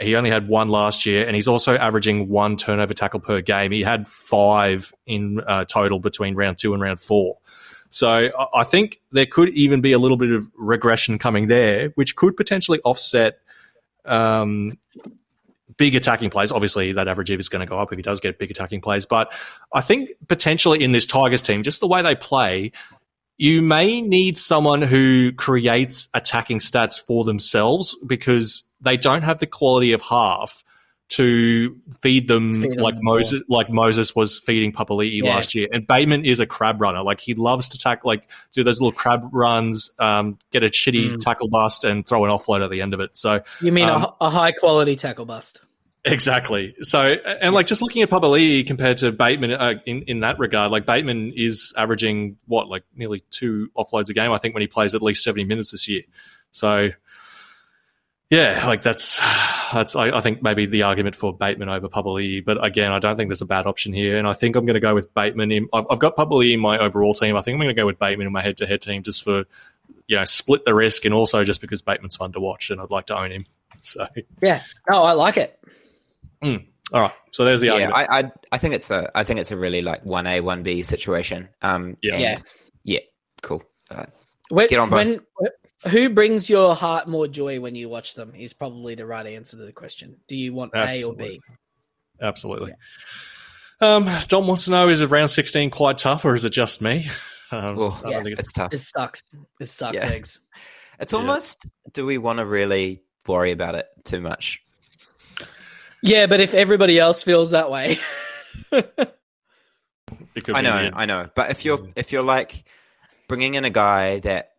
He 0.00 0.14
only 0.14 0.30
had 0.30 0.46
one 0.46 0.68
last 0.68 1.04
year, 1.04 1.26
and 1.26 1.34
he's 1.34 1.48
also 1.48 1.74
averaging 1.74 2.28
one 2.28 2.56
turnover 2.56 2.94
tackle 2.94 3.18
per 3.18 3.40
game. 3.40 3.72
He 3.72 3.82
had 3.82 4.06
five 4.06 4.94
in 5.04 5.40
uh, 5.40 5.64
total 5.64 5.98
between 5.98 6.36
round 6.36 6.58
two 6.58 6.74
and 6.74 6.82
round 6.82 7.00
four. 7.00 7.38
So 7.90 8.30
I 8.54 8.64
think 8.64 9.00
there 9.10 9.26
could 9.26 9.50
even 9.50 9.80
be 9.80 9.92
a 9.92 9.98
little 9.98 10.16
bit 10.16 10.30
of 10.30 10.48
regression 10.56 11.18
coming 11.18 11.48
there, 11.48 11.90
which 11.96 12.14
could 12.14 12.36
potentially 12.36 12.80
offset 12.84 13.40
um, 14.04 14.78
big 15.76 15.96
attacking 15.96 16.30
plays. 16.30 16.52
Obviously, 16.52 16.92
that 16.92 17.08
average 17.08 17.30
is 17.30 17.48
going 17.48 17.66
to 17.66 17.68
go 17.68 17.78
up 17.78 17.92
if 17.92 17.98
he 17.98 18.02
does 18.02 18.20
get 18.20 18.38
big 18.38 18.50
attacking 18.50 18.80
plays. 18.80 19.06
But 19.06 19.32
I 19.74 19.80
think 19.80 20.10
potentially 20.28 20.84
in 20.84 20.92
this 20.92 21.06
Tigers 21.06 21.42
team, 21.42 21.64
just 21.64 21.80
the 21.80 21.88
way 21.88 22.00
they 22.02 22.14
play, 22.14 22.70
you 23.38 23.60
may 23.60 24.02
need 24.02 24.38
someone 24.38 24.82
who 24.82 25.32
creates 25.32 26.08
attacking 26.14 26.58
stats 26.58 27.00
for 27.00 27.24
themselves 27.24 27.96
because 28.06 28.62
they 28.80 28.96
don't 28.96 29.22
have 29.22 29.38
the 29.40 29.46
quality 29.46 29.92
of 29.92 30.00
half 30.00 30.62
to 31.10 31.76
feed 32.00 32.28
them, 32.28 32.62
feed 32.62 32.80
like 32.80 32.94
Moses, 33.00 33.42
like 33.48 33.68
Moses 33.68 34.14
was 34.14 34.38
feeding 34.38 34.72
Papali'i 34.72 35.22
yeah. 35.22 35.34
last 35.34 35.54
year. 35.54 35.68
And 35.70 35.86
Bateman 35.86 36.24
is 36.24 36.40
a 36.40 36.46
crab 36.46 36.80
runner. 36.80 37.02
Like 37.02 37.20
he 37.20 37.34
loves 37.34 37.68
to 37.70 37.78
tackle, 37.78 38.08
like 38.08 38.30
do 38.52 38.62
those 38.62 38.80
little 38.80 38.92
crab 38.92 39.28
runs, 39.32 39.90
um, 39.98 40.38
get 40.52 40.62
a 40.62 40.68
shitty 40.68 41.12
mm. 41.12 41.20
tackle 41.20 41.48
bust, 41.48 41.84
and 41.84 42.06
throw 42.06 42.24
an 42.24 42.30
offload 42.30 42.64
at 42.64 42.70
the 42.70 42.80
end 42.80 42.94
of 42.94 43.00
it. 43.00 43.16
So 43.16 43.40
you 43.60 43.72
mean 43.72 43.88
um, 43.88 44.02
a, 44.02 44.26
a, 44.26 44.30
high 44.30 44.52
quality 44.52 44.94
tackle 44.94 45.26
bust? 45.26 45.60
Exactly. 46.04 46.74
So, 46.80 47.00
and 47.00 47.54
like 47.54 47.66
just 47.66 47.82
looking 47.82 48.02
at 48.02 48.08
Papali'i 48.08 48.66
compared 48.66 48.98
to 48.98 49.12
Bateman 49.12 49.52
uh, 49.52 49.74
in 49.84 50.02
in 50.02 50.20
that 50.20 50.38
regard, 50.38 50.70
like 50.70 50.86
Bateman 50.86 51.32
is 51.36 51.74
averaging 51.76 52.36
what 52.46 52.68
like 52.68 52.84
nearly 52.94 53.20
two 53.30 53.70
offloads 53.76 54.08
a 54.10 54.14
game. 54.14 54.30
I 54.32 54.38
think 54.38 54.54
when 54.54 54.62
he 54.62 54.68
plays 54.68 54.94
at 54.94 55.02
least 55.02 55.24
seventy 55.24 55.44
minutes 55.44 55.72
this 55.72 55.88
year. 55.88 56.02
So 56.52 56.90
yeah, 58.30 58.64
like 58.64 58.82
that's 58.82 59.18
that's 59.72 59.96
I, 59.96 60.16
I, 60.16 60.20
think 60.20 60.40
maybe 60.40 60.64
the 60.64 60.84
argument 60.84 61.16
for 61.16 61.36
Bateman 61.36 61.68
over 61.68 61.88
Papali'i, 61.88 62.44
but 62.44 62.64
again, 62.64 62.92
I 62.92 63.00
don't 63.00 63.16
think 63.16 63.28
there's 63.28 63.42
a 63.42 63.46
bad 63.46 63.66
option 63.66 63.92
here, 63.92 64.18
and 64.18 64.26
I 64.28 64.34
think 64.34 64.54
I'm 64.54 64.64
going 64.64 64.74
to 64.74 64.80
go 64.80 64.94
with 64.94 65.12
Bateman. 65.14 65.50
In, 65.50 65.68
I've, 65.72 65.84
I've 65.90 65.98
got 65.98 66.16
Papali'i 66.16 66.52
in 66.54 66.60
my 66.60 66.78
overall 66.78 67.12
team. 67.12 67.36
I 67.36 67.40
think 67.40 67.54
I'm 67.54 67.58
going 67.60 67.74
to 67.74 67.80
go 67.80 67.86
with 67.86 67.98
Bateman 67.98 68.28
in 68.28 68.32
my 68.32 68.40
head-to-head 68.40 68.82
team 68.82 69.02
just 69.02 69.24
for 69.24 69.44
you 70.06 70.16
know 70.16 70.24
split 70.24 70.64
the 70.64 70.74
risk, 70.74 71.04
and 71.04 71.12
also 71.12 71.42
just 71.42 71.60
because 71.60 71.82
Bateman's 71.82 72.14
fun 72.14 72.30
to 72.32 72.40
watch, 72.40 72.70
and 72.70 72.80
I'd 72.80 72.90
like 72.90 73.06
to 73.06 73.18
own 73.18 73.32
him. 73.32 73.46
So 73.82 74.06
yeah, 74.42 74.62
no, 74.90 75.04
I 75.04 75.12
like 75.12 75.38
it. 75.38 75.58
Mm. 76.42 76.66
All 76.92 77.00
right, 77.00 77.12
so 77.30 77.46
there's 77.46 77.62
the 77.62 77.68
yeah, 77.68 77.72
argument. 77.72 77.96
I, 77.96 78.18
I, 78.18 78.32
I 78.52 78.58
think 78.58 78.74
it's 78.74 78.90
a 78.90 79.10
I 79.14 79.24
think 79.24 79.40
it's 79.40 79.52
a 79.52 79.56
really 79.56 79.80
like 79.80 80.04
one 80.04 80.26
A 80.26 80.40
one 80.40 80.62
B 80.62 80.82
situation. 80.82 81.48
Um, 81.62 81.96
yeah, 82.02 82.18
yeah, 82.18 82.36
yeah, 82.84 82.98
cool. 83.40 83.62
Uh, 83.90 84.04
when, 84.50 84.68
get 84.68 84.80
on 84.80 84.90
both. 84.90 85.20
When, 85.36 85.50
who 85.88 86.10
brings 86.10 86.50
your 86.50 86.74
heart 86.74 87.08
more 87.08 87.26
joy 87.26 87.60
when 87.60 87.74
you 87.74 87.88
watch 87.88 88.14
them 88.14 88.34
is 88.36 88.52
probably 88.52 88.94
the 88.94 89.06
right 89.06 89.26
answer 89.26 89.56
to 89.56 89.64
the 89.64 89.72
question. 89.72 90.16
Do 90.28 90.36
you 90.36 90.52
want 90.52 90.72
Absolutely. 90.74 91.24
A 91.24 91.28
or 91.28 91.30
B? 91.30 91.40
Absolutely. 92.20 92.72
Yeah. 93.80 93.94
Um, 93.96 94.10
Dom 94.28 94.46
wants 94.46 94.66
to 94.66 94.70
know: 94.72 94.88
Is 94.88 95.00
it 95.00 95.06
round 95.06 95.30
sixteen 95.30 95.70
quite 95.70 95.96
tough, 95.96 96.24
or 96.24 96.34
is 96.34 96.44
it 96.44 96.50
just 96.50 96.82
me? 96.82 97.08
Um, 97.52 97.74
well, 97.74 98.00
yeah, 98.06 98.22
it's, 98.26 98.42
it's, 98.42 98.52
tough. 98.52 98.72
It 98.72 98.80
sucks. 98.80 99.22
It 99.58 99.68
sucks 99.68 99.96
yeah. 99.96 100.08
eggs. 100.08 100.38
It's 101.00 101.12
almost. 101.12 101.66
Do 101.92 102.06
we 102.06 102.16
want 102.16 102.38
to 102.38 102.46
really 102.46 103.02
worry 103.26 103.50
about 103.50 103.74
it 103.74 103.88
too 104.04 104.20
much? 104.20 104.62
Yeah, 106.00 106.26
but 106.26 106.38
if 106.38 106.54
everybody 106.54 106.96
else 106.96 107.24
feels 107.24 107.50
that 107.50 107.68
way, 107.68 107.98
I 108.72 110.60
know, 110.62 110.90
I 110.94 111.06
know. 111.06 111.28
But 111.34 111.50
if 111.50 111.64
you're 111.64 111.88
if 111.96 112.12
you're 112.12 112.22
like 112.22 112.64
bringing 113.26 113.54
in 113.54 113.64
a 113.64 113.70
guy 113.70 114.20
that 114.20 114.52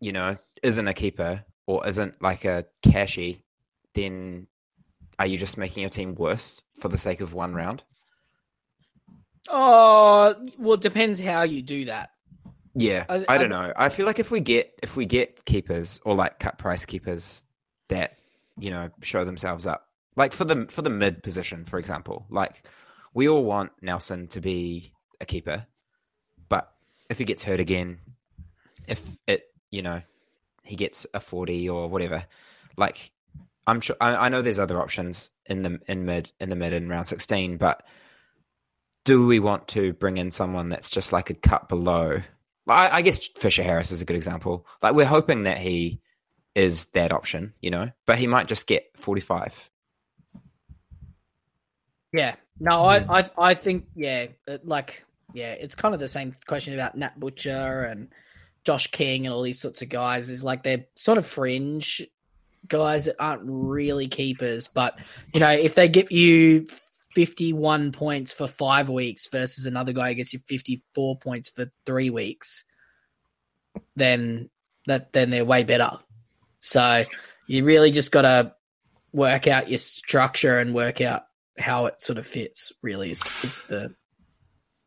you 0.00 0.10
know 0.10 0.36
isn't 0.62 0.88
a 0.88 0.94
keeper 0.94 1.44
or 1.66 1.86
isn't 1.86 2.20
like 2.22 2.44
a 2.44 2.66
cashy, 2.82 3.44
then 3.94 4.46
are 5.18 5.26
you 5.26 5.38
just 5.38 5.58
making 5.58 5.82
your 5.82 5.90
team 5.90 6.14
worse 6.14 6.62
for 6.78 6.88
the 6.88 6.98
sake 6.98 7.20
of 7.20 7.34
one 7.34 7.54
round? 7.54 7.82
Oh, 9.48 10.34
well, 10.58 10.74
it 10.74 10.80
depends 10.80 11.20
how 11.20 11.42
you 11.42 11.62
do 11.62 11.86
that. 11.86 12.10
Yeah, 12.74 13.04
I, 13.08 13.24
I 13.28 13.38
don't 13.38 13.50
know. 13.50 13.72
I 13.76 13.90
feel 13.90 14.06
like 14.06 14.18
if 14.18 14.30
we 14.30 14.40
get 14.40 14.72
if 14.82 14.96
we 14.96 15.04
get 15.04 15.44
keepers 15.44 16.00
or 16.04 16.14
like 16.14 16.38
cut 16.38 16.58
price 16.58 16.86
keepers 16.86 17.44
that 17.88 18.16
you 18.58 18.70
know 18.70 18.90
show 19.02 19.24
themselves 19.24 19.66
up, 19.66 19.88
like 20.16 20.32
for 20.32 20.44
the 20.44 20.66
for 20.70 20.80
the 20.80 20.88
mid 20.88 21.22
position, 21.22 21.66
for 21.66 21.78
example, 21.78 22.24
like 22.30 22.66
we 23.12 23.28
all 23.28 23.44
want 23.44 23.72
Nelson 23.82 24.26
to 24.28 24.40
be 24.40 24.92
a 25.20 25.26
keeper, 25.26 25.66
but 26.48 26.72
if 27.10 27.18
he 27.18 27.24
gets 27.24 27.42
hurt 27.42 27.60
again, 27.60 27.98
if 28.88 29.18
it 29.26 29.44
you 29.70 29.82
know 29.82 30.00
he 30.72 30.76
gets 30.76 31.04
a 31.12 31.20
40 31.20 31.68
or 31.68 31.86
whatever. 31.86 32.24
Like 32.78 33.12
I'm 33.66 33.82
sure 33.82 33.94
I, 34.00 34.16
I, 34.16 34.28
know 34.30 34.40
there's 34.40 34.58
other 34.58 34.80
options 34.80 35.28
in 35.44 35.62
the 35.62 35.80
in 35.86 36.06
mid 36.06 36.32
in 36.40 36.48
the 36.48 36.56
mid 36.56 36.72
in 36.72 36.88
round 36.88 37.08
16, 37.08 37.58
but 37.58 37.84
do 39.04 39.26
we 39.26 39.38
want 39.38 39.68
to 39.68 39.92
bring 39.92 40.16
in 40.16 40.30
someone 40.30 40.70
that's 40.70 40.88
just 40.88 41.12
like 41.12 41.28
a 41.28 41.34
cut 41.34 41.68
below? 41.68 42.22
I, 42.66 42.88
I 42.88 43.02
guess 43.02 43.26
Fisher 43.36 43.62
Harris 43.62 43.92
is 43.92 44.00
a 44.00 44.06
good 44.06 44.16
example. 44.16 44.66
Like 44.80 44.94
we're 44.94 45.04
hoping 45.04 45.42
that 45.42 45.58
he 45.58 46.00
is 46.54 46.86
that 46.94 47.12
option, 47.12 47.52
you 47.60 47.70
know, 47.70 47.90
but 48.06 48.16
he 48.16 48.26
might 48.26 48.48
just 48.48 48.66
get 48.66 48.86
45. 48.96 49.68
Yeah. 52.14 52.34
No, 52.58 52.82
I, 52.82 53.00
hmm. 53.00 53.10
I, 53.10 53.30
I 53.36 53.54
think, 53.54 53.88
yeah, 53.94 54.28
like, 54.64 55.04
yeah, 55.34 55.52
it's 55.52 55.74
kind 55.74 55.92
of 55.92 56.00
the 56.00 56.08
same 56.08 56.34
question 56.46 56.72
about 56.72 56.96
Nat 56.96 57.20
Butcher 57.20 57.84
and 57.84 58.08
Josh 58.64 58.90
King 58.90 59.26
and 59.26 59.34
all 59.34 59.42
these 59.42 59.60
sorts 59.60 59.82
of 59.82 59.88
guys 59.88 60.30
is 60.30 60.44
like 60.44 60.62
they're 60.62 60.86
sort 60.94 61.18
of 61.18 61.26
fringe 61.26 62.02
guys 62.66 63.06
that 63.06 63.16
aren't 63.18 63.42
really 63.44 64.08
keepers. 64.08 64.68
But, 64.68 64.98
you 65.34 65.40
know, 65.40 65.50
if 65.50 65.74
they 65.74 65.88
give 65.88 66.12
you 66.12 66.66
51 67.14 67.92
points 67.92 68.32
for 68.32 68.46
five 68.46 68.88
weeks 68.88 69.28
versus 69.28 69.66
another 69.66 69.92
guy 69.92 70.08
who 70.08 70.14
gets 70.14 70.32
you 70.32 70.38
54 70.46 71.18
points 71.18 71.48
for 71.48 71.70
three 71.84 72.10
weeks, 72.10 72.64
then 73.96 74.50
that 74.86 75.12
then 75.12 75.30
they're 75.30 75.44
way 75.44 75.64
better. 75.64 75.98
So 76.60 77.04
you 77.46 77.64
really 77.64 77.90
just 77.90 78.12
got 78.12 78.22
to 78.22 78.54
work 79.12 79.46
out 79.46 79.68
your 79.68 79.78
structure 79.78 80.58
and 80.58 80.74
work 80.74 81.00
out 81.00 81.24
how 81.58 81.86
it 81.86 82.00
sort 82.00 82.18
of 82.18 82.26
fits. 82.26 82.72
Really, 82.82 83.12
is, 83.12 83.22
is 83.42 83.62
the 83.64 83.94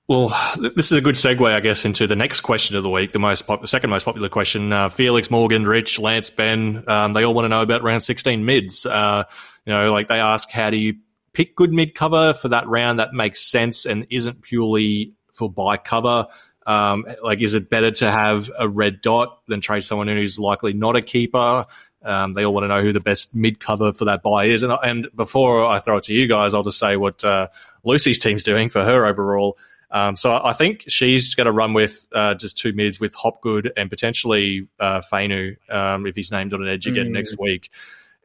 well, 0.08 0.30
this 0.58 0.92
is 0.92 0.98
a 0.98 1.02
good 1.02 1.16
segue, 1.16 1.52
I 1.52 1.60
guess, 1.62 1.84
into 1.84 2.06
the 2.06 2.16
next 2.16 2.42
question 2.42 2.76
of 2.76 2.84
the 2.84 2.90
week, 2.90 3.12
the 3.12 3.20
most 3.20 3.44
pop- 3.44 3.68
second 3.68 3.90
most 3.90 4.04
popular 4.04 4.30
question. 4.30 4.72
Uh, 4.72 4.90
Felix, 4.90 5.32
Morgan, 5.32 5.66
Rich, 5.66 6.00
Lance, 6.00 6.30
Ben, 6.30 6.84
um, 6.88 7.14
they 7.14 7.24
all 7.24 7.34
want 7.34 7.46
to 7.46 7.50
know 7.50 7.64
about 7.64 7.82
round 7.82 8.04
16 8.04 8.46
mids. 8.46 8.86
Uh, 8.86 9.24
you 9.66 9.74
know, 9.74 9.92
like 9.92 10.08
they 10.08 10.20
ask, 10.20 10.52
how 10.52 10.70
do 10.70 10.78
you 10.78 10.96
pick 11.34 11.56
good 11.56 11.74
mid 11.74 11.96
cover 11.96 12.36
for 12.36 12.50
that 12.50 12.68
round 12.68 13.00
that 13.00 13.14
makes 13.14 13.42
sense 13.42 13.86
and 13.88 14.06
isn't 14.12 14.44
purely 14.44 15.14
for 15.34 15.50
buy 15.50 15.78
cover? 15.78 16.28
Um, 16.68 17.06
like, 17.24 17.42
is 17.42 17.56
it 17.56 17.70
better 17.72 17.90
to 17.92 18.12
have 18.12 18.52
a 18.60 18.70
red 18.70 19.02
dot 19.02 19.40
than 19.48 19.60
trade 19.60 19.84
someone 19.84 20.08
who's 20.08 20.38
likely 20.38 20.74
not 20.74 20.96
a 20.96 21.02
keeper? 21.02 21.66
Um, 22.04 22.34
they 22.34 22.46
all 22.46 22.54
want 22.54 22.66
to 22.66 22.68
know 22.68 22.84
who 22.84 22.94
the 22.94 23.00
best 23.00 23.36
mid 23.36 23.60
cover 23.60 23.92
for 23.92 24.06
that 24.06 24.22
buy 24.22 24.46
is. 24.46 24.62
And, 24.62 24.72
and 24.84 25.08
before 25.16 25.66
I 25.66 25.80
throw 25.80 25.98
it 25.98 26.04
to 26.04 26.14
you 26.14 26.28
guys, 26.28 26.54
I'll 26.54 26.62
just 26.62 26.78
say 26.78 26.96
what 26.96 27.24
uh, 27.24 27.48
Lucy's 27.84 28.20
team's 28.20 28.44
doing 28.44 28.70
for 28.70 28.84
her 28.84 29.08
overall. 29.08 29.58
Um, 29.96 30.18
so 30.18 30.42
I 30.44 30.52
think 30.52 30.84
she's 30.90 31.36
going 31.36 31.46
to 31.46 31.54
run 31.54 31.74
with 31.74 32.06
uh, 32.12 32.34
just 32.34 32.58
two 32.58 32.74
mids 32.74 33.00
with 33.00 33.16
Hopgood 33.16 33.72
and 33.78 33.90
potentially 33.90 34.68
uh, 34.78 35.00
Fainu 35.10 35.56
um, 35.70 36.06
if 36.06 36.16
he's 36.18 36.34
named 36.34 36.54
on 36.54 36.62
an 36.62 36.68
edge 36.68 36.86
again 36.86 37.08
Mm. 37.08 37.12
next 37.12 37.40
week. 37.40 37.70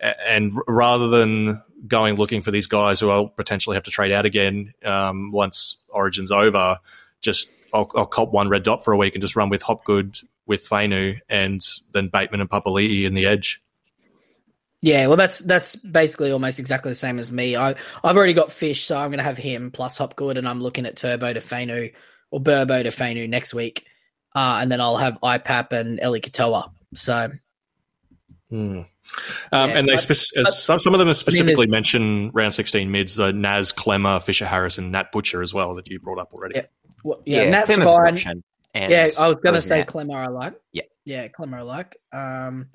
And 0.01 0.53
rather 0.67 1.07
than 1.09 1.63
going 1.87 2.17
looking 2.17 2.41
for 2.41 2.51
these 2.51 2.67
guys 2.67 2.99
who 2.99 3.11
I'll 3.11 3.29
potentially 3.29 3.77
have 3.77 3.85
to 3.85 3.91
trade 3.93 4.11
out 4.11 4.25
again 4.27 4.75
um, 4.85 5.31
once 5.31 5.87
Origin's 5.91 6.33
over, 6.33 6.79
just 7.21 7.55
I'll, 7.73 7.89
I'll 7.95 8.07
cop 8.07 8.33
one 8.33 8.49
red 8.49 8.65
dot 8.65 8.83
for 8.85 8.93
a 8.93 8.97
week 8.97 9.15
and 9.15 9.23
just 9.23 9.37
run 9.37 9.49
with 9.49 9.63
Hopgood 9.63 10.19
with 10.47 10.69
Fainu 10.69 11.21
and 11.29 11.61
then 11.93 12.09
Bateman 12.09 12.41
and 12.41 12.51
Papali'i 12.51 13.05
in 13.05 13.15
the 13.15 13.27
edge. 13.27 13.63
Yeah, 14.83 15.07
well, 15.09 15.17
that's 15.17 15.41
that's 15.41 15.77
basically 15.77 16.31
almost 16.33 16.59
exactly 16.59 16.91
the 16.91 16.95
same 16.97 17.19
as 17.19 17.31
me. 17.31 17.55
I 17.57 17.75
I've 18.03 18.17
already 18.17 18.33
got 18.33 18.51
Fish, 18.51 18.85
so 18.87 18.97
I'm 18.97 19.09
going 19.11 19.19
to 19.19 19.25
have 19.25 19.37
him 19.37 19.71
plus 19.71 19.99
Hopgood, 19.99 20.39
and 20.39 20.49
I'm 20.49 20.63
looking 20.63 20.87
at 20.87 20.97
Turbo 20.97 21.33
to 21.35 21.41
Fainu 21.41 21.93
or 22.31 22.41
Burbo 22.41 22.83
to 22.83 22.89
Fainu 22.89 23.29
next 23.29 23.53
week, 23.53 23.85
uh, 24.35 24.59
and 24.63 24.73
then 24.73 24.81
I'll 24.81 24.97
have 24.97 25.21
IPAP 25.21 25.73
and 25.73 26.01
Eli 26.03 26.21
Katoa. 26.21 26.71
So 26.95 27.31
Hmm. 28.49 28.81
Um, 29.53 29.71
Yeah, 29.71 29.79
and 29.79 29.89
they 29.89 29.93
but- 29.93 30.01
spec- 30.01 30.45
but- 30.45 30.53
some 30.53 30.79
some 30.79 30.95
of 30.95 30.99
them 30.99 31.09
have 31.09 31.17
specifically 31.17 31.55
there's- 31.67 31.69
mentioned 31.69 32.31
round 32.35 32.55
sixteen 32.55 32.91
mids: 32.91 33.19
uh, 33.21 33.33
Naz, 33.33 33.73
Klemmer, 33.73 34.23
Fisher, 34.23 34.47
Harris, 34.47 34.79
and 34.79 34.91
Nat 34.93 35.13
Butcher 35.13 35.43
as 35.43 35.53
well 35.55 35.75
that 35.77 35.89
you 35.89 36.01
brought 36.01 36.19
up 36.19 36.33
already. 36.35 36.55
Yeah. 36.57 36.63
well, 37.05 37.21
yeah, 37.27 37.51
that's 37.51 37.69
Klemmer's 37.71 37.91
an 37.91 38.17
fine. 38.17 38.43
and 38.75 38.91
Yeah, 38.93 39.09
I 39.19 39.29
was 39.29 39.37
going 39.37 39.55
to 39.55 39.61
say 39.61 39.79
Nat. 39.81 39.89
Klemmer 39.89 40.17
I 40.27 40.29
like. 40.29 40.55
Yeah. 40.73 40.83
yeah, 41.05 41.29
Klemmer 41.29 41.59
I 41.59 41.63
like. 41.63 41.97
Um, 42.13 42.69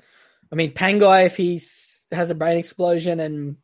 I 0.52 0.56
mean 0.56 0.74
Pangai 0.74 1.26
if 1.26 1.38
he 1.38 1.62
has 2.12 2.30
a 2.30 2.36
brain 2.36 2.58
explosion 2.58 3.20
and 3.20 3.58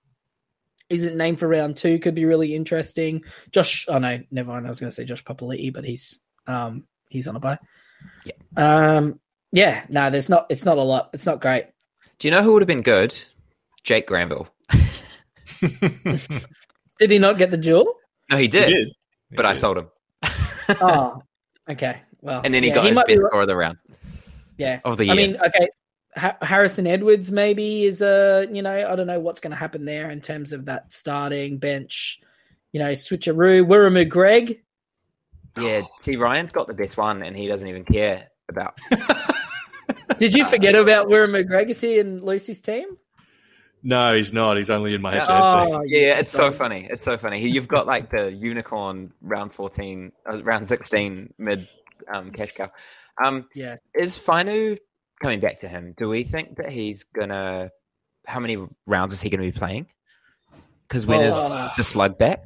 isn't 0.90 1.16
named 1.16 1.40
for 1.40 1.48
round 1.48 1.78
two 1.78 2.00
could 2.00 2.16
be 2.16 2.26
really 2.26 2.54
interesting. 2.56 3.24
Josh, 3.52 3.86
oh 3.88 3.98
no, 3.98 4.20
never 4.30 4.52
mind. 4.52 4.66
I 4.66 4.70
was 4.70 4.80
going 4.80 4.90
to 4.90 4.96
say 4.96 5.06
Josh 5.06 5.24
Papali'i, 5.24 5.72
but 5.74 5.86
he's 5.86 6.20
um 6.48 6.86
he's 7.10 7.28
on 7.28 7.36
a 7.36 7.40
buy. 7.40 7.60
Yeah. 8.26 8.34
Um. 8.98 9.20
Yeah. 9.52 9.84
No, 9.90 10.10
there's 10.10 10.30
not. 10.30 10.48
It's 10.50 10.66
not 10.66 10.78
a 10.78 10.82
lot. 10.84 11.12
It's 11.14 11.26
not 11.26 11.40
great. 11.40 11.68
Do 12.20 12.28
you 12.28 12.32
know 12.32 12.44
who 12.44 12.54
would 12.54 12.62
have 12.62 12.68
been 12.68 12.82
good? 12.82 13.18
Jake 13.84 14.08
Granville. 14.08 14.48
Did 15.60 17.10
he 17.12 17.20
not 17.20 17.38
get 17.38 17.50
the 17.50 17.58
dual? 17.58 17.96
No, 18.30 18.38
he 18.38 18.44
He 18.44 18.48
did, 18.48 18.66
did. 18.70 18.88
He 19.30 19.36
but 19.36 19.46
I 19.46 19.54
sold 19.54 19.78
him. 19.78 19.88
Oh, 20.70 21.22
okay. 21.70 22.02
Well, 22.22 22.42
and 22.44 22.54
then 22.54 22.64
he 22.64 22.70
yeah, 22.70 22.76
got 22.76 22.86
his 22.86 22.96
might 22.96 23.08
be 23.08 23.14
best 23.14 23.24
score 23.28 23.42
of 23.42 23.48
the 23.48 23.56
round 23.56 23.78
Yeah. 24.58 24.80
of 24.86 24.98
the 24.98 25.06
year. 25.06 25.14
I 25.14 25.16
mean, 25.18 25.38
okay. 25.38 25.68
Ha- 26.16 26.38
Harrison 26.42 26.88
Edwards 26.88 27.32
maybe 27.32 27.84
is 27.84 28.02
a 28.02 28.48
you 28.52 28.62
know 28.62 28.88
I 28.90 28.96
don't 28.96 29.08
know 29.08 29.20
what's 29.20 29.40
going 29.42 29.52
to 29.52 29.58
happen 29.58 29.86
there 29.86 30.10
in 30.10 30.20
terms 30.22 30.52
of 30.54 30.66
that 30.66 30.92
starting 30.92 31.58
bench, 31.58 32.20
you 32.74 32.80
know 32.80 32.92
switcheroo. 32.92 33.66
Wiremu 33.66 34.10
Greig, 34.10 34.62
yeah, 35.60 35.82
see, 36.00 36.18
Ryan's 36.18 36.52
got 36.52 36.68
the 36.68 36.74
best 36.74 36.98
one, 36.98 37.24
and 37.24 37.36
he 37.36 37.48
doesn't 37.48 37.68
even 37.68 37.86
care 37.86 38.30
about. 38.50 38.78
did 40.20 40.34
you 40.34 40.46
forget 40.46 40.76
about 40.76 41.08
Wiremu 41.08 41.48
Greig? 41.48 41.70
Is 41.70 41.80
he 41.82 42.00
in 42.00 42.24
Lucy's 42.24 42.62
team? 42.62 42.98
no, 43.84 44.14
he's 44.14 44.32
not. 44.34 44.58
He's 44.58 44.70
only 44.70 44.94
in 44.94 45.02
my 45.02 45.12
head 45.14 45.26
to 45.26 45.32
head 45.32 45.50
team. 45.50 45.76
Oh, 45.76 45.82
Yeah, 45.86 46.20
it's 46.20 46.32
so 46.32 46.52
funny. 46.52 46.88
It's 46.90 47.04
so 47.04 47.18
funny. 47.18 47.48
You've 47.48 47.68
got 47.68 47.88
like 47.88 48.12
the 48.12 48.32
unicorn 48.32 49.12
round 49.22 49.54
fourteen, 49.54 50.12
uh, 50.30 50.44
round 50.44 50.68
sixteen 50.68 51.34
mid 51.38 51.68
um, 52.14 52.32
cash 52.32 52.52
cow. 52.54 52.70
Um, 53.24 53.48
Yeah. 53.56 53.78
is 53.96 54.18
Fainu 54.18 54.78
coming 55.22 55.40
back 55.40 55.60
to 55.62 55.68
him? 55.68 55.94
Do 55.98 56.10
we 56.10 56.24
think 56.24 56.58
that 56.58 56.72
he's 56.72 57.04
gonna? 57.04 57.70
How 58.28 58.40
many 58.40 58.58
rounds 58.86 59.14
is 59.14 59.22
he 59.22 59.30
going 59.30 59.42
to 59.44 59.52
be 59.52 59.58
playing? 59.58 59.88
Because 60.88 61.08
when 61.08 61.22
is 61.22 61.34
Well, 61.36 61.54
uh, 61.64 61.70
the 61.76 61.84
slug 61.84 62.18
back? 62.20 62.44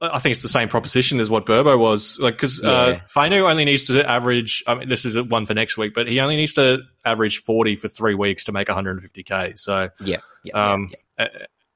I 0.00 0.18
think 0.20 0.30
it's 0.32 0.42
the 0.42 0.48
same 0.48 0.68
proposition 0.68 1.18
as 1.20 1.28
what 1.28 1.44
Burbo 1.44 1.76
was. 1.78 2.18
Like, 2.20 2.34
because 2.34 2.60
Yeah. 2.62 2.70
uh, 2.70 3.00
Fainu 3.14 3.50
only 3.50 3.64
needs 3.64 3.88
to 3.88 4.08
average. 4.08 4.62
I 4.66 4.76
mean, 4.76 4.88
this 4.88 5.04
is 5.04 5.20
one 5.20 5.44
for 5.44 5.54
next 5.54 5.76
week, 5.76 5.92
but 5.92 6.08
he 6.08 6.20
only 6.20 6.36
needs 6.36 6.54
to 6.54 6.78
average 7.04 7.42
forty 7.42 7.74
for 7.76 7.88
three 7.88 8.14
weeks 8.14 8.44
to 8.44 8.52
make 8.52 8.68
150k. 8.68 9.58
So, 9.58 9.88
Yeah, 10.00 10.18
yeah. 10.44 10.72
um, 10.72 10.90
yeah, 11.18 11.24
uh, 11.26 11.28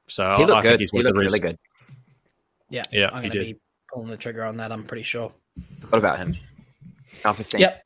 so 0.06 0.36
he 0.36 0.44
I, 0.44 0.46
looked 0.46 0.50
I 0.58 0.62
think 0.62 0.72
good. 0.74 0.80
he's 0.80 0.90
He 0.92 0.98
the 0.98 1.04
looked 1.04 1.18
really 1.18 1.38
good. 1.40 1.58
Yeah, 2.70 2.84
Yeah, 2.92 3.10
I'm 3.12 3.24
he 3.24 3.28
going 3.28 3.32
to 3.32 3.44
did. 3.44 3.54
be 3.56 3.60
pulling 3.92 4.08
the 4.08 4.16
trigger 4.16 4.44
on 4.44 4.56
that. 4.58 4.70
I'm 4.72 4.84
pretty 4.84 5.02
sure. 5.02 5.32
What 5.90 5.98
about 5.98 6.16
him? 6.18 6.36
Round. 7.24 7.44
Yep. 7.58 7.82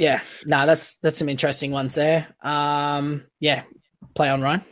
Yeah, 0.00 0.22
no, 0.46 0.64
that's 0.64 0.96
that's 0.96 1.18
some 1.18 1.28
interesting 1.28 1.72
ones 1.72 1.94
there. 1.94 2.26
Um, 2.42 3.26
yeah, 3.38 3.64
play 4.14 4.30
on 4.30 4.40
Ryan. 4.40 4.62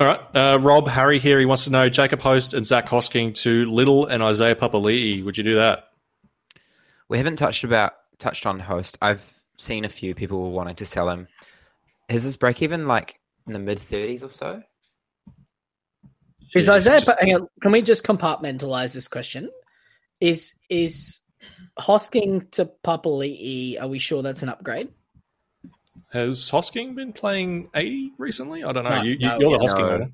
All 0.00 0.06
right, 0.08 0.20
uh, 0.34 0.58
Rob 0.60 0.88
Harry 0.88 1.20
here. 1.20 1.38
He 1.38 1.46
wants 1.46 1.64
to 1.64 1.70
know 1.70 1.88
Jacob 1.88 2.20
Host 2.20 2.52
and 2.52 2.66
Zac 2.66 2.86
Hosking 2.86 3.32
to 3.36 3.64
Liddle 3.66 4.06
and 4.06 4.24
Isaiah 4.24 4.56
Papali'i. 4.56 5.24
Would 5.24 5.38
you 5.38 5.44
do 5.44 5.54
that? 5.54 5.84
We 7.08 7.16
haven't 7.18 7.36
touched 7.36 7.62
about 7.62 7.92
touched 8.18 8.44
on 8.44 8.58
host. 8.58 8.98
I've 9.00 9.32
seen 9.56 9.84
a 9.84 9.88
few 9.88 10.16
people 10.16 10.50
wanting 10.50 10.74
to 10.76 10.84
sell 10.84 11.08
him. 11.08 11.28
Is 12.08 12.24
his 12.24 12.36
break 12.36 12.60
even 12.60 12.88
like 12.88 13.20
in 13.46 13.52
the 13.52 13.60
mid 13.60 13.78
thirties 13.78 14.24
or 14.24 14.30
so? 14.30 14.62
Is 16.56 16.66
Yeah, 16.66 16.74
Isaiah? 16.74 17.00
just- 17.00 17.20
hang 17.20 17.36
on, 17.36 17.48
can 17.62 17.70
we 17.70 17.82
just 17.82 18.02
compartmentalize 18.04 18.94
this 18.94 19.06
question? 19.06 19.48
Is 20.20 20.54
is 20.68 21.20
Hosking 21.78 22.50
to 22.52 22.70
Papali'i? 22.84 23.80
Are 23.80 23.88
we 23.88 23.98
sure 23.98 24.22
that's 24.22 24.42
an 24.42 24.48
upgrade? 24.48 24.88
Has 26.12 26.50
Hosking 26.50 26.94
been 26.94 27.12
playing 27.12 27.68
80 27.74 28.12
recently? 28.18 28.64
I 28.64 28.72
don't 28.72 28.84
know. 28.84 28.90
No, 28.90 29.02
you, 29.02 29.12
you, 29.12 29.18
no, 29.28 29.38
you're 29.40 29.50
yeah, 29.52 29.56
the 29.58 29.64
Hosking 29.64 29.78
no. 29.80 29.90
owner. 29.90 30.10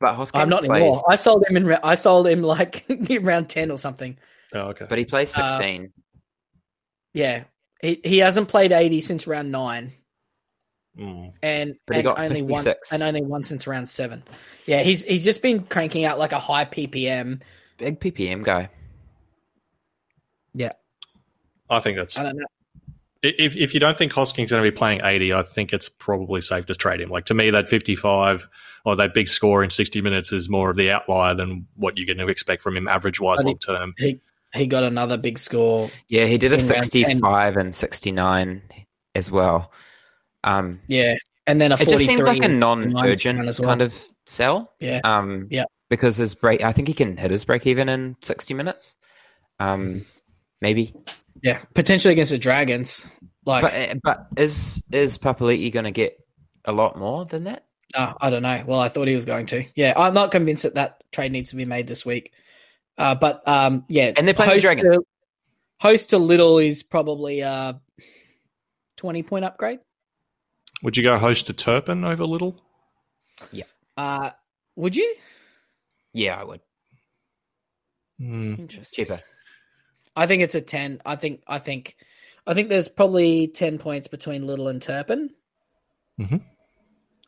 But 0.00 0.16
Hosking 0.16 0.40
I'm 0.40 0.48
not 0.48 0.64
plays, 0.64 0.80
anymore. 0.82 1.02
I 1.08 1.16
sold 1.16 1.44
him 1.48 1.56
in. 1.56 1.66
ra- 1.66 1.78
I 1.82 1.94
sold 1.94 2.26
him 2.26 2.42
like 2.42 2.84
round 3.20 3.48
ten 3.48 3.70
or 3.70 3.78
something. 3.78 4.16
Oh, 4.52 4.68
okay. 4.68 4.86
but 4.88 4.98
he 4.98 5.04
plays 5.04 5.36
Uh, 5.36 5.46
sixteen. 5.46 5.92
Yeah, 7.12 7.44
he 7.80 8.00
he 8.04 8.18
hasn't 8.18 8.48
played 8.48 8.72
eighty 8.72 9.00
since 9.00 9.26
round 9.26 9.52
nine, 9.52 9.92
Mm. 10.98 11.32
and, 11.42 11.74
But 11.86 11.96
he 11.96 12.00
and 12.00 12.04
got 12.04 12.18
only 12.20 12.42
one 12.42 12.64
and 12.92 13.02
only 13.02 13.22
one 13.22 13.42
since 13.44 13.66
round 13.66 13.88
seven. 13.88 14.22
Yeah, 14.66 14.82
he's 14.82 15.04
he's 15.04 15.24
just 15.24 15.42
been 15.42 15.64
cranking 15.64 16.04
out 16.04 16.18
like 16.18 16.32
a 16.32 16.38
high 16.40 16.64
ppm. 16.64 17.42
Big 17.78 18.00
PPM 18.00 18.42
guy. 18.44 18.70
I 21.70 21.80
think 21.80 21.96
that's 21.96 22.18
I 22.18 22.24
don't 22.24 22.36
know. 22.36 22.46
if 23.22 23.56
if 23.56 23.72
you 23.74 23.80
don't 23.80 23.96
think 23.96 24.12
Hosking's 24.12 24.50
going 24.50 24.62
to 24.62 24.70
be 24.70 24.76
playing 24.76 25.00
80, 25.02 25.32
I 25.32 25.42
think 25.42 25.72
it's 25.72 25.88
probably 25.88 26.40
safe 26.42 26.66
to 26.66 26.74
trade 26.74 27.00
him. 27.00 27.08
Like 27.08 27.24
to 27.26 27.34
me, 27.34 27.50
that 27.50 27.68
55 27.68 28.46
or 28.84 28.96
that 28.96 29.14
big 29.14 29.28
score 29.30 29.64
in 29.64 29.70
60 29.70 30.02
minutes 30.02 30.30
is 30.30 30.50
more 30.50 30.68
of 30.68 30.76
the 30.76 30.90
outlier 30.90 31.34
than 31.34 31.66
what 31.76 31.96
you're 31.96 32.06
going 32.06 32.18
to 32.24 32.30
expect 32.30 32.62
from 32.62 32.76
him 32.76 32.86
average 32.86 33.18
wise 33.18 33.42
long 33.42 33.56
term. 33.58 33.94
He 33.96 34.20
he 34.52 34.66
got 34.66 34.82
another 34.84 35.16
big 35.16 35.38
score. 35.38 35.90
Yeah, 36.08 36.26
he 36.26 36.36
did 36.38 36.52
a 36.52 36.56
In 36.56 36.60
round 36.60 36.68
10. 36.68 36.82
sixty-five 36.82 37.56
and 37.56 37.74
sixty-nine 37.74 38.62
as 39.14 39.30
well. 39.30 39.72
Um, 40.44 40.80
Yeah, 40.86 41.14
and 41.46 41.60
then 41.60 41.72
a 41.72 41.76
it 41.76 41.88
just 41.88 42.04
seems 42.04 42.22
like 42.22 42.42
a 42.44 42.48
non-urgent 42.48 43.38
well. 43.40 43.52
kind 43.68 43.80
of 43.82 43.98
sell. 44.26 44.70
Yeah. 44.80 45.00
Um, 45.02 45.48
Yeah. 45.50 45.64
Because 45.88 46.16
his 46.16 46.34
break, 46.34 46.62
I 46.62 46.72
think 46.72 46.88
he 46.88 46.94
can 46.94 47.16
hit 47.16 47.30
his 47.30 47.44
break 47.44 47.66
even 47.66 47.88
in 47.88 48.16
sixty 48.22 48.52
minutes. 48.54 48.94
Um, 49.58 50.04
maybe. 50.64 50.94
Yeah, 51.42 51.60
potentially 51.74 52.12
against 52.12 52.30
the 52.30 52.38
Dragons. 52.38 53.06
Like, 53.44 53.62
But 53.62 53.74
uh, 53.74 53.94
but 54.02 54.26
is 54.38 54.82
is 54.90 55.18
Papali'i 55.18 55.70
going 55.70 55.84
to 55.84 55.90
get 55.90 56.16
a 56.64 56.72
lot 56.72 56.98
more 56.98 57.26
than 57.26 57.44
that? 57.44 57.66
uh, 57.94 58.14
I 58.18 58.30
don't 58.30 58.42
know. 58.42 58.64
Well, 58.66 58.80
I 58.80 58.88
thought 58.88 59.06
he 59.06 59.14
was 59.14 59.26
going 59.26 59.44
to. 59.46 59.62
Yeah, 59.76 59.92
I'm 59.94 60.14
not 60.14 60.30
convinced 60.30 60.62
that 60.62 60.76
that 60.76 61.04
trade 61.12 61.32
needs 61.32 61.50
to 61.50 61.56
be 61.56 61.66
made 61.66 61.86
this 61.86 62.06
week. 62.06 62.32
Uh, 62.96 63.14
but 63.14 63.46
um, 63.46 63.84
yeah, 63.88 64.12
And 64.16 64.26
they're 64.26 64.34
playing 64.34 64.48
the 64.48 64.54
host 64.54 64.62
Dragons. 64.64 64.96
To, 64.96 65.02
host 65.80 66.10
to 66.10 66.18
Liddle 66.18 66.58
is 66.58 66.82
probably 66.82 67.40
a 67.40 67.78
20 68.96 69.22
point 69.22 69.44
upgrade. 69.44 69.80
Would 70.82 70.96
you 70.96 71.02
go 71.02 71.18
host 71.18 71.46
to 71.46 71.52
Turpin 71.52 72.04
over 72.04 72.24
Liddle? 72.24 72.58
Yeah. 73.52 73.64
Uh, 73.98 74.30
would 74.76 74.96
you? 74.96 75.14
Yeah, 76.14 76.40
I 76.40 76.44
would. 76.44 76.60
Mm. 78.20 78.58
Interesting. 78.58 79.04
Cheaper. 79.04 79.20
I 80.16 80.26
think 80.26 80.42
it's 80.42 80.54
a 80.54 80.60
10. 80.60 81.00
I 81.04 81.16
think 81.16 81.42
I 81.46 81.58
think 81.58 81.96
I 82.46 82.54
think 82.54 82.68
there's 82.68 82.88
probably 82.88 83.48
10 83.48 83.78
points 83.78 84.08
between 84.08 84.46
Liddle 84.46 84.68
and 84.68 84.80
Turpin. 84.80 85.30
Mhm. 86.20 86.42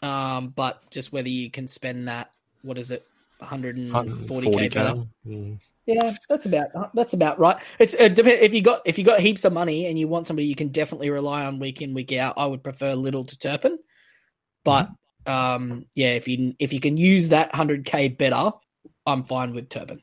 Um, 0.02 0.48
but 0.48 0.88
just 0.90 1.12
whether 1.12 1.28
you 1.28 1.50
can 1.50 1.68
spend 1.68 2.08
that, 2.08 2.30
what 2.62 2.78
is 2.78 2.90
it, 2.90 3.06
140k 3.40 3.90
140K. 3.90 4.74
better. 4.74 5.02
Mm. 5.26 5.58
Yeah, 5.86 6.16
that's 6.28 6.46
about 6.46 6.94
that's 6.94 7.12
about 7.12 7.38
right. 7.38 7.56
It's 7.78 7.94
uh, 7.94 8.08
dep- 8.08 8.26
if 8.26 8.52
you 8.52 8.60
got 8.60 8.82
if 8.84 8.98
you 8.98 9.04
got 9.04 9.20
heaps 9.20 9.44
of 9.44 9.52
money 9.52 9.86
and 9.86 9.96
you 9.96 10.08
want 10.08 10.26
somebody 10.26 10.48
you 10.48 10.56
can 10.56 10.68
definitely 10.68 11.10
rely 11.10 11.44
on 11.44 11.60
week 11.60 11.80
in 11.80 11.94
week 11.94 12.12
out. 12.12 12.34
I 12.36 12.46
would 12.46 12.64
prefer 12.64 12.94
Liddle 12.94 13.24
to 13.24 13.38
Turpin, 13.38 13.78
but 14.64 14.90
um, 15.26 15.86
yeah, 15.94 16.14
if 16.14 16.26
you 16.26 16.54
if 16.58 16.72
you 16.72 16.80
can 16.80 16.96
use 16.96 17.28
that 17.28 17.54
hundred 17.54 17.84
k 17.84 18.08
better, 18.08 18.50
I'm 19.06 19.22
fine 19.22 19.54
with 19.54 19.68
Turpin. 19.68 20.02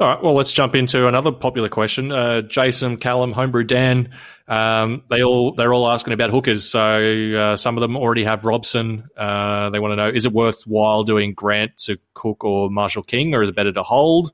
All 0.00 0.08
right, 0.08 0.22
well, 0.22 0.34
let's 0.34 0.54
jump 0.54 0.74
into 0.74 1.08
another 1.08 1.30
popular 1.30 1.68
question. 1.68 2.10
Uh, 2.10 2.40
Jason, 2.40 2.96
Callum, 2.96 3.32
Homebrew 3.32 3.64
Dan, 3.64 4.08
um, 4.48 5.02
they 5.10 5.22
all 5.22 5.52
they're 5.52 5.74
all 5.74 5.90
asking 5.90 6.14
about 6.14 6.30
hookers. 6.30 6.64
So 6.64 7.34
uh, 7.36 7.56
some 7.56 7.76
of 7.76 7.82
them 7.82 7.98
already 7.98 8.24
have 8.24 8.46
Robson. 8.46 9.10
Uh, 9.14 9.68
they 9.68 9.78
want 9.78 9.92
to 9.92 9.96
know: 9.96 10.08
is 10.08 10.24
it 10.24 10.32
worthwhile 10.32 11.02
doing 11.02 11.34
Grant 11.34 11.76
to 11.80 11.98
Cook 12.14 12.44
or 12.44 12.70
Marshall 12.70 13.02
King, 13.02 13.34
or 13.34 13.42
is 13.42 13.50
it 13.50 13.54
better 13.54 13.72
to 13.72 13.82
hold? 13.82 14.32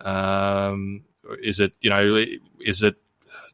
Um, 0.00 1.02
is 1.42 1.60
it 1.60 1.74
you 1.82 1.90
know 1.90 2.24
is 2.64 2.82
it 2.82 2.94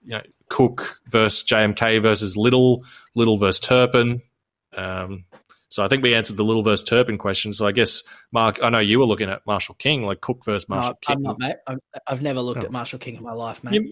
you 0.05 0.12
know 0.12 0.23
Cook 0.48 1.01
versus 1.09 1.43
JMK 1.43 2.02
versus 2.02 2.36
Liddle, 2.36 2.85
Liddle 3.16 3.36
versus 3.36 3.59
Turpin? 3.59 4.23
Um, 4.77 5.24
so 5.73 5.85
I 5.85 5.89
think 5.89 6.03
we 6.03 6.15
answered 6.15 6.36
the 6.36 6.44
Liddle 6.44 6.62
versus 6.62 6.85
Turpin 6.85 7.19
question. 7.19 7.53
So 7.53 7.66
I 7.66 7.73
guess 7.73 8.03
Mark, 8.31 8.62
I 8.62 8.69
know 8.70 8.78
you 8.78 8.99
were 8.99 9.07
looking 9.07 9.31
at 9.31 9.40
Marshall 9.47 9.74
King, 9.77 10.05
like 10.05 10.20
Cook 10.20 10.44
versus 10.44 10.69
Marshall 10.69 10.90
no, 10.90 10.97
King. 11.01 11.16
I'm 11.16 11.23
not, 11.23 11.39
mate. 11.39 11.57
I've, 11.66 11.78
I've 12.07 12.23
never 12.23 12.40
looked 12.40 12.62
Oh. 12.65 12.66
at 12.66 12.73
Marshall 12.73 12.99
King 12.99 13.16
in 13.16 13.23
my 13.23 13.32
life, 13.32 13.65
mate. 13.65 13.74
You, 13.74 13.82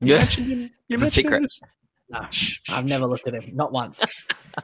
you 0.00 0.12
Yeah. 0.14 0.18
mentioned 0.18 0.46
him. 0.46 0.58
You 0.88 0.94
It's 0.94 1.02
a 1.02 1.04
mentioned 1.06 1.24
secret. 1.26 1.40
this. 1.40 1.60
No, 2.08 2.20
Shh, 2.30 2.60
shh, 2.62 2.70
I've 2.72 2.84
never 2.84 3.06
looked 3.06 3.26
at 3.26 3.34
him, 3.34 3.56
not 3.56 3.72
once. 3.72 4.04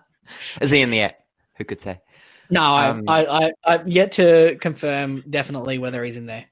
Is 0.61 0.71
he 0.71 0.81
in 0.81 0.91
the 0.91 1.01
app? 1.01 1.17
Who 1.57 1.65
could 1.65 1.81
say? 1.81 2.01
No, 2.49 2.63
I, 2.63 2.89
Um, 2.91 3.03
I, 3.09 3.27
I, 3.27 3.53
I've 3.65 3.89
yet 3.89 4.13
to 4.13 4.57
confirm 4.61 5.25
definitely 5.29 5.79
whether 5.79 6.05
he's 6.05 6.17
in 6.17 6.27
there. 6.27 6.45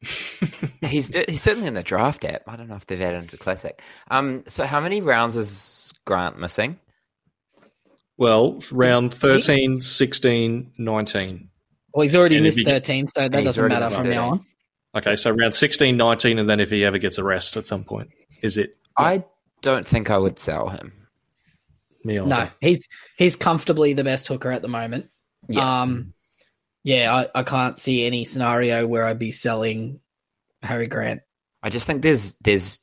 He's 0.80 1.12
he's 1.28 1.42
certainly 1.42 1.66
in 1.66 1.74
the 1.74 1.82
draft 1.82 2.24
app. 2.24 2.42
I 2.46 2.54
don't 2.54 2.68
know 2.68 2.76
if 2.76 2.86
they've 2.86 3.02
added 3.02 3.22
him 3.22 3.28
to 3.28 3.36
classic. 3.36 3.82
Um, 4.12 4.44
so 4.46 4.64
how 4.64 4.80
many 4.80 5.00
rounds 5.00 5.34
is 5.34 5.92
Grant 6.04 6.38
missing? 6.38 6.78
Well, 8.18 8.60
round 8.72 9.12
Is 9.14 9.20
he? 9.20 9.28
13, 9.28 9.80
16, 9.80 10.72
19. 10.76 11.48
Well, 11.94 12.02
he's 12.02 12.14
already 12.16 12.36
And 12.36 12.44
missed 12.44 12.58
you 12.58 12.64
get- 12.64 12.72
13, 12.84 13.08
so 13.08 13.20
that 13.28 13.32
doesn't 13.32 13.68
matter 13.68 13.84
missed 13.86 13.96
from 13.96 14.10
now 14.10 14.30
on. 14.30 14.46
Okay, 14.96 15.16
so 15.16 15.30
round 15.30 15.54
16, 15.54 15.96
19, 15.96 16.38
and 16.38 16.48
then 16.50 16.60
if 16.60 16.70
he 16.70 16.84
ever 16.84 16.98
gets 16.98 17.18
a 17.18 17.24
rest 17.24 17.56
at 17.56 17.66
some 17.66 17.84
point, 17.84 18.10
is 18.42 18.58
it 18.58 18.76
I 18.96 19.24
don't 19.62 19.86
think 19.86 20.10
I 20.10 20.18
would 20.18 20.38
sell 20.38 20.68
him. 20.68 20.92
me 22.04 22.18
either? 22.18 22.26
No, 22.26 22.48
he's 22.60 22.88
he's 23.16 23.36
comfortably 23.36 23.92
the 23.92 24.04
best 24.04 24.26
hooker 24.26 24.50
at 24.50 24.62
the 24.62 24.68
moment. 24.68 25.08
Yeah. 25.48 25.82
Um, 25.82 26.14
yeah, 26.84 27.14
I, 27.14 27.40
I 27.40 27.42
can't 27.44 27.78
see 27.78 28.04
any 28.06 28.24
scenario 28.24 28.86
where 28.86 29.04
I'd 29.04 29.18
be 29.18 29.30
selling 29.30 30.00
Harry 30.62 30.86
Grant. 30.88 31.20
I 31.62 31.70
just 31.70 31.86
think 31.86 32.02
there's 32.02 32.34
there's 32.40 32.80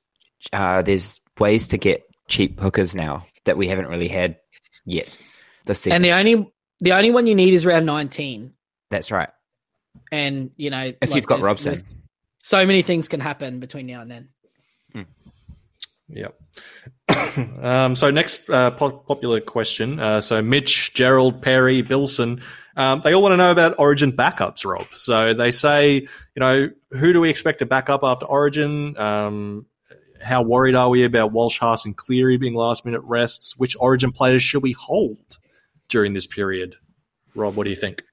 uh, 0.54 0.82
there's 0.84 1.20
ways 1.40 1.68
to 1.70 1.78
get 1.78 2.04
cheap 2.28 2.60
hookers 2.60 2.94
now 2.96 3.26
that 3.46 3.58
we 3.58 3.68
haven't 3.68 3.88
really 3.88 4.08
had 4.10 4.38
yet. 4.86 5.18
This 5.66 5.82
season. 5.82 5.96
And 5.98 6.06
the 6.06 6.12
only 6.14 6.52
the 6.80 6.94
only 6.94 7.12
one 7.12 7.28
you 7.28 7.36
need 7.36 7.54
is 7.54 7.66
round 7.66 7.86
19. 7.86 8.54
That's 8.90 9.12
right. 9.12 9.30
And 10.12 10.52
you 10.58 10.70
know, 10.70 10.92
If 11.02 11.10
like, 11.10 11.16
you've 11.16 11.26
got 11.26 11.42
there's- 11.42 11.66
Robson. 11.66 12.00
so 12.38 12.66
many 12.66 12.82
things 12.82 13.08
can 13.08 13.20
happen 13.20 13.60
between 13.60 13.88
now 13.88 14.02
and 14.02 14.12
then. 14.12 14.30
Yep. 16.08 16.40
um, 17.64 17.96
so 17.96 18.12
next 18.12 18.48
uh, 18.50 18.72
po- 18.72 18.92
popular 19.00 19.42
question. 19.42 20.00
Uh, 20.00 20.22
so 20.22 20.42
Mitch, 20.42 20.94
Gerald, 20.94 21.42
Perry, 21.42 21.82
Bilson, 21.82 22.42
um, 22.78 23.02
they 23.04 23.14
all 23.14 23.24
want 23.24 23.34
to 23.34 23.38
know 23.38 23.52
about 23.52 23.76
Origin 23.80 24.12
backups, 24.12 24.66
Rob. 24.66 24.86
So 24.94 25.34
they 25.34 25.50
say, 25.50 25.94
you 25.96 26.08
know, 26.40 26.70
who 26.92 27.14
do 27.14 27.22
we 27.22 27.30
expect 27.30 27.60
to 27.60 27.66
back 27.66 27.90
up 27.90 28.02
after 28.04 28.26
Origin? 28.28 28.96
Um, 28.98 29.66
how 30.22 30.44
worried 30.44 30.76
are 30.76 30.90
we 30.90 31.04
about 31.06 31.32
Walsh, 31.32 31.58
Haas, 31.58 31.86
and 31.86 31.96
Cleary 31.98 32.38
being 32.38 32.54
last 32.54 32.86
minute 32.86 33.02
rests? 33.04 33.58
Which 33.58 33.76
Origin 33.80 34.12
players 34.12 34.44
should 34.44 34.62
we 34.62 34.74
hold 34.74 35.38
during 35.90 36.14
this 36.14 36.28
period? 36.28 36.76
Rob, 37.36 37.56
what 37.56 37.66
do 37.66 37.70
you 37.70 37.76
think? 37.76 38.04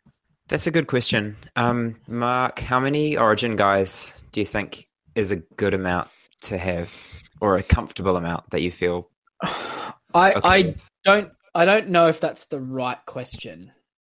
That's 0.49 0.67
a 0.67 0.71
good 0.71 0.87
question. 0.87 1.37
Um, 1.57 1.97
Mark, 2.07 2.59
how 2.59 2.81
many 2.81 3.17
Origin 3.17 3.57
guys 3.57 4.13
do 4.33 4.41
you 4.41 4.47
think 4.47 4.89
is 5.15 5.31
a 5.31 5.37
good 5.37 5.75
amount 5.75 6.09
to 6.43 6.59
have, 6.59 6.95
or 7.41 7.57
a 7.57 7.63
comfortable 7.63 8.17
amount 8.17 8.51
that 8.51 8.63
you 8.63 8.71
feel 8.73 9.09
I 9.43 10.33
okay 10.33 10.41
I 10.45 10.63
with? 10.63 10.91
don't 11.05 11.31
I 11.55 11.65
don't 11.65 11.89
know 11.89 12.09
if 12.09 12.21
that's 12.21 12.47
the 12.47 12.61
right 12.61 12.99
question. 13.07 13.73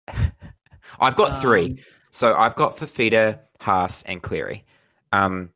I've 0.99 1.15
got 1.15 1.41
three. 1.41 1.65
Um, 1.65 1.77
So 2.11 2.35
I've 2.35 2.55
got 2.55 2.77
Fifita, 2.77 3.39
Haas, 3.59 4.03
and 4.03 4.21
Cleary. 4.21 4.65
Um, 5.11 5.49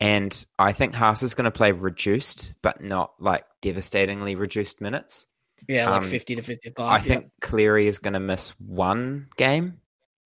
and 0.00 0.44
I 0.58 0.72
think 0.72 0.94
Haas 0.94 1.22
is 1.22 1.34
going 1.34 1.44
to 1.44 1.50
play 1.50 1.72
reduced, 1.72 2.54
but 2.62 2.82
not 2.82 3.12
like 3.20 3.44
devastatingly 3.62 4.34
reduced 4.34 4.80
minutes. 4.80 5.26
Yeah, 5.68 5.90
like 5.90 6.02
Um, 6.02 6.08
50 6.08 6.36
to 6.36 6.42
55. 6.42 6.86
I 6.86 6.96
yeah. 6.96 7.02
think 7.02 7.30
Cleary 7.40 7.86
is 7.86 7.98
going 7.98 8.14
to 8.14 8.20
miss 8.20 8.50
one 8.60 9.28
game. 9.36 9.80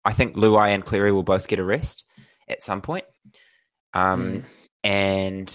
I 0.05 0.13
think 0.13 0.35
Luai 0.35 0.69
and 0.69 0.83
Cleary 0.83 1.11
will 1.11 1.23
both 1.23 1.47
get 1.47 1.59
a 1.59 1.63
rest 1.63 2.05
at 2.47 2.63
some 2.63 2.81
point. 2.81 3.05
Um, 3.93 4.37
Mm. 4.37 4.43
And 4.83 5.47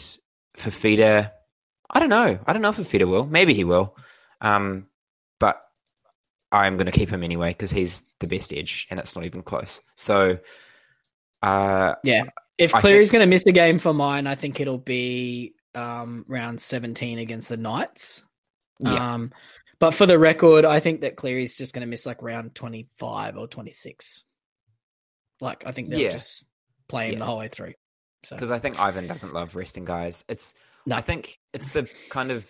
Fifita, 0.58 1.30
I 1.90 1.98
don't 1.98 2.10
know. 2.10 2.38
I 2.46 2.52
don't 2.52 2.62
know 2.62 2.68
if 2.68 2.76
Fifita 2.76 3.08
will. 3.08 3.24
Maybe 3.26 3.54
he 3.54 3.64
will. 3.64 3.96
Um, 4.40 4.86
but 5.40 5.60
I'm 6.52 6.76
going 6.76 6.86
to 6.86 6.92
keep 6.92 7.08
him 7.08 7.24
anyway 7.24 7.50
because 7.50 7.70
he's 7.70 8.02
the 8.20 8.26
best 8.26 8.52
edge 8.52 8.86
and 8.90 9.00
it's 9.00 9.16
not 9.16 9.24
even 9.24 9.42
close. 9.42 9.80
So, 9.96 10.38
uh, 11.42 11.94
yeah. 12.04 12.24
If 12.58 12.72
Cleary's 12.72 13.10
going 13.10 13.20
to 13.20 13.26
miss 13.26 13.46
a 13.46 13.52
game 13.52 13.78
for 13.78 13.92
mine, 13.92 14.26
I 14.26 14.34
think 14.36 14.60
it'll 14.60 14.78
be 14.78 15.54
um, 15.74 16.24
round 16.28 16.60
17 16.60 17.18
against 17.18 17.48
the 17.48 17.56
Knights. 17.56 18.24
yeah. 18.78 19.14
Um, 19.14 19.32
but 19.78 19.92
for 19.92 20.06
the 20.06 20.18
record, 20.18 20.64
I 20.64 20.80
think 20.80 21.00
that 21.02 21.16
Cleary's 21.16 21.56
just 21.56 21.74
going 21.74 21.80
to 21.82 21.86
miss 21.86 22.06
like 22.06 22.22
round 22.22 22.54
25 22.54 23.36
or 23.36 23.46
26. 23.48 24.24
Like, 25.40 25.64
I 25.66 25.72
think 25.72 25.90
they'll 25.90 26.00
Yeah. 26.00 26.10
just 26.10 26.46
play 26.88 27.06
him 27.06 27.12
Yeah. 27.14 27.18
the 27.20 27.24
whole 27.26 27.38
way 27.38 27.48
through. 27.48 27.74
So, 28.24 28.36
because 28.36 28.50
I 28.50 28.58
think 28.58 28.78
Ivan 28.80 29.06
doesn't 29.06 29.34
love 29.34 29.54
resting 29.56 29.84
guys. 29.84 30.24
It's 30.28 30.54
No. 30.86 30.96
I 30.96 31.00
think 31.02 31.38
it's 31.52 31.68
the 31.70 31.88
kind 32.10 32.30
of 32.30 32.48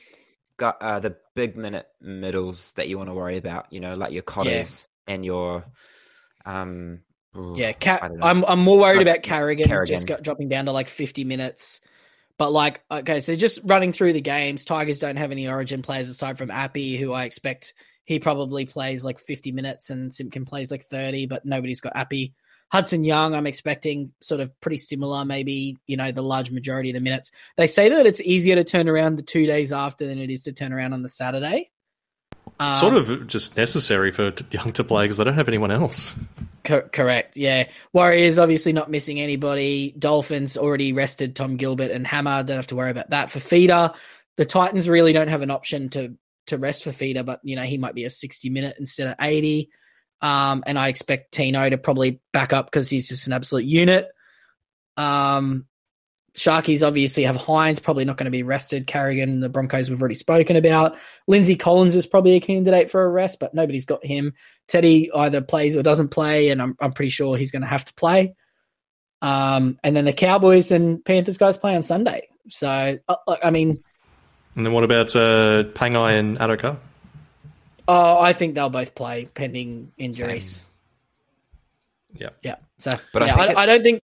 uh, 0.60 1.00
the 1.00 1.16
big 1.34 1.56
minute 1.56 1.86
middles 2.00 2.74
that 2.74 2.88
you 2.88 2.96
want 2.96 3.10
to 3.10 3.14
worry 3.14 3.36
about. 3.38 3.72
You 3.72 3.80
know, 3.80 3.94
like 3.96 4.12
your 4.12 4.22
Cotters 4.22 4.86
and 5.08 5.24
your 5.24 5.64
um. 6.46 7.00
ooh, 7.36 7.54
yeah, 7.56 7.72
Ca- 7.72 8.08
I'm 8.22 8.44
I'm 8.44 8.60
more 8.60 8.78
worried 8.78 9.02
about 9.02 9.22
Carrigan, 9.22 9.66
Carrigan. 9.66 9.94
just 9.94 10.06
got, 10.06 10.22
dropping 10.22 10.48
down 10.48 10.66
to 10.66 10.72
like 10.72 10.88
50 10.88 11.24
minutes. 11.24 11.80
But 12.38 12.50
like, 12.50 12.82
okay, 12.90 13.20
so 13.20 13.36
just 13.36 13.60
running 13.64 13.92
through 13.92 14.12
the 14.12 14.20
games, 14.20 14.64
Tigers 14.64 14.98
don't 14.98 15.16
have 15.16 15.30
any 15.30 15.48
Origin 15.48 15.82
players 15.82 16.08
aside 16.08 16.38
from 16.38 16.50
Appy, 16.50 16.96
who 16.96 17.12
I 17.12 17.24
expect 17.24 17.74
he 18.04 18.18
probably 18.18 18.66
plays 18.66 19.04
like 19.04 19.18
50 19.18 19.52
minutes, 19.52 19.90
and 19.90 20.12
Simpkin 20.12 20.44
plays 20.44 20.70
like 20.70 20.86
30, 20.86 21.26
but 21.26 21.44
nobody's 21.44 21.80
got 21.80 21.96
Appy. 21.96 22.34
Hudson 22.70 23.04
Young, 23.04 23.34
I'm 23.34 23.46
expecting 23.46 24.12
sort 24.20 24.40
of 24.40 24.58
pretty 24.60 24.78
similar, 24.78 25.24
maybe, 25.24 25.76
you 25.86 25.96
know, 25.96 26.10
the 26.10 26.22
large 26.22 26.50
majority 26.50 26.90
of 26.90 26.94
the 26.94 27.00
minutes. 27.00 27.30
They 27.56 27.66
say 27.66 27.90
that 27.90 28.06
it's 28.06 28.20
easier 28.20 28.56
to 28.56 28.64
turn 28.64 28.88
around 28.88 29.16
the 29.16 29.22
two 29.22 29.46
days 29.46 29.72
after 29.72 30.06
than 30.06 30.18
it 30.18 30.30
is 30.30 30.44
to 30.44 30.52
turn 30.52 30.72
around 30.72 30.92
on 30.92 31.02
the 31.02 31.08
Saturday. 31.08 31.70
Um, 32.60 32.74
sort 32.74 32.94
of 32.94 33.26
just 33.26 33.56
necessary 33.56 34.10
for 34.10 34.32
Young 34.50 34.72
to 34.74 34.84
play 34.84 35.04
because 35.04 35.16
they 35.16 35.24
don't 35.24 35.34
have 35.34 35.48
anyone 35.48 35.70
else. 35.70 36.18
Cor- 36.66 36.88
correct. 36.88 37.36
Yeah. 37.36 37.68
Warriors 37.92 38.38
obviously 38.38 38.72
not 38.72 38.90
missing 38.90 39.20
anybody. 39.20 39.94
Dolphins 39.98 40.56
already 40.56 40.92
rested 40.92 41.34
Tom 41.34 41.56
Gilbert 41.56 41.90
and 41.90 42.06
Hammer. 42.06 42.42
Don't 42.42 42.56
have 42.56 42.68
to 42.68 42.76
worry 42.76 42.90
about 42.90 43.10
that. 43.10 43.28
Fifita, 43.28 43.94
the 44.36 44.44
Titans 44.44 44.88
really 44.88 45.12
don't 45.12 45.28
have 45.28 45.42
an 45.42 45.50
option 45.50 45.88
to 45.90 46.16
to 46.46 46.58
rest 46.58 46.84
Fifita, 46.84 47.24
but 47.24 47.40
you 47.42 47.56
know 47.56 47.62
he 47.62 47.78
might 47.78 47.94
be 47.94 48.04
a 48.04 48.10
sixty 48.10 48.50
minute 48.50 48.76
instead 48.78 49.08
of 49.08 49.16
eighty. 49.20 49.70
Um, 50.20 50.62
and 50.66 50.78
I 50.78 50.88
expect 50.88 51.32
Tino 51.32 51.68
to 51.68 51.76
probably 51.76 52.20
back 52.32 52.52
up 52.52 52.66
because 52.66 52.88
he's 52.88 53.08
just 53.08 53.26
an 53.26 53.32
absolute 53.32 53.66
unit. 53.66 54.08
Um, 54.96 55.66
Sharkies 56.36 56.84
obviously 56.86 57.22
have 57.24 57.36
Hynes, 57.36 57.80
probably 57.80 58.04
not 58.04 58.16
going 58.16 58.24
to 58.24 58.30
be 58.32 58.42
rested. 58.42 58.86
Carrigan, 58.88 59.38
the 59.40 59.48
Broncos 59.48 59.88
we've 59.88 60.00
already 60.00 60.16
spoken 60.16 60.56
about. 60.56 60.96
Lindsay 61.28 61.54
Collins 61.54 61.94
is 61.94 62.06
probably 62.06 62.34
a 62.34 62.40
candidate 62.40 62.90
for 62.90 63.04
a 63.04 63.08
rest, 63.08 63.38
but 63.38 63.54
nobody's 63.54 63.84
got 63.84 64.04
him. 64.04 64.34
Teddy 64.66 65.12
either 65.14 65.40
plays 65.40 65.76
or 65.76 65.82
doesn't 65.84 66.08
play, 66.08 66.48
and 66.48 66.60
I'm 66.60 66.76
I'm 66.80 66.92
pretty 66.92 67.10
sure 67.10 67.36
he's 67.36 67.52
going 67.52 67.62
to 67.62 67.68
have 67.68 67.84
to 67.84 67.94
play. 67.94 68.34
Um, 69.22 69.78
and 69.84 69.96
then 69.96 70.04
the 70.04 70.12
Cowboys 70.12 70.70
and 70.72 71.04
Panthers 71.04 71.38
guys 71.38 71.56
play 71.56 71.76
on 71.76 71.82
Sunday. 71.82 72.28
So 72.48 72.98
uh, 73.08 73.16
I 73.42 73.50
mean, 73.50 73.82
And 74.56 74.66
then 74.66 74.72
what 74.72 74.82
about 74.84 75.14
uh, 75.14 75.64
Pangai 75.72 76.18
and 76.18 76.36
Addo-Carr? 76.38 76.76
oh, 77.86 78.18
I 78.20 78.32
think 78.32 78.54
they'll 78.54 78.70
both 78.70 78.94
play 78.94 79.26
pending 79.32 79.92
injuries. 79.96 80.56
Same. 80.56 80.64
Yeah. 82.22 82.28
Yeah. 82.42 82.56
So, 82.78 82.90
But 83.12 83.22
I 83.22 83.26
yeah, 83.26 83.36
think 83.36 83.56
I, 83.58 83.62
I, 83.62 83.66
don't 83.66 83.82
think. 83.82 84.02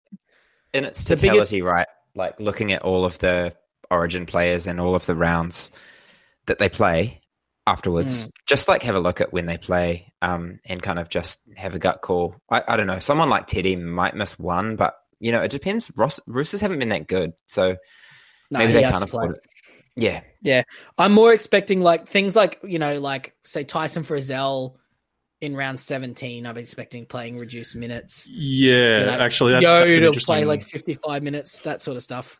in 0.73 0.83
its 0.85 1.03
the 1.03 1.15
totality, 1.15 1.57
biggest- 1.57 1.61
right? 1.61 1.87
Like 2.15 2.39
looking 2.39 2.71
at 2.71 2.81
all 2.83 3.05
of 3.05 3.17
the 3.19 3.55
Origin 3.89 4.25
players 4.25 4.67
and 4.67 4.79
all 4.79 4.95
of 4.95 5.05
the 5.05 5.15
rounds 5.15 5.71
that 6.45 6.59
they 6.59 6.69
play 6.69 7.21
afterwards, 7.67 8.29
just 8.47 8.67
like 8.67 8.83
have 8.83 8.95
a 8.95 8.99
look 8.99 9.21
at 9.21 9.31
when 9.31 9.45
they 9.45 9.57
play, 9.57 10.11
um, 10.21 10.59
and 10.65 10.81
kind 10.81 10.99
of 10.99 11.09
just 11.09 11.39
have 11.55 11.75
a 11.75 11.79
gut 11.79 12.01
call. 12.01 12.35
I, 12.49 12.63
I 12.67 12.77
don't 12.77 12.87
know. 12.87 12.99
Someone 12.99 13.29
like 13.29 13.47
Teddy 13.47 13.75
might 13.75 14.15
miss 14.15 14.39
one, 14.39 14.75
but 14.75 14.95
you 15.19 15.31
know, 15.31 15.41
it 15.41 15.51
depends. 15.51 15.91
Ross, 15.95 16.19
Roosters 16.27 16.61
haven't 16.61 16.79
been 16.79 16.89
that 16.89 17.07
good, 17.07 17.33
so 17.47 17.77
No, 18.49 18.59
maybe 18.59 18.73
they 18.73 18.81
can't 18.81 19.03
afford 19.03 19.35
it. 19.35 19.41
Yeah 19.95 20.21
yeah, 20.41 20.63
I'm 20.97 21.13
more 21.13 21.33
expecting 21.33 21.81
like 21.81 22.07
things 22.07 22.35
like 22.35 22.59
you 22.63 22.79
know, 22.79 22.99
like 22.99 23.35
say 23.43 23.63
Tyson 23.63 24.03
Frizell, 24.03 24.75
in 25.41 25.55
round 25.55 25.79
17, 25.79 26.45
I'm 26.45 26.57
expecting 26.57 27.05
playing 27.05 27.37
reduced 27.37 27.75
minutes. 27.75 28.27
Yeah, 28.29 28.99
You 28.99 29.05
know, 29.07 29.11
actually, 29.19 29.53
that, 29.53 29.61
Yo 29.63 29.83
that's 29.85 29.97
to 29.97 30.05
interesting. 30.05 30.33
play 30.33 30.45
like 30.45 30.63
55 30.63 31.23
minutes, 31.23 31.59
that 31.61 31.81
sort 31.81 31.97
of 31.97 32.03
stuff. 32.03 32.39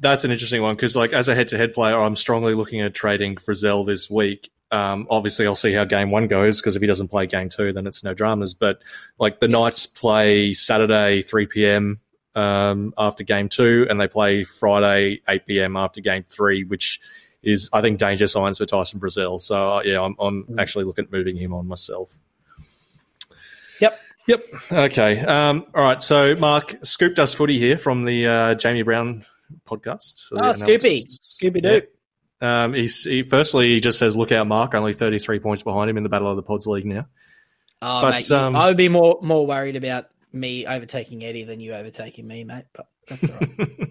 that's 0.00 0.24
an 0.24 0.30
interesting 0.30 0.62
one 0.62 0.74
because, 0.74 0.96
like, 0.96 1.12
as 1.12 1.28
a 1.28 1.34
head-to-head 1.34 1.74
player, 1.74 1.98
I'm 1.98 2.16
strongly 2.16 2.54
looking 2.54 2.80
at 2.80 2.94
trading 2.94 3.36
Frizell 3.36 3.84
this 3.86 4.08
week. 4.10 4.50
Um, 4.70 5.06
obviously, 5.10 5.46
I'll 5.46 5.56
see 5.56 5.72
how 5.72 5.84
game 5.84 6.10
one 6.10 6.26
goes 6.26 6.60
because 6.60 6.74
if 6.76 6.80
he 6.82 6.86
doesn't 6.88 7.08
play 7.08 7.26
game 7.26 7.48
two, 7.48 7.72
then 7.72 7.86
it's 7.86 8.02
no 8.04 8.14
dramas. 8.14 8.54
But 8.54 8.78
like 9.18 9.40
the 9.40 9.46
Yes. 9.48 9.52
Knights 9.52 9.86
play 9.86 10.54
Saturday 10.54 11.22
3 11.22 11.46
p.m. 11.46 12.00
Um, 12.34 12.92
after 12.96 13.24
game 13.24 13.48
two, 13.48 13.86
and 13.90 14.00
they 14.00 14.06
play 14.08 14.44
Friday 14.44 15.20
8 15.28 15.46
p.m. 15.46 15.76
after 15.76 16.00
game 16.00 16.24
three, 16.30 16.64
which 16.64 17.00
is 17.42 17.68
I 17.72 17.80
think 17.80 17.98
danger 17.98 18.26
signs 18.26 18.58
for 18.58 18.66
Tyson 18.66 19.00
Frizell. 19.00 19.40
So 19.40 19.76
uh, 19.78 19.82
yeah, 19.84 20.00
I'm, 20.02 20.14
I'm 20.20 20.44
Mm. 20.44 20.60
actually 20.60 20.84
looking 20.84 21.06
at 21.06 21.12
moving 21.12 21.36
him 21.36 21.52
on 21.54 21.66
myself. 21.66 22.16
Yep. 24.28 24.44
Yep. 24.52 24.72
Okay. 24.72 25.20
Um, 25.20 25.64
all 25.74 25.82
right. 25.82 26.02
So, 26.02 26.36
Mark, 26.36 26.74
Scoop 26.82 27.14
does 27.14 27.34
footy 27.34 27.58
here 27.58 27.78
from 27.78 28.04
the 28.04 28.26
uh, 28.26 28.54
Jamie 28.54 28.82
Brown 28.82 29.24
podcast. 29.66 30.18
So 30.18 30.36
Oh, 30.38 30.50
Scoopy. 30.50 31.02
Yeah. 31.42 31.80
Doo. 31.80 31.82
Um, 32.40 32.74
he's, 32.74 33.02
he, 33.04 33.22
firstly, 33.22 33.68
he 33.70 33.80
just 33.80 33.98
says, 33.98 34.16
"Look 34.16 34.30
out, 34.30 34.46
Mark! 34.46 34.74
Only 34.74 34.94
thirty-three 34.94 35.40
points 35.40 35.64
behind 35.64 35.90
him 35.90 35.96
in 35.96 36.04
the 36.04 36.08
Battle 36.08 36.30
of 36.30 36.36
the 36.36 36.42
Pods 36.42 36.66
league 36.68 36.86
now." 36.86 37.06
Oh, 37.82 38.00
But, 38.02 38.10
mate, 38.10 38.30
um, 38.30 38.54
I 38.54 38.66
would 38.68 38.76
be 38.76 38.88
more 38.88 39.18
more 39.22 39.44
worried 39.46 39.74
about 39.74 40.06
me 40.32 40.64
overtaking 40.66 41.24
Eddie 41.24 41.44
than 41.44 41.58
you 41.58 41.72
overtaking 41.74 42.26
me, 42.26 42.44
mate. 42.44 42.66
But 42.74 42.86
that's 43.08 43.24
all 43.30 43.38
right. 43.40 43.90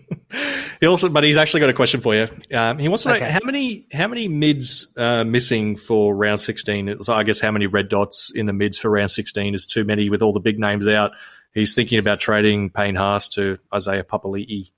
he 0.80 0.86
also, 0.88 1.10
but 1.10 1.24
he's 1.24 1.38
actually 1.38 1.62
got 1.62 1.70
a 1.70 1.74
question 1.74 2.02
for 2.02 2.14
you. 2.16 2.28
Um, 2.54 2.78
he 2.80 2.88
wants 2.88 3.04
to 3.04 3.10
know 3.10 3.16
Okay. 3.16 3.30
how 3.32 3.40
many 3.44 3.88
how 3.92 4.08
many 4.08 4.28
mids 4.28 4.94
uh, 4.98 5.24
missing 5.24 5.76
for 5.76 6.16
round 6.16 6.40
sixteen. 6.40 7.02
So 7.04 7.14
I 7.14 7.24
guess 7.24 7.40
how 7.40 7.52
many 7.52 7.68
red 7.68 7.90
dots 7.90 8.32
in 8.34 8.46
the 8.46 8.54
mids 8.54 8.78
for 8.78 8.90
round 8.90 9.12
sixteen 9.12 9.54
is 9.54 9.66
too 9.68 9.84
many 9.84 10.10
with 10.10 10.22
all 10.22 10.34
the 10.34 10.40
big 10.40 10.60
names 10.60 10.88
out. 10.88 11.12
He's 11.54 11.74
thinking 11.76 11.98
about 12.00 12.20
trading 12.20 12.70
Payne 12.70 12.96
Haas 12.96 13.30
to 13.30 13.58
Isaiah 13.74 14.04
Papali'i. 14.04 14.70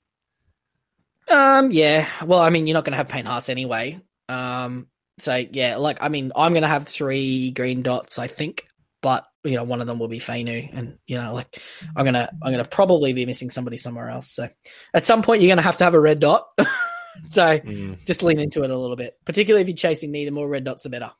um, 1.32 1.72
yeah. 1.72 2.07
Well, 2.26 2.40
I 2.40 2.49
mean, 2.49 2.68
you're 2.68 2.74
not 2.76 2.86
going 2.86 2.94
to 2.94 2.98
have 2.98 3.10
Payne 3.10 3.26
Haas 3.26 3.49
anyway. 3.49 3.99
Um, 4.30 4.88
so 5.18 5.36
yeah, 5.52 5.76
like 5.78 6.02
I 6.02 6.10
mean, 6.10 6.32
I'm 6.36 6.53
going 6.53 6.64
to 6.64 6.70
have 6.70 6.88
three 6.88 7.52
green 7.52 7.82
dots, 7.82 8.18
I 8.20 8.28
think, 8.28 8.68
but 9.02 9.26
you 9.44 9.56
know, 9.56 9.64
one 9.64 9.82
of 9.82 9.88
them 9.88 9.99
will 9.99 10.07
be 10.07 10.20
Fainu, 10.20 10.70
and 10.74 10.98
you 11.07 11.18
know, 11.18 11.34
like 11.34 11.61
I'm 11.95 12.06
gonna 12.06 12.30
I'm 12.41 12.52
gonna 12.52 12.66
probably 12.66 13.14
be 13.14 13.26
missing 13.26 13.49
somebody 13.49 13.78
somewhere 13.78 14.10
else. 14.10 14.30
So 14.32 14.49
at 14.94 15.06
some 15.06 15.22
point, 15.22 15.41
you're 15.41 15.48
going 15.49 15.57
to 15.57 15.64
have 15.64 15.78
to 15.78 15.84
have 15.86 15.94
a 15.94 15.99
red 15.99 16.20
dot. 16.20 16.48
so 17.30 17.60
Mm. 17.60 18.03
just 18.06 18.22
lean 18.24 18.40
into 18.40 18.64
it 18.64 18.70
a 18.70 18.78
little 18.78 18.95
bit, 18.95 19.18
particularly 19.26 19.61
if 19.61 19.68
you're 19.68 19.78
chasing 19.78 20.11
me. 20.11 20.26
The 20.26 20.32
more 20.32 20.48
red 20.48 20.64
dots, 20.64 20.84
the 20.84 20.90
better. 20.90 21.11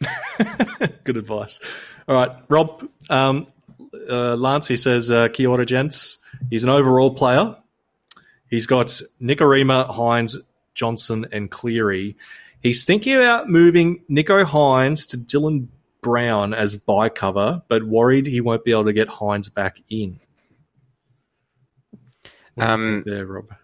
Good 1.04 1.16
advice. 1.16 1.60
All 2.08 2.14
right, 2.14 2.30
Rob. 2.48 2.88
Um, 3.08 3.46
uh, 4.08 4.36
Lance, 4.36 4.68
he 4.68 4.76
says, 4.76 5.10
uh, 5.10 5.28
Kia 5.28 5.48
ora, 5.48 5.66
gents. 5.66 6.18
He's 6.48 6.64
an 6.64 6.70
overall 6.70 7.14
player. 7.14 7.56
He's 8.48 8.66
got 8.66 8.86
Nikorima, 9.20 9.88
Hynes, 9.88 10.36
Johnson, 10.74 11.26
and 11.32 11.50
Cleary. 11.50 12.16
He's 12.62 12.84
thinking 12.84 13.14
about 13.16 13.48
moving 13.48 14.02
Nicho 14.10 14.44
Hynes 14.44 15.08
to 15.10 15.16
Dylan 15.18 15.68
Brown 16.02 16.54
as 16.54 16.76
buy 16.76 17.08
cover, 17.08 17.62
but 17.68 17.84
worried 17.84 18.26
he 18.26 18.40
won't 18.40 18.64
be 18.64 18.72
able 18.72 18.86
to 18.86 18.92
get 18.92 19.08
Hynes 19.08 19.52
back 19.52 19.80
in. 19.88 20.20
What 22.54 22.66
do 22.66 22.72
you 22.72 22.74
Um, 22.74 23.02
there, 23.04 23.26
Rob. 23.26 23.54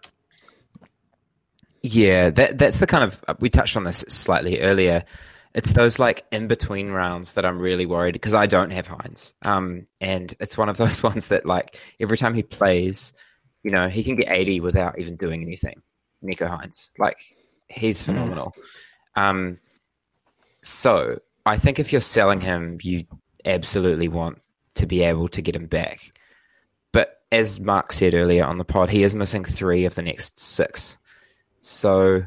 Yeah, 1.82 2.30
that 2.30 2.58
that's 2.58 2.80
the 2.80 2.86
kind 2.86 3.04
of 3.04 3.22
we 3.38 3.48
touched 3.48 3.76
on 3.76 3.84
this 3.84 4.04
slightly 4.08 4.60
earlier. 4.60 5.04
It's 5.54 5.72
those 5.72 5.98
like 5.98 6.24
in 6.32 6.48
between 6.48 6.90
rounds 6.90 7.34
that 7.34 7.46
I'm 7.46 7.58
really 7.58 7.86
worried 7.86 8.12
because 8.12 8.34
I 8.34 8.46
don't 8.46 8.72
have 8.72 8.88
Hynes. 8.88 9.32
Um, 9.42 9.86
and 10.00 10.34
it's 10.40 10.58
one 10.58 10.68
of 10.68 10.76
those 10.78 11.02
ones 11.02 11.28
that 11.28 11.46
like 11.46 11.78
every 12.00 12.18
time 12.18 12.34
he 12.34 12.42
plays, 12.42 13.12
you 13.62 13.70
know, 13.70 13.88
he 13.88 14.04
can 14.04 14.16
get 14.16 14.28
80 14.30 14.60
without 14.60 14.98
even 14.98 15.16
doing 15.16 15.42
anything. 15.42 15.82
Nicho 16.22 16.48
Hynes, 16.48 16.90
like 16.98 17.18
he's 17.68 18.02
phenomenal. 18.02 18.54
Um, 19.14 19.56
so 20.62 21.20
I 21.46 21.56
think 21.58 21.78
if 21.78 21.92
you're 21.92 22.00
selling 22.00 22.40
him, 22.40 22.78
you 22.82 23.04
absolutely 23.44 24.08
want 24.08 24.42
to 24.74 24.86
be 24.86 25.04
able 25.04 25.28
to 25.28 25.40
get 25.40 25.54
him 25.54 25.66
back. 25.66 26.18
But 26.92 27.20
as 27.30 27.60
Mark 27.60 27.92
said 27.92 28.14
earlier 28.14 28.44
on 28.44 28.58
the 28.58 28.64
pod, 28.64 28.90
he 28.90 29.04
is 29.04 29.14
missing 29.14 29.44
three 29.44 29.84
of 29.84 29.94
the 29.94 30.02
next 30.02 30.40
six. 30.40 30.98
So 31.60 32.24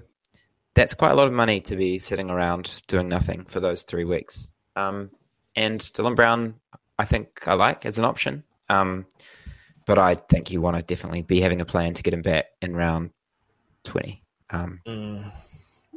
that's 0.74 0.94
quite 0.94 1.12
a 1.12 1.16
lot 1.16 1.28
of 1.28 1.34
money 1.34 1.60
to 1.62 1.76
be 1.76 2.00
sitting 2.00 2.30
around 2.30 2.82
doing 2.88 3.10
nothing 3.10 3.44
for 3.44 3.60
those 3.60 3.84
three 3.84 4.06
weeks. 4.06 4.50
Um, 4.78 5.12
and 5.54 5.82
Dylan 5.82 6.16
Brown, 6.16 6.56
I 6.98 7.04
think 7.04 7.46
I 7.46 7.56
like 7.56 7.86
as 7.86 8.00
an 8.00 8.06
option. 8.06 8.44
Um, 8.70 9.06
but 9.86 9.98
I 9.98 10.16
think 10.16 10.50
you 10.52 10.62
want 10.62 10.78
to 10.78 10.84
definitely 10.84 11.24
be 11.24 11.42
having 11.42 11.60
a 11.60 11.66
plan 11.66 11.94
to 11.96 12.04
get 12.04 12.14
him 12.14 12.22
back 12.22 12.46
in 12.62 12.74
round 12.74 13.10
20, 13.84 14.24
um, 14.52 14.80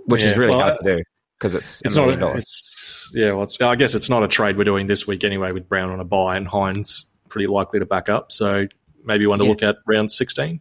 which 0.07 0.25
is 0.25 0.37
really 0.37 0.57
well, 0.57 0.61
hard 0.61 0.79
to 0.79 0.97
do 0.97 1.03
because 1.43 1.57
it's, 1.57 1.83
It's 1.85 1.97
not. 1.97 2.09
A, 2.09 2.37
it's 2.37 3.11
yeah. 3.13 3.33
Well, 3.33 3.43
it's, 3.43 3.61
I 3.61 3.75
guess 3.75 3.97
it's 3.97 4.09
not 4.09 4.23
a 4.23 4.29
trade 4.29 4.57
we're 4.57 4.63
doing 4.63 4.87
this 4.87 5.09
week 5.09 5.25
anyway. 5.25 5.51
With 5.51 5.69
Brown 5.69 5.91
on 5.91 5.99
a 5.99 6.05
buy 6.05 6.37
and 6.37 6.47
Hynes 6.47 7.11
pretty 7.29 7.49
likely 7.49 7.81
to 7.81 7.87
back 7.87 8.09
up. 8.09 8.31
So 8.31 8.69
maybe 9.05 9.27
one 9.27 9.41
to 9.41 9.45
Yeah. 9.45 9.51
look 9.51 9.63
at 9.65 9.77
round 9.85 10.13
sixteen. 10.13 10.61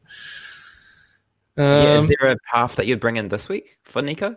Um, 1.56 1.66
yeah, 1.66 1.98
is 1.98 2.08
there 2.08 2.32
a 2.32 2.38
half 2.46 2.78
that 2.78 2.88
you'd 2.88 3.00
bring 3.00 3.18
in 3.18 3.28
this 3.30 3.48
week 3.48 3.78
for 3.84 4.02
Nicho? 4.02 4.36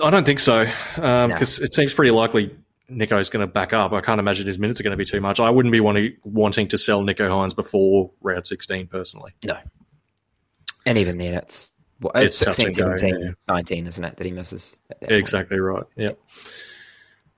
I 0.00 0.10
don't 0.10 0.24
think 0.24 0.38
so 0.38 0.66
No. 0.98 1.26
because 1.28 1.58
it 1.58 1.72
seems 1.72 1.92
pretty 1.92 2.12
likely 2.12 2.54
Nicho's 2.88 3.28
going 3.28 3.46
to 3.46 3.52
back 3.52 3.72
up. 3.72 3.92
I 3.92 4.00
can't 4.00 4.20
imagine 4.20 4.46
his 4.46 4.58
minutes 4.58 4.78
are 4.78 4.84
going 4.84 4.92
to 4.92 4.96
be 4.96 5.04
too 5.04 5.20
much. 5.20 5.40
I 5.40 5.50
wouldn't 5.50 5.72
be 5.72 5.80
wanting 5.80 6.14
wanting 6.24 6.68
to 6.68 6.78
sell 6.78 7.02
Nicho 7.02 7.28
Hynes 7.28 7.56
before 7.56 8.12
round 8.20 8.46
sixteen 8.46 8.86
personally. 8.86 9.32
No. 9.44 9.58
And 10.86 10.96
even 10.96 11.18
then, 11.18 11.34
it's, 11.34 11.72
well, 12.00 12.12
It's 12.14 12.40
it's 12.40 12.44
tough 12.44 12.54
16, 12.54 12.86
go, 12.86 12.96
17, 12.96 13.20
yeah. 13.20 13.30
19, 13.48 13.86
isn't 13.86 14.04
it, 14.04 14.16
that 14.16 14.26
he 14.26 14.32
misses? 14.32 14.76
At 14.90 15.00
that 15.00 15.08
point. 15.08 15.18
Exactly 15.18 15.58
right. 15.58 15.84
Yeah. 15.96 16.12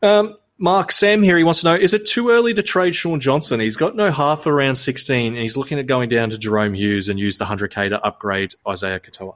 Um, 0.02 0.36
Mark 0.58 0.92
Sam 0.92 1.22
here. 1.22 1.36
He 1.36 1.44
wants 1.44 1.60
to 1.62 1.66
know: 1.66 1.74
Is 1.74 1.92
it 1.94 2.06
too 2.06 2.30
early 2.30 2.54
to 2.54 2.62
trade 2.62 2.94
Shaun 2.94 3.18
Johnson? 3.18 3.58
He's 3.58 3.76
got 3.76 3.96
no 3.96 4.12
half 4.12 4.46
around 4.46 4.76
sixteen, 4.76 5.32
and 5.32 5.40
he's 5.40 5.56
looking 5.56 5.78
at 5.78 5.86
going 5.86 6.08
down 6.08 6.30
to 6.30 6.36
Jahrome 6.36 6.76
Hughes 6.76 7.08
and 7.08 7.18
use 7.18 7.38
the 7.38 7.44
hundred 7.44 7.72
k 7.72 7.88
to 7.88 8.00
upgrade 8.04 8.54
Isaiya 8.66 9.00
Katoa. 9.00 9.34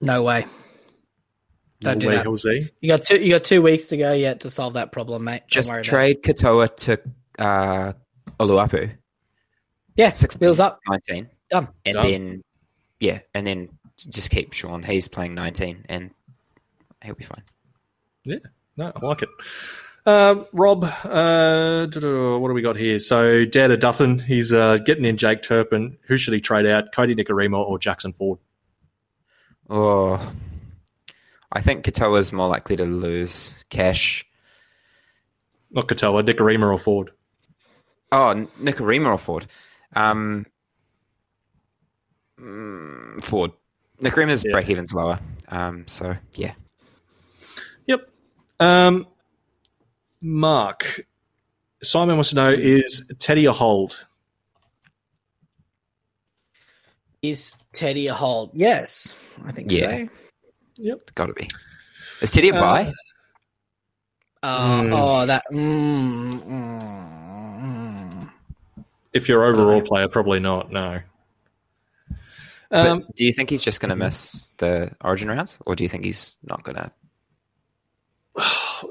No 0.00 0.22
way. 0.22 0.46
Don't 1.80 1.98
do 1.98 2.08
Lee 2.08 2.16
that. 2.16 2.26
Hilsey. 2.26 2.68
You 2.80 2.88
got 2.88 3.04
two. 3.04 3.20
You 3.20 3.30
got 3.34 3.44
two 3.44 3.62
weeks 3.62 3.88
to 3.88 3.96
go 3.96 4.12
yet 4.12 4.40
to 4.40 4.50
solve 4.50 4.74
that 4.74 4.92
problem, 4.92 5.24
mate. 5.24 5.42
Don't 5.50 5.64
Just 5.64 5.84
trade 5.84 6.22
Katoa 6.22 6.74
to 6.76 7.00
uh, 7.38 7.92
Oluwapu. 8.40 8.64
About 8.64 8.74
it. 8.74 8.90
Yeah, 9.96 10.12
six 10.12 10.36
bills 10.36 10.60
up. 10.60 10.78
19. 10.88 11.28
Done. 11.50 11.68
And 11.84 11.94
Done. 11.94 12.10
then, 12.10 12.42
yeah, 13.00 13.20
and 13.34 13.46
then 13.46 13.68
just 14.04 14.30
keep 14.30 14.52
Shaun. 14.52 14.82
He's 14.82 15.08
playing 15.08 15.34
19 15.34 15.86
and 15.88 16.10
he'll 17.02 17.14
be 17.14 17.24
fine. 17.24 17.44
Yeah, 18.24 18.38
no, 18.76 18.92
I 18.94 19.06
like 19.06 19.22
it. 19.22 19.28
Um, 20.06 20.46
Rob, 20.52 20.84
uh, 20.84 21.86
what 21.86 22.48
do 22.48 22.54
we 22.54 22.62
got 22.62 22.76
here? 22.76 22.98
So, 22.98 23.44
Dad 23.44 23.70
Duffin, 23.80 24.20
he's 24.20 24.52
uh, 24.52 24.78
getting 24.78 25.04
in 25.04 25.16
Jake 25.16 25.42
Turpin. 25.42 25.98
Who 26.02 26.16
should 26.16 26.34
he 26.34 26.40
trade 26.40 26.66
out? 26.66 26.92
Kodi 26.92 27.18
Nikorima 27.18 27.58
or 27.58 27.78
Jackson 27.78 28.12
Ford? 28.12 28.38
Oh, 29.68 30.32
I 31.52 31.60
think 31.60 31.84
Katoa's 31.84 32.32
more 32.32 32.48
likely 32.48 32.76
to 32.76 32.84
lose 32.84 33.64
cash. 33.68 34.24
Not 35.70 35.86
Katoa, 35.86 36.24
Nikorima 36.26 36.72
or 36.72 36.78
Ford? 36.78 37.10
Oh, 38.10 38.46
Nikorima 38.60 39.12
or 39.12 39.18
Ford? 39.18 39.46
Um, 39.94 40.46
mm, 42.40 43.22
Ford. 43.22 43.52
Nikorima's 44.00 44.44
Yeah. 44.44 44.52
break 44.52 44.68
even's 44.68 44.94
lower. 44.94 45.18
Um, 45.48 45.86
so 45.86 46.16
yeah. 46.34 46.52
Yep. 47.86 48.08
Um, 48.60 49.06
Mark, 50.20 51.00
Simon 51.82 52.16
wants 52.16 52.30
to 52.30 52.36
know: 52.36 52.50
Is 52.50 53.04
Teddy 53.18 53.46
a 53.46 53.52
hold? 53.52 54.06
Is 57.22 57.54
Teddy 57.72 58.06
a 58.06 58.14
hold? 58.14 58.50
Yes, 58.54 59.14
I 59.44 59.52
think 59.52 59.70
Yeah. 59.72 60.06
so. 60.06 60.08
It's 60.78 61.12
got 61.12 61.26
to 61.26 61.34
be. 61.34 61.48
Is 62.22 62.30
Teddy 62.30 62.48
a 62.48 62.54
Uh, 62.54 62.60
buy? 62.60 62.92
Uh, 64.42 64.82
Mm. 64.82 64.90
Oh, 64.94 65.26
that. 65.26 65.44
Mm, 65.52 66.40
mm, 66.40 67.60
mm. 67.60 68.30
If 69.12 69.28
you're 69.28 69.44
overall 69.44 69.82
player, 69.82 70.08
probably 70.08 70.40
not. 70.40 70.70
No. 70.72 71.00
Um, 72.70 73.04
do 73.16 73.24
you 73.24 73.32
think 73.32 73.50
he's 73.50 73.62
just 73.62 73.80
going 73.80 73.90
to 73.90 73.96
miss 73.96 74.52
the 74.58 74.92
Origin 75.02 75.28
rounds, 75.28 75.58
or 75.66 75.74
do 75.74 75.82
you 75.82 75.88
think 75.88 76.04
he's 76.04 76.38
not 76.44 76.62
going 76.62 76.76
to? 76.76 76.90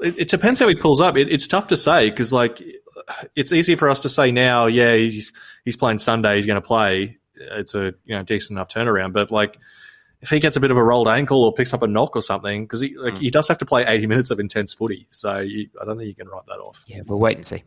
it, 0.02 0.18
it 0.18 0.28
depends 0.28 0.60
how 0.60 0.68
he 0.68 0.74
pulls 0.74 1.00
up. 1.00 1.16
It, 1.16 1.30
it's 1.30 1.48
tough 1.48 1.68
to 1.68 1.76
say 1.76 2.10
because, 2.10 2.32
like, 2.32 2.62
it's 3.34 3.52
easy 3.52 3.76
for 3.76 3.88
us 3.88 4.02
to 4.02 4.08
say 4.08 4.30
now. 4.32 4.66
Yeah, 4.66 4.94
he's 4.94 5.32
he's 5.64 5.76
playing 5.76 5.98
Sunday. 5.98 6.36
He's 6.36 6.46
going 6.46 6.60
to 6.60 6.66
play. 6.66 7.18
It's 7.34 7.74
a 7.74 7.94
you 8.04 8.16
know 8.16 8.22
decent 8.22 8.56
enough 8.56 8.68
turnaround, 8.68 9.12
but 9.14 9.30
like, 9.30 9.56
if 10.20 10.28
he 10.28 10.40
gets 10.40 10.56
a 10.56 10.60
bit 10.60 10.70
of 10.70 10.76
a 10.76 10.84
rolled 10.84 11.08
ankle 11.08 11.42
or 11.42 11.54
picks 11.54 11.72
up 11.72 11.82
a 11.82 11.86
knock 11.86 12.14
or 12.16 12.22
something, 12.22 12.64
because 12.64 12.82
he 12.82 12.94
like, 12.98 13.14
Mm. 13.14 13.18
he 13.18 13.30
does 13.30 13.48
have 13.48 13.58
to 13.58 13.64
play 13.64 13.84
80 13.86 14.06
minutes 14.06 14.30
of 14.30 14.38
intense 14.38 14.74
footy. 14.74 15.06
So 15.10 15.38
you, 15.38 15.70
I 15.80 15.86
don't 15.86 15.96
think 15.96 16.08
you 16.08 16.14
can 16.14 16.28
write 16.28 16.44
that 16.46 16.58
off. 16.60 16.82
Yeah, 16.86 17.00
we'll 17.06 17.18
wait 17.18 17.36
and 17.36 17.46
see. 17.46 17.62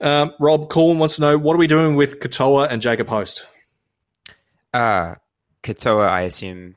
Um, 0.00 0.32
Rob 0.40 0.68
Corn 0.68 0.98
wants 0.98 1.14
to 1.16 1.22
know 1.22 1.38
what 1.38 1.54
are 1.54 1.58
we 1.58 1.68
doing 1.68 1.94
with 1.94 2.18
Katoa 2.18 2.66
and 2.68 2.82
Jacob 2.82 3.06
Host? 3.06 3.46
Uh, 4.72 5.14
Katoa, 5.62 6.08
I 6.08 6.22
assume 6.22 6.76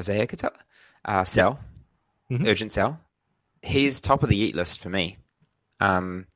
Isaiah 0.00 0.26
Katoa, 0.26 0.52
uh, 1.04 1.24
sell, 1.24 1.60
Mhm. 2.30 2.46
urgent 2.46 2.72
sell. 2.72 3.00
He's 3.62 4.00
top 4.00 4.22
of 4.22 4.28
the 4.28 4.36
eat 4.36 4.54
list 4.54 4.80
for 4.80 4.90
me. 4.90 5.18
Um, 5.80 6.26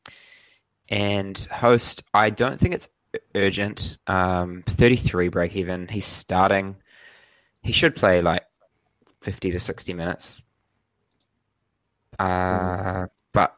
and 0.89 1.37
host, 1.53 2.03
I 2.15 2.31
don't 2.31 2.59
think 2.59 2.75
it's 2.75 2.89
urgent. 3.35 3.99
Um, 4.07 4.63
33 4.67 5.29
break 5.29 5.55
even. 5.57 5.89
He's 5.89 6.07
starting. 6.07 6.77
He 7.63 7.73
should 7.73 7.95
play 7.97 8.23
like 8.23 8.45
50 9.21 9.51
to 9.53 9.59
60 9.61 9.95
minutes. 9.95 10.41
Uh, 12.19 13.07
but 13.33 13.57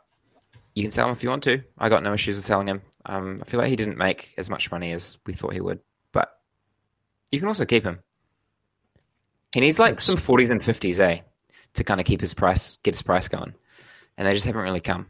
you 0.74 0.83
can 0.83 0.91
sell 0.91 1.07
him 1.07 1.12
if 1.12 1.23
you 1.23 1.31
want 1.31 1.45
to. 1.45 1.62
I 1.79 1.89
got 1.89 2.03
no 2.03 2.12
issues 2.15 2.37
with 2.37 2.45
selling 2.45 2.69
him. 2.69 2.83
Um, 3.07 3.39
I 3.41 3.45
feel 3.45 3.59
like 3.61 3.69
he 3.69 3.77
didn't 3.77 3.99
make 3.99 4.35
as 4.39 4.49
much 4.49 4.70
money 4.70 4.93
as 4.93 5.19
we 5.27 5.33
thought 5.33 5.53
he 5.55 5.61
would, 5.61 5.81
you 7.33 7.39
can 7.41 7.49
also 7.49 7.65
keep 7.65 7.83
him. 7.83 7.99
He 9.55 9.61
needs 9.61 9.79
like 9.79 10.01
some 10.01 10.17
40s 10.17 10.51
and 10.51 10.61
50s, 10.61 11.01
eh, 11.01 11.21
to 11.75 11.85
kind 11.85 12.01
of 12.01 12.07
keep 12.07 12.21
his 12.21 12.33
price, 12.35 12.77
get 12.85 12.95
his 12.95 13.03
price 13.03 13.29
going, 13.29 13.55
and 14.17 14.27
they 14.29 14.33
just 14.33 14.47
haven't 14.47 14.63
really 14.63 14.81
come. 14.81 15.07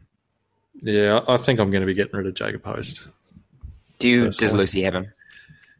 Yeah, 0.81 1.19
I 1.27 1.37
think 1.37 1.59
I'm 1.59 1.69
going 1.69 1.81
to 1.81 1.85
be 1.87 1.93
getting 1.93 2.15
rid 2.17 2.25
of 2.27 2.33
Jacob 2.33 2.65
Host. 2.65 3.07
Do 3.99 4.09
you, 4.09 4.23
does 4.31 4.53
Lucy 4.53 4.81
have 4.83 4.95
him? 4.95 5.13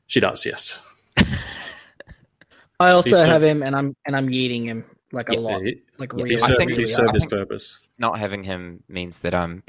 She 0.07 0.20
does, 0.20 0.45
yes. 0.45 0.80
I 2.80 2.91
also 2.91 3.10
He 3.10 3.15
served- 3.15 3.28
have 3.30 3.44
him, 3.44 3.64
and 3.64 3.76
I'm 3.76 3.95
and 4.06 4.15
I'm 4.15 4.28
yeeting 4.28 4.65
him 4.65 4.86
like 5.11 5.30
a 5.30 5.34
Yeah, 5.34 5.40
lot, 5.40 5.61
he, 5.61 5.82
like 5.98 6.11
Yeah, 6.14 6.18
he 6.18 6.24
really. 6.24 6.38
served, 6.38 6.57
think- 6.57 6.70
he 6.72 6.76
really 6.78 6.86
served 6.88 7.10
hard. 7.10 7.15
his 7.15 7.26
purpose. 7.26 7.80
Not 7.98 8.20
having 8.20 8.44
him 8.44 8.84
means 8.90 9.20
that 9.20 9.34
I'm, 9.36 9.64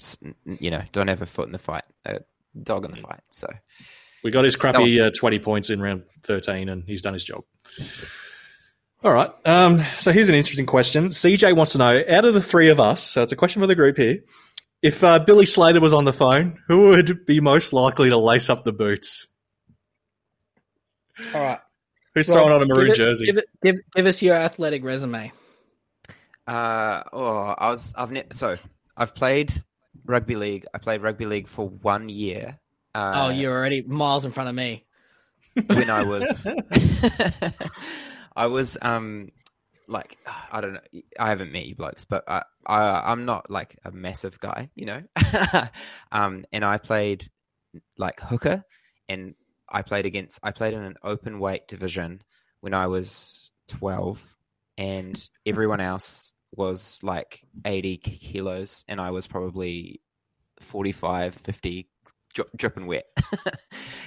you 0.46 0.70
know, 0.70 0.82
don't 0.92 1.08
have 1.08 1.22
a 1.22 1.26
foot 1.26 1.46
in 1.46 1.52
the 1.52 1.58
fight, 1.58 1.84
a 2.04 2.20
dog 2.60 2.84
in 2.84 2.92
the 2.92 2.96
fight. 2.96 3.20
So 3.30 3.48
We 4.24 4.30
got 4.30 4.44
his 4.44 4.56
crappy 4.56 5.00
uh, 5.00 5.10
20 5.14 5.38
points 5.38 5.68
in 5.70 5.80
round 5.80 6.04
13, 6.22 6.70
and 6.70 6.82
he's 6.84 7.02
done 7.02 7.12
his 7.12 7.22
job. 7.22 7.44
All 9.04 9.12
right. 9.12 9.30
Um, 9.44 9.84
so 9.98 10.12
here's 10.12 10.30
an 10.30 10.34
interesting 10.34 10.64
question. 10.64 11.10
CJ 11.10 11.54
wants 11.54 11.72
to 11.72 11.78
know 11.78 12.02
out 12.08 12.24
of 12.24 12.32
the 12.32 12.40
three 12.40 12.70
of 12.70 12.80
us, 12.80 13.02
so 13.02 13.22
it's 13.22 13.32
a 13.32 13.36
question 13.36 13.60
for 13.60 13.66
the 13.66 13.74
group 13.74 13.98
here. 13.98 14.20
If 14.80 15.04
uh, 15.04 15.18
Billy 15.18 15.44
Slater 15.44 15.80
was 15.80 15.92
on 15.92 16.06
the 16.06 16.12
phone, 16.12 16.58
who 16.68 16.90
would 16.90 17.26
be 17.26 17.40
most 17.40 17.74
likely 17.74 18.08
to 18.08 18.16
lace 18.16 18.48
up 18.48 18.64
the 18.64 18.72
boots? 18.72 19.26
All 21.34 21.40
right, 21.40 21.60
Who's 22.14 22.28
Rob, 22.28 22.38
throwing 22.38 22.52
on 22.54 22.62
a 22.62 22.66
give 22.66 22.76
maroon 22.76 22.90
it- 22.90 22.94
jersey? 22.96 23.26
Give, 23.26 23.36
it, 23.36 23.44
give, 23.62 23.76
give 23.94 24.06
us 24.06 24.22
your 24.22 24.36
athletic 24.36 24.82
resume. 24.82 25.32
Uh, 26.46 27.02
oh, 27.12 27.54
I 27.56 27.68
was 27.70 27.94
I've 27.96 28.10
ne- 28.10 28.26
so 28.32 28.56
I've 28.96 29.14
played 29.14 29.52
rugby 30.04 30.36
league. 30.36 30.66
I 30.74 30.78
played 30.78 31.02
rugby 31.02 31.26
league 31.26 31.48
for 31.48 31.68
one 31.68 32.08
year. 32.08 32.58
Uh, 32.94 33.12
oh, 33.14 33.28
you're 33.30 33.52
already 33.52 33.82
miles 33.82 34.24
in 34.24 34.32
front 34.32 34.48
of 34.48 34.54
me. 34.54 34.84
when 35.66 35.90
I 35.90 36.02
was, 36.04 36.46
I 38.36 38.46
was 38.46 38.76
um 38.82 39.28
like 39.86 40.16
I 40.50 40.60
don't 40.60 40.74
know. 40.74 41.00
I 41.18 41.28
haven't 41.28 41.52
met 41.52 41.66
you 41.66 41.74
blokes, 41.74 42.04
but 42.04 42.24
I, 42.28 42.42
I 42.66 43.12
I'm 43.12 43.24
not 43.24 43.50
like 43.50 43.78
a 43.84 43.90
massive 43.90 44.40
guy, 44.40 44.70
you 44.74 44.86
know. 44.86 45.02
um, 46.12 46.44
and 46.52 46.64
I 46.64 46.78
played 46.78 47.26
like 47.98 48.20
hooker, 48.20 48.64
and 49.08 49.34
I 49.68 49.82
played 49.82 50.06
against. 50.06 50.38
I 50.42 50.52
played 50.52 50.74
in 50.74 50.82
an 50.82 50.96
open 51.02 51.38
weight 51.38 51.68
division 51.68 52.22
when 52.60 52.74
I 52.74 52.86
was 52.86 53.50
twelve, 53.68 54.36
and 54.78 55.28
everyone 55.46 55.80
else 55.80 56.32
was 56.56 57.00
like 57.02 57.42
80 57.64 57.96
kilos 57.98 58.84
and 58.86 59.00
i 59.00 59.10
was 59.10 59.26
probably 59.26 60.00
45 60.60 61.34
50 61.34 61.88
dri- 62.34 62.44
dripping 62.56 62.86
wet. 62.86 63.06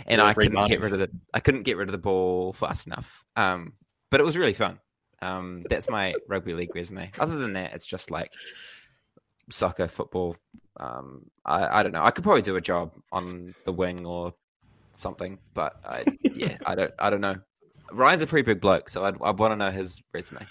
And 0.10 0.22
i 0.22 0.34
couldn't 0.34 0.54
money. 0.54 0.70
get 0.70 0.82
rid 0.82 0.94
of 0.94 1.00
the 1.00 1.10
i 1.34 1.40
couldn't 1.42 1.64
get 1.64 1.76
rid 1.76 1.88
of 1.90 1.92
the 1.92 1.98
ball 1.98 2.54
fast 2.54 2.88
enough. 2.88 3.24
Um 3.36 3.74
but 4.12 4.20
it 4.22 4.24
was 4.24 4.38
really 4.38 4.54
fun. 4.54 4.80
Um 5.22 5.64
that's 5.70 5.90
my 5.90 6.14
rugby 6.30 6.54
league 6.54 6.74
resume. 6.76 7.12
Other 7.20 7.38
than 7.38 7.54
that 7.54 7.74
it's 7.74 7.86
just 7.86 8.12
like 8.12 8.32
soccer 9.52 9.88
football. 9.88 10.36
Um 10.80 11.26
i 11.46 11.80
i 11.80 11.84
don't 11.84 11.92
know. 11.92 12.04
I 12.04 12.12
could 12.12 12.24
probably 12.24 12.42
do 12.42 12.56
a 12.56 12.62
job 12.62 12.94
on 13.12 13.54
the 13.66 13.74
wing 13.74 14.06
or 14.06 14.34
something 14.96 15.38
but 15.54 15.76
i 15.86 16.04
yeah 16.24 16.58
i 16.66 16.74
don't 16.76 16.92
i 17.00 17.10
don't 17.10 17.22
know. 17.22 17.38
Ryan's 17.92 18.22
a 18.22 18.28
pretty 18.28 18.46
big 18.46 18.60
bloke 18.62 18.90
so 18.90 19.04
i'd, 19.06 19.16
I'd 19.22 19.38
want 19.38 19.52
to 19.52 19.56
know 19.56 19.72
his 19.72 20.02
resume 20.14 20.46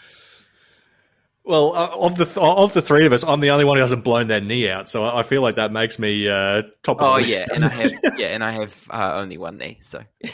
Well, 1.46 1.76
uh, 1.76 1.90
of 2.00 2.16
the 2.16 2.40
of 2.40 2.74
the 2.74 2.82
three 2.82 3.06
of 3.06 3.12
us, 3.12 3.22
I'm 3.22 3.38
the 3.38 3.50
only 3.50 3.64
one 3.64 3.76
who 3.76 3.80
hasn't 3.80 4.02
blown 4.02 4.26
their 4.26 4.40
knee 4.40 4.68
out, 4.68 4.88
so 4.88 5.04
I 5.04 5.22
feel 5.22 5.42
like 5.42 5.54
that 5.54 5.70
makes 5.70 5.96
me 5.96 6.28
uh, 6.28 6.64
top 6.82 7.00
of 7.00 7.06
Oh 7.06 7.20
the 7.20 7.28
yeah, 7.28 7.44
and 7.54 7.64
I 7.64 7.68
have 7.68 7.92
yeah, 8.18 8.26
and 8.26 8.42
I 8.42 8.50
have 8.50 8.74
uh, 8.90 9.12
only 9.14 9.38
one 9.38 9.56
knee. 9.56 9.78
So 9.80 10.02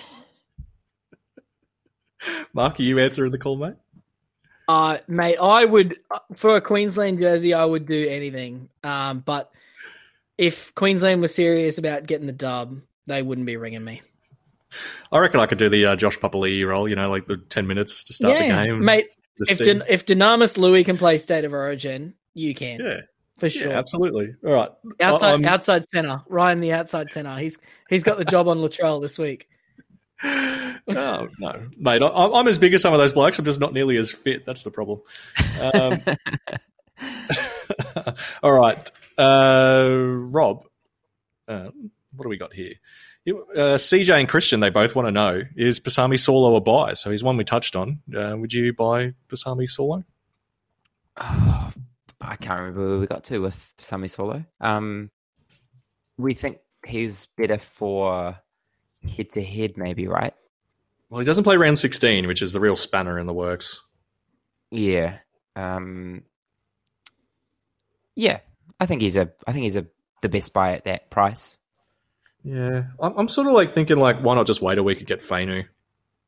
Mark, 2.55 2.81
are 2.81 2.83
you 2.83 2.99
answering 2.99 3.31
the 3.31 3.37
call, 3.37 3.57
mate? 3.57 3.75
Uh, 4.67 4.99
mate, 5.07 5.37
I 5.37 5.67
would 5.67 5.99
uh, 6.11 6.21
for 6.35 6.57
a 6.57 6.63
Queensland 6.63 7.19
jersey, 7.19 7.53
I 7.53 7.67
would 7.67 7.85
do 7.85 8.09
anything. 8.09 8.71
Um, 8.83 9.19
but 9.19 9.53
if 10.39 10.75
Queensland 10.75 11.21
was 11.21 11.35
serious 11.35 11.77
about 11.77 12.07
getting 12.07 12.27
the 12.27 12.33
dub, 12.33 12.81
they 13.07 13.21
wouldn't 13.21 13.47
be 13.47 13.59
ringing 13.59 13.85
me. 13.85 14.01
I 15.13 15.19
reckon 15.19 15.41
I 15.41 15.47
could 15.47 15.59
do 15.59 15.69
the 15.69 15.85
uh, 15.85 15.97
Josh 15.97 16.19
Papali'i 16.19 16.67
role. 16.67 16.89
You 16.89 16.97
know, 16.97 17.11
like 17.11 17.27
the 17.27 17.37
ten 17.37 17.67
minutes 17.67 18.05
to 18.05 18.15
start 18.15 18.39
the 18.39 18.45
game, 18.45 18.83
mate. 18.83 19.09
If. 19.39 19.61
If 19.61 20.07
Dunamis 20.07 20.59
Lui 20.59 20.85
can 20.85 20.99
play 20.99 21.19
State 21.19 21.45
of 21.45 21.53
Origin, 21.53 22.15
you 22.35 22.55
can 22.55 22.81
yeah, 22.81 23.01
for 23.39 23.47
yeah, 23.47 23.63
sure. 23.63 23.73
absolutely. 23.73 24.35
All 24.47 24.53
right, 24.53 24.71
outside 25.01 25.31
I'm- 25.31 25.45
outside 25.45 25.85
center, 25.85 26.23
Ryan, 26.29 26.61
the 26.61 26.73
outside 26.73 27.11
center. 27.11 27.37
He's 27.39 27.59
he's 27.89 28.05
got 28.05 28.19
the 28.19 28.25
job 28.25 28.49
on 28.49 28.59
Latrell 28.59 29.01
this 29.01 29.19
week. 29.19 29.49
no, 30.25 31.29
no, 31.39 31.69
mate. 31.77 32.03
I, 32.03 32.07
I'm 32.07 32.47
as 32.47 32.59
big 32.59 32.75
as 32.75 32.83
some 32.83 32.93
of 32.93 33.01
those 33.01 33.13
blokes. 33.13 33.39
I'm 33.39 33.45
just 33.45 33.61
not 33.61 33.73
nearly 33.73 33.97
as 33.97 34.13
fit. 34.13 34.47
That's 34.47 34.63
the 34.63 34.71
problem. 34.71 35.01
Um, 35.61 36.01
all 38.43 38.53
right, 38.53 38.91
uh, 39.19 39.89
Rob. 39.91 40.65
Uh, 41.49 41.71
what 42.15 42.25
do 42.25 42.29
we 42.29 42.37
got 42.37 42.53
here? 42.53 42.75
You- 43.25 43.47
Uh, 43.55 43.79
CJ 43.79 44.19
and 44.19 44.29
Christian, 44.29 44.61
they 44.61 44.71
both 44.71 44.95
want 44.97 45.07
to 45.07 45.13
know: 45.13 45.43
Is 45.57 45.79
Pasami 45.79 46.15
Saulo 46.19 46.57
a 46.57 46.61
buy? 46.61 46.95
So 46.95 47.11
he's 47.11 47.23
one 47.23 47.37
we 47.37 47.45
touched 47.45 47.77
on. 47.77 48.01
Uh, 48.15 48.37
would 48.37 48.53
you 48.53 48.73
buy 48.73 49.15
Pasami 49.29 49.69
Saulo? 49.69 50.05
oh, 51.19 51.73
I 52.21 52.37
can't 52.37 52.61
remember 52.61 52.89
where 52.89 52.99
we 52.99 53.07
got 53.07 53.25
to 53.25 53.39
with 53.39 53.75
Sami 53.79 54.09
Saulo. 54.09 54.45
Um, 54.61 55.11
we 56.17 56.35
think 56.35 56.59
he's 56.87 57.27
better 57.27 57.59
for 57.59 58.39
head 59.17 59.31
to 59.31 59.43
head, 59.43 59.77
maybe, 59.77 60.07
right? 60.09 60.35
Well, 61.11 61.21
he 61.21 61.27
doesn't 61.27 61.45
play 61.45 61.57
round 61.57 61.79
16, 61.79 62.27
which 62.27 62.41
is 62.43 62.53
the 62.53 62.61
real 62.61 62.77
spanner 62.77 63.19
in 63.19 63.27
the 63.27 63.33
works. 63.35 63.83
Yeah. 64.71 65.19
Um, 65.57 66.23
yeah, 68.15 68.41
I 68.81 68.87
think 68.87 69.03
he's 69.03 69.17
a. 69.17 69.31
I 69.47 69.53
think 69.53 69.65
he's 69.65 69.77
a 69.77 69.87
the 70.23 70.29
best 70.31 70.53
buy 70.55 70.73
at 70.75 70.85
that 70.85 71.11
price. 71.11 71.59
Yeah, 72.45 72.85
I'm, 73.01 73.17
I'm 73.19 73.29
sort 73.29 73.47
of 73.47 73.53
like 73.53 73.73
thinking 73.73 73.99
like, 73.99 74.19
why 74.21 74.35
not 74.35 74.47
just 74.47 74.61
wait 74.63 74.79
a 74.79 74.83
week 74.83 74.99
and 74.99 75.07
get 75.07 75.21
Fainu? 75.21 75.65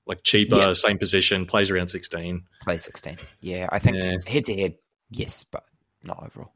Like 0.07 0.23
cheaper, 0.23 0.57
Yeah. 0.57 0.73
same 0.75 0.99
position, 0.99 1.47
plays 1.47 1.71
around 1.71 1.89
16. 1.89 2.43
Play 2.63 2.77
sixteen. 2.77 3.17
Yeah, 3.41 3.69
I 3.73 3.79
think 3.79 3.97
Yeah. 3.97 4.17
head 4.27 4.45
to 4.47 4.55
head, 4.55 4.75
yes, 5.11 5.45
but 5.45 5.65
not 6.05 6.23
overall. 6.23 6.53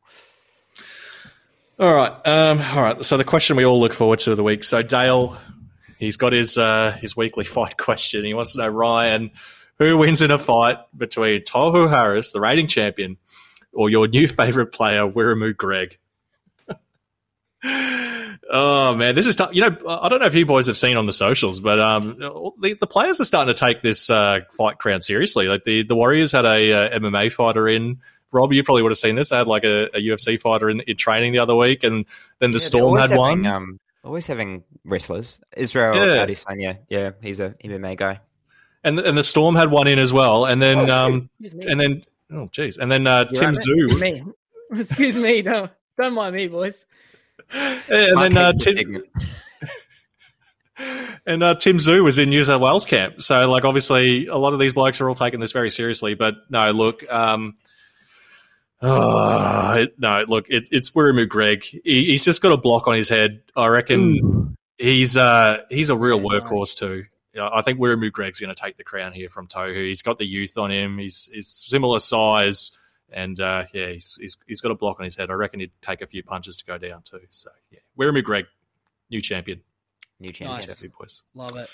All 1.80 1.92
right, 1.94 2.12
um, 2.26 2.60
all 2.60 2.82
right. 2.82 3.04
So 3.04 3.16
the 3.16 3.24
question 3.24 3.56
we 3.56 3.64
all 3.64 3.80
look 3.80 3.92
forward 3.94 4.18
to 4.20 4.32
of 4.32 4.36
the 4.36 4.42
week. 4.42 4.64
So 4.64 4.82
Dale, 4.82 5.38
he's 5.98 6.16
got 6.16 6.32
his 6.32 6.58
uh, 6.58 6.92
his 7.00 7.16
weekly 7.16 7.44
fight 7.56 7.76
question. 7.76 8.24
He 8.24 8.34
wants 8.34 8.52
to 8.52 8.58
know 8.58 8.68
Ryan, 8.68 9.30
who 9.78 9.96
wins 9.96 10.20
in 10.20 10.30
a 10.30 10.38
fight 10.38 10.78
between 10.96 11.42
Tohu 11.42 11.88
Harris, 11.88 12.32
the 12.32 12.40
reigning 12.40 12.66
champion, 12.66 13.16
or 13.72 13.88
your 13.90 14.08
new 14.08 14.26
favorite 14.28 14.72
player, 14.72 15.02
Wiremu 15.08 15.56
Greig? 15.56 15.98
Oh 18.50 18.94
man, 18.94 19.14
this 19.14 19.26
is 19.26 19.36
tough. 19.36 19.54
You 19.54 19.62
know, 19.62 19.76
I 19.86 20.08
don't 20.08 20.20
know 20.20 20.26
if 20.26 20.34
you 20.34 20.46
boys 20.46 20.66
have 20.66 20.78
seen 20.78 20.96
on 20.96 21.06
the 21.06 21.12
socials, 21.12 21.60
but 21.60 21.78
um, 21.80 22.18
the, 22.18 22.76
the 22.80 22.86
players 22.86 23.20
are 23.20 23.24
starting 23.24 23.54
to 23.54 23.58
take 23.58 23.80
this 23.82 24.08
uh, 24.08 24.40
fight 24.52 24.78
crown 24.78 25.02
seriously. 25.02 25.48
Like 25.48 25.64
the, 25.64 25.82
the 25.82 25.94
Warriors 25.94 26.32
had 26.32 26.46
a 26.46 26.72
uh, 26.72 26.98
MMA 26.98 27.32
fighter 27.32 27.68
in. 27.68 28.00
Rob, 28.32 28.52
you 28.52 28.62
probably 28.62 28.82
would 28.82 28.90
have 28.92 28.98
seen 28.98 29.16
this. 29.16 29.30
They 29.30 29.36
had 29.36 29.46
like 29.46 29.64
a, 29.64 29.84
a 29.96 30.00
UFC 30.00 30.40
fighter 30.40 30.68
in, 30.68 30.80
in 30.80 30.96
training 30.96 31.32
the 31.32 31.38
other 31.38 31.54
week, 31.56 31.82
and 31.82 32.04
then 32.40 32.52
the 32.52 32.58
Yeah, 32.58 32.66
Storm 32.66 32.96
had 32.98 33.10
having, 33.10 33.18
one. 33.18 33.46
Um, 33.46 33.80
always 34.04 34.26
having 34.26 34.64
wrestlers. 34.84 35.38
Israel 35.56 35.94
Yeah. 35.94 36.26
Adesanya, 36.26 36.78
yeah, 36.88 37.12
he's 37.22 37.40
a 37.40 37.50
MMA 37.64 37.96
guy. 37.96 38.20
and 38.84 38.98
and 38.98 39.16
the 39.16 39.22
Storm 39.22 39.54
had 39.56 39.70
one 39.70 39.86
in 39.86 39.98
as 39.98 40.12
well. 40.12 40.44
And 40.46 40.60
then 40.60 40.90
um, 40.90 41.28
and 41.40 41.80
then 41.80 42.04
oh 42.32 42.48
jeez, 42.52 42.78
and 42.78 42.90
then 42.90 43.06
uh, 43.06 43.24
Tim 43.26 43.52
right, 43.52 43.56
Tszyu, 43.56 43.86
Excuse 43.90 44.00
me. 44.00 44.24
Excuse 44.72 45.16
me. 45.16 45.42
Don't 45.42 45.70
don't 45.98 46.14
mind 46.14 46.34
me, 46.34 46.48
boys. 46.48 46.86
And 47.52 48.20
then 48.20 48.36
uh, 48.36 48.52
Tim, 48.52 49.02
and 51.26 51.42
uh, 51.42 51.54
Tim 51.54 51.78
Tszyu 51.78 52.04
was 52.04 52.18
in 52.18 52.30
New 52.30 52.44
South 52.44 52.60
Wales 52.60 52.84
camp. 52.84 53.22
So, 53.22 53.50
like, 53.50 53.64
obviously, 53.64 54.26
a 54.26 54.36
lot 54.36 54.52
of 54.52 54.60
these 54.60 54.74
blokes 54.74 55.00
are 55.00 55.08
all 55.08 55.14
taking 55.14 55.40
this 55.40 55.52
very 55.52 55.70
seriously. 55.70 56.14
But 56.14 56.34
no, 56.50 56.70
look, 56.70 57.08
um, 57.10 57.54
oh, 58.82 59.72
it, 59.74 59.98
no, 59.98 60.24
look, 60.28 60.46
it, 60.48 60.68
it's 60.70 60.90
Wiremu 60.90 61.28
Greig. 61.28 61.64
He, 61.64 61.80
he's 61.84 62.24
just 62.24 62.42
got 62.42 62.52
a 62.52 62.56
block 62.56 62.88
on 62.88 62.94
his 62.94 63.08
head. 63.08 63.42
I 63.56 63.68
reckon 63.68 64.00
Ooh. 64.00 64.54
he's 64.76 65.16
uh, 65.16 65.58
he's 65.70 65.90
a 65.90 65.96
real 65.96 66.20
workhorse 66.20 66.76
too. 66.76 67.04
I 67.40 67.62
think 67.62 67.78
Wiremu 67.78 68.10
Greig's 68.10 68.40
going 68.40 68.54
to 68.54 68.60
take 68.60 68.76
the 68.76 68.84
crown 68.84 69.12
here 69.12 69.28
from 69.28 69.46
Tohu. 69.46 69.86
He's 69.86 70.02
got 70.02 70.18
the 70.18 70.26
youth 70.26 70.58
on 70.58 70.72
him. 70.72 70.98
He's 70.98 71.30
he's 71.32 71.46
similar 71.46 72.00
size, 72.00 72.76
and 73.12 73.38
uh, 73.40 73.64
yeah, 73.72 73.90
he's, 73.92 74.18
he's 74.20 74.36
he's 74.46 74.60
got 74.60 74.70
a 74.70 74.74
block 74.74 74.98
on 75.00 75.04
his 75.04 75.16
head. 75.16 75.30
I 75.30 75.34
reckon 75.34 75.60
he'd 75.60 75.72
take 75.82 76.02
a 76.02 76.06
few 76.06 76.22
punches 76.22 76.58
to 76.58 76.64
go 76.64 76.78
down 76.78 77.02
too. 77.02 77.20
So 77.30 77.50
yeah, 77.70 77.80
Wiremu 77.98 78.22
Greig, 78.22 78.46
new 79.10 79.20
champion. 79.20 79.60
New 80.20 80.28
champion. 80.28 80.56
Nice. 80.56 80.68
Happy 80.68 80.88
boys. 80.88 81.22
Love 81.34 81.56
it. 81.56 81.68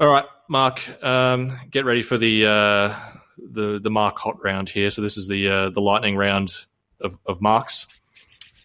All 0.00 0.08
right, 0.08 0.24
Mark, 0.48 0.80
um, 1.02 1.58
get 1.70 1.84
ready 1.84 2.02
for 2.02 2.18
the 2.18 2.46
uh, 2.46 2.94
the 3.38 3.78
the 3.80 3.90
Mark 3.90 4.18
hot 4.18 4.42
round 4.42 4.68
here. 4.68 4.90
So 4.90 5.02
this 5.02 5.16
is 5.16 5.28
the 5.28 5.48
uh, 5.48 5.70
the 5.70 5.80
lightning 5.80 6.16
round 6.16 6.52
of, 7.00 7.18
of 7.26 7.40
Marks. 7.40 7.86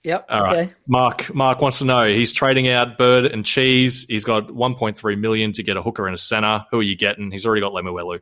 Yep. 0.04 0.26
All 0.30 0.42
right. 0.42 0.58
okay. 0.58 0.74
Mark 0.88 1.34
Mark 1.34 1.62
wants 1.62 1.80
to 1.80 1.86
know 1.86 2.06
he's 2.06 2.34
trading 2.34 2.70
out 2.70 2.98
Bird 2.98 3.26
and 3.26 3.46
Cheese. 3.46 4.06
He's 4.08 4.24
got 4.24 4.48
1.3 4.48 5.20
million 5.20 5.54
to 5.54 5.64
get 5.64 5.76
a 5.76 5.82
hooker 5.82 6.06
and 6.06 6.14
a 6.14 6.18
center. 6.18 6.66
Who 6.72 6.80
are 6.80 6.84
you 6.84 6.96
getting? 6.96 7.32
He's 7.32 7.46
already 7.46 7.62
got 7.62 7.74
Lemuelu. 7.74 8.20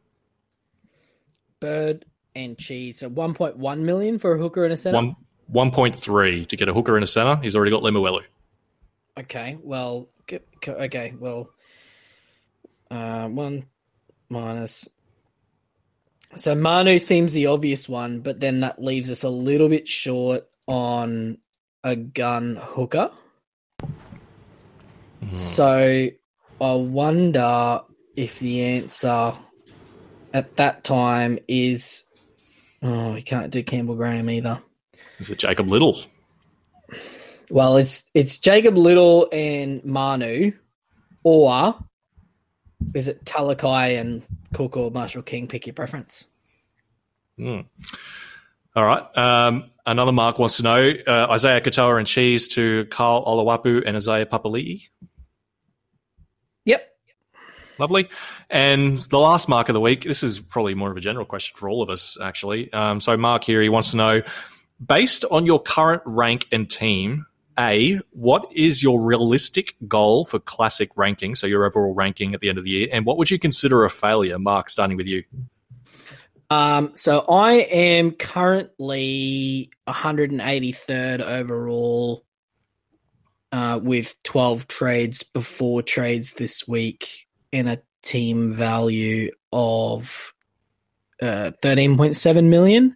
Bird 1.59 2.05
and 2.35 2.57
cheese. 2.57 2.99
So 2.99 3.09
1.1 3.09 3.79
million 3.79 4.19
for 4.19 4.35
a 4.35 4.37
hooker 4.37 4.63
and 4.63 4.73
a 4.73 4.77
center. 4.77 4.95
One 4.95 5.15
1.3 5.51 6.47
to 6.47 6.55
get 6.55 6.67
a 6.67 6.73
hooker 6.73 6.95
and 6.95 7.03
a 7.03 7.07
center. 7.07 7.35
He's 7.41 7.55
already 7.55 7.71
got 7.71 7.83
Lemuelu. 7.83 8.23
Okay. 9.17 9.57
Well. 9.61 10.09
Okay. 10.67 11.13
Well. 11.17 11.49
Uh, 12.89 13.27
one 13.27 13.65
minus. 14.29 14.87
So 16.35 16.55
Manu 16.55 16.97
seems 16.97 17.33
the 17.33 17.47
obvious 17.47 17.87
one, 17.87 18.19
but 18.19 18.39
then 18.39 18.61
that 18.61 18.81
leaves 18.81 19.09
us 19.09 19.23
a 19.23 19.29
little 19.29 19.69
bit 19.69 19.87
short 19.87 20.47
on 20.67 21.37
a 21.83 21.95
gun 21.95 22.57
hooker. 22.59 23.11
So 25.33 26.09
I 26.61 26.73
wonder 26.73 27.81
if 28.15 28.39
the 28.39 28.61
answer 28.63 29.33
at 30.33 30.55
that 30.57 30.83
time 30.83 31.39
is 31.47 32.04
oh, 32.85 33.13
we 33.13 33.21
can't 33.21 33.51
do 33.51 33.63
Campbell 33.63 33.95
Graham 33.95 34.29
either. 34.29 34.61
Is 35.19 35.29
it 35.29 35.39
Jacob 35.39 35.67
Little? 35.67 35.99
Well, 37.49 37.77
it's 37.77 38.09
it's 38.13 38.37
Jacob 38.37 38.77
Little 38.77 39.29
and 39.31 39.83
Manu, 39.85 40.51
or 41.23 41.75
is 42.93 43.07
it 43.07 43.23
Talakai 43.25 43.99
and 43.99 44.23
Cook 44.53 44.77
or 44.77 44.91
Marshall 44.91 45.21
King? 45.21 45.47
Pick 45.47 45.67
your 45.67 45.73
preference. 45.73 46.27
Hmm. 47.37 47.61
All 48.75 48.85
right. 48.85 49.03
Um, 49.17 49.71
another 49.85 50.11
Mark 50.11 50.39
wants 50.39 50.57
to 50.57 50.63
know 50.63 50.93
uh, 51.07 51.27
Isaiya 51.27 51.61
Katoa 51.61 51.97
and 51.97 52.07
Cheese 52.07 52.47
to 52.49 52.85
Carl 52.85 53.25
Olawapu 53.25 53.83
and 53.85 53.95
Isaiah 53.95 54.25
Papali'i. 54.25 54.87
Lovely. 57.77 58.09
And 58.49 58.97
the 58.97 59.19
last 59.19 59.49
mark 59.49 59.69
of 59.69 59.73
the 59.73 59.81
week, 59.81 60.03
this 60.03 60.23
is 60.23 60.39
probably 60.39 60.75
more 60.75 60.91
of 60.91 60.97
a 60.97 61.01
general 61.01 61.25
question 61.25 61.55
for 61.57 61.69
all 61.69 61.81
of 61.81 61.89
us, 61.89 62.17
actually. 62.21 62.71
Um, 62.73 62.99
so, 62.99 63.17
Mark 63.17 63.43
here, 63.43 63.61
he 63.61 63.69
wants 63.69 63.91
to 63.91 63.97
know 63.97 64.21
based 64.85 65.25
on 65.31 65.45
your 65.45 65.61
current 65.61 66.01
rank 66.05 66.47
and 66.51 66.69
team, 66.69 67.25
A, 67.59 67.99
what 68.11 68.47
is 68.53 68.83
your 68.83 69.01
realistic 69.01 69.75
goal 69.87 70.25
for 70.25 70.39
classic 70.39 70.89
ranking? 70.95 71.35
So, 71.35 71.47
your 71.47 71.65
overall 71.65 71.93
ranking 71.93 72.33
at 72.33 72.41
the 72.41 72.49
end 72.49 72.57
of 72.57 72.63
the 72.63 72.71
year. 72.71 72.87
And 72.91 73.05
what 73.05 73.17
would 73.17 73.29
you 73.29 73.39
consider 73.39 73.83
a 73.83 73.89
failure? 73.89 74.39
Mark, 74.39 74.69
starting 74.69 74.97
with 74.97 75.07
you. 75.07 75.23
Um, 76.49 76.91
so 76.93 77.25
I 77.27 77.53
am 77.53 78.11
currently 78.11 79.71
183rd 79.87 81.21
overall 81.21 82.23
uh, 83.51 83.79
with 83.81 84.21
12 84.23 84.67
trades 84.67 85.23
before 85.23 85.81
trades 85.81 86.33
this 86.33 86.67
week 86.67 87.25
and 87.51 87.69
a 87.69 87.81
team 88.01 88.53
value 88.53 89.31
of 89.51 90.33
uh, 91.21 91.51
13.7 91.61 92.45
million. 92.45 92.95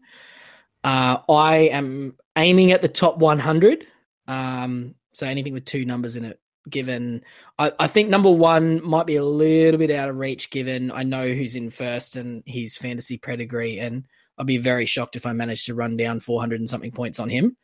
Uh, 0.83 1.17
I 1.29 1.55
am 1.71 2.15
aiming 2.35 2.71
at 2.71 2.81
the 2.81 2.87
top 2.87 3.17
100. 3.17 3.85
Um, 4.27 4.95
so 5.13 5.27
anything 5.27 5.53
with 5.53 5.65
two 5.65 5.85
numbers 5.85 6.15
in 6.15 6.25
it, 6.25 6.39
given 6.69 7.23
I, 7.57 7.71
I 7.79 7.87
think 7.87 8.09
number 8.09 8.29
one 8.29 8.85
might 8.87 9.07
be 9.07 9.15
a 9.15 9.23
little 9.23 9.79
bit 9.79 9.91
out 9.91 10.09
of 10.09 10.19
reach, 10.19 10.51
given 10.51 10.91
I 10.91 11.03
know 11.03 11.27
who's 11.27 11.55
in 11.55 11.69
first 11.69 12.15
and 12.15 12.43
his 12.45 12.77
fantasy 12.77 13.17
pedigree, 13.17 13.79
and 13.79 14.05
I'd 14.37 14.45
be 14.45 14.57
very 14.57 14.85
shocked 14.85 15.15
if 15.15 15.25
I 15.25 15.33
managed 15.33 15.65
to 15.65 15.75
run 15.75 15.97
down 15.97 16.19
400 16.19 16.59
and 16.59 16.69
something 16.69 16.91
points 16.91 17.19
on 17.19 17.29
him. 17.29 17.57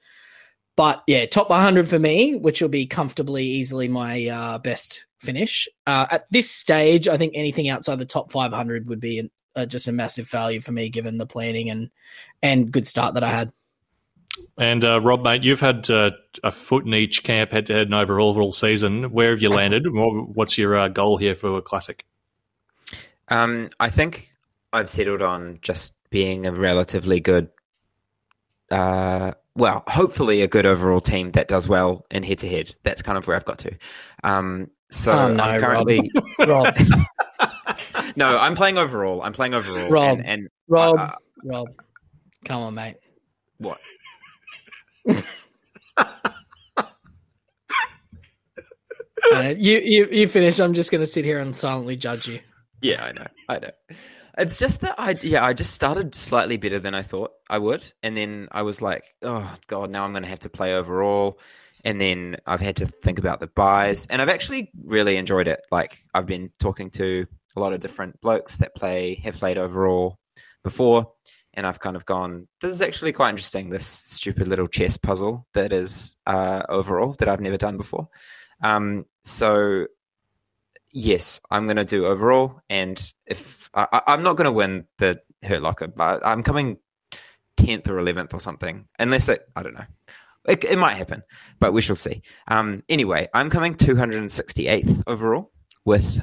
But 0.76 1.03
yeah, 1.07 1.26
top 1.26 1.49
100 1.49 1.88
for 1.88 1.99
me, 1.99 2.35
which 2.35 2.61
will 2.61 2.69
be 2.69 2.85
comfortably, 2.85 3.45
easily 3.45 3.88
my 3.88 4.27
uh, 4.27 4.57
best 4.57 5.06
finish. 5.19 5.68
Uh, 5.88 6.06
at 6.11 6.26
this 6.31 6.52
stage, 6.52 7.07
I 7.07 7.18
think 7.18 7.34
anything 7.35 7.69
outside 7.69 7.99
the 7.99 8.06
top 8.06 8.31
500 8.31 8.88
would 8.89 8.99
be 8.99 9.19
an, 9.19 9.31
uh, 9.56 9.65
just 9.65 9.88
a 9.88 9.93
massive 9.93 10.27
failure 10.27 10.60
for 10.60 10.72
me, 10.73 10.89
given 10.89 11.18
the 11.18 11.26
planning 11.26 11.69
and 11.69 11.89
and 12.41 12.72
good 12.72 12.85
start 12.85 13.14
that 13.14 13.23
I 13.23 13.30
had. 13.30 13.53
And 14.57 14.84
uh, 14.84 14.99
Rob, 15.02 15.23
mate, 15.23 15.43
you've 15.43 15.61
had 15.61 15.89
uh, 15.89 16.11
a 16.43 16.52
foot 16.52 16.85
in 16.85 16.93
each 16.93 17.23
camp, 17.23 17.52
head 17.52 17.68
to 17.68 17.73
head, 17.73 17.88
and 17.88 17.95
overall 17.95 18.38
all 18.41 18.52
season. 18.52 19.11
Where 19.11 19.31
have 19.31 19.41
you 19.41 19.49
landed? 19.49 19.85
What's 19.88 20.57
your 20.57 20.76
uh, 20.77 20.88
goal 20.89 21.18
here 21.18 21.35
for 21.35 21.57
a 21.57 21.61
classic? 21.61 22.06
Um, 23.30 23.69
I 23.80 23.89
think 23.89 24.30
I've 24.73 24.89
settled 24.89 25.22
on 25.22 25.60
just 25.61 25.93
being 26.10 26.45
a 26.45 26.52
relatively 26.52 27.19
good, 27.19 27.49
uh, 28.69 29.34
well, 29.56 29.84
hopefully 29.88 30.41
a 30.41 30.48
good 30.48 30.65
overall 30.65 30.99
team 31.02 31.32
that 31.32 31.48
does 31.48 31.68
well 31.68 32.06
in 32.11 32.23
head 32.23 32.40
to 32.40 32.48
head. 32.49 32.73
That's 32.84 33.02
kind 33.02 33.18
of 33.18 33.27
where 33.27 33.36
I've 33.36 33.45
got 33.45 33.60
to. 33.60 33.72
Um, 34.23 34.69
so 34.91 35.11
Oh, 35.11 35.27
no, 35.34 35.44
I'm 35.44 35.61
Rob. 35.61 35.88
currently 35.88 36.11
Rob, 36.48 36.76
no, 38.15 38.38
I'm 38.38 38.56
playing 38.56 38.77
overall. 38.77 39.22
I'm 39.22 39.34
playing 39.34 39.53
overall, 39.53 39.90
Rob. 39.90 40.18
and, 40.19 40.26
and 40.26 40.48
Rob, 40.68 40.98
uh, 40.99 41.11
Rob, 41.44 41.68
come 42.45 42.61
on, 42.61 42.73
mate. 42.76 42.98
what? 43.57 43.80
You, 49.57 49.80
you, 49.80 50.07
you 50.11 50.27
finish. 50.27 50.60
I'm 50.60 50.73
just 50.73 50.91
going 50.91 51.02
to 51.02 51.07
sit 51.07 51.26
here 51.26 51.40
and 51.40 51.56
silently 51.56 51.95
judge 51.95 52.27
you. 52.27 52.40
Yeah, 52.82 53.03
I 53.03 53.11
know. 53.11 53.26
I 53.49 53.60
know. 53.60 53.72
It's 54.38 54.60
just 54.60 54.82
that 54.82 54.95
I 54.98 55.16
yeah, 55.22 55.45
I 55.45 55.53
just 55.53 55.74
started 55.74 56.14
slightly 56.16 56.57
better 56.57 56.80
than 56.80 56.94
I 56.94 57.02
thought 57.02 57.32
I 57.49 57.57
would. 57.57 57.84
And 58.03 58.18
then 58.18 58.48
I 58.52 58.64
was 58.64 58.82
like, 58.82 59.16
oh 59.22 59.56
god, 59.68 59.90
now 59.90 60.03
I'm 60.03 60.14
gonna 60.14 60.28
have 60.28 60.41
to 60.41 60.49
play 60.49 60.74
overall. 60.76 61.40
And 61.84 62.02
then 62.02 62.38
I've 62.45 62.62
had 62.62 62.78
to 62.78 62.88
think 62.88 63.20
about 63.20 63.40
the 63.40 63.48
buys. 63.48 64.07
And 64.07 64.22
I've 64.22 64.30
actually 64.30 64.72
really 64.84 65.18
enjoyed 65.18 65.48
it. 65.48 65.62
Like 65.72 66.03
I've 66.14 66.26
been 66.26 66.52
talking 66.60 66.90
to 66.91 67.28
a 67.56 67.60
lot 67.60 67.74
of 67.74 67.80
different 67.80 68.20
blokes 68.22 68.57
that 68.57 68.76
play 68.76 69.16
have 69.24 69.36
played 69.36 69.57
overall 69.57 70.18
before. 70.64 71.12
And 71.53 71.66
I've 71.66 71.80
kind 71.80 71.95
of 71.95 72.03
gone, 72.03 72.49
this 72.60 72.74
is 72.74 72.82
actually 72.82 73.14
quite 73.14 73.30
interesting, 73.30 73.70
this 73.70 73.88
stupid 73.88 74.49
little 74.49 74.68
chess 74.68 74.98
puzzle 74.98 75.48
that 75.53 75.72
is 75.72 76.18
uh, 76.26 76.64
overall 76.68 77.14
that 77.20 77.30
I've 77.30 77.40
never 77.40 77.56
done 77.56 77.78
before. 77.78 78.10
Um, 78.62 79.06
so 79.24 79.88
yes, 80.96 81.42
I'm 81.52 81.66
going 81.66 81.76
to 81.76 81.86
do 81.86 82.06
overall, 82.06 82.62
and 82.70 83.00
if 83.26 83.70
I, 83.74 84.02
I'm 84.08 84.24
not 84.24 84.38
going 84.38 84.46
to 84.46 84.52
win 84.52 84.86
the 84.98 85.20
Hurt 85.44 85.62
Locker, 85.62 85.88
but 85.88 86.26
I'm 86.26 86.42
coming 86.42 86.78
tenth 87.58 87.88
or 87.90 88.00
eleventh 88.00 88.34
or 88.34 88.40
something, 88.40 88.88
unless 88.98 89.30
it, 89.30 89.48
I 89.56 89.62
don't 89.62 89.76
know. 89.76 89.86
It, 90.48 90.64
it 90.64 90.78
might 90.78 90.94
happen, 90.94 91.24
but 91.60 91.74
we 91.74 91.82
shall 91.82 91.96
see. 91.96 92.22
Um, 92.48 92.84
anyway, 92.88 93.28
I'm 93.34 93.50
coming 93.50 93.76
268th 93.76 95.04
overall 95.08 95.52
with 95.84 96.22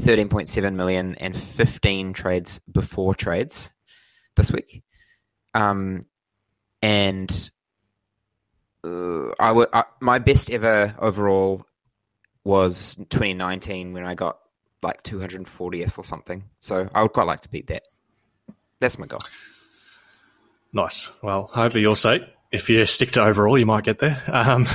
13.7 0.00 0.74
million 0.74 1.14
and 1.16 1.36
15 1.36 2.14
trades 2.14 2.60
before 2.70 3.14
trades 3.14 3.70
this 4.34 4.50
week. 4.50 4.82
Um, 5.52 6.00
and 6.82 7.50
uh, 8.82 9.30
I 9.38 9.52
would 9.52 9.68
I, 9.72 9.84
my 10.00 10.18
best 10.18 10.50
ever 10.50 10.94
overall 10.98 11.64
was 12.44 12.94
2019 12.96 13.92
when 13.92 14.04
I 14.04 14.14
got 14.14 14.38
like 14.82 15.02
240th 15.02 15.98
or 15.98 16.04
something. 16.04 16.44
So 16.60 16.88
I 16.94 17.02
would 17.02 17.12
quite 17.12 17.26
like 17.26 17.40
to 17.40 17.48
beat 17.48 17.68
that. 17.68 17.84
That's 18.80 18.98
my 18.98 19.06
goal. 19.06 19.20
Nice. 20.72 21.10
Well, 21.22 21.50
hopefully 21.52 21.82
you'll 21.82 21.94
say 21.94 22.28
if 22.52 22.68
you 22.68 22.86
stick 22.86 23.12
to 23.12 23.22
overall, 23.22 23.58
you 23.58 23.66
might 23.66 23.84
get 23.84 23.98
there. 23.98 24.22
Um, 24.26 24.66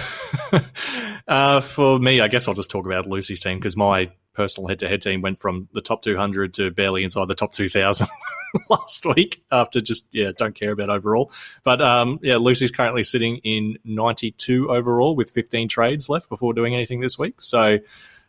uh, 1.28 1.62
for 1.62 2.00
me, 2.00 2.20
I 2.22 2.28
guess 2.28 2.48
I'll 2.48 2.54
just 2.54 2.70
talk 2.70 2.86
about 2.86 3.08
Lucy's 3.08 3.40
team 3.40 3.58
because 3.58 3.78
my 3.78 4.12
personal 4.40 4.70
head 4.70 4.80
to 4.80 4.88
head 4.88 5.02
team 5.02 5.22
went 5.22 5.38
from 5.38 5.68
the 5.74 5.82
top 5.82 6.02
200 6.02 6.54
to 6.54 6.72
barely 6.72 7.04
inside 7.04 7.28
the 7.28 7.36
top 7.36 7.52
2000 7.52 8.08
last 8.70 9.06
week 9.06 9.44
after 9.52 9.82
just, 9.82 10.08
yeah, 10.14 10.32
don't 10.38 10.56
care 10.56 10.72
about 10.72 10.90
overall. 10.90 11.30
But 11.66 11.82
um, 11.82 12.20
yeah, 12.24 12.38
Lucy's 12.38 12.72
currently 12.72 13.04
sitting 13.04 13.40
in 13.44 13.80
92 13.84 14.72
overall 14.72 15.14
with 15.14 15.30
15 15.32 15.68
trades 15.68 16.08
left 16.08 16.30
before 16.30 16.54
doing 16.54 16.74
anything 16.74 17.02
this 17.02 17.20
week. 17.20 17.42
So 17.42 17.80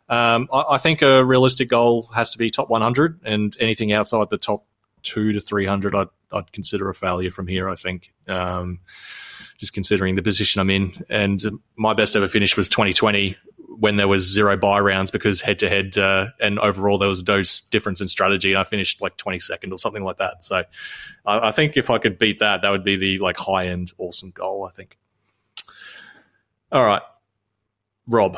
um, 0.09 0.49
I, 0.51 0.63
I 0.71 0.77
think 0.79 1.01
a 1.01 1.23
realistic 1.23 1.69
goal 1.69 2.09
has 2.13 2.31
to 2.31 2.37
be 2.37 2.49
top 2.49 2.69
100, 2.69 3.21
and 3.23 3.55
anything 3.61 3.93
outside 3.93 4.29
the 4.29 4.37
top 4.37 4.65
two 5.03 5.31
to 5.31 5.39
300, 5.39 5.95
I'd, 5.95 6.07
I'd 6.33 6.51
consider 6.51 6.89
a 6.89 6.93
failure 6.93 7.31
from 7.31 7.47
here, 7.47 7.69
I 7.69 7.75
think. 7.75 8.11
Um, 8.27 8.81
just 9.59 9.73
considering 9.73 10.15
the 10.15 10.23
position 10.23 10.59
I'm 10.59 10.71
in. 10.71 10.91
And 11.07 11.39
my 11.77 11.93
best 11.93 12.15
ever 12.15 12.27
finish 12.27 12.57
was 12.57 12.67
2020 12.67 13.37
when 13.79 13.95
there 13.95 14.07
was 14.07 14.31
zero 14.31 14.57
buy 14.57 14.79
rounds 14.79 15.11
because 15.11 15.41
head 15.41 15.59
to 15.59 15.69
head 15.69 15.95
and 16.39 16.59
overall 16.59 16.97
there 16.97 17.09
was 17.09 17.25
no 17.27 17.41
difference 17.69 18.01
in 18.01 18.07
strategy. 18.07 18.55
I 18.55 18.63
finished 18.63 19.01
like 19.01 19.17
22nd 19.17 19.71
or 19.71 19.77
something 19.77 20.03
like 20.03 20.17
that. 20.17 20.43
So 20.43 20.63
I, 21.25 21.49
I 21.49 21.51
think 21.51 21.77
if 21.77 21.89
I 21.89 21.97
could 21.97 22.17
beat 22.17 22.39
that, 22.39 22.61
that 22.61 22.69
would 22.69 22.83
be 22.83 22.97
the 22.97 23.19
like 23.19 23.37
high 23.37 23.67
end 23.67 23.91
awesome 23.97 24.31
goal. 24.31 24.67
I 24.69 24.75
think. 24.75 24.97
All 26.71 26.85
right, 26.85 27.01
Rob, 28.07 28.37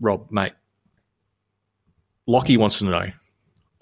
Rob, 0.00 0.30
mate. 0.30 0.52
Lockie 2.26 2.56
wants 2.56 2.78
to 2.78 2.84
know 2.84 3.10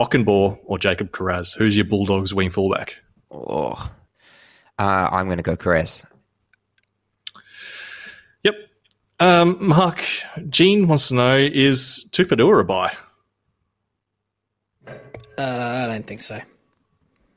Okunbor 0.01 0.59
or 0.65 0.79
Jacob 0.79 1.11
Kiraz. 1.11 1.57
Who's 1.57 1.77
your 1.77 1.85
Bulldogs 1.85 2.33
wing 2.33 2.51
fullback? 2.51 2.97
Oh, 3.31 3.91
uh, 4.79 5.09
I'm 5.13 5.27
going 5.27 5.39
to 5.39 5.43
go 5.43 5.57
Kiraz. 5.57 6.05
Yep. 8.43 8.55
Um, 9.21 9.69
Mark, 9.69 10.05
Gene 10.49 10.87
wants 10.87 11.09
to 11.09 11.15
know 11.15 11.37
is 11.37 12.09
Tupadura 12.13 12.61
a 12.61 12.65
buy? 12.65 12.97
Uh, 14.87 14.95
I 15.39 15.87
don't 15.87 16.07
think 16.07 16.21
so. 16.21 16.41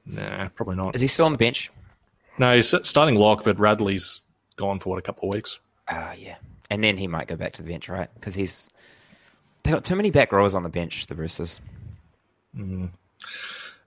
Nah, 0.05 0.49
probably 0.49 0.75
not. 0.75 0.95
Is 0.95 1.01
he 1.01 1.07
still 1.07 1.25
on 1.25 1.31
the 1.31 1.37
bench? 1.37 1.71
No, 2.37 2.55
he's 2.55 2.73
starting 2.87 3.15
lock, 3.15 3.43
but 3.43 3.59
Radley's 3.59 4.21
gone 4.55 4.79
for 4.79 4.89
what 4.89 4.99
a 4.99 5.01
couple 5.01 5.29
of 5.29 5.35
weeks. 5.35 5.59
Ah, 5.87 6.09
uh, 6.09 6.13
yeah. 6.13 6.35
And 6.69 6.83
then 6.83 6.97
he 6.97 7.07
might 7.07 7.27
go 7.27 7.35
back 7.35 7.53
to 7.53 7.63
the 7.63 7.69
bench, 7.69 7.89
right? 7.89 8.09
Because 8.15 8.33
he's 8.33 8.69
they 9.63 9.71
got 9.71 9.83
too 9.83 9.95
many 9.95 10.09
back 10.09 10.31
rowers 10.31 10.55
on 10.55 10.63
the 10.63 10.69
bench, 10.69 11.07
the 11.07 11.15
Roosters. 11.15 11.59
Mm. 12.55 12.89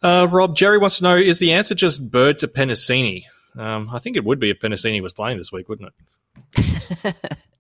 Uh, 0.03 0.29
Rob, 0.31 0.55
Jerry 0.55 0.79
wants 0.79 0.99
to 0.99 1.05
know 1.05 1.17
is 1.17 1.39
the 1.39 1.53
answer 1.53 1.75
just 1.75 2.11
Bird 2.11 2.41
to 2.41 2.49
Penisini? 2.49 3.25
Um, 3.57 3.89
I 3.91 3.99
think 3.99 4.17
it 4.17 4.25
would 4.25 4.39
be 4.39 4.51
if 4.51 4.61
Penisini 4.61 5.01
was 5.01 5.13
playing 5.13 5.39
this 5.39 5.51
week, 5.51 5.69
wouldn't 5.69 5.93
it? 6.57 7.15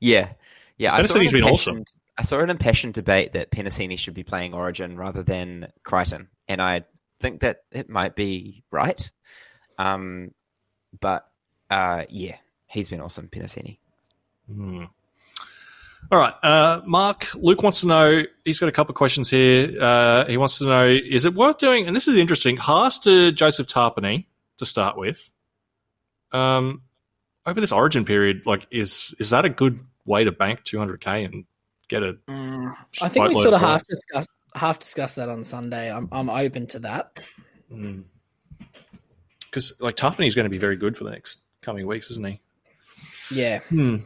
yeah. 0.00 0.30
Yeah. 0.78 0.98
Penisini's 0.98 1.32
been 1.32 1.44
awesome. 1.44 1.84
I 2.16 2.22
saw 2.22 2.40
an 2.40 2.50
impassioned 2.50 2.94
debate 2.94 3.32
that 3.32 3.50
Penisini 3.50 3.98
should 3.98 4.14
be 4.14 4.22
playing 4.22 4.54
Origin 4.54 4.96
rather 4.96 5.22
than 5.22 5.72
Crichton, 5.82 6.28
and 6.46 6.62
I 6.62 6.84
think 7.20 7.40
that 7.40 7.62
it 7.72 7.88
might 7.88 8.14
be 8.14 8.62
right. 8.70 9.10
Um, 9.78 10.30
but 11.00 11.26
uh, 11.70 12.04
yeah, 12.08 12.36
he's 12.68 12.88
been 12.88 13.00
awesome, 13.00 13.28
Penisini. 13.28 13.78
Mm. 14.50 14.88
All 16.12 16.18
right, 16.18 16.34
uh, 16.42 16.82
Mark. 16.86 17.34
Luke 17.34 17.62
wants 17.62 17.80
to 17.80 17.88
know. 17.88 18.22
He's 18.44 18.60
got 18.60 18.68
a 18.68 18.72
couple 18.72 18.92
of 18.92 18.96
questions 18.96 19.30
here. 19.30 19.80
Uh, 19.80 20.26
he 20.26 20.36
wants 20.36 20.58
to 20.58 20.64
know: 20.66 20.86
Is 20.86 21.24
it 21.24 21.34
worth 21.34 21.58
doing? 21.58 21.86
And 21.86 21.96
this 21.96 22.06
is 22.06 22.16
interesting. 22.16 22.56
Haas 22.56 22.98
to 23.00 23.32
Joseph 23.32 23.66
Tapine 23.66 24.26
to 24.58 24.66
start 24.66 24.96
with. 24.96 25.32
Um, 26.30 26.82
over 27.46 27.60
this 27.60 27.72
Origin 27.72 28.04
period, 28.04 28.42
like, 28.46 28.66
is 28.70 29.14
is 29.18 29.30
that 29.30 29.44
a 29.44 29.50
good 29.50 29.80
way 30.04 30.24
to 30.24 30.32
bank 30.32 30.64
two 30.64 30.78
hundred 30.78 31.00
k 31.00 31.24
and 31.24 31.44
get 31.88 32.02
a? 32.02 32.16
Mm, 32.28 32.74
I 33.02 33.08
think 33.08 33.28
we 33.28 33.34
sort 33.34 33.54
of 33.54 33.60
half 33.60 33.86
discussed 33.86 34.30
half 34.54 34.78
discussed 34.78 35.16
that 35.16 35.28
on 35.28 35.44
Sunday. 35.44 35.92
I'm 35.92 36.08
I'm 36.12 36.30
open 36.30 36.66
to 36.68 36.78
that. 36.80 37.20
Because 37.68 39.72
mm. 39.72 39.82
like 39.82 39.96
Tapine 39.96 40.26
is 40.26 40.34
going 40.34 40.44
to 40.44 40.50
be 40.50 40.58
very 40.58 40.76
good 40.76 40.96
for 40.96 41.04
the 41.04 41.10
next 41.10 41.40
coming 41.60 41.86
weeks, 41.86 42.10
isn't 42.10 42.26
he? 42.26 42.40
Yeah. 43.32 43.60
Hmm. 43.68 43.96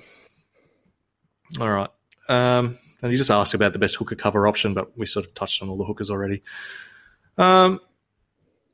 All 1.61 1.71
right. 1.71 1.91
Um, 2.29 2.79
and 3.03 3.13
he 3.13 3.19
just 3.19 3.31
asked 3.31 3.55
about 3.55 3.73
the 3.73 3.79
best 3.79 3.97
hooker 3.97 4.15
cover 4.15 4.47
option, 4.47 4.75
but 4.75 4.97
we 4.99 5.07
sort 5.07 5.27
of 5.27 5.35
touched 5.35 5.63
on 5.63 5.69
all 5.69 5.77
the 5.77 5.85
hookers 5.85 6.11
already. 6.11 6.43
Um, 7.37 7.81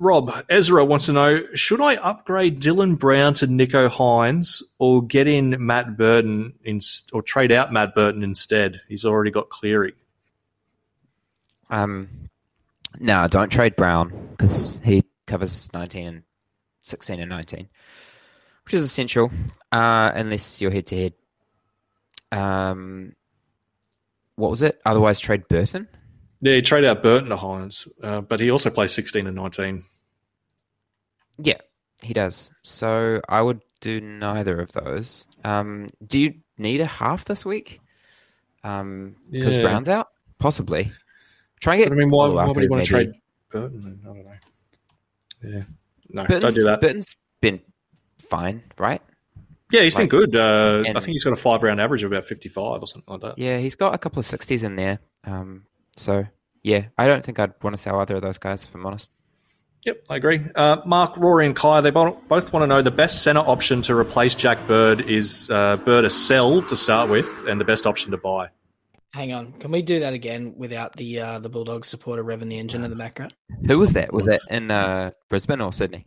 Rob 0.05 0.31
Ezra 0.49 0.85
wants 0.85 1.07
to 1.07 1.13
know: 1.13 1.43
Should 1.55 1.81
I 1.81 1.97
upgrade 1.97 2.61
Dylan 2.61 2.99
Brown 2.99 3.35
to 3.35 3.47
Nicho 3.47 3.89
Hynes 3.89 4.63
or 4.79 5.03
get 5.03 5.27
in 5.27 5.57
Matt 5.59 5.97
Burton, 5.97 6.53
in, 6.63 6.79
or 7.13 7.23
trade 7.23 7.51
out 7.51 7.73
Matt 7.73 7.95
Burton 7.95 8.23
instead? 8.23 8.83
He's 8.89 9.05
already 9.07 9.31
got 9.31 9.49
Cleary. 9.49 9.95
Um, 11.71 12.29
no, 13.01 13.27
don't 13.29 13.51
trade 13.51 13.77
Brown 13.77 14.29
because 14.31 14.81
he 14.85 15.03
covers 15.27 15.73
19 15.73 16.07
and 16.07 16.23
16 16.83 17.21
and 17.21 17.31
19, 17.31 17.69
which 18.65 18.75
is 18.75 18.83
essential 18.83 19.33
uh, 19.73 20.13
unless 20.15 20.61
you're 20.61 20.71
head 20.71 20.87
to 20.87 20.97
head. 20.97 21.15
Um, 22.31 23.15
what 24.37 24.51
was 24.51 24.63
it? 24.63 24.81
Otherwise, 24.85 25.19
trade 25.19 25.49
Burton. 25.49 25.89
Yeah, 26.41 26.57
he 26.57 26.63
traded 26.63 26.91
out 26.91 27.03
Burton 27.03 27.31
to 27.31 27.37
Hynes, 27.37 27.89
uh, 28.03 28.21
but 28.21 28.39
he 28.39 28.51
also 28.51 28.69
plays 28.69 28.93
16 28.93 29.27
and 29.27 29.35
19. 29.35 29.83
Yeah, 31.39 31.59
he 32.03 32.15
does. 32.15 32.51
So 32.63 33.21
I 33.29 33.43
would 33.43 33.61
do 33.81 34.01
neither 34.01 34.61
of 34.61 34.73
those. 34.73 35.27
Um, 35.45 35.87
do 36.07 36.19
you 36.19 36.35
need 36.59 36.81
a 36.81 36.87
half 36.87 37.25
this 37.25 37.45
week? 37.45 37.81
Because 38.63 38.81
um, 38.81 39.17
yeah. 39.31 39.63
Brown's 39.63 39.89
out? 39.89 40.09
Possibly. 40.39 40.91
Try 41.61 41.75
and 41.75 41.85
get. 41.85 41.93
I 41.93 41.95
mean, 41.95 42.11
why, 42.11 42.29
why 42.29 42.47
would 42.47 42.63
you 42.63 42.69
want 42.69 42.85
to 42.85 42.89
trade 42.89 43.13
Burton? 43.51 44.01
I 44.03 44.07
don't 44.07 44.25
know. 44.25 44.33
Yeah. 45.43 45.63
No, 46.11 46.25
Burton's, 46.25 46.43
don't 46.43 46.55
do 46.55 46.63
that. 46.65 46.81
Burton's 46.81 47.17
been 47.41 47.61
fine, 48.21 48.63
right? 48.79 49.03
Yeah, 49.71 49.83
he's 49.83 49.95
like, 49.95 50.09
been 50.09 50.21
good. 50.21 50.37
Uh, 50.37 50.85
I 50.87 50.93
think 50.93 51.09
he's 51.09 51.25
got 51.25 51.33
a 51.33 51.37
five 51.37 51.63
round 51.63 51.81
average 51.81 52.03
of 52.03 52.13
about 52.13 52.25
55 52.25 52.83
or 52.83 52.87
something 52.87 53.13
like 53.13 53.21
that. 53.23 53.39
Yeah, 53.39 53.59
he's 53.59 53.75
got 53.75 53.95
a 53.95 53.99
couple 53.99 54.21
of 54.21 54.27
60s 54.27 54.63
in 54.63 54.77
there. 54.77 54.99
Um, 55.25 55.67
so, 55.97 56.25
yeah, 56.63 56.87
I 56.97 57.07
don't 57.07 57.25
think 57.25 57.39
I'd 57.39 57.53
want 57.63 57.75
to 57.75 57.83
sell 57.83 57.99
either 58.01 58.17
of 58.17 58.23
those 58.23 58.39
guys, 58.39 58.65
if 58.65 58.75
I'm 58.75 58.87
honest. 58.87 59.11
Yep, 59.85 60.05
I 60.09 60.17
agree. 60.17 60.41
Uh, 60.55 60.79
Mark, 60.87 61.19
Rory, 61.19 61.45
and 61.45 61.55
Kai, 61.55 61.83
they 61.83 61.91
both 61.91 62.53
want 62.53 62.63
to 62.63 62.67
know 62.67 62.81
the 62.81 62.91
best 62.91 63.23
centre 63.23 63.41
option 63.41 63.83
to 63.83 63.95
replace 63.95 64.35
Jack 64.35 64.67
Bird 64.67 65.03
is 65.03 65.51
uh, 65.51 65.77
Bird 65.77 66.07
a 66.07 66.11
sell 66.11 66.63
to 66.63 66.75
start 66.75 67.11
with, 67.11 67.29
and 67.47 67.61
the 67.61 67.67
best 67.67 67.87
option 67.87 68.11
to 68.13 68.17
buy. 68.17 68.49
Hang 69.13 69.33
on, 69.33 69.53
can 69.53 69.71
we 69.71 69.83
do 69.83 70.01
that 70.01 70.15
again 70.15 70.55
without 70.57 70.97
the 70.97 71.21
uh, 71.21 71.39
the 71.39 71.49
Bulldogs 71.49 71.87
supporter 71.87 72.25
revving 72.25 72.49
the 72.49 72.59
engine 72.59 72.83
in 72.83 72.91
the 72.91 72.97
background? 72.97 73.35
Who 73.67 73.79
was 73.79 73.93
that? 73.93 74.13
Was 74.13 74.25
that 74.25 74.41
in 74.51 74.71
uh, 74.71 75.13
Brisbane 75.29 75.61
or 75.61 75.73
Sydney? 75.73 76.07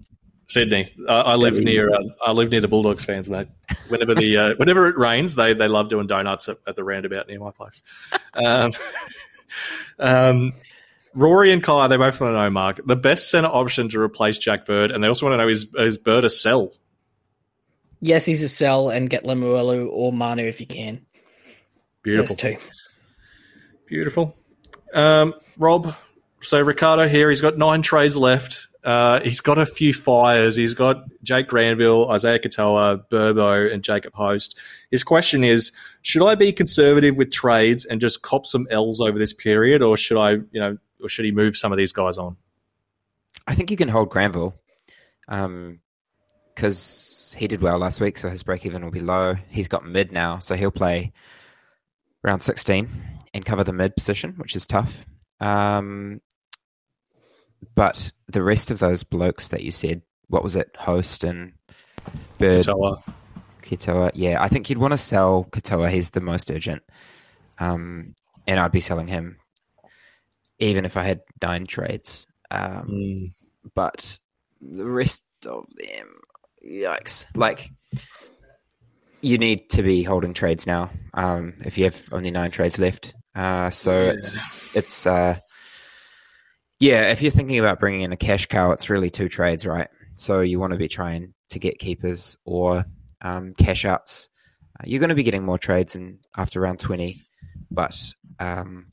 Sydney. 0.50 0.94
Uh, 1.08 1.24
I 1.26 1.36
live 1.36 1.56
near. 1.56 1.94
Uh, 1.94 2.04
I 2.26 2.32
live 2.32 2.50
near 2.50 2.62
the 2.62 2.68
Bulldogs 2.68 3.06
fans, 3.06 3.30
mate. 3.30 3.48
Whenever 3.90 4.16
the 4.16 4.38
uh, 4.38 4.54
whenever 4.58 4.88
it 4.88 4.98
rains, 4.98 5.36
they 5.36 5.54
they 5.54 5.68
love 5.68 5.88
doing 5.88 6.08
donuts 6.08 6.50
at, 6.50 6.58
at 6.66 6.76
the 6.76 6.84
roundabout 6.84 7.28
near 7.28 7.40
my 7.40 7.52
place. 7.52 7.84
Um, 8.34 8.74
um, 10.00 10.54
Rory 11.14 11.52
and 11.52 11.64
Kai, 11.64 11.88
they 11.88 11.98
both 11.98 12.20
want 12.22 12.34
to 12.34 12.38
know, 12.38 12.50
Mark, 12.50 12.80
the 12.86 12.96
best 12.96 13.30
centre 13.30 13.50
option 13.50 13.90
to 13.90 14.00
replace 14.00 14.38
Jack 14.38 14.66
Bird, 14.66 14.92
and 14.92 15.04
they 15.04 15.08
also 15.08 15.26
want 15.26 15.34
to 15.34 15.38
know 15.38 15.48
is 15.48 15.74
is 15.76 15.98
Bird 15.98 16.26
a 16.26 16.30
sell? 16.30 16.74
Yes, 18.00 18.26
he's 18.26 18.44
a 18.44 18.50
sell, 18.50 18.90
and 18.90 19.10
get 19.10 19.24
Lemuelu 19.24 19.90
or 19.92 20.14
Manu 20.14 20.44
if 20.44 20.60
you 20.60 20.68
can. 20.68 21.02
Beautiful. 22.04 22.36
Two. 22.36 22.56
Beautiful. 23.88 24.38
Um, 24.94 25.34
Rob, 25.58 25.96
so 26.42 26.62
Ricardo 26.62 27.08
here, 27.08 27.30
he's 27.30 27.42
got 27.42 27.58
nine 27.58 27.82
trades 27.82 28.16
left. 28.16 28.68
Uh, 28.84 29.20
he's 29.22 29.42
got 29.42 29.58
a 29.58 29.66
few 29.66 29.94
fires. 29.94 30.56
He's 30.56 30.74
got 30.74 31.04
Jake 31.24 31.48
Granville, 31.48 32.08
Isaiya 32.08 32.40
Katoa, 32.40 33.04
Burbo, 33.10 33.74
and 33.74 33.84
Jacob 33.84 34.14
Host. 34.14 34.58
His 34.92 35.04
question 35.04 35.44
is: 35.44 35.74
Should 36.04 36.26
I 36.26 36.36
be 36.36 36.54
conservative 36.54 37.18
with 37.18 37.32
trades 37.32 37.84
and 37.84 38.00
just 38.00 38.22
cop 38.22 38.46
some 38.46 38.68
L's 38.70 39.02
over 39.02 39.18
this 39.20 39.34
period, 39.34 39.82
or 39.82 39.98
should 39.98 40.18
I, 40.18 40.32
you 40.32 40.62
know, 40.62 40.78
or 41.02 41.10
should 41.10 41.26
he 41.26 41.32
move 41.32 41.56
some 41.56 41.72
of 41.72 41.78
these 41.78 41.94
guys 41.94 42.18
on? 42.18 42.38
I 43.46 43.56
think 43.56 43.72
you 43.72 43.78
can 43.78 43.88
hold 43.88 44.10
Granville, 44.10 44.56
because 45.26 45.44
um, 47.36 47.40
he 47.40 47.48
did 47.48 47.62
well 47.62 47.78
last 47.78 48.02
week, 48.02 48.18
so 48.18 48.30
his 48.30 48.44
break 48.44 48.66
even 48.66 48.84
will 48.84 48.92
be 48.92 49.00
low. 49.00 49.36
He's 49.50 49.68
got 49.68 49.86
mid 49.86 50.12
now, 50.12 50.40
so 50.40 50.56
he'll 50.56 50.72
play 50.72 51.14
round 52.24 52.44
sixteen 52.44 52.90
and 53.34 53.46
cover 53.46 53.64
the 53.64 53.74
mid 53.74 53.96
position, 53.96 54.34
which 54.38 54.56
is 54.56 54.66
tough. 54.66 55.06
Um, 55.40 56.20
but 57.76 58.12
the 58.28 58.44
rest 58.44 58.72
of 58.72 58.80
those 58.80 59.04
blokes 59.04 59.50
that 59.50 59.64
you 59.64 59.72
said, 59.72 60.02
what 60.28 60.44
was 60.44 60.56
it, 60.56 60.76
Host 60.78 61.24
and 61.24 61.54
Bird, 62.40 62.66
Katoa. 62.66 63.04
Katoa, 63.62 64.12
yeah, 64.14 64.42
I 64.42 64.48
think 64.48 64.70
you'd 64.70 64.80
want 64.80 64.94
to 64.94 64.98
sell 64.98 65.48
Katoa. 65.52 65.90
He's 65.92 66.10
the 66.10 66.22
most 66.22 66.50
urgent, 66.50 66.82
um, 67.60 68.16
and 68.48 68.60
I'd 68.60 68.72
be 68.72 68.82
selling 68.82 69.08
him 69.08 69.38
even 70.60 70.86
if 70.86 70.98
I 70.98 71.04
had 71.04 71.22
nine 71.42 71.66
trades. 71.66 72.26
Um, 72.52 72.88
mm. 72.90 73.34
But 73.76 74.20
the 74.62 74.86
rest 74.86 75.24
of 75.46 75.66
them, 75.78 76.08
yikes! 76.66 77.26
Like 77.36 77.70
you 79.22 79.38
need 79.38 79.70
to 79.72 79.84
be 79.84 80.04
holding 80.04 80.34
trades 80.34 80.66
now. 80.68 80.90
Um, 81.14 81.56
if 81.66 81.78
you 81.78 81.86
have 81.86 82.10
only 82.12 82.32
nine 82.32 82.52
trades 82.52 82.78
left, 82.80 83.14
Uh, 83.36 83.70
so 83.70 83.92
Yeah. 83.92 84.12
it's 84.12 84.76
it's 84.76 85.06
uh, 85.08 85.38
yeah. 86.80 87.12
If 87.12 87.22
you're 87.22 87.32
thinking 87.32 87.60
about 87.60 87.80
bringing 87.80 88.02
in 88.02 88.12
a 88.12 88.18
cash 88.18 88.48
cow, 88.48 88.72
it's 88.72 88.90
really 88.90 89.10
two 89.10 89.30
trades, 89.30 89.66
right? 89.66 89.90
So 90.16 90.42
you 90.42 90.60
want 90.60 90.74
to 90.74 90.80
be 90.80 90.88
trying 90.88 91.34
to 91.50 91.60
get 91.60 91.78
keepers 91.80 92.38
or 92.46 92.86
um, 93.22 93.54
cash 93.56 93.86
outs. 93.86 94.30
Uh, 94.80 94.84
you're 94.88 95.00
going 95.00 95.10
to 95.10 95.16
be 95.16 95.24
getting 95.24 95.44
more 95.44 95.60
trades 95.60 95.96
in 95.96 96.20
after 96.36 96.60
round 96.62 96.80
twenty, 96.80 97.22
but 97.70 98.00
um, 98.40 98.92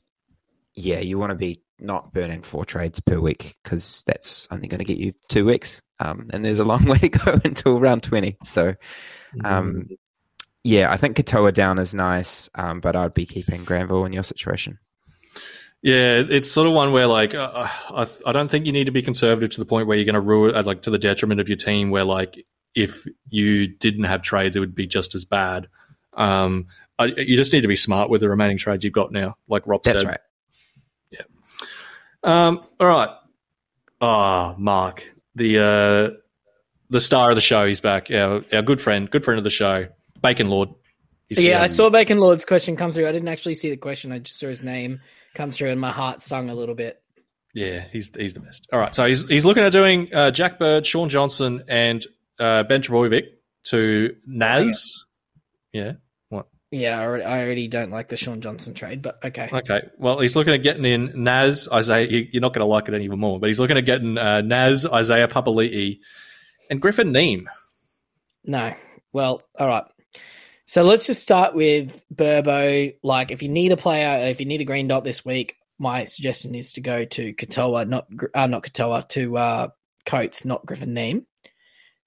yeah, 0.75 0.99
you 0.99 1.17
want 1.17 1.31
to 1.31 1.35
be 1.35 1.61
not 1.79 2.13
burning 2.13 2.41
four 2.41 2.65
trades 2.65 2.99
per 2.99 3.19
week 3.19 3.55
because 3.63 4.03
that's 4.07 4.47
only 4.51 4.67
going 4.67 4.79
to 4.79 4.85
get 4.85 4.97
you 4.97 5.13
two 5.29 5.45
weeks, 5.45 5.81
um, 5.99 6.29
and 6.31 6.43
there's 6.43 6.59
a 6.59 6.65
long 6.65 6.85
way 6.85 6.97
to 6.99 7.09
go 7.09 7.39
until 7.43 7.79
round 7.79 8.03
twenty. 8.03 8.37
So 8.43 8.75
um, 9.43 9.89
yeah, 10.63 10.91
I 10.91 10.97
think 10.97 11.17
Katoa 11.17 11.53
down 11.53 11.77
is 11.77 11.93
nice, 11.93 12.49
um, 12.55 12.79
but 12.79 12.95
I'd 12.95 13.13
be 13.13 13.25
keeping 13.25 13.63
Granville 13.63 14.05
in 14.05 14.13
your 14.13 14.23
situation. 14.23 14.79
Yeah, 15.81 16.23
it's 16.27 16.49
sort 16.49 16.65
of 16.65 16.73
one 16.73 16.91
where 16.91 17.05
like 17.05 17.35
uh, 17.35 17.51
I, 17.89 18.07
I 18.25 18.31
don't 18.31 18.49
think 18.49 18.65
you 18.65 18.71
need 18.71 18.85
to 18.85 18.91
be 18.91 19.03
conservative 19.03 19.51
to 19.51 19.59
the 19.59 19.65
point 19.65 19.87
where 19.87 19.95
you're 19.95 20.05
going 20.05 20.15
to 20.15 20.21
ruin 20.21 20.55
uh, 20.55 20.63
like 20.63 20.81
to 20.83 20.89
the 20.89 20.97
detriment 20.97 21.39
of 21.39 21.47
your 21.47 21.57
team. 21.57 21.91
Where 21.91 22.03
like 22.03 22.43
if 22.73 23.05
you 23.29 23.67
didn't 23.67 24.05
have 24.05 24.23
trades, 24.23 24.55
it 24.55 24.59
would 24.59 24.73
be 24.73 24.87
just 24.87 25.13
as 25.13 25.25
bad. 25.25 25.67
Um, 26.13 26.67
I, 26.97 27.05
you 27.05 27.37
just 27.37 27.53
need 27.53 27.61
to 27.61 27.67
be 27.67 27.75
smart 27.75 28.09
with 28.09 28.21
the 28.21 28.29
remaining 28.29 28.57
trades 28.57 28.83
you've 28.83 28.93
got 28.93 29.11
now, 29.11 29.35
like 29.47 29.67
Rob 29.67 29.83
That's 29.83 29.99
said. 29.99 30.07
right. 30.07 30.19
Um, 32.25 32.61
all 32.79 32.87
right. 32.87 33.09
Ah, 34.01 34.55
Mark, 34.57 35.03
the 35.35 35.59
uh, 35.59 36.17
the 36.89 36.99
star 36.99 37.29
of 37.29 37.35
the 37.35 37.41
show. 37.41 37.65
He's 37.65 37.79
back. 37.79 38.09
Our, 38.11 38.43
our 38.51 38.61
good 38.61 38.81
friend, 38.81 39.09
good 39.09 39.23
friend 39.23 39.37
of 39.37 39.43
the 39.43 39.49
show, 39.49 39.87
Bacon 40.21 40.49
Lord. 40.49 40.69
He's 41.29 41.41
yeah, 41.41 41.51
here. 41.51 41.59
I 41.59 41.67
saw 41.67 41.89
Bacon 41.89 42.19
Lord's 42.19 42.43
question 42.43 42.75
come 42.75 42.91
through. 42.91 43.07
I 43.07 43.11
didn't 43.11 43.29
actually 43.29 43.53
see 43.53 43.69
the 43.69 43.77
question. 43.77 44.11
I 44.11 44.19
just 44.19 44.39
saw 44.39 44.47
his 44.47 44.63
name 44.63 44.99
come 45.33 45.51
through, 45.51 45.69
and 45.69 45.79
my 45.79 45.91
heart 45.91 46.21
sung 46.21 46.49
a 46.49 46.55
little 46.55 46.75
bit. 46.75 47.01
Yeah, 47.53 47.85
he's 47.91 48.11
he's 48.13 48.33
the 48.33 48.41
best. 48.41 48.67
All 48.73 48.79
right, 48.79 48.93
so 48.93 49.05
he's 49.05 49.27
he's 49.27 49.45
looking 49.45 49.63
at 49.63 49.71
doing 49.71 50.13
uh, 50.13 50.31
Jack 50.31 50.59
Bird, 50.59 50.85
Shaun 50.85 51.09
Johnson, 51.09 51.63
and 51.67 52.05
uh, 52.39 52.63
Ben 52.63 52.81
Trbojevic 52.81 53.27
to 53.65 54.15
Naz. 54.25 55.05
Yeah. 55.71 55.83
Yeah, 55.83 55.93
I 56.83 57.05
already, 57.05 57.23
I 57.23 57.43
already 57.43 57.67
don't 57.67 57.91
like 57.91 58.09
the 58.09 58.17
Shaun 58.17 58.41
Johnson 58.41 58.73
trade, 58.73 59.01
but 59.01 59.19
okay. 59.23 59.49
Okay. 59.51 59.81
Well, 59.97 60.19
he's 60.19 60.35
looking 60.35 60.53
at 60.53 60.63
getting 60.63 60.85
in 60.85 61.11
Naz 61.23 61.67
Isaiah. 61.71 62.07
you- 62.07 62.27
You're 62.31 62.41
not 62.41 62.53
going 62.53 62.61
to 62.61 62.65
like 62.65 62.87
it 62.87 62.93
any 62.93 63.07
more, 63.07 63.39
but 63.39 63.47
he's 63.47 63.59
looking 63.59 63.77
at 63.77 63.85
getting 63.85 64.17
uh, 64.17 64.41
Naz 64.41 64.85
Isaiah 64.85 65.27
Papali'i 65.27 65.99
and 66.69 66.81
Griffin 66.81 67.11
Neame. 67.13 67.45
No. 68.43 68.73
Well, 69.13 69.41
all 69.57 69.67
right. 69.67 69.85
So 70.65 70.81
let's 70.81 71.05
just 71.07 71.21
start 71.21 71.53
with 71.53 72.01
Burbo. 72.13 72.95
Like, 73.03 73.31
if 73.31 73.43
you 73.43 73.49
need 73.49 73.71
a 73.71 73.77
player, 73.77 74.27
if 74.29 74.39
you 74.39 74.45
need 74.45 74.61
a 74.61 74.65
green 74.65 74.87
dot 74.87 75.03
this 75.03 75.23
week, 75.23 75.55
my 75.77 76.05
suggestion 76.05 76.55
is 76.55 76.73
to 76.73 76.81
go 76.81 77.05
to 77.05 77.33
Katoa, 77.33 77.87
not 77.87 78.07
uh, 78.33 78.47
not 78.47 78.63
Katoa, 78.63 79.07
to 79.09 79.37
uh, 79.37 79.67
Coates, 80.05 80.43
not 80.45 80.65
Griffin 80.65 80.93
Neame. 80.95 81.25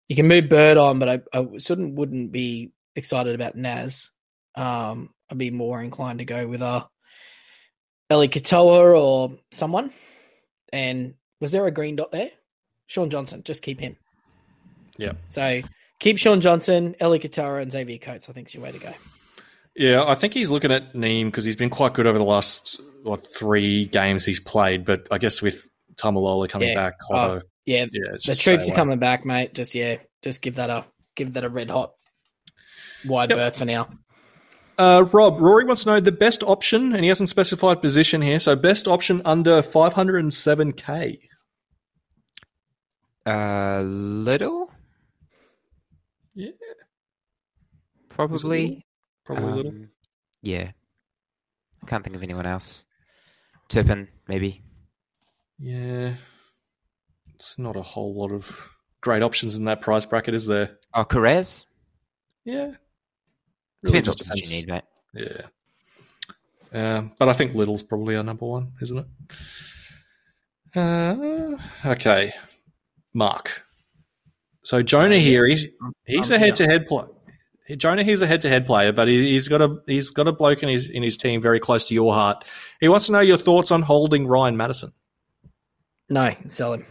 You 0.08 0.16
can 0.16 0.26
move 0.26 0.48
Bird 0.48 0.76
on, 0.76 0.98
but 0.98 1.08
I, 1.08 1.20
I 1.38 1.58
sort 1.58 1.80
of 1.80 1.90
wouldn't 1.90 2.32
be 2.32 2.72
excited 2.96 3.34
about 3.34 3.54
Naz. 3.56 4.10
Um, 4.54 5.10
I'd 5.30 5.38
be 5.38 5.50
more 5.50 5.80
inclined 5.82 6.18
to 6.20 6.24
go 6.24 6.46
with 6.46 6.62
uh, 6.62 6.84
Eli 8.10 8.26
Katoa 8.26 8.98
or 9.00 9.32
someone. 9.50 9.92
And 10.72 11.14
was 11.40 11.52
there 11.52 11.66
a 11.66 11.70
green 11.70 11.96
dot 11.96 12.12
there? 12.12 12.30
Shaun 12.86 13.10
Johnson, 13.10 13.42
just 13.44 13.62
keep 13.62 13.80
him. 13.80 13.96
Yeah. 14.96 15.12
So 15.28 15.62
keep 16.00 16.18
Shaun 16.18 16.40
Johnson, 16.40 16.96
Eli 17.00 17.18
Katoa, 17.18 17.62
and 17.62 17.70
Xavier 17.70 17.98
Coates. 17.98 18.28
I 18.28 18.32
think 18.32 18.48
is 18.48 18.54
your 18.54 18.62
way 18.62 18.72
to 18.72 18.78
go. 18.78 18.92
Yeah, 19.76 20.04
I 20.04 20.14
think 20.16 20.34
he's 20.34 20.50
looking 20.50 20.72
at 20.72 20.94
Neame 20.94 21.26
because 21.26 21.44
he's 21.44 21.54
been 21.56 21.70
quite 21.70 21.94
good 21.94 22.06
over 22.06 22.18
the 22.18 22.24
last 22.24 22.80
what 23.04 23.24
three 23.32 23.84
games 23.84 24.24
he's 24.24 24.40
played. 24.40 24.84
But 24.84 25.06
I 25.10 25.18
guess 25.18 25.40
with 25.40 25.68
Taumalolo 25.94 26.48
coming 26.48 26.70
Yeah. 26.70 26.74
back, 26.74 26.98
Cotter, 26.98 27.44
Yeah, 27.64 27.86
yeah, 27.92 28.12
the 28.12 28.18
just 28.18 28.42
troops 28.42 28.68
are 28.68 28.74
coming 28.74 28.98
back, 28.98 29.24
mate. 29.24 29.54
Just 29.54 29.74
yeah, 29.74 29.96
just 30.22 30.42
give 30.42 30.56
that 30.56 30.70
a 30.70 30.84
give 31.14 31.34
that 31.34 31.44
a 31.44 31.48
red 31.48 31.70
hot 31.70 31.92
wide 33.06 33.30
Yep. 33.30 33.38
berth 33.38 33.56
for 33.58 33.64
now. 33.66 33.88
Uh, 34.78 35.04
Rob, 35.12 35.40
Rory 35.40 35.64
wants 35.64 35.82
to 35.84 35.90
know 35.90 36.00
the 36.00 36.12
best 36.12 36.42
option, 36.44 36.92
and 36.94 37.02
he 37.02 37.08
hasn't 37.08 37.28
specified 37.28 37.80
position 37.82 38.22
here. 38.22 38.38
So 38.38 38.54
best 38.54 38.86
option 38.86 39.20
under 39.24 39.60
507k. 39.60 41.18
Uh, 43.26 43.82
little, 43.82 44.70
Yeah, 46.34 46.50
probably. 48.08 48.86
probably 49.24 49.44
a 49.44 49.54
little. 49.54 49.72
Um, 49.72 49.90
Yeah. 50.42 50.70
I 51.82 51.86
can't 51.86 52.02
think 52.04 52.16
of 52.16 52.22
anyone 52.22 52.46
else. 52.46 52.84
Turpin, 53.68 54.08
maybe. 54.28 54.62
Yeah, 55.58 56.14
it's 57.34 57.58
not 57.58 57.76
a 57.76 57.82
whole 57.82 58.14
lot 58.14 58.32
of 58.32 58.68
great 59.00 59.22
options 59.22 59.56
in 59.56 59.64
that 59.66 59.80
price 59.82 60.06
bracket, 60.06 60.34
is 60.34 60.46
there? 60.46 60.78
Oh, 60.94 61.04
Kiraz? 61.04 61.66
Yeah, 62.44 62.72
Depends 63.84 64.08
what 64.08 64.18
position 64.18 64.50
you 64.50 64.56
need, 64.56 64.68
mate. 64.68 64.82
Yeah. 65.14 65.42
Um, 66.72 67.12
but 67.18 67.28
I 67.28 67.32
think 67.32 67.54
Little's 67.54 67.82
probably 67.82 68.16
our 68.16 68.22
number 68.22 68.46
one, 68.46 68.72
isn't 68.82 68.98
it? 68.98 69.06
Uh, 70.76 71.56
okay, 71.86 72.32
Mark. 73.14 73.62
So 74.64 74.82
Jonah 74.82 75.16
Uh, 75.16 75.20
here, 75.20 75.46
he's 75.46 75.66
he's 76.04 76.30
Um, 76.30 76.36
a 76.36 76.38
head-to-head 76.38 76.86
player. 76.86 77.08
Jonah, 77.76 78.02
he's 78.02 78.20
a 78.22 78.26
head-to-head 78.26 78.66
player, 78.66 78.92
but 78.92 79.08
he, 79.08 79.30
he's 79.32 79.48
got 79.48 79.62
a 79.62 79.76
he's 79.86 80.10
got 80.10 80.28
a 80.28 80.32
bloke 80.32 80.62
in 80.62 80.68
his 80.68 80.90
in 80.90 81.02
his 81.02 81.16
team 81.16 81.40
very 81.40 81.58
close 81.60 81.84
to 81.86 81.94
your 81.94 82.12
heart. 82.12 82.44
He 82.80 82.88
wants 82.88 83.06
to 83.06 83.12
know 83.12 83.20
your 83.20 83.38
thoughts 83.38 83.70
on 83.70 83.82
holding 83.82 84.26
Ryan 84.26 84.56
Matterson. 84.56 84.92
No, 86.10 86.34
sell 86.46 86.74
him. 86.74 86.84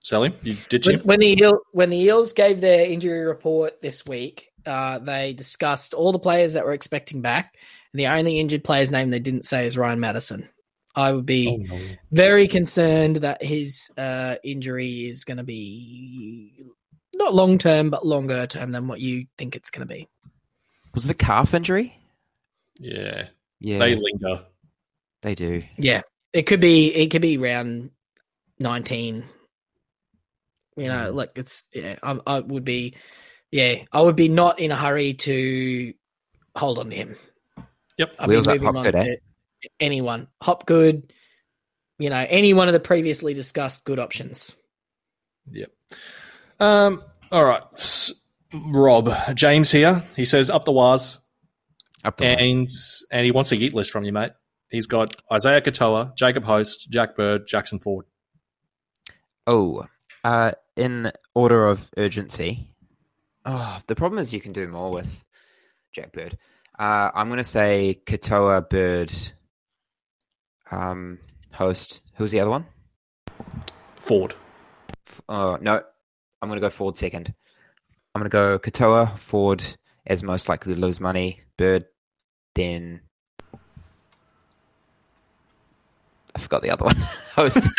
Sell 0.00 0.22
him? 0.24 0.34
You 0.42 0.56
ditch 0.68 0.86
When, 0.86 0.96
him? 0.96 1.02
when 1.06 1.20
the 1.20 1.40
Eel, 1.40 1.58
when 1.72 1.90
the 1.90 1.96
Eels 1.98 2.32
gave 2.32 2.60
their 2.60 2.86
injury 2.86 3.24
report 3.24 3.80
this 3.80 4.06
week, 4.06 4.50
uh, 4.66 4.98
they 4.98 5.32
discussed 5.32 5.94
all 5.94 6.12
the 6.12 6.18
players 6.18 6.54
that 6.54 6.64
were 6.64 6.72
expecting 6.72 7.22
back. 7.22 7.54
And 7.92 8.00
the 8.00 8.08
only 8.08 8.38
injured 8.40 8.64
player's 8.64 8.90
name 8.90 9.10
they 9.10 9.18
didn't 9.20 9.44
say 9.44 9.66
is 9.66 9.78
Ryan 9.78 10.00
Matterson. 10.00 10.48
I 10.94 11.12
would 11.12 11.26
be 11.26 11.48
Oh, 11.48 11.74
no. 11.76 11.80
very 12.10 12.48
concerned 12.48 13.16
that 13.16 13.42
his 13.42 13.90
uh, 13.98 14.36
injury 14.42 15.06
is 15.08 15.24
going 15.24 15.36
to 15.36 15.44
be 15.44 16.64
not 17.14 17.34
long 17.34 17.58
term, 17.58 17.90
but 17.90 18.06
longer 18.06 18.46
term 18.46 18.72
than 18.72 18.88
what 18.88 19.00
you 19.00 19.26
think 19.38 19.56
it's 19.56 19.70
going 19.70 19.86
to 19.86 19.94
be. 19.94 20.08
Was 20.94 21.04
it 21.04 21.10
a 21.10 21.14
calf 21.14 21.52
injury? 21.54 21.94
Yeah, 22.80 23.28
Yeah, 23.60 23.78
they 23.78 23.94
linger. 23.94 24.44
they, 25.22 25.34
do. 25.34 25.62
Yeah, 25.78 26.02
it 26.32 26.42
could 26.42 26.60
be. 26.60 26.88
It 26.94 27.10
could 27.10 27.22
be 27.22 27.36
around 27.38 27.90
nineteen. 28.58 29.24
You 30.76 30.88
know, 30.88 31.10
like 31.12 31.32
it's 31.36 31.64
yeah. 31.72 31.96
I, 32.02 32.18
I 32.26 32.40
would 32.40 32.64
be, 32.64 32.94
yeah, 33.56 33.76
I 33.90 34.02
would 34.02 34.16
be 34.16 34.28
not 34.28 34.60
in 34.60 34.70
a 34.70 34.76
hurry 34.76 35.14
to 35.14 35.94
hold 36.54 36.78
on 36.78 36.90
to 36.90 36.96
him. 36.96 37.16
Yep. 37.96 38.16
I'd 38.18 38.28
Wheels 38.28 38.46
be 38.46 38.52
moving 38.52 38.68
on 38.68 38.74
Hopgood, 38.74 38.94
eh? 38.94 39.16
to 39.62 39.70
anyone. 39.80 40.28
Hopgood, 40.42 41.12
you 41.98 42.10
know, 42.10 42.26
any 42.28 42.52
one 42.52 42.68
of 42.68 42.74
the 42.74 42.80
previously 42.80 43.32
discussed 43.32 43.86
good 43.86 43.98
options. 43.98 44.54
Yep. 45.50 45.70
Um. 46.60 47.02
All 47.32 47.44
right, 47.44 48.10
Rob 48.52 49.10
James 49.34 49.70
here. 49.70 50.02
He 50.16 50.26
says 50.26 50.50
up 50.50 50.66
the 50.66 50.72
wires. 50.72 51.18
Up 52.04 52.18
the 52.18 52.26
wires. 52.26 52.38
and 52.38 52.68
and 53.10 53.24
he 53.24 53.30
wants 53.30 53.52
a 53.52 53.56
yeet 53.56 53.72
list 53.72 53.90
from 53.90 54.04
you, 54.04 54.12
mate. 54.12 54.32
He's 54.68 54.86
got 54.86 55.16
Isaiya 55.32 55.62
Katoa, 55.62 56.14
Jacob 56.14 56.44
Host, 56.44 56.90
Jack 56.90 57.16
Bird, 57.16 57.48
Jackson 57.48 57.78
Ford. 57.78 58.04
Oh, 59.46 59.86
uh, 60.24 60.52
in 60.76 61.10
order 61.34 61.66
of 61.68 61.90
urgency. 61.96 62.68
Oh, 63.48 63.78
the 63.86 63.94
problem 63.94 64.18
is 64.18 64.34
you 64.34 64.40
can 64.40 64.52
do 64.52 64.66
more 64.66 64.90
with 64.90 65.24
Jack 65.92 66.12
Bird. 66.12 66.36
Uh, 66.78 67.10
I'm 67.14 67.28
going 67.28 67.38
to 67.38 67.44
say 67.44 68.00
Katoa 68.04 68.68
Bird. 68.68 69.12
Um, 70.70 71.20
host. 71.52 72.02
Who's 72.16 72.32
the 72.32 72.40
other 72.40 72.50
one? 72.50 72.66
Ford. 73.96 74.34
F- 75.06 75.22
Oh 75.28 75.58
no, 75.60 75.80
I'm 76.42 76.48
going 76.48 76.60
to 76.60 76.66
go 76.66 76.70
Ford 76.70 76.96
second. 76.96 77.32
I'm 78.14 78.20
going 78.20 78.30
to 78.30 78.34
go 78.34 78.58
Katoa 78.58 79.16
Ford 79.18 79.64
as 80.06 80.22
most 80.22 80.48
likely 80.48 80.74
to 80.74 80.80
lose 80.80 81.00
money. 81.00 81.42
Bird, 81.56 81.86
then 82.56 83.02
I 86.36 86.38
forgot 86.38 86.60
the 86.60 86.70
other 86.70 86.84
one. 86.84 86.96
host. 87.34 87.58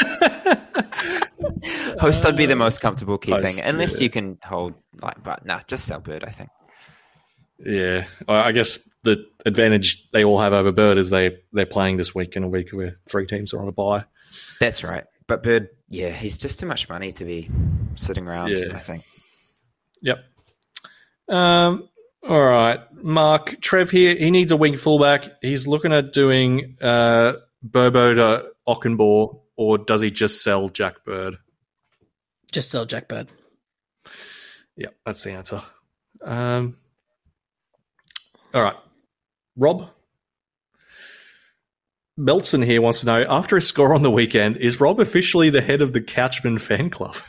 Host, 1.99 2.25
I'd 2.25 2.35
be 2.35 2.47
the 2.47 2.55
most 2.55 2.81
comfortable 2.81 3.17
keeping, 3.19 3.43
Host, 3.43 3.61
unless 3.63 3.99
yeah. 3.99 4.05
you 4.05 4.09
can 4.09 4.37
hold 4.43 4.73
like. 4.99 5.23
But 5.23 5.45
nah, 5.45 5.61
just 5.67 5.85
sell 5.85 5.99
Bird. 5.99 6.23
I 6.23 6.31
think. 6.31 6.49
Yeah, 7.59 8.05
I 8.27 8.47
I 8.47 8.51
guess 8.51 8.79
the 9.03 9.25
advantage 9.45 10.09
they 10.11 10.23
all 10.23 10.39
have 10.39 10.53
over 10.53 10.71
Bird 10.71 10.97
is 10.97 11.11
they 11.11 11.37
they're 11.53 11.67
playing 11.67 11.97
this 11.97 12.15
week 12.15 12.35
in 12.35 12.43
a 12.43 12.47
week 12.47 12.71
where 12.71 12.97
three 13.07 13.27
teams 13.27 13.53
are 13.53 13.61
on 13.61 13.67
a 13.67 13.71
buy. 13.71 14.03
That's 14.59 14.83
right. 14.83 15.05
But 15.27 15.43
Bird, 15.43 15.69
yeah, 15.89 16.09
he's 16.09 16.37
just 16.37 16.59
too 16.59 16.65
much 16.65 16.89
money 16.89 17.11
to 17.13 17.25
be 17.25 17.49
sitting 17.95 18.27
around. 18.27 18.51
Yeah. 18.51 18.75
I 18.75 18.79
think. 18.79 19.03
Yep. 20.01 20.17
Um. 21.29 21.89
All 22.27 22.41
right, 22.41 22.79
Mark 22.91 23.61
Trev 23.61 23.91
here. 23.91 24.15
He 24.15 24.31
needs 24.31 24.51
a 24.51 24.57
wing 24.57 24.75
fullback. 24.75 25.25
He's 25.41 25.67
looking 25.67 25.93
at 25.93 26.11
doing 26.11 26.77
uh, 26.81 27.33
Burbo 27.65 28.15
to 28.15 28.49
Okunbor, 28.67 29.39
or 29.55 29.77
does 29.77 30.01
he 30.01 30.11
just 30.11 30.43
sell 30.43 30.69
Jack 30.69 31.03
Bird? 31.05 31.37
Just 32.51 32.69
sell 32.69 32.85
Jack 32.85 33.07
Bird. 33.07 33.31
Yeah, 34.75 34.89
that's 35.05 35.23
the 35.23 35.31
answer. 35.31 35.61
Um, 36.21 36.77
all 38.53 38.61
right, 38.61 38.75
Rob. 39.55 39.89
Meltson 42.19 42.63
here 42.63 42.81
wants 42.81 43.01
to 43.01 43.05
know 43.05 43.25
after 43.29 43.57
a 43.57 43.61
score 43.61 43.93
on 43.93 44.01
the 44.01 44.09
weekend, 44.09 44.57
is 44.57 44.81
Rob 44.81 44.99
officially 44.99 45.51
the 45.51 45.61
head 45.61 45.81
of 45.81 45.93
the 45.93 46.01
Couchman 46.01 46.59
fan 46.59 46.89
club? 46.89 47.15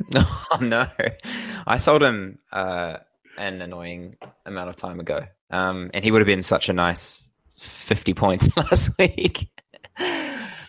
Oh 0.16 0.58
no, 0.60 0.88
I 1.66 1.76
sold 1.76 2.02
him 2.02 2.38
uh, 2.50 2.96
an 3.38 3.62
annoying 3.62 4.16
amount 4.44 4.70
of 4.70 4.76
time 4.76 4.98
ago, 4.98 5.26
um, 5.50 5.90
and 5.94 6.02
he 6.04 6.10
would 6.10 6.20
have 6.20 6.26
been 6.26 6.42
such 6.42 6.68
a 6.68 6.72
nice 6.72 7.28
fifty 7.58 8.14
points 8.14 8.48
last 8.56 8.90
week. 8.98 9.48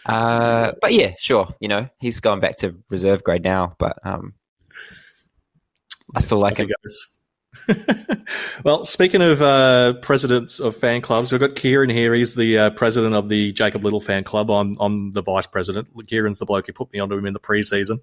Uh, 0.05 0.73
but 0.81 0.93
yeah, 0.93 1.13
sure. 1.17 1.55
You 1.59 1.67
know, 1.67 1.89
he's 1.99 2.19
going 2.19 2.39
back 2.39 2.57
to 2.57 2.75
reserve 2.89 3.23
grade 3.23 3.43
now, 3.43 3.75
but 3.77 3.99
um, 4.03 4.33
I 6.15 6.21
still 6.21 6.39
like 6.39 6.57
him. 6.57 6.69
well, 8.63 8.83
speaking 8.83 9.21
of 9.21 9.41
uh, 9.41 9.93
presidents 10.01 10.59
of 10.59 10.75
fan 10.75 11.01
clubs, 11.01 11.31
we've 11.31 11.41
got 11.41 11.55
Kieran 11.55 11.89
here. 11.89 12.13
He's 12.13 12.33
the 12.33 12.57
uh, 12.57 12.69
president 12.71 13.13
of 13.13 13.29
the 13.29 13.51
Jacob 13.51 13.83
Little 13.83 13.99
fan 13.99 14.23
club. 14.23 14.49
I'm, 14.49 14.77
I'm 14.79 15.11
the 15.11 15.21
vice 15.21 15.47
president. 15.47 15.89
Kieran's 16.07 16.39
the 16.39 16.45
bloke 16.45 16.67
who 16.67 16.73
put 16.73 16.91
me 16.93 16.99
onto 16.99 17.17
him 17.17 17.25
in 17.25 17.33
the 17.33 17.39
preseason. 17.39 17.99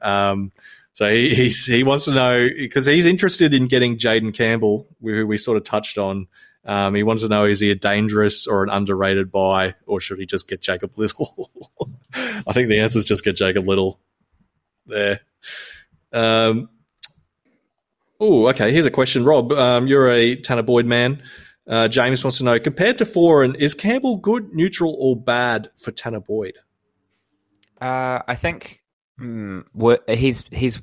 Um, 0.00 0.52
so 0.92 1.10
he 1.10 1.34
he's, 1.34 1.66
he 1.66 1.82
wants 1.82 2.04
to 2.04 2.12
know 2.14 2.48
because 2.56 2.86
he's 2.86 3.06
interested 3.06 3.52
in 3.52 3.66
getting 3.66 3.98
Jayden 3.98 4.32
Campbell, 4.32 4.86
who 5.02 5.26
we 5.26 5.38
sort 5.38 5.56
of 5.56 5.64
touched 5.64 5.98
on. 5.98 6.28
Um, 6.64 6.94
he 6.94 7.02
wants 7.02 7.22
to 7.22 7.28
know 7.28 7.44
is 7.44 7.60
he 7.60 7.70
a 7.70 7.74
dangerous 7.74 8.46
or 8.46 8.62
an 8.64 8.70
underrated 8.70 9.30
buy, 9.30 9.74
or 9.86 10.00
should 10.00 10.18
he 10.18 10.26
just 10.26 10.48
get 10.48 10.60
Jacob 10.62 10.96
Little? 10.96 11.50
I 12.14 12.52
think 12.52 12.68
the 12.68 12.80
answer 12.80 12.98
is 12.98 13.04
just 13.04 13.24
get 13.24 13.36
Jacob 13.36 13.66
Little. 13.68 14.00
There. 14.86 15.20
Um, 16.12 16.68
oh, 18.20 18.48
okay. 18.48 18.72
Here's 18.72 18.86
a 18.86 18.90
question, 18.90 19.24
Rob. 19.24 19.52
Um, 19.52 19.86
you're 19.86 20.10
a 20.10 20.36
Tanah 20.36 20.64
Boyd 20.64 20.86
man. 20.86 21.22
Uh, 21.66 21.88
James 21.88 22.22
wants 22.22 22.38
to 22.38 22.44
know 22.44 22.58
compared 22.60 22.98
to 22.98 23.04
Foran, 23.04 23.54
is 23.56 23.72
Campbell 23.74 24.16
good, 24.18 24.52
neutral, 24.52 24.94
or 24.98 25.16
bad 25.16 25.70
for 25.76 25.92
Tanah 25.92 26.24
Boyd? 26.24 26.58
Uh, 27.80 28.20
I 28.26 28.34
think 28.34 28.82
Hmm. 29.18 29.60
he's 30.08 30.44
he's 30.50 30.80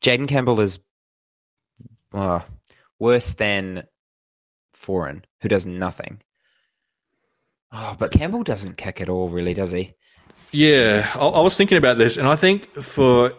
Jayden 0.00 0.26
Campbell 0.28 0.60
is 0.60 0.80
uh, 2.12 2.40
worse 2.98 3.32
than 3.32 3.84
Foran, 4.82 5.22
who 5.40 5.48
does 5.48 5.66
nothing. 5.66 6.20
Oh, 7.72 7.96
but 7.98 8.12
Campbell 8.12 8.42
doesn't 8.42 8.76
kick 8.76 9.00
at 9.00 9.08
all, 9.08 9.28
really, 9.28 9.54
does 9.54 9.70
he? 9.70 9.94
Yeah, 10.50 11.10
I, 11.14 11.26
I 11.26 11.40
was 11.40 11.56
thinking 11.56 11.78
about 11.78 11.98
this, 11.98 12.16
and 12.16 12.26
I 12.26 12.36
think 12.36 12.66
for 12.74 13.32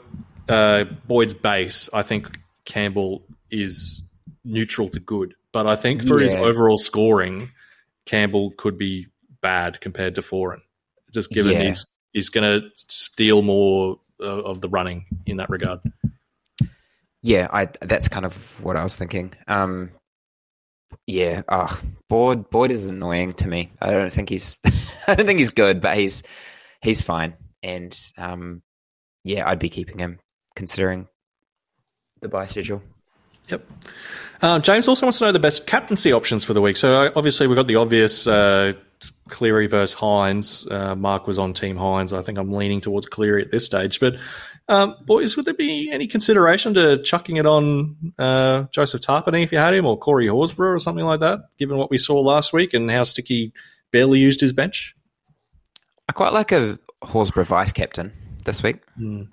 uh, 0.50 0.86
Boyd's 1.08 1.34
base, 1.34 1.90
I 1.94 2.02
think 2.02 2.40
Campbell 2.66 3.24
is 3.52 4.02
neutral 4.44 4.90
to 4.90 5.00
good. 5.00 5.36
But 5.52 5.68
I 5.68 5.76
think 5.76 6.02
for 6.02 6.20
yeah. 6.20 6.24
his 6.24 6.36
overall 6.36 6.78
scoring, 6.78 7.52
Campbell 8.06 8.52
could 8.58 8.78
be 8.78 9.08
bad 9.42 9.80
compared 9.82 10.16
to 10.16 10.22
Foran. 10.22 10.62
just 11.14 11.30
given 11.30 11.52
yeah. 11.54 11.64
his 11.66 11.86
is 12.14 12.30
going 12.30 12.44
to 12.44 12.68
steal 12.76 13.42
more 13.42 14.00
of 14.20 14.62
the 14.62 14.70
running 14.70 15.06
in 15.26 15.38
that 15.38 15.50
regard. 15.50 15.80
Yeah, 17.22 17.48
I 17.52 17.70
that's 17.82 18.08
kind 18.08 18.26
of 18.26 18.64
what 18.64 18.76
I 18.76 18.84
was 18.84 18.96
thinking. 18.96 19.34
Um, 19.48 19.92
yeah, 21.08 21.42
oh, 21.50 21.80
Boyd 22.10 22.50
Boyd 22.50 22.72
is 22.72 22.88
annoying 22.88 23.34
to 23.36 23.48
me. 23.48 23.72
I 23.82 23.92
don't 23.92 24.12
think 24.12 24.30
he's 24.30 24.58
I 25.08 25.16
don't 25.16 25.26
think 25.26 25.40
he's 25.40 25.52
good, 25.52 25.82
but 25.82 25.98
he's 25.98 26.24
he's 26.82 27.02
fine. 27.02 27.36
And 27.62 27.98
um, 28.18 28.62
yeah, 29.24 29.48
I'd 29.48 29.60
be 29.60 29.70
keeping 29.70 30.00
him 30.00 30.20
considering 30.56 31.08
the 32.22 32.30
buy 32.30 32.48
schedule. 32.48 32.82
Yep. 33.50 33.66
Uh, 34.42 34.60
James 34.60 34.88
also 34.88 35.06
wants 35.06 35.20
to 35.20 35.26
know 35.26 35.32
the 35.32 35.40
best 35.40 35.68
captaincy 35.68 36.12
options 36.12 36.44
for 36.44 36.54
the 36.54 36.62
week. 36.62 36.78
So 36.78 37.04
uh, 37.04 37.12
obviously 37.16 37.48
we've 37.48 37.56
got 37.56 37.68
the 37.68 37.76
obvious 37.76 38.28
uh, 38.28 38.74
Cleary 39.30 39.68
versus 39.68 39.98
Hynes. 39.98 40.70
Uh, 40.70 40.96
Mark 40.96 41.28
was 41.28 41.40
on 41.40 41.54
Team 41.54 41.78
Hynes. 41.78 42.18
I 42.18 42.22
think 42.22 42.38
I'm 42.38 42.52
leaning 42.52 42.82
towards 42.82 43.06
Cleary 43.06 43.42
at 43.42 43.52
this 43.52 43.66
stage. 43.66 44.00
But 44.00 44.16
um, 44.70 44.96
boys, 45.06 45.36
would 45.36 45.46
there 45.46 45.54
be 45.54 45.90
any 45.92 46.08
consideration 46.08 46.74
to 46.76 47.02
chucking 47.02 47.36
it 47.36 47.46
on 47.46 48.14
uh, 48.18 48.64
Joseph 48.72 49.02
Tapine 49.02 49.44
if 49.44 49.52
you 49.52 49.58
had 49.58 49.74
him, 49.74 49.86
or 49.86 49.98
Corey 49.98 50.28
Horsburgh 50.28 50.76
or 50.76 50.80
something 50.80 51.06
like 51.06 51.20
that? 51.20 51.42
Given 51.58 51.78
what 51.78 51.90
we 51.90 51.98
saw 51.98 52.20
last 52.22 52.54
week 52.54 52.74
and 52.74 52.90
how 52.90 53.04
Sticky 53.04 53.54
barely 53.92 54.20
used 54.20 54.40
his 54.40 54.54
bench. 54.54 54.96
I 56.08 56.14
quite 56.14 56.34
like 56.34 56.52
a 56.52 56.80
Horsburgh 57.04 57.46
vice 57.46 57.72
captain 57.72 58.14
this 58.46 58.64
week. 58.64 58.80
Hmm. 58.96 59.24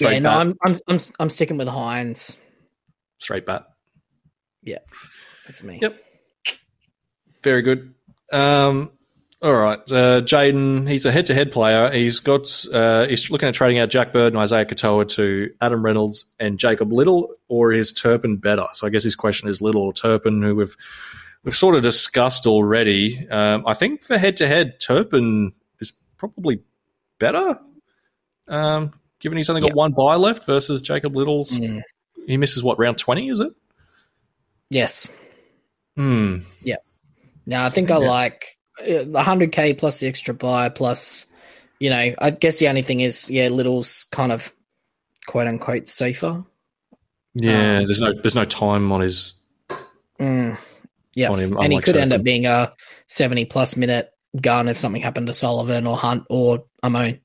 yeah, 0.00 0.18
no, 0.20 0.30
I'm, 0.30 0.56
I'm 0.64 0.78
I'm 0.88 0.98
I'm 1.18 1.30
sticking 1.30 1.56
with 1.58 1.68
Hynes. 1.68 2.36
Straight 3.18 3.46
bat. 3.46 3.66
Yeah, 4.62 4.78
that's 5.46 5.62
me. 5.62 5.78
Yep. 5.82 5.96
Very 7.42 7.62
good. 7.62 7.94
Um, 8.32 8.92
all 9.42 9.52
right, 9.52 9.80
uh, 9.90 10.20
Jayden. 10.22 10.88
He's 10.88 11.04
a 11.04 11.10
head-to-head 11.10 11.50
player. 11.50 11.90
He's 11.90 12.20
got. 12.20 12.48
Uh, 12.72 13.06
he's 13.06 13.30
looking 13.30 13.48
at 13.48 13.54
trading 13.54 13.78
out 13.78 13.90
Jack 13.90 14.12
Bird 14.12 14.32
and 14.32 14.40
Isaiya 14.40 14.66
Katoa 14.66 15.08
to 15.16 15.50
Adam 15.60 15.84
Reynolds 15.84 16.26
and 16.38 16.58
Jacob 16.58 16.92
Little, 16.92 17.34
or 17.48 17.72
is 17.72 17.92
Turpin 17.92 18.36
better? 18.36 18.66
So 18.74 18.86
I 18.86 18.90
guess 18.90 19.02
his 19.02 19.16
question 19.16 19.48
is 19.48 19.60
Little 19.60 19.82
or 19.82 19.92
Turpin, 19.92 20.40
who 20.42 20.54
we've 20.54 20.76
we've 21.42 21.56
sort 21.56 21.74
of 21.74 21.82
discussed 21.82 22.46
already. 22.46 23.28
Um, 23.28 23.64
I 23.66 23.74
think 23.74 24.02
for 24.02 24.16
head-to-head, 24.16 24.78
Turpin 24.80 25.52
is 25.80 25.92
probably 26.16 26.62
better. 27.18 27.58
Um, 28.46 28.92
given 29.18 29.38
he's 29.38 29.50
only 29.50 29.60
got 29.60 29.68
yep. 29.68 29.76
one 29.76 29.92
buy 29.92 30.14
left 30.16 30.46
versus 30.46 30.82
Jacob 30.82 31.16
Little's. 31.16 31.58
Mm. 31.58 31.82
He 32.26 32.36
misses 32.36 32.62
what 32.62 32.78
round 32.78 32.98
twenty? 32.98 33.28
Is 33.28 33.40
it? 33.40 33.52
Yes. 34.70 35.10
Hmm. 35.96 36.38
Yeah. 36.62 36.76
Now 37.44 37.64
I 37.64 37.70
think 37.70 37.90
I 37.90 37.96
like 37.96 38.56
uh, 38.82 39.04
the 39.04 39.22
hundred 39.22 39.52
k 39.52 39.74
plus 39.74 40.00
the 40.00 40.06
extra 40.06 40.34
buy 40.34 40.68
plus. 40.68 41.26
You 41.78 41.90
know, 41.90 42.14
I 42.18 42.30
guess 42.30 42.58
the 42.58 42.68
only 42.68 42.82
thing 42.82 43.00
is, 43.00 43.28
yeah, 43.28 43.48
Little's 43.48 44.04
kind 44.12 44.30
of 44.30 44.52
quote 45.26 45.46
unquote 45.46 45.88
safer. 45.88 46.44
Yeah, 47.34 47.78
um, 47.78 47.84
there's 47.86 48.00
no 48.00 48.12
there's 48.22 48.36
no 48.36 48.44
time 48.44 48.92
on 48.92 49.00
his. 49.00 49.40
Mm, 50.20 50.58
yeah, 51.14 51.34
him, 51.34 51.56
and 51.56 51.72
he 51.72 51.80
could 51.80 51.96
end 51.96 52.12
up 52.12 52.22
being 52.22 52.46
a 52.46 52.72
seventy 53.06 53.44
plus 53.44 53.76
minute 53.76 54.12
gun 54.40 54.68
if 54.68 54.78
something 54.78 55.02
happened 55.02 55.26
to 55.26 55.34
Sullivan 55.34 55.86
or 55.86 55.96
Hunt 55.96 56.24
or 56.28 56.64
Amon. 56.84 57.20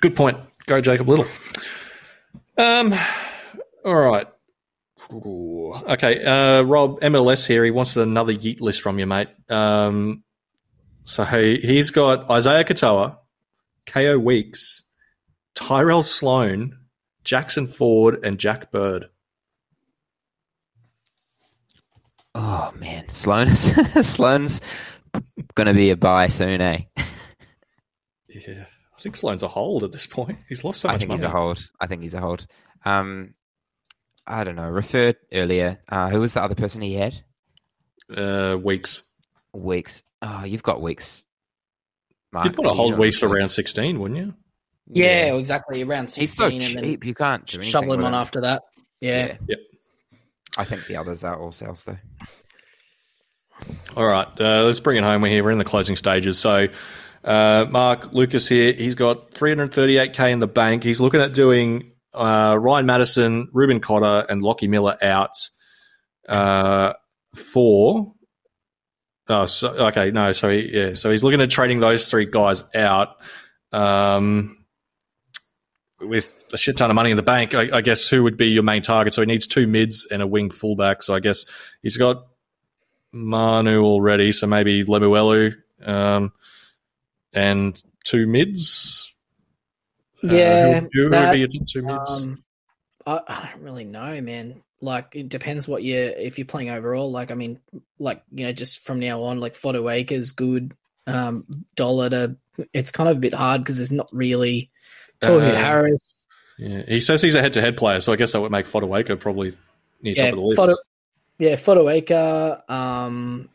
Good 0.00 0.16
point. 0.16 0.38
Go 0.66 0.80
Jacob 0.80 1.08
Little. 1.08 1.26
Um, 2.56 2.94
all 3.84 3.94
right. 3.94 4.26
Okay, 5.12 6.24
uh, 6.24 6.62
Rob 6.62 7.00
MLS 7.00 7.46
here. 7.46 7.64
He 7.64 7.70
wants 7.70 7.96
another 7.96 8.32
Yeet 8.32 8.60
list 8.60 8.80
from 8.80 8.98
you, 8.98 9.06
mate. 9.06 9.28
Um, 9.50 10.24
so 11.04 11.24
he, 11.24 11.58
he's 11.58 11.90
got 11.90 12.26
Isaiya 12.28 12.64
Katoa, 12.64 13.18
Kaeo 13.86 14.20
Weekes, 14.20 14.82
Tyrell 15.54 16.02
Sloan, 16.02 16.78
Jackson 17.22 17.66
Ford, 17.66 18.24
and 18.24 18.38
Jack 18.38 18.72
Bird. 18.72 19.06
Oh 22.34 22.72
man, 22.76 23.08
Sloan's 23.10 23.60
Sloan's 24.06 24.60
gonna 25.54 25.74
be 25.74 25.90
a 25.90 25.96
buy 25.96 26.28
soon, 26.28 26.60
eh? 26.60 26.80
yeah, 28.28 28.64
I 28.96 29.00
think 29.00 29.14
Sloan's 29.14 29.44
a 29.44 29.48
hold 29.48 29.84
at 29.84 29.92
this 29.92 30.06
point. 30.06 30.38
He's 30.48 30.64
lost 30.64 30.80
so 30.80 30.88
much. 30.88 30.96
I 30.96 30.98
think 30.98 31.08
money. 31.10 31.18
he's 31.18 31.24
a 31.24 31.30
hold. 31.30 31.70
I 31.80 31.86
think 31.86 32.02
he's 32.02 32.14
a 32.14 32.20
hold. 32.20 32.46
Um, 32.84 33.34
I 34.26 34.42
don't 34.42 34.56
know, 34.56 34.68
referred 34.68 35.16
earlier. 35.32 35.80
Uh, 35.88 36.08
who 36.08 36.18
was 36.18 36.32
the 36.32 36.42
other 36.42 36.54
person 36.54 36.82
he 36.82 36.94
had? 36.94 37.22
Uh, 38.14 38.56
Weeks. 38.60 39.06
Weekes. 39.52 40.02
Oh, 40.24 40.44
you've 40.44 40.62
got 40.62 40.80
weeks. 40.80 41.26
Mark, 42.32 42.46
You'd 42.46 42.58
want 42.58 42.70
to 42.70 42.74
hold 42.74 42.98
Weekes 42.98 43.18
for 43.18 43.28
round 43.28 43.50
16, 43.50 44.00
wouldn't 44.00 44.18
you? 44.18 44.34
Yeah, 44.88 45.26
yeah, 45.26 45.34
exactly. 45.34 45.82
Around 45.82 46.08
16. 46.08 46.50
He's 46.50 46.66
so 46.74 46.80
cheap. 46.80 47.04
You 47.04 47.14
can't 47.14 47.48
shovel 47.48 47.92
him 47.92 48.00
on 48.00 48.12
him. 48.12 48.14
after 48.14 48.40
that. 48.40 48.62
Yeah. 49.00 49.26
yeah. 49.26 49.36
Yep. 49.48 49.58
I 50.56 50.64
think 50.64 50.86
the 50.86 50.96
others 50.96 51.24
are 51.24 51.38
all 51.38 51.52
sales, 51.52 51.84
though. 51.84 51.98
All 53.96 54.04
right. 54.06 54.26
Uh, 54.40 54.64
let's 54.64 54.80
bring 54.80 54.96
it 54.96 55.04
home. 55.04 55.20
We're 55.20 55.28
here. 55.28 55.44
We're 55.44 55.50
in 55.50 55.58
the 55.58 55.64
closing 55.64 55.96
stages. 55.96 56.38
So, 56.38 56.68
uh, 57.22 57.66
Mark 57.70 58.12
Lucas 58.12 58.48
here, 58.48 58.72
he's 58.72 58.94
got 58.94 59.32
338k 59.32 60.32
in 60.32 60.38
the 60.38 60.48
bank. 60.48 60.82
He's 60.82 61.00
looking 61.00 61.20
at 61.20 61.34
doing 61.34 61.92
uh, 62.14 62.56
Ryan 62.58 62.86
Matterson, 62.86 63.48
Reuben 63.52 63.80
Cotter, 63.80 64.26
and 64.28 64.42
Lockie 64.42 64.68
Miller 64.68 64.96
out 65.02 65.36
uh, 66.28 66.94
for. 67.34 68.13
Oh, 69.28 69.46
so, 69.46 69.70
okay, 69.86 70.10
no, 70.10 70.32
so 70.32 70.50
he, 70.50 70.70
yeah, 70.70 70.94
so 70.94 71.10
he's 71.10 71.24
looking 71.24 71.40
at 71.40 71.50
trading 71.50 71.80
those 71.80 72.10
three 72.10 72.26
guys 72.26 72.62
out. 72.74 73.16
Um, 73.72 74.58
with 76.00 76.44
a 76.52 76.58
shit 76.58 76.76
ton 76.76 76.90
of 76.90 76.94
money 76.94 77.10
in 77.10 77.16
the 77.16 77.22
bank, 77.22 77.54
I, 77.54 77.78
I, 77.78 77.80
guess 77.80 78.08
who 78.08 78.22
would 78.22 78.36
be 78.36 78.48
your 78.48 78.62
main 78.62 78.82
target? 78.82 79.14
So 79.14 79.22
he 79.22 79.26
needs 79.26 79.46
two 79.46 79.66
mids 79.66 80.06
and 80.10 80.20
a 80.22 80.26
wing 80.26 80.50
fullback. 80.50 81.02
So 81.02 81.14
I 81.14 81.20
guess 81.20 81.46
he's 81.82 81.96
got 81.96 82.26
Manu 83.12 83.82
already, 83.82 84.32
so 84.32 84.46
maybe 84.46 84.84
Lemuelu 84.84 85.54
um, 85.82 86.32
and 87.32 87.82
two 88.04 88.26
mids. 88.26 89.12
Yeah, 90.22 90.82
uh, 90.84 90.88
who, 90.92 91.04
who 91.04 91.08
that, 91.10 91.28
would 91.28 91.34
be 91.34 91.38
your 91.40 91.48
two 91.48 91.82
mids? 91.82 92.22
Um, 92.22 92.44
I, 93.06 93.20
I 93.26 93.50
don't 93.52 93.62
really 93.62 93.84
know, 93.84 94.20
man. 94.20 94.62
Like 94.80 95.12
it 95.14 95.28
depends 95.28 95.66
what 95.66 95.82
you're 95.82 96.10
if 96.10 96.38
you're 96.38 96.46
playing 96.46 96.70
overall. 96.70 97.10
Like 97.10 97.30
I 97.30 97.34
mean, 97.34 97.60
like 97.98 98.22
you 98.32 98.46
know, 98.46 98.52
just 98.52 98.80
from 98.80 99.00
now 99.00 99.22
on, 99.22 99.40
like 99.40 99.56
is 100.12 100.32
good. 100.32 100.74
Um, 101.06 101.64
Dollar 101.76 102.10
to 102.10 102.36
it's 102.72 102.92
kind 102.92 103.08
of 103.08 103.16
a 103.16 103.20
bit 103.20 103.34
hard 103.34 103.62
because 103.62 103.78
there's 103.78 103.92
not 103.92 104.08
really 104.12 104.70
Tohu 105.22 105.40
uh, 105.40 105.54
Harris. 105.54 106.26
Yeah, 106.58 106.82
he 106.86 107.00
says 107.00 107.20
he's 107.20 107.34
a 107.34 107.40
head-to-head 107.40 107.76
player, 107.76 108.00
so 108.00 108.12
I 108.12 108.16
guess 108.16 108.32
that 108.32 108.40
would 108.40 108.52
make 108.52 108.66
Fotuaika 108.66 109.18
probably 109.18 109.56
near 110.02 110.14
yeah, 110.14 110.30
top 110.30 110.32
of 110.34 110.36
the 110.38 110.42
list. 110.42 110.60
Foto, 110.60 110.76
yeah, 111.38 111.54
Fotuaika. 111.54 112.70
Um, 112.70 113.48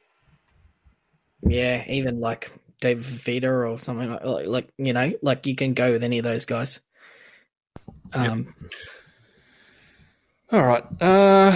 yeah, 1.41 1.85
even 1.87 2.19
like 2.19 2.51
Dave 2.81 2.99
Fifita 2.99 3.69
or 3.71 3.79
something 3.79 4.11
like, 4.11 4.25
like, 4.25 4.47
like 4.47 4.69
you 4.77 4.93
know, 4.93 5.13
like 5.21 5.47
you 5.47 5.55
can 5.55 5.73
go 5.73 5.91
with 5.91 6.03
any 6.03 6.17
of 6.17 6.23
those 6.23 6.45
guys. 6.45 6.81
Um. 8.13 8.53
Yep. 8.61 8.71
All 10.51 10.63
right. 10.63 10.83
Uh, 10.99 11.51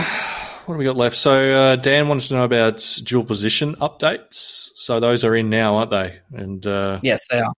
what 0.66 0.76
do 0.76 0.78
we 0.78 0.86
got 0.86 0.96
left? 0.96 1.16
So 1.16 1.54
uh, 1.54 1.76
Dan 1.78 2.08
wants 2.08 2.28
to 2.28 2.36
know 2.36 2.44
about 2.44 2.86
dual 3.04 3.24
position 3.24 3.76
updates. 3.78 4.70
So 4.76 5.00
those 5.00 5.24
are 5.24 5.36
in 5.36 5.50
now, 5.50 5.78
aren't 5.78 5.90
they? 5.90 6.20
And 6.32 6.66
uh, 6.66 7.00
yes, 7.02 7.28
they 7.30 7.40
are. 7.40 7.54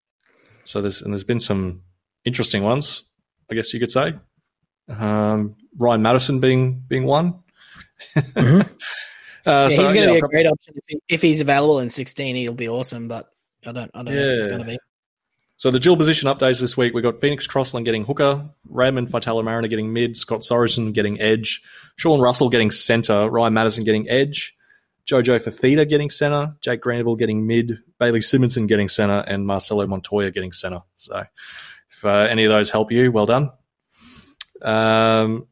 So 0.66 0.82
there's 0.82 1.02
and 1.02 1.12
there's 1.12 1.24
been 1.24 1.40
some 1.40 1.82
interesting 2.24 2.64
ones, 2.64 3.04
I 3.52 3.56
guess 3.56 3.74
you 3.74 3.80
could 3.80 3.92
say. 3.92 4.14
Um, 4.88 5.56
Ryan 5.78 6.02
Matterson 6.02 6.40
being 6.40 6.84
being 6.88 7.06
one. 7.06 7.40
Mm-hmm. 8.16 8.62
uh, 8.62 8.66
yeah, 9.46 9.68
so, 9.70 9.84
he's 9.84 9.94
going 9.94 10.08
to 10.08 10.14
yeah, 10.14 10.20
be 10.20 10.26
a 10.26 10.30
great 10.30 10.46
option 10.46 10.74
if, 10.76 10.84
he, 10.88 11.00
if, 11.10 11.22
he's 11.22 11.42
available 11.42 11.80
in 11.80 11.90
16. 11.90 12.36
He'll 12.36 12.54
be 12.54 12.70
awesome, 12.70 13.08
but 13.08 13.30
I 13.66 13.72
don't 13.72 13.92
I 13.94 14.04
don't 14.04 14.14
yeah. 14.14 14.22
know 14.22 14.28
if 14.28 14.36
he's 14.36 14.48
going 14.48 14.60
to 14.60 14.66
be. 14.66 14.78
So 15.58 15.72
the 15.72 15.80
dual 15.80 15.98
position 15.98 16.28
updates 16.28 16.60
this 16.60 16.76
week, 16.76 16.94
we've 16.94 17.04
got 17.04 17.22
Phoenix 17.22 17.48
Crossland 17.48 17.86
getting 17.86 18.04
hooker, 18.04 18.50
Raymond 18.68 19.08
Faitala-Mariner 19.08 19.68
getting 19.68 19.94
mid, 19.94 20.18
Scott 20.18 20.42
Sorensen 20.42 20.94
getting 20.94 21.22
edge, 21.22 21.62
Sean 21.96 22.20
Russell 22.20 22.50
getting 22.50 22.72
centre, 22.72 23.30
Ryan 23.30 23.54
Matterson 23.54 23.84
getting 23.84 24.10
edge, 24.10 24.56
Jojo 25.06 25.40
Fifita 25.40 25.88
getting 25.88 26.10
centre, 26.10 26.56
Jake 26.62 26.82
Granville 26.82 27.16
getting 27.16 27.46
mid, 27.46 27.80
Bailey 28.00 28.20
Simonsson 28.20 28.68
getting 28.68 28.88
centre, 28.88 29.24
and 29.28 29.46
Marcelo 29.46 29.86
Montoya 29.86 30.32
getting 30.32 30.52
centre. 30.52 30.82
So 30.96 31.24
if 31.92 32.06
uh, 32.06 32.28
any 32.30 32.46
of 32.46 32.52
those 32.52 32.72
help 32.72 32.92
you, 32.92 33.12
well 33.12 33.26
done. 33.26 33.52
Um, 34.62 35.48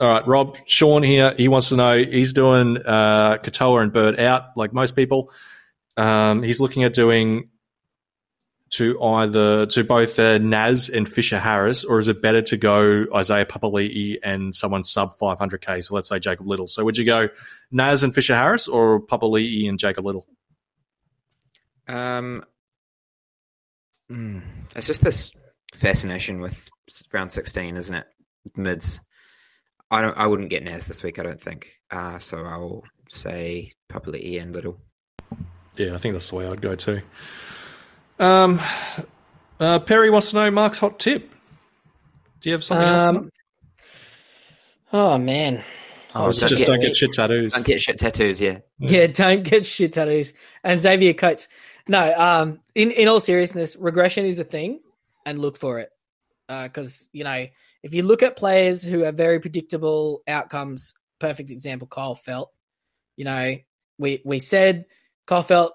all 0.00 0.08
right, 0.08 0.26
Rob, 0.26 0.56
Sean 0.66 1.02
here. 1.02 1.34
He 1.36 1.48
wants 1.48 1.68
to 1.68 1.76
know 1.76 1.96
he's 1.96 2.32
doing 2.32 2.78
uh, 2.78 3.36
Katoa 3.36 3.82
and 3.82 3.92
Bird 3.92 4.18
out 4.18 4.56
like 4.56 4.72
most 4.72 4.96
people. 4.96 5.30
Um, 5.96 6.42
he's 6.42 6.60
looking 6.60 6.82
at 6.82 6.94
doing 6.94 7.50
to 8.74 9.00
either 9.02 9.66
to 9.66 9.84
both 9.84 10.18
uh, 10.18 10.38
Naz 10.38 10.88
and 10.88 11.08
Fisher 11.08 11.38
Harris, 11.38 11.84
or 11.84 11.98
is 11.98 12.08
it 12.08 12.20
better 12.20 12.42
to 12.42 12.56
go 12.56 13.06
Isaiah 13.14 13.46
Papali'i 13.46 14.16
and 14.22 14.54
someone 14.54 14.82
sub 14.82 15.10
500k? 15.20 15.84
So 15.84 15.94
let's 15.94 16.08
say 16.08 16.18
Jacob 16.18 16.46
Little. 16.46 16.66
So 16.66 16.84
would 16.84 16.98
you 16.98 17.04
go 17.04 17.28
Naz 17.70 18.02
and 18.02 18.14
Fisher 18.14 18.34
Harris, 18.34 18.66
or 18.66 19.00
Papali'i 19.00 19.68
and 19.68 19.78
Jacob 19.78 20.04
Little? 20.04 20.26
Um, 21.86 22.42
mm, 24.10 24.42
it's 24.74 24.86
just 24.86 25.02
this 25.02 25.30
fascination 25.74 26.40
with 26.40 26.68
round 27.12 27.30
16, 27.30 27.76
isn't 27.76 27.94
it? 27.94 28.06
Mids. 28.56 29.00
I 29.90 30.02
don't. 30.02 30.16
I 30.16 30.26
wouldn't 30.26 30.50
get 30.50 30.64
Naz 30.64 30.86
this 30.86 31.02
week. 31.02 31.18
I 31.18 31.22
don't 31.22 31.40
think. 31.40 31.68
Uh, 31.90 32.18
so 32.18 32.38
I'll 32.38 32.82
say 33.08 33.72
Papali'i 33.88 34.42
and 34.42 34.52
Little. 34.52 34.80
Yeah, 35.76 35.94
I 35.94 35.98
think 35.98 36.14
that's 36.14 36.30
the 36.30 36.36
way 36.36 36.46
I'd 36.46 36.60
go 36.60 36.74
too. 36.74 37.00
Um, 38.18 38.60
uh, 39.58 39.78
Perry 39.80 40.10
wants 40.10 40.30
to 40.30 40.36
know 40.36 40.50
Mark's 40.50 40.78
hot 40.78 40.98
tip. 40.98 41.30
Do 42.40 42.50
you 42.50 42.52
have 42.52 42.64
something 42.64 42.86
um, 42.86 43.16
else? 43.16 43.30
Oh 44.92 45.18
man. 45.18 45.64
Oh, 46.14 46.30
just 46.30 46.40
don't 46.40 46.58
get, 46.58 46.66
don't 46.66 46.80
get 46.80 46.96
shit 46.96 47.12
tattoos. 47.12 47.54
Don't 47.54 47.66
get 47.66 47.80
shit 47.80 47.98
tattoos, 47.98 48.40
yeah. 48.40 48.58
Yeah, 48.78 49.08
don't 49.08 49.42
get 49.42 49.66
shit 49.66 49.94
tattoos. 49.94 50.32
And 50.62 50.80
Xavier 50.80 51.12
Coates. 51.12 51.48
No, 51.88 52.14
um, 52.16 52.60
in, 52.74 52.92
in 52.92 53.08
all 53.08 53.18
seriousness, 53.18 53.76
regression 53.76 54.24
is 54.24 54.38
a 54.38 54.44
thing 54.44 54.80
and 55.26 55.40
look 55.40 55.56
for 55.56 55.80
it. 55.80 55.90
Because, 56.46 57.02
uh, 57.02 57.06
you 57.12 57.24
know, 57.24 57.46
if 57.82 57.94
you 57.94 58.02
look 58.02 58.22
at 58.22 58.36
players 58.36 58.82
who 58.82 59.00
have 59.00 59.16
very 59.16 59.40
predictable 59.40 60.22
outcomes, 60.28 60.94
perfect 61.18 61.50
example, 61.50 61.88
Kyle 61.88 62.14
Feldt. 62.14 62.48
You 63.16 63.24
know, 63.24 63.56
we 63.98 64.22
we 64.24 64.38
said 64.38 64.86
Kyle 65.26 65.42
Feldt 65.42 65.70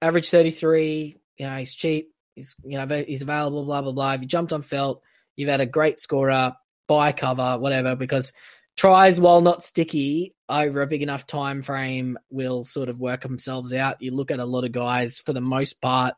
average 0.00 0.30
33, 0.30 1.16
you 1.38 1.46
know, 1.46 1.56
he's 1.56 1.74
cheap. 1.74 2.12
He's 2.34 2.54
you 2.64 2.78
know 2.78 3.04
he's 3.06 3.22
available. 3.22 3.64
Blah 3.64 3.82
blah 3.82 3.92
blah. 3.92 4.12
If 4.12 4.20
you 4.22 4.26
jumped 4.26 4.52
on 4.52 4.62
Feldt, 4.62 5.00
you've 5.36 5.48
had 5.48 5.60
a 5.60 5.66
great 5.66 5.98
scorer, 5.98 6.54
buy 6.86 7.12
cover, 7.12 7.58
whatever. 7.58 7.96
Because 7.96 8.32
tries, 8.76 9.18
while 9.18 9.40
not 9.40 9.62
sticky, 9.62 10.34
over 10.48 10.82
a 10.82 10.86
big 10.86 11.02
enough 11.02 11.26
time 11.26 11.62
frame, 11.62 12.18
will 12.30 12.64
sort 12.64 12.88
of 12.88 13.00
work 13.00 13.22
themselves 13.22 13.72
out. 13.72 14.02
You 14.02 14.14
look 14.14 14.30
at 14.30 14.38
a 14.38 14.44
lot 14.44 14.64
of 14.64 14.72
guys 14.72 15.18
for 15.18 15.32
the 15.32 15.40
most 15.40 15.80
part, 15.80 16.14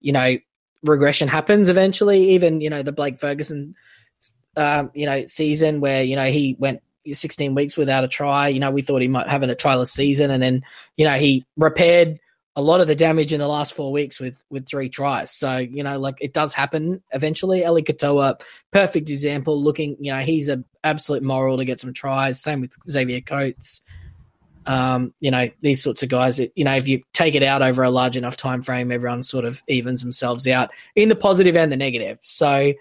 you 0.00 0.12
know, 0.12 0.36
regression 0.82 1.28
happens 1.28 1.68
eventually. 1.68 2.30
Even 2.30 2.60
you 2.60 2.70
know 2.70 2.82
the 2.82 2.92
Blake 2.92 3.18
Ferguson, 3.18 3.74
um, 4.56 4.90
you 4.94 5.06
know, 5.06 5.26
season 5.26 5.80
where 5.80 6.02
you 6.02 6.16
know 6.16 6.26
he 6.26 6.56
went 6.58 6.82
16 7.06 7.54
weeks 7.54 7.76
without 7.76 8.04
a 8.04 8.08
try. 8.08 8.48
You 8.48 8.60
know, 8.60 8.70
we 8.70 8.82
thought 8.82 9.02
he 9.02 9.08
might 9.08 9.28
have 9.28 9.42
a 9.42 9.54
tryless 9.54 9.88
season, 9.88 10.30
and 10.30 10.42
then 10.42 10.62
you 10.96 11.06
know 11.06 11.14
he 11.14 11.46
repaired 11.56 12.20
a 12.56 12.62
lot 12.62 12.80
of 12.80 12.86
the 12.86 12.94
damage 12.94 13.32
in 13.32 13.40
the 13.40 13.48
last 13.48 13.74
four 13.74 13.90
weeks 13.90 14.20
with 14.20 14.42
with 14.48 14.66
three 14.66 14.88
tries. 14.88 15.30
So 15.30 15.58
you 15.58 15.82
know, 15.82 15.98
like 15.98 16.18
it 16.20 16.32
does 16.32 16.54
happen 16.54 17.02
eventually. 17.12 17.62
Eli 17.62 17.80
Katoa, 17.80 18.40
perfect 18.70 19.10
example. 19.10 19.62
Looking, 19.62 19.96
you 19.98 20.12
know, 20.12 20.20
he's 20.20 20.48
an 20.48 20.64
absolute 20.84 21.22
moral 21.22 21.56
to 21.56 21.64
get 21.64 21.80
some 21.80 21.92
tries. 21.92 22.40
Same 22.40 22.60
with 22.60 22.72
Xavier 22.88 23.20
Coates. 23.20 23.84
Um, 24.66 25.12
you 25.20 25.30
know, 25.30 25.50
these 25.60 25.82
sorts 25.82 26.02
of 26.02 26.08
guys. 26.08 26.38
You 26.38 26.64
know, 26.64 26.76
if 26.76 26.86
you 26.86 27.02
take 27.12 27.34
it 27.34 27.42
out 27.42 27.62
over 27.62 27.82
a 27.82 27.90
large 27.90 28.16
enough 28.16 28.36
time 28.36 28.62
frame, 28.62 28.92
everyone 28.92 29.24
sort 29.24 29.44
of 29.44 29.62
evens 29.66 30.02
themselves 30.02 30.46
out 30.46 30.70
in 30.94 31.08
the 31.08 31.16
positive 31.16 31.56
and 31.56 31.72
the 31.72 31.76
negative. 31.76 32.18
So, 32.22 32.72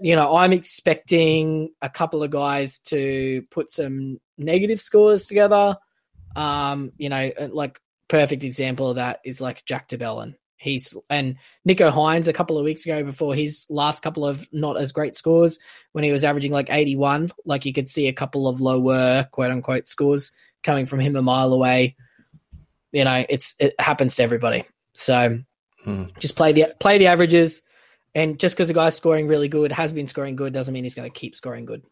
you 0.00 0.16
know, 0.16 0.34
I'm 0.34 0.54
expecting 0.54 1.74
a 1.82 1.90
couple 1.90 2.22
of 2.22 2.30
guys 2.30 2.78
to 2.78 3.42
put 3.50 3.70
some 3.70 4.18
negative 4.38 4.80
scores 4.80 5.26
together. 5.26 5.76
Um, 6.34 6.92
you 6.96 7.10
know, 7.10 7.30
like 7.52 7.80
perfect 8.10 8.44
example 8.44 8.90
of 8.90 8.96
that 8.96 9.20
is 9.24 9.40
like 9.40 9.64
Jack 9.64 9.88
de 9.88 9.96
Belin. 9.96 10.34
He's 10.56 10.94
and 11.08 11.36
Nicho 11.66 11.90
Hynes 11.90 12.28
a 12.28 12.34
couple 12.34 12.58
of 12.58 12.64
weeks 12.64 12.84
ago 12.84 13.02
before 13.02 13.34
his 13.34 13.64
last 13.70 14.02
couple 14.02 14.26
of 14.26 14.46
not 14.52 14.78
as 14.78 14.92
great 14.92 15.16
scores 15.16 15.58
when 15.92 16.04
he 16.04 16.12
was 16.12 16.22
averaging 16.22 16.52
like 16.52 16.68
81. 16.68 17.32
Like 17.46 17.64
you 17.64 17.72
could 17.72 17.88
see 17.88 18.08
a 18.08 18.12
couple 18.12 18.46
of 18.46 18.60
lower 18.60 19.26
quote 19.32 19.50
unquote 19.50 19.86
scores 19.86 20.32
coming 20.62 20.84
from 20.84 21.00
him 21.00 21.16
a 21.16 21.22
mile 21.22 21.54
away. 21.54 21.96
You 22.92 23.04
know, 23.04 23.24
it's 23.26 23.54
it 23.58 23.74
happens 23.80 24.16
to 24.16 24.22
everybody. 24.22 24.64
So 24.92 25.38
hmm. 25.82 26.04
just 26.18 26.36
play 26.36 26.52
the 26.52 26.74
play 26.78 26.98
the 26.98 27.06
averages, 27.06 27.62
and 28.14 28.38
just 28.38 28.54
because 28.54 28.68
a 28.68 28.74
guy's 28.74 28.96
scoring 28.96 29.28
really 29.28 29.48
good, 29.48 29.72
has 29.72 29.94
been 29.94 30.08
scoring 30.08 30.36
good, 30.36 30.52
doesn't 30.52 30.74
mean 30.74 30.84
he's 30.84 30.96
going 30.96 31.10
to 31.10 31.18
keep 31.18 31.36
scoring 31.36 31.64
good. 31.64 31.84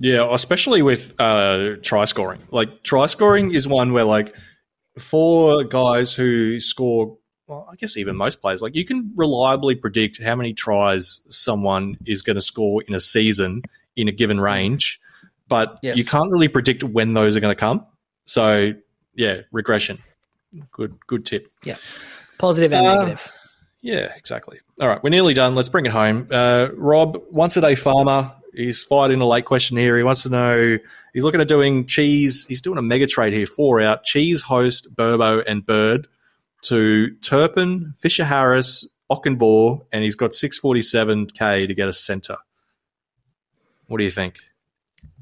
Yeah, 0.00 0.28
especially 0.30 0.82
with 0.82 1.14
uh, 1.18 1.76
try 1.82 2.04
scoring. 2.04 2.42
Like 2.52 2.84
try 2.84 3.06
scoring 3.06 3.52
is 3.52 3.66
one 3.66 3.92
where 3.92 4.04
like 4.04 4.36
for 4.98 5.64
guys 5.64 6.12
who 6.12 6.60
score, 6.60 7.16
well, 7.46 7.68
I 7.70 7.76
guess 7.76 7.96
even 7.96 8.16
most 8.16 8.40
players, 8.42 8.62
like 8.62 8.74
you 8.74 8.84
can 8.84 9.12
reliably 9.16 9.74
predict 9.74 10.22
how 10.22 10.36
many 10.36 10.52
tries 10.52 11.20
someone 11.28 11.96
is 12.06 12.22
going 12.22 12.36
to 12.36 12.42
score 12.42 12.82
in 12.82 12.94
a 12.94 13.00
season 13.00 13.62
in 13.96 14.08
a 14.08 14.12
given 14.12 14.40
range, 14.40 15.00
but 15.48 15.78
yes. 15.82 15.96
you 15.96 16.04
can't 16.04 16.30
really 16.30 16.48
predict 16.48 16.84
when 16.84 17.14
those 17.14 17.36
are 17.36 17.40
going 17.40 17.54
to 17.54 17.58
come. 17.58 17.84
So, 18.24 18.74
yeah, 19.14 19.42
regression. 19.50 19.98
Good, 20.70 20.96
good 21.06 21.26
tip. 21.26 21.50
Yeah, 21.64 21.76
positive 22.38 22.72
and 22.72 22.86
uh, 22.86 22.94
negative. 22.94 23.32
Yeah, 23.80 24.12
exactly. 24.16 24.60
All 24.80 24.88
right, 24.88 25.02
we're 25.02 25.10
nearly 25.10 25.34
done. 25.34 25.54
Let's 25.54 25.68
bring 25.68 25.86
it 25.86 25.92
home. 25.92 26.28
Uh, 26.30 26.68
Rob, 26.74 27.22
once 27.30 27.56
a 27.56 27.60
day 27.60 27.74
farmer, 27.74 28.32
he's 28.58 28.82
fired 28.82 29.10
in 29.10 29.20
a 29.20 29.26
late 29.26 29.44
question 29.44 29.76
here. 29.76 29.96
He 29.96 30.02
wants 30.02 30.22
to 30.24 30.30
know 30.30 30.78
he's 31.14 31.24
looking 31.24 31.40
at 31.40 31.48
doing 31.48 31.86
cheese. 31.86 32.44
He's 32.46 32.60
doing 32.60 32.78
a 32.78 32.82
mega 32.82 33.06
trade 33.06 33.32
here, 33.32 33.46
four 33.46 33.80
out 33.80 34.04
cheese, 34.04 34.42
host, 34.42 34.94
Burbo, 34.94 35.42
and 35.46 35.64
Bird 35.64 36.08
to 36.62 37.14
Turpin, 37.16 37.94
Fisher 37.98 38.24
Harris, 38.24 38.88
Okunbor, 39.10 39.86
and 39.92 40.02
he's 40.02 40.16
got 40.16 40.32
six 40.32 40.58
forty 40.58 40.82
seven 40.82 41.26
k 41.26 41.66
to 41.66 41.74
get 41.74 41.88
a 41.88 41.92
center. 41.92 42.36
What 43.86 43.98
do 43.98 44.04
you 44.04 44.10
think? 44.10 44.40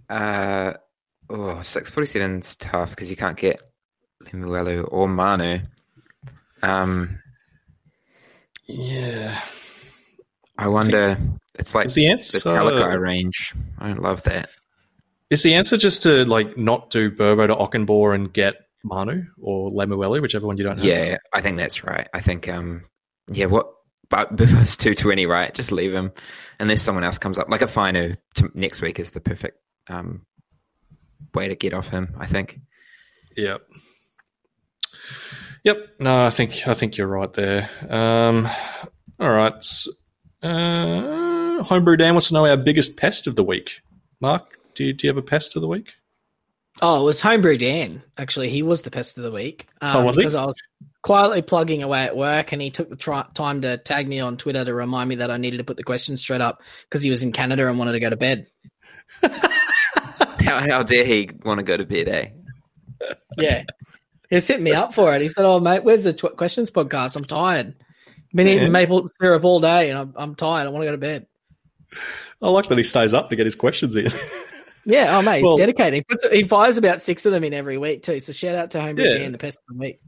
Uh, 0.09 0.75
oh, 1.31 1.63
647 1.63 2.39
is 2.41 2.57
tough 2.57 2.91
because 2.91 3.11
you 3.11 3.17
can't 3.17 3.37
get 3.37 3.61
Lemuelu 4.25 4.87
or 4.91 5.09
Manu. 5.09 5.61
Um, 6.63 7.21
yeah. 8.67 9.41
I 10.59 10.69
wonder 10.69 11.19
It's 11.59 11.75
like 11.75 11.87
Is 11.87 11.95
the 11.95 12.09
answer, 12.09 12.39
the 12.39 12.51
answer 12.51 12.71
Talakai 12.71 13.01
range. 13.01 13.55
I 13.79 13.89
don't 13.89 14.03
love 14.03 14.23
that. 14.25 14.51
is 15.31 15.43
the 15.43 15.55
answer 15.55 15.77
just 15.77 16.03
to 16.03 16.25
like 16.25 16.57
not 16.57 16.91
do 16.91 17.11
Burbo 17.11 17.47
to 17.47 17.55
Okunbor 17.57 18.15
and 18.15 18.33
get 18.33 18.57
Manu 18.85 19.25
or 19.41 19.71
Lemuelu, 19.71 20.21
whichever 20.23 20.47
one 20.47 20.57
you 20.59 20.65
don't 20.65 20.77
have? 20.77 20.85
Yeah, 20.85 21.17
I 21.33 21.41
think 21.41 21.57
that's 21.57 21.83
right. 21.83 22.09
I 22.15 22.21
think, 22.21 22.49
um, 22.49 22.85
yeah, 23.33 23.47
what, 23.47 23.69
but 24.09 24.37
Burbo's 24.37 24.77
220, 24.77 25.27
right? 25.27 25.53
Just 25.55 25.73
leave 25.73 25.93
him 25.93 26.13
unless 26.61 26.83
someone 26.83 27.05
else 27.05 27.19
comes 27.19 27.39
up. 27.39 27.49
Like 27.49 27.63
a 27.63 27.67
Finu 27.67 28.17
to 28.35 28.51
next 28.55 28.83
week 28.83 29.01
is 29.01 29.11
the 29.11 29.21
perfect 29.21 29.59
um, 29.89 30.27
way 31.35 31.49
to 31.49 31.57
get 31.57 31.75
off 31.75 31.89
him, 31.89 32.15
I 32.19 32.27
think. 32.27 32.61
Yep. 33.37 33.63
Yep. 35.65 35.77
No, 35.99 36.27
I 36.27 36.31
think 36.31 36.69
I 36.69 36.75
think 36.75 36.97
you're 36.97 37.09
right 37.09 37.33
there. 37.33 37.69
Um, 37.89 38.49
all 39.19 39.31
right. 39.31 39.65
Uh, 40.43 41.36
Homebrew 41.63 41.97
Dan 41.97 42.15
wants 42.15 42.29
to 42.29 42.35
know 42.35 42.47
our 42.47 42.57
biggest 42.57 42.97
pest 42.97 43.27
of 43.27 43.37
the 43.37 43.45
week. 43.45 43.81
Mark, 44.21 44.59
do 44.75 44.85
you, 44.85 44.93
do 44.93 45.07
you 45.07 45.11
have 45.11 45.17
a 45.17 45.23
pest 45.23 45.57
of 45.57 45.63
the 45.63 45.69
week? 45.69 45.95
Oh, 46.83 47.01
it 47.01 47.05
was 47.05 47.21
Homebrew 47.21 47.57
Dan. 47.57 48.03
Actually, 48.19 48.51
he 48.51 48.63
was 48.63 48.83
the 48.83 48.91
pest 48.91 49.17
of 49.19 49.25
the 49.25 49.31
week. 49.31 49.67
Um, 49.81 49.97
Oh, 49.97 50.05
was 50.05 50.17
he? 50.17 50.23
Because 50.23 50.35
I 50.35 50.45
was 50.45 50.55
quietly 51.03 51.41
plugging 51.43 51.83
away 51.83 52.03
at 52.03 52.17
work, 52.17 52.53
and 52.53 52.61
he 52.61 52.71
took 52.71 52.91
the 52.91 52.97
tri- 52.97 53.27
time 53.35 53.63
to 53.63 53.79
tag 53.79 54.07
me 54.09 54.21
on 54.21 54.37
Twitter 54.37 54.65
to 54.65 54.75
remind 54.75 55.09
me 55.09 55.15
that 55.17 55.31
I 55.31 55.37
needed 55.39 55.57
to 55.59 55.65
put 55.65 55.77
the 55.79 55.83
question 55.85 56.17
straight 56.17 56.41
up 56.43 56.63
because 56.83 57.03
he 57.03 57.09
was 57.11 57.23
in 57.23 57.33
Canada 57.33 57.67
and 57.69 57.79
wanted 57.79 57.93
to 57.93 58.01
go 58.01 58.11
to 58.11 58.17
bed. 58.17 58.47
How, 59.23 60.61
how 60.61 60.83
dare 60.85 61.05
he 61.05 61.29
want 61.45 61.59
to 61.59 61.65
go 61.65 61.77
to 61.77 61.85
bed, 61.85 62.09
eh? 62.09 62.29
Yeah, 63.37 63.65
he 64.29 64.37
was 64.37 64.47
hitting 64.47 64.63
me 64.63 64.73
up 64.73 64.95
for 64.95 65.13
it. 65.15 65.21
He 65.21 65.27
said, 65.29 65.45
"Oh, 65.45 65.59
mate, 65.59 65.83
where's 65.83 66.05
the 66.05 66.13
tw- 66.13 66.37
questions 66.37 66.71
podcast? 66.71 67.17
I'm 67.17 67.25
tired. 67.25 67.75
Been 68.33 68.47
eating 68.47 68.65
Yeah. 68.65 68.69
maple 68.69 69.09
syrup 69.09 69.45
all 69.45 69.59
day, 69.61 69.91
and 69.91 69.99
I'm, 69.99 70.13
I'm 70.17 70.35
tired. 70.37 70.67
I 70.67 70.71
want 70.71 70.83
to 70.83 70.87
go 70.87 70.93
to 70.93 70.99
bed." 70.99 71.27
I 72.43 72.49
like 72.49 72.69
that 72.69 72.79
he 72.79 72.85
stays 72.85 73.15
up 73.15 73.31
to 73.31 73.37
get 73.37 73.47
his 73.47 73.55
questions 73.55 73.97
in. 73.97 74.11
Yeah, 74.89 75.19
oh 75.19 75.23
mate, 75.23 75.39
he's 75.39 75.43
Well- 75.45 75.57
dedicated. 75.57 75.95
He, 75.95 76.03
puts, 76.03 76.29
he 76.31 76.45
fires 76.45 76.77
about 76.77 77.03
six 77.03 77.27
of 77.27 77.33
them 77.33 77.43
in 77.43 77.53
every 77.53 77.77
week 77.77 78.05
too. 78.05 78.21
So 78.21 78.33
shout 78.33 78.55
out 78.55 78.71
to 78.71 78.81
Homebrew 78.81 79.05
Yeah. 79.05 79.19
Dan, 79.19 79.33
the 79.33 79.39
pest 79.39 79.59
of 79.69 79.75
the 79.75 79.81
week. 79.81 80.01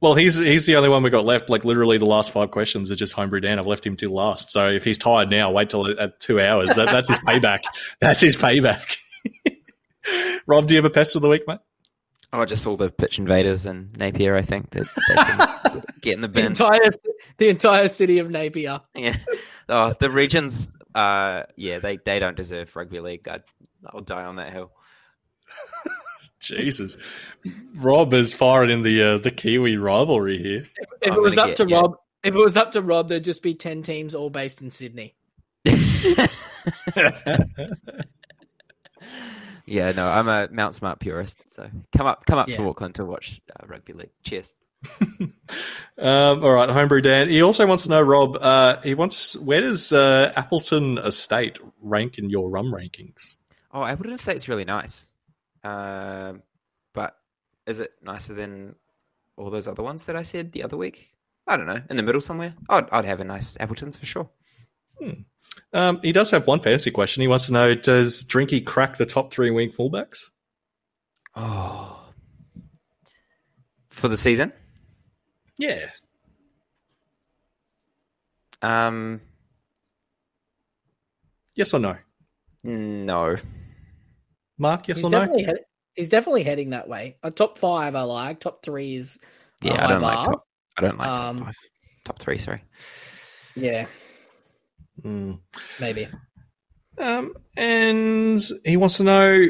well, 0.00 0.14
he's 0.14 0.38
he's 0.38 0.66
the 0.66 0.76
only 0.76 0.88
one 0.88 1.02
we 1.02 1.10
got 1.10 1.24
left. 1.24 1.50
Like 1.50 1.64
literally, 1.64 1.98
the 1.98 2.06
last 2.06 2.30
five 2.30 2.52
questions 2.52 2.92
are 2.92 2.94
just 2.94 3.12
Homebrew 3.12 3.40
Dan. 3.40 3.58
I've 3.58 3.66
left 3.66 3.84
him 3.84 3.96
till 3.96 4.12
last. 4.14 4.52
So 4.52 4.68
if 4.68 4.84
he's 4.84 4.98
tired 4.98 5.30
now, 5.30 5.50
wait 5.50 5.70
till 5.70 5.98
at 6.00 6.20
two 6.20 6.40
hours. 6.40 6.68
That, 6.76 6.84
that's 6.92 7.08
his 7.08 7.18
payback. 7.26 7.62
That's 8.00 8.20
his 8.20 8.36
payback. 8.36 8.98
Rob, 10.46 10.66
do 10.68 10.74
you 10.74 10.78
have 10.78 10.84
a 10.84 10.90
pest 10.94 11.16
of 11.16 11.22
the 11.22 11.28
week, 11.28 11.42
mate? 11.48 11.58
Oh, 12.32 12.44
just 12.44 12.64
all 12.68 12.76
the 12.76 12.90
pitch 12.90 13.18
invaders 13.18 13.66
and 13.66 13.96
Napier, 13.96 14.36
I 14.36 14.42
think, 14.42 14.70
that 14.70 14.86
they 15.08 15.14
can 15.16 15.82
get 16.02 16.14
in 16.14 16.20
the 16.20 16.28
The 16.28 16.32
bin. 16.34 16.46
entire 16.46 16.78
the 17.38 17.48
entire 17.48 17.88
city 17.88 18.20
of 18.20 18.30
Napier. 18.30 18.80
Yeah. 18.94 19.16
Oh, 19.68 19.92
the 19.98 20.08
regions, 20.08 20.70
uh, 20.94 21.44
yeah, 21.56 21.78
they, 21.78 21.98
they 21.98 22.18
don't 22.18 22.36
deserve 22.36 22.74
rugby 22.74 23.00
league. 23.00 23.28
I, 23.28 23.40
I'll 23.86 24.00
die 24.00 24.24
on 24.24 24.36
that 24.36 24.52
hill. 24.52 24.72
Jesus, 26.40 26.96
Rob 27.74 28.14
is 28.14 28.32
firing 28.32 28.70
in 28.70 28.82
the 28.82 29.02
uh, 29.02 29.18
the 29.18 29.30
Kiwi 29.30 29.76
rivalry 29.76 30.38
here. 30.38 30.66
If 31.02 31.12
I'm 31.12 31.18
it 31.18 31.22
was 31.22 31.36
up 31.36 31.48
get- 31.48 31.56
to 31.56 31.68
yeah. 31.68 31.80
Rob, 31.80 31.96
if 32.22 32.34
it 32.34 32.38
was 32.38 32.56
up 32.56 32.72
to 32.72 32.82
Rob, 32.82 33.08
there'd 33.08 33.24
just 33.24 33.42
be 33.42 33.54
ten 33.54 33.82
teams 33.82 34.14
all 34.14 34.30
based 34.30 34.62
in 34.62 34.70
Sydney. 34.70 35.14
yeah, 39.66 39.92
no, 39.92 40.08
I'm 40.08 40.28
a 40.28 40.48
Mount 40.50 40.74
Smart 40.74 40.98
purist. 41.00 41.38
So 41.54 41.68
come 41.96 42.06
up, 42.06 42.24
come 42.26 42.38
up 42.38 42.48
Yeah. 42.48 42.56
to 42.58 42.68
Auckland 42.68 42.94
to 42.96 43.04
watch 43.04 43.40
uh, 43.50 43.66
rugby 43.66 43.92
league. 43.92 44.10
Cheers. 44.22 44.54
Um, 46.00 46.42
all 46.42 46.52
right, 46.52 46.70
homebrew 46.70 47.02
Dan. 47.02 47.28
He 47.28 47.42
also 47.42 47.66
wants 47.66 47.82
to 47.82 47.90
know, 47.90 48.00
Rob. 48.00 48.38
Uh, 48.40 48.80
he 48.82 48.94
wants 48.94 49.36
where 49.36 49.60
does 49.60 49.92
uh, 49.92 50.32
Appleton 50.34 50.96
Estate 50.96 51.58
rank 51.82 52.18
in 52.18 52.30
your 52.30 52.50
rum 52.50 52.72
rankings? 52.72 53.36
Oh, 53.70 53.84
Appleton 53.84 54.14
Estate's 54.14 54.48
really 54.48 54.64
nice. 54.64 55.12
Um, 55.62 56.42
but 56.94 57.16
is 57.66 57.80
it 57.80 57.92
nicer 58.02 58.32
than 58.32 58.76
all 59.36 59.50
those 59.50 59.68
other 59.68 59.82
ones 59.82 60.06
that 60.06 60.16
I 60.16 60.22
said 60.22 60.52
the 60.52 60.62
other 60.62 60.78
week? 60.78 61.10
I 61.46 61.58
don't 61.58 61.66
know. 61.66 61.82
In 61.90 61.98
the 61.98 62.02
middle 62.02 62.22
somewhere. 62.22 62.54
I'd, 62.70 62.88
I'd 62.90 63.04
have 63.04 63.20
a 63.20 63.24
nice 63.24 63.58
Appleton's 63.60 63.98
for 63.98 64.06
sure. 64.06 64.30
Um, 65.72 66.00
he 66.02 66.12
does 66.12 66.30
have 66.30 66.46
one 66.46 66.60
fantasy 66.60 66.90
question. 66.90 67.20
He 67.20 67.28
wants 67.28 67.46
to 67.46 67.52
know: 67.52 67.74
Does 67.74 68.24
Drinky 68.24 68.64
crack 68.64 68.96
the 68.96 69.06
top 69.06 69.32
three 69.32 69.50
wing 69.50 69.70
fullbacks? 69.70 70.30
Oh. 71.34 72.10
For 73.88 74.08
the 74.08 74.16
season? 74.16 74.52
Yeah. 75.60 75.90
Um, 78.62 79.20
Yes 81.54 81.74
or 81.74 81.80
no? 81.80 81.96
no. 82.64 83.36
Mark, 84.58 84.88
yes 84.88 84.96
he's 84.96 85.04
or 85.04 85.10
no? 85.10 85.18
definitely 85.20 85.42
head, 85.42 85.56
he's 85.94 86.08
definitely 86.08 86.42
heading 86.44 86.70
that 86.70 86.88
way. 86.88 87.16
A 87.22 87.30
top 87.30 87.58
five 87.58 87.94
I 87.94 88.02
like. 88.02 88.40
Top 88.40 88.62
three 88.62 88.96
is 88.96 89.18
Yeah, 89.62 89.84
I 89.84 89.86
don't 89.88 90.00
bar. 90.00 90.12
like 90.12 90.22
top. 90.22 90.46
I 90.78 90.80
don't 90.80 90.98
like 90.98 91.08
Um, 91.08 91.36
top 91.36 91.46
five. 91.46 91.54
Top 92.04 92.18
three, 92.18 92.38
sorry. 92.38 92.62
Yeah, 93.54 93.86
Hmm. 95.02 95.34
maybe. 95.78 96.08
Um, 96.96 97.34
and 97.56 98.40
he 98.64 98.76
wants 98.78 98.96
to 98.98 99.04
know 99.04 99.46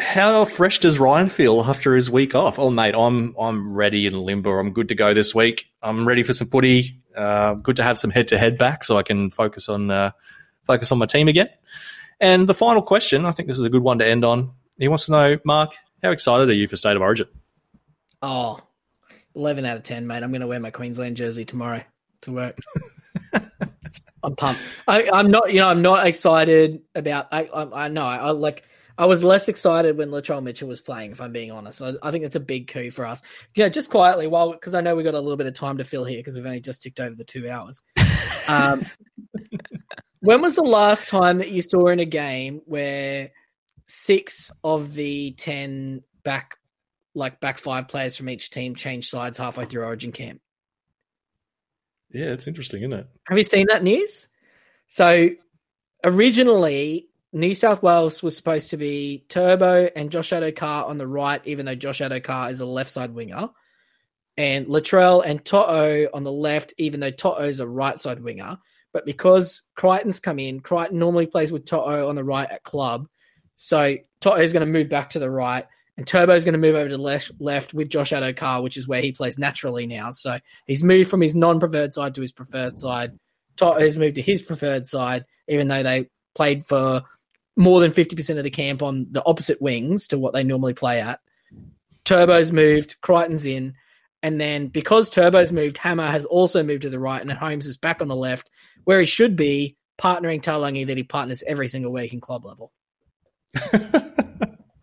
how 0.00 0.44
fresh 0.44 0.78
does 0.78 0.98
Ryan 0.98 1.28
feel 1.28 1.60
after 1.62 1.94
his 1.94 2.10
week 2.10 2.34
off? 2.34 2.58
Oh, 2.58 2.70
mate, 2.70 2.94
I'm 2.96 3.34
I'm 3.38 3.76
ready 3.76 4.06
and 4.06 4.18
limber. 4.18 4.58
I'm 4.58 4.72
good 4.72 4.88
to 4.88 4.94
go 4.94 5.14
this 5.14 5.34
week. 5.34 5.66
I'm 5.82 6.08
ready 6.08 6.22
for 6.22 6.32
some 6.32 6.48
footy. 6.48 7.00
Uh, 7.14 7.54
good 7.54 7.76
to 7.76 7.82
have 7.82 7.98
some 7.98 8.10
head 8.10 8.28
to 8.28 8.38
head 8.38 8.58
back 8.58 8.84
so 8.84 8.96
I 8.96 9.02
can 9.02 9.30
focus 9.30 9.68
on 9.68 9.90
uh, 9.90 10.12
focus 10.66 10.90
on 10.92 10.98
my 10.98 11.06
team 11.06 11.28
again. 11.28 11.48
And 12.20 12.48
the 12.48 12.54
final 12.54 12.82
question, 12.82 13.24
I 13.24 13.32
think 13.32 13.48
this 13.48 13.58
is 13.58 13.64
a 13.64 13.70
good 13.70 13.82
one 13.82 13.98
to 13.98 14.06
end 14.06 14.24
on. 14.24 14.52
He 14.78 14.88
wants 14.88 15.06
to 15.06 15.12
know, 15.12 15.38
Mark, 15.44 15.74
how 16.02 16.10
excited 16.10 16.48
are 16.48 16.54
you 16.54 16.68
for 16.68 16.76
State 16.76 16.96
of 16.96 17.02
Origin? 17.02 17.28
Oh, 18.22 18.60
11 19.34 19.64
out 19.64 19.76
of 19.76 19.82
10, 19.82 20.06
mate. 20.06 20.22
I'm 20.22 20.30
going 20.30 20.42
to 20.42 20.46
wear 20.46 20.60
my 20.60 20.70
Queensland 20.70 21.16
jersey 21.16 21.44
tomorrow 21.44 21.82
to 22.22 22.32
work. 22.32 22.58
I'm 24.22 24.36
pumped. 24.36 24.60
I, 24.86 25.08
I'm 25.10 25.30
not, 25.30 25.52
you 25.52 25.60
know, 25.60 25.68
I'm 25.68 25.82
not 25.82 26.06
excited 26.06 26.82
about, 26.94 27.28
I, 27.32 27.44
I, 27.44 27.84
I 27.84 27.88
know, 27.88 28.04
I, 28.04 28.16
I 28.16 28.30
like, 28.30 28.64
I 29.00 29.06
was 29.06 29.24
less 29.24 29.48
excited 29.48 29.96
when 29.96 30.10
Latrell 30.10 30.42
Mitchell 30.42 30.68
was 30.68 30.82
playing, 30.82 31.12
if 31.12 31.22
I'm 31.22 31.32
being 31.32 31.50
honest. 31.50 31.80
I, 31.80 31.94
I 32.02 32.10
think 32.10 32.22
it's 32.22 32.36
a 32.36 32.40
big 32.40 32.68
coup 32.68 32.90
for 32.90 33.06
us. 33.06 33.22
You 33.54 33.64
know, 33.64 33.70
just 33.70 33.88
quietly, 33.88 34.26
while, 34.26 34.52
because 34.52 34.74
I 34.74 34.82
know 34.82 34.94
we've 34.94 35.06
got 35.06 35.14
a 35.14 35.20
little 35.20 35.38
bit 35.38 35.46
of 35.46 35.54
time 35.54 35.78
to 35.78 35.84
fill 35.84 36.04
here 36.04 36.18
because 36.18 36.36
we've 36.36 36.44
only 36.44 36.60
just 36.60 36.82
ticked 36.82 37.00
over 37.00 37.14
the 37.14 37.24
two 37.24 37.48
hours. 37.48 37.82
Um, 38.48 38.84
when 40.20 40.42
was 40.42 40.56
the 40.56 40.62
last 40.62 41.06
time 41.06 41.38
that 41.38 41.52
you 41.52 41.62
saw 41.62 41.86
in 41.86 42.00
a 42.00 42.04
game 42.04 42.62
where 42.64 43.30
six 43.84 44.50
of 44.64 44.92
the 44.94 45.32
10 45.38 46.02
back 46.24 46.56
like 47.14 47.38
back 47.38 47.58
five 47.58 47.86
players 47.86 48.16
from 48.16 48.28
each 48.28 48.50
team 48.50 48.74
change 48.74 49.08
sides 49.08 49.38
halfway 49.38 49.66
through 49.66 49.84
Origin 49.84 50.10
camp. 50.10 50.40
Yeah, 52.10 52.32
it's 52.32 52.48
interesting, 52.48 52.82
isn't 52.82 52.98
it? 52.98 53.06
Have 53.28 53.38
you 53.38 53.44
seen 53.44 53.66
that 53.68 53.84
news? 53.84 54.26
So 54.88 55.28
originally, 56.02 57.09
New 57.32 57.54
South 57.54 57.82
Wales 57.82 58.22
was 58.22 58.36
supposed 58.36 58.70
to 58.70 58.76
be 58.76 59.24
Turbo 59.28 59.88
and 59.94 60.10
Josh 60.10 60.30
Addo-Carr 60.30 60.86
on 60.86 60.98
the 60.98 61.06
right, 61.06 61.40
even 61.44 61.64
though 61.64 61.76
Josh 61.76 62.00
Addo-Carr 62.00 62.50
is 62.50 62.60
a 62.60 62.66
left 62.66 62.90
side 62.90 63.14
winger, 63.14 63.50
and 64.36 64.66
Latrell 64.66 65.24
and 65.24 65.44
Toto 65.44 66.08
on 66.12 66.24
the 66.24 66.32
left, 66.32 66.74
even 66.76 66.98
though 66.98 67.10
Toto's 67.10 67.60
a 67.60 67.68
right 67.68 67.98
side 67.98 68.20
winger. 68.20 68.58
But 68.92 69.06
because 69.06 69.62
Crichton's 69.76 70.18
come 70.18 70.40
in, 70.40 70.58
Crichton 70.58 70.98
normally 70.98 71.26
plays 71.26 71.52
with 71.52 71.66
Toto 71.66 72.08
on 72.08 72.16
the 72.16 72.24
right 72.24 72.50
at 72.50 72.64
club. 72.64 73.06
So 73.54 73.96
Toto's 74.20 74.52
going 74.52 74.66
to 74.66 74.72
move 74.72 74.88
back 74.88 75.10
to 75.10 75.20
the 75.20 75.30
right, 75.30 75.66
and 75.96 76.04
Turbo 76.04 76.34
is 76.34 76.44
going 76.44 76.54
to 76.54 76.58
move 76.58 76.74
over 76.74 76.88
to 76.88 76.96
the 76.96 77.02
left, 77.02 77.30
left 77.38 77.72
with 77.72 77.90
Josh 77.90 78.10
Addo-Carr, 78.10 78.62
which 78.62 78.76
is 78.76 78.88
where 78.88 79.02
he 79.02 79.12
plays 79.12 79.38
naturally 79.38 79.86
now. 79.86 80.10
So 80.10 80.38
he's 80.66 80.82
moved 80.82 81.08
from 81.08 81.20
his 81.20 81.36
non-preferred 81.36 81.94
side 81.94 82.16
to 82.16 82.22
his 82.22 82.32
preferred 82.32 82.80
side. 82.80 83.12
Toto's 83.56 83.96
moved 83.96 84.16
to 84.16 84.22
his 84.22 84.42
preferred 84.42 84.88
side, 84.88 85.26
even 85.46 85.68
though 85.68 85.84
they 85.84 86.08
played 86.34 86.64
for 86.66 87.02
more 87.56 87.80
than 87.80 87.92
50% 87.92 88.38
of 88.38 88.44
the 88.44 88.50
camp 88.50 88.82
on 88.82 89.06
the 89.10 89.24
opposite 89.24 89.60
wings 89.60 90.08
to 90.08 90.18
what 90.18 90.32
they 90.32 90.44
normally 90.44 90.74
play 90.74 91.00
at. 91.00 91.20
Turbo's 92.04 92.52
moved, 92.52 93.00
Crichton's 93.00 93.44
in. 93.44 93.74
And 94.22 94.40
then 94.40 94.68
because 94.68 95.10
Turbo's 95.10 95.52
moved, 95.52 95.78
Hammer 95.78 96.06
has 96.06 96.24
also 96.26 96.62
moved 96.62 96.82
to 96.82 96.90
the 96.90 96.98
right, 96.98 97.22
and 97.22 97.32
Holmes 97.32 97.66
is 97.66 97.76
back 97.76 98.02
on 98.02 98.08
the 98.08 98.16
left, 98.16 98.50
where 98.84 99.00
he 99.00 99.06
should 99.06 99.34
be 99.34 99.76
partnering 99.98 100.42
Taulagi 100.42 100.86
that 100.86 100.96
he 100.96 101.02
partners 101.04 101.42
every 101.46 101.68
single 101.68 101.92
week 101.92 102.12
in 102.12 102.20
club 102.20 102.44
level. 102.44 102.72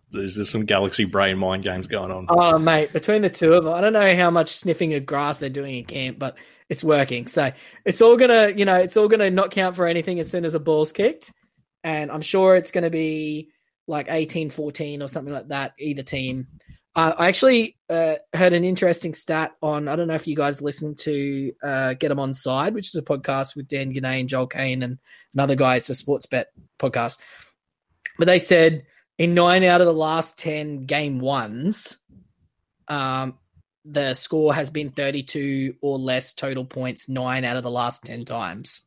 There's 0.10 0.36
just 0.36 0.52
some 0.52 0.66
galaxy 0.66 1.06
brain 1.06 1.38
mind 1.38 1.64
games 1.64 1.88
going 1.88 2.12
on. 2.12 2.28
Oh, 2.30 2.58
mate, 2.58 2.94
between 2.94 3.22
the 3.22 3.30
two 3.30 3.54
of 3.54 3.66
them, 3.66 3.74
I 3.74 3.82
don't 3.82 3.94
know 3.94 4.16
how 4.16 4.30
much 4.32 4.50
sniffing 4.50 4.94
of 4.94 5.06
grass 5.06 5.40
they're 5.40 5.50
doing 5.50 5.76
in 5.76 5.86
camp, 5.86 6.18
but 6.18 6.38
it's 6.70 6.84
working. 6.84 7.28
So 7.28 7.52
it's 7.84 8.02
all 8.02 8.16
gonna, 8.16 8.54
you 8.56 8.66
know, 8.66 8.76
it's 8.76 8.96
all 8.96 9.08
gonna 9.08 9.30
not 9.30 9.52
count 9.52 9.76
for 9.76 9.86
anything 9.86 10.20
as 10.20 10.30
soon 10.30 10.46
as 10.46 10.54
a 10.54 10.60
ball's 10.60 10.92
kicked, 10.94 11.34
and 11.84 12.12
I'm 12.12 12.22
sure 12.22 12.56
it's 12.56 12.72
gonna 12.72 12.90
be 12.90 13.50
like 13.88 14.08
18-14 14.08 15.02
or 15.02 15.08
something 15.08 15.34
like 15.34 15.48
that, 15.50 15.74
either 15.80 16.04
team. 16.04 16.48
Uh, 16.96 17.14
I 17.16 17.28
actually 17.28 17.78
uh, 17.90 18.16
heard 18.34 18.54
an 18.54 18.64
interesting 18.64 19.14
stat 19.14 19.52
on. 19.62 19.88
I 19.88 19.96
don't 19.96 20.08
know 20.08 20.16
if 20.16 20.28
you 20.28 20.36
guys 20.36 20.64
listened 20.64 20.98
to 21.00 21.54
uh, 21.62 21.94
Get 21.94 22.08
Them 22.10 22.20
On 22.20 22.34
Side, 22.34 22.74
which 22.74 22.88
is 22.88 22.96
a 22.96 23.04
podcast 23.04 23.56
with 23.56 23.68
Dan 23.68 23.94
Gannay 23.94 24.20
and 24.20 24.28
Joel 24.28 24.48
Kane 24.48 24.82
and 24.82 24.98
another 25.34 25.56
guy. 25.56 25.76
It's 25.76 25.92
a 25.92 25.96
sports 25.96 26.26
bet 26.26 26.48
podcast. 26.80 27.20
But 28.18 28.26
they 28.26 28.40
said 28.40 28.88
in 29.20 29.36
nine 29.36 29.64
out 29.64 29.80
of 29.80 29.86
the 29.86 29.94
last 29.94 30.40
10 30.40 30.86
game 30.86 31.20
ones, 31.20 31.98
um, 32.88 33.38
the 33.86 34.16
score 34.16 34.54
has 34.54 34.72
been 34.72 34.90
32 34.90 35.76
or 35.82 36.00
less 36.00 36.34
total 36.34 36.66
points 36.66 37.08
nine 37.08 37.46
out 37.46 37.58
of 37.58 37.64
the 37.64 37.72
last 37.72 38.06
10 38.06 38.26
times. 38.26 38.82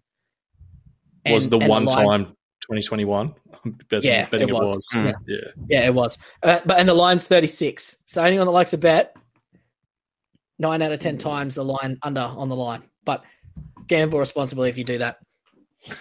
was 1.25 1.49
the 1.49 1.59
and 1.59 1.69
one 1.69 1.85
line- 1.85 2.07
time 2.25 2.37
2021? 2.63 3.35
I'm 3.65 3.79
betting, 3.89 4.11
Yeah, 4.11 4.25
betting 4.27 4.49
it 4.49 4.51
it 4.51 4.55
was. 4.55 4.77
was. 4.77 4.89
Mm. 4.95 5.15
Yeah. 5.27 5.37
Yeah, 5.69 5.87
it 5.87 5.95
was. 5.95 6.19
Uh, 6.43 6.61
but 6.65 6.79
and 6.79 6.89
the 6.89 6.95
line's 6.95 7.25
36. 7.27 7.97
So 8.05 8.23
anyone 8.23 8.47
that 8.47 8.53
likes 8.53 8.73
a 8.73 8.79
bet, 8.79 9.17
nine 10.59 10.83
out 10.83 10.93
of 10.93 10.99
10 11.01 11.19
times 11.19 11.55
the 11.57 11.65
line 11.65 11.99
under 12.03 12.21
on 12.21 12.49
the 12.49 12.57
line. 12.57 12.83
But 13.05 13.25
gamble 13.87 14.19
responsibly 14.19 14.69
if 14.69 14.79
you 14.79 14.85
do 14.85 14.99
that. 14.99 15.19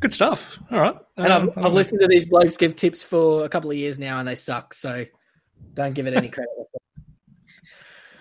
Good 0.00 0.12
stuff. 0.12 0.58
All 0.70 0.80
right. 0.80 0.96
And 1.16 1.32
Um, 1.32 1.50
I've, 1.56 1.66
I've 1.66 1.72
listened 1.74 2.00
to 2.00 2.08
these 2.08 2.26
blokes 2.26 2.56
give 2.56 2.74
tips 2.76 3.02
for 3.02 3.44
a 3.44 3.48
couple 3.48 3.70
of 3.70 3.76
years 3.76 3.98
now 3.98 4.18
and 4.18 4.26
they 4.26 4.34
suck. 4.34 4.74
So 4.74 5.04
don't 5.74 5.94
give 5.94 6.06
it 6.06 6.14
any 6.14 6.28
credit. 6.28 6.50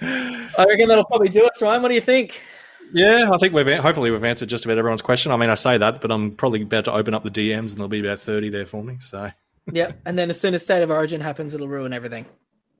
I 0.57 0.65
reckon 0.67 0.87
that'll 0.87 1.05
probably 1.05 1.29
do 1.29 1.45
us, 1.45 1.61
Ryan. 1.61 1.81
What 1.81 1.89
do 1.89 1.95
you 1.95 2.01
think? 2.01 2.41
Yeah, 2.93 3.29
I 3.31 3.37
think 3.37 3.53
we've 3.53 3.67
hopefully 3.67 4.11
we've 4.11 4.23
answered 4.23 4.49
just 4.49 4.65
about 4.65 4.77
everyone's 4.77 5.01
question. 5.01 5.31
I 5.31 5.37
mean, 5.37 5.49
I 5.49 5.55
say 5.55 5.77
that, 5.77 6.01
but 6.01 6.11
I'm 6.11 6.31
probably 6.31 6.61
about 6.63 6.85
to 6.85 6.93
open 6.93 7.13
up 7.13 7.23
the 7.23 7.29
DMs, 7.31 7.69
and 7.69 7.77
there'll 7.77 7.87
be 7.87 7.99
about 8.01 8.19
thirty 8.19 8.49
there 8.49 8.65
for 8.65 8.83
me. 8.83 8.97
So, 8.99 9.29
Yeah. 9.71 9.91
And 10.05 10.17
then 10.17 10.29
as 10.29 10.39
soon 10.39 10.53
as 10.53 10.63
State 10.63 10.81
of 10.81 10.91
Origin 10.91 11.21
happens, 11.21 11.53
it'll 11.53 11.67
ruin 11.67 11.93
everything. 11.93 12.25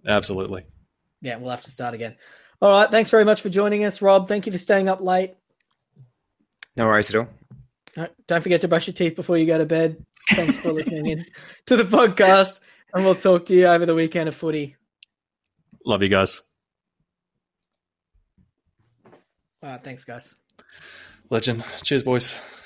absolutely. 0.07 0.65
Yeah, 1.21 1.37
we'll 1.37 1.51
have 1.51 1.61
to 1.63 1.71
start 1.71 1.93
again. 1.93 2.15
All 2.61 2.69
right. 2.69 2.89
Thanks 2.89 3.09
very 3.11 3.23
much 3.25 3.41
for 3.41 3.49
joining 3.49 3.85
us, 3.85 4.01
Rob. 4.01 4.27
Thank 4.27 4.45
you 4.47 4.51
for 4.51 4.57
staying 4.57 4.89
up 4.89 4.99
late. 5.01 5.35
No 6.75 6.87
worries 6.87 7.09
at 7.13 7.15
all. 7.17 7.27
Uh, 7.95 8.07
Don't 8.27 8.41
forget 8.41 8.61
to 8.61 8.67
brush 8.67 8.87
your 8.87 8.93
teeth 8.95 9.15
before 9.15 9.37
you 9.37 9.45
go 9.45 9.57
to 9.57 9.65
bed. 9.65 10.03
Thanks 10.29 10.57
for 10.57 10.71
listening 10.71 11.05
in 11.05 11.25
to 11.67 11.75
the 11.77 11.83
podcast, 11.83 12.61
and 12.93 13.05
we'll 13.05 13.15
talk 13.15 13.45
to 13.47 13.53
you 13.55 13.67
over 13.67 13.85
the 13.85 13.93
weekend 13.95 14.27
of 14.29 14.35
footy. 14.35 14.75
Love 15.85 16.01
you 16.01 16.09
guys. 16.09 16.41
Right, 19.61 19.83
thanks, 19.83 20.05
guys. 20.05 20.35
Legend. 21.29 21.63
Cheers, 21.83 22.03
boys. 22.03 22.35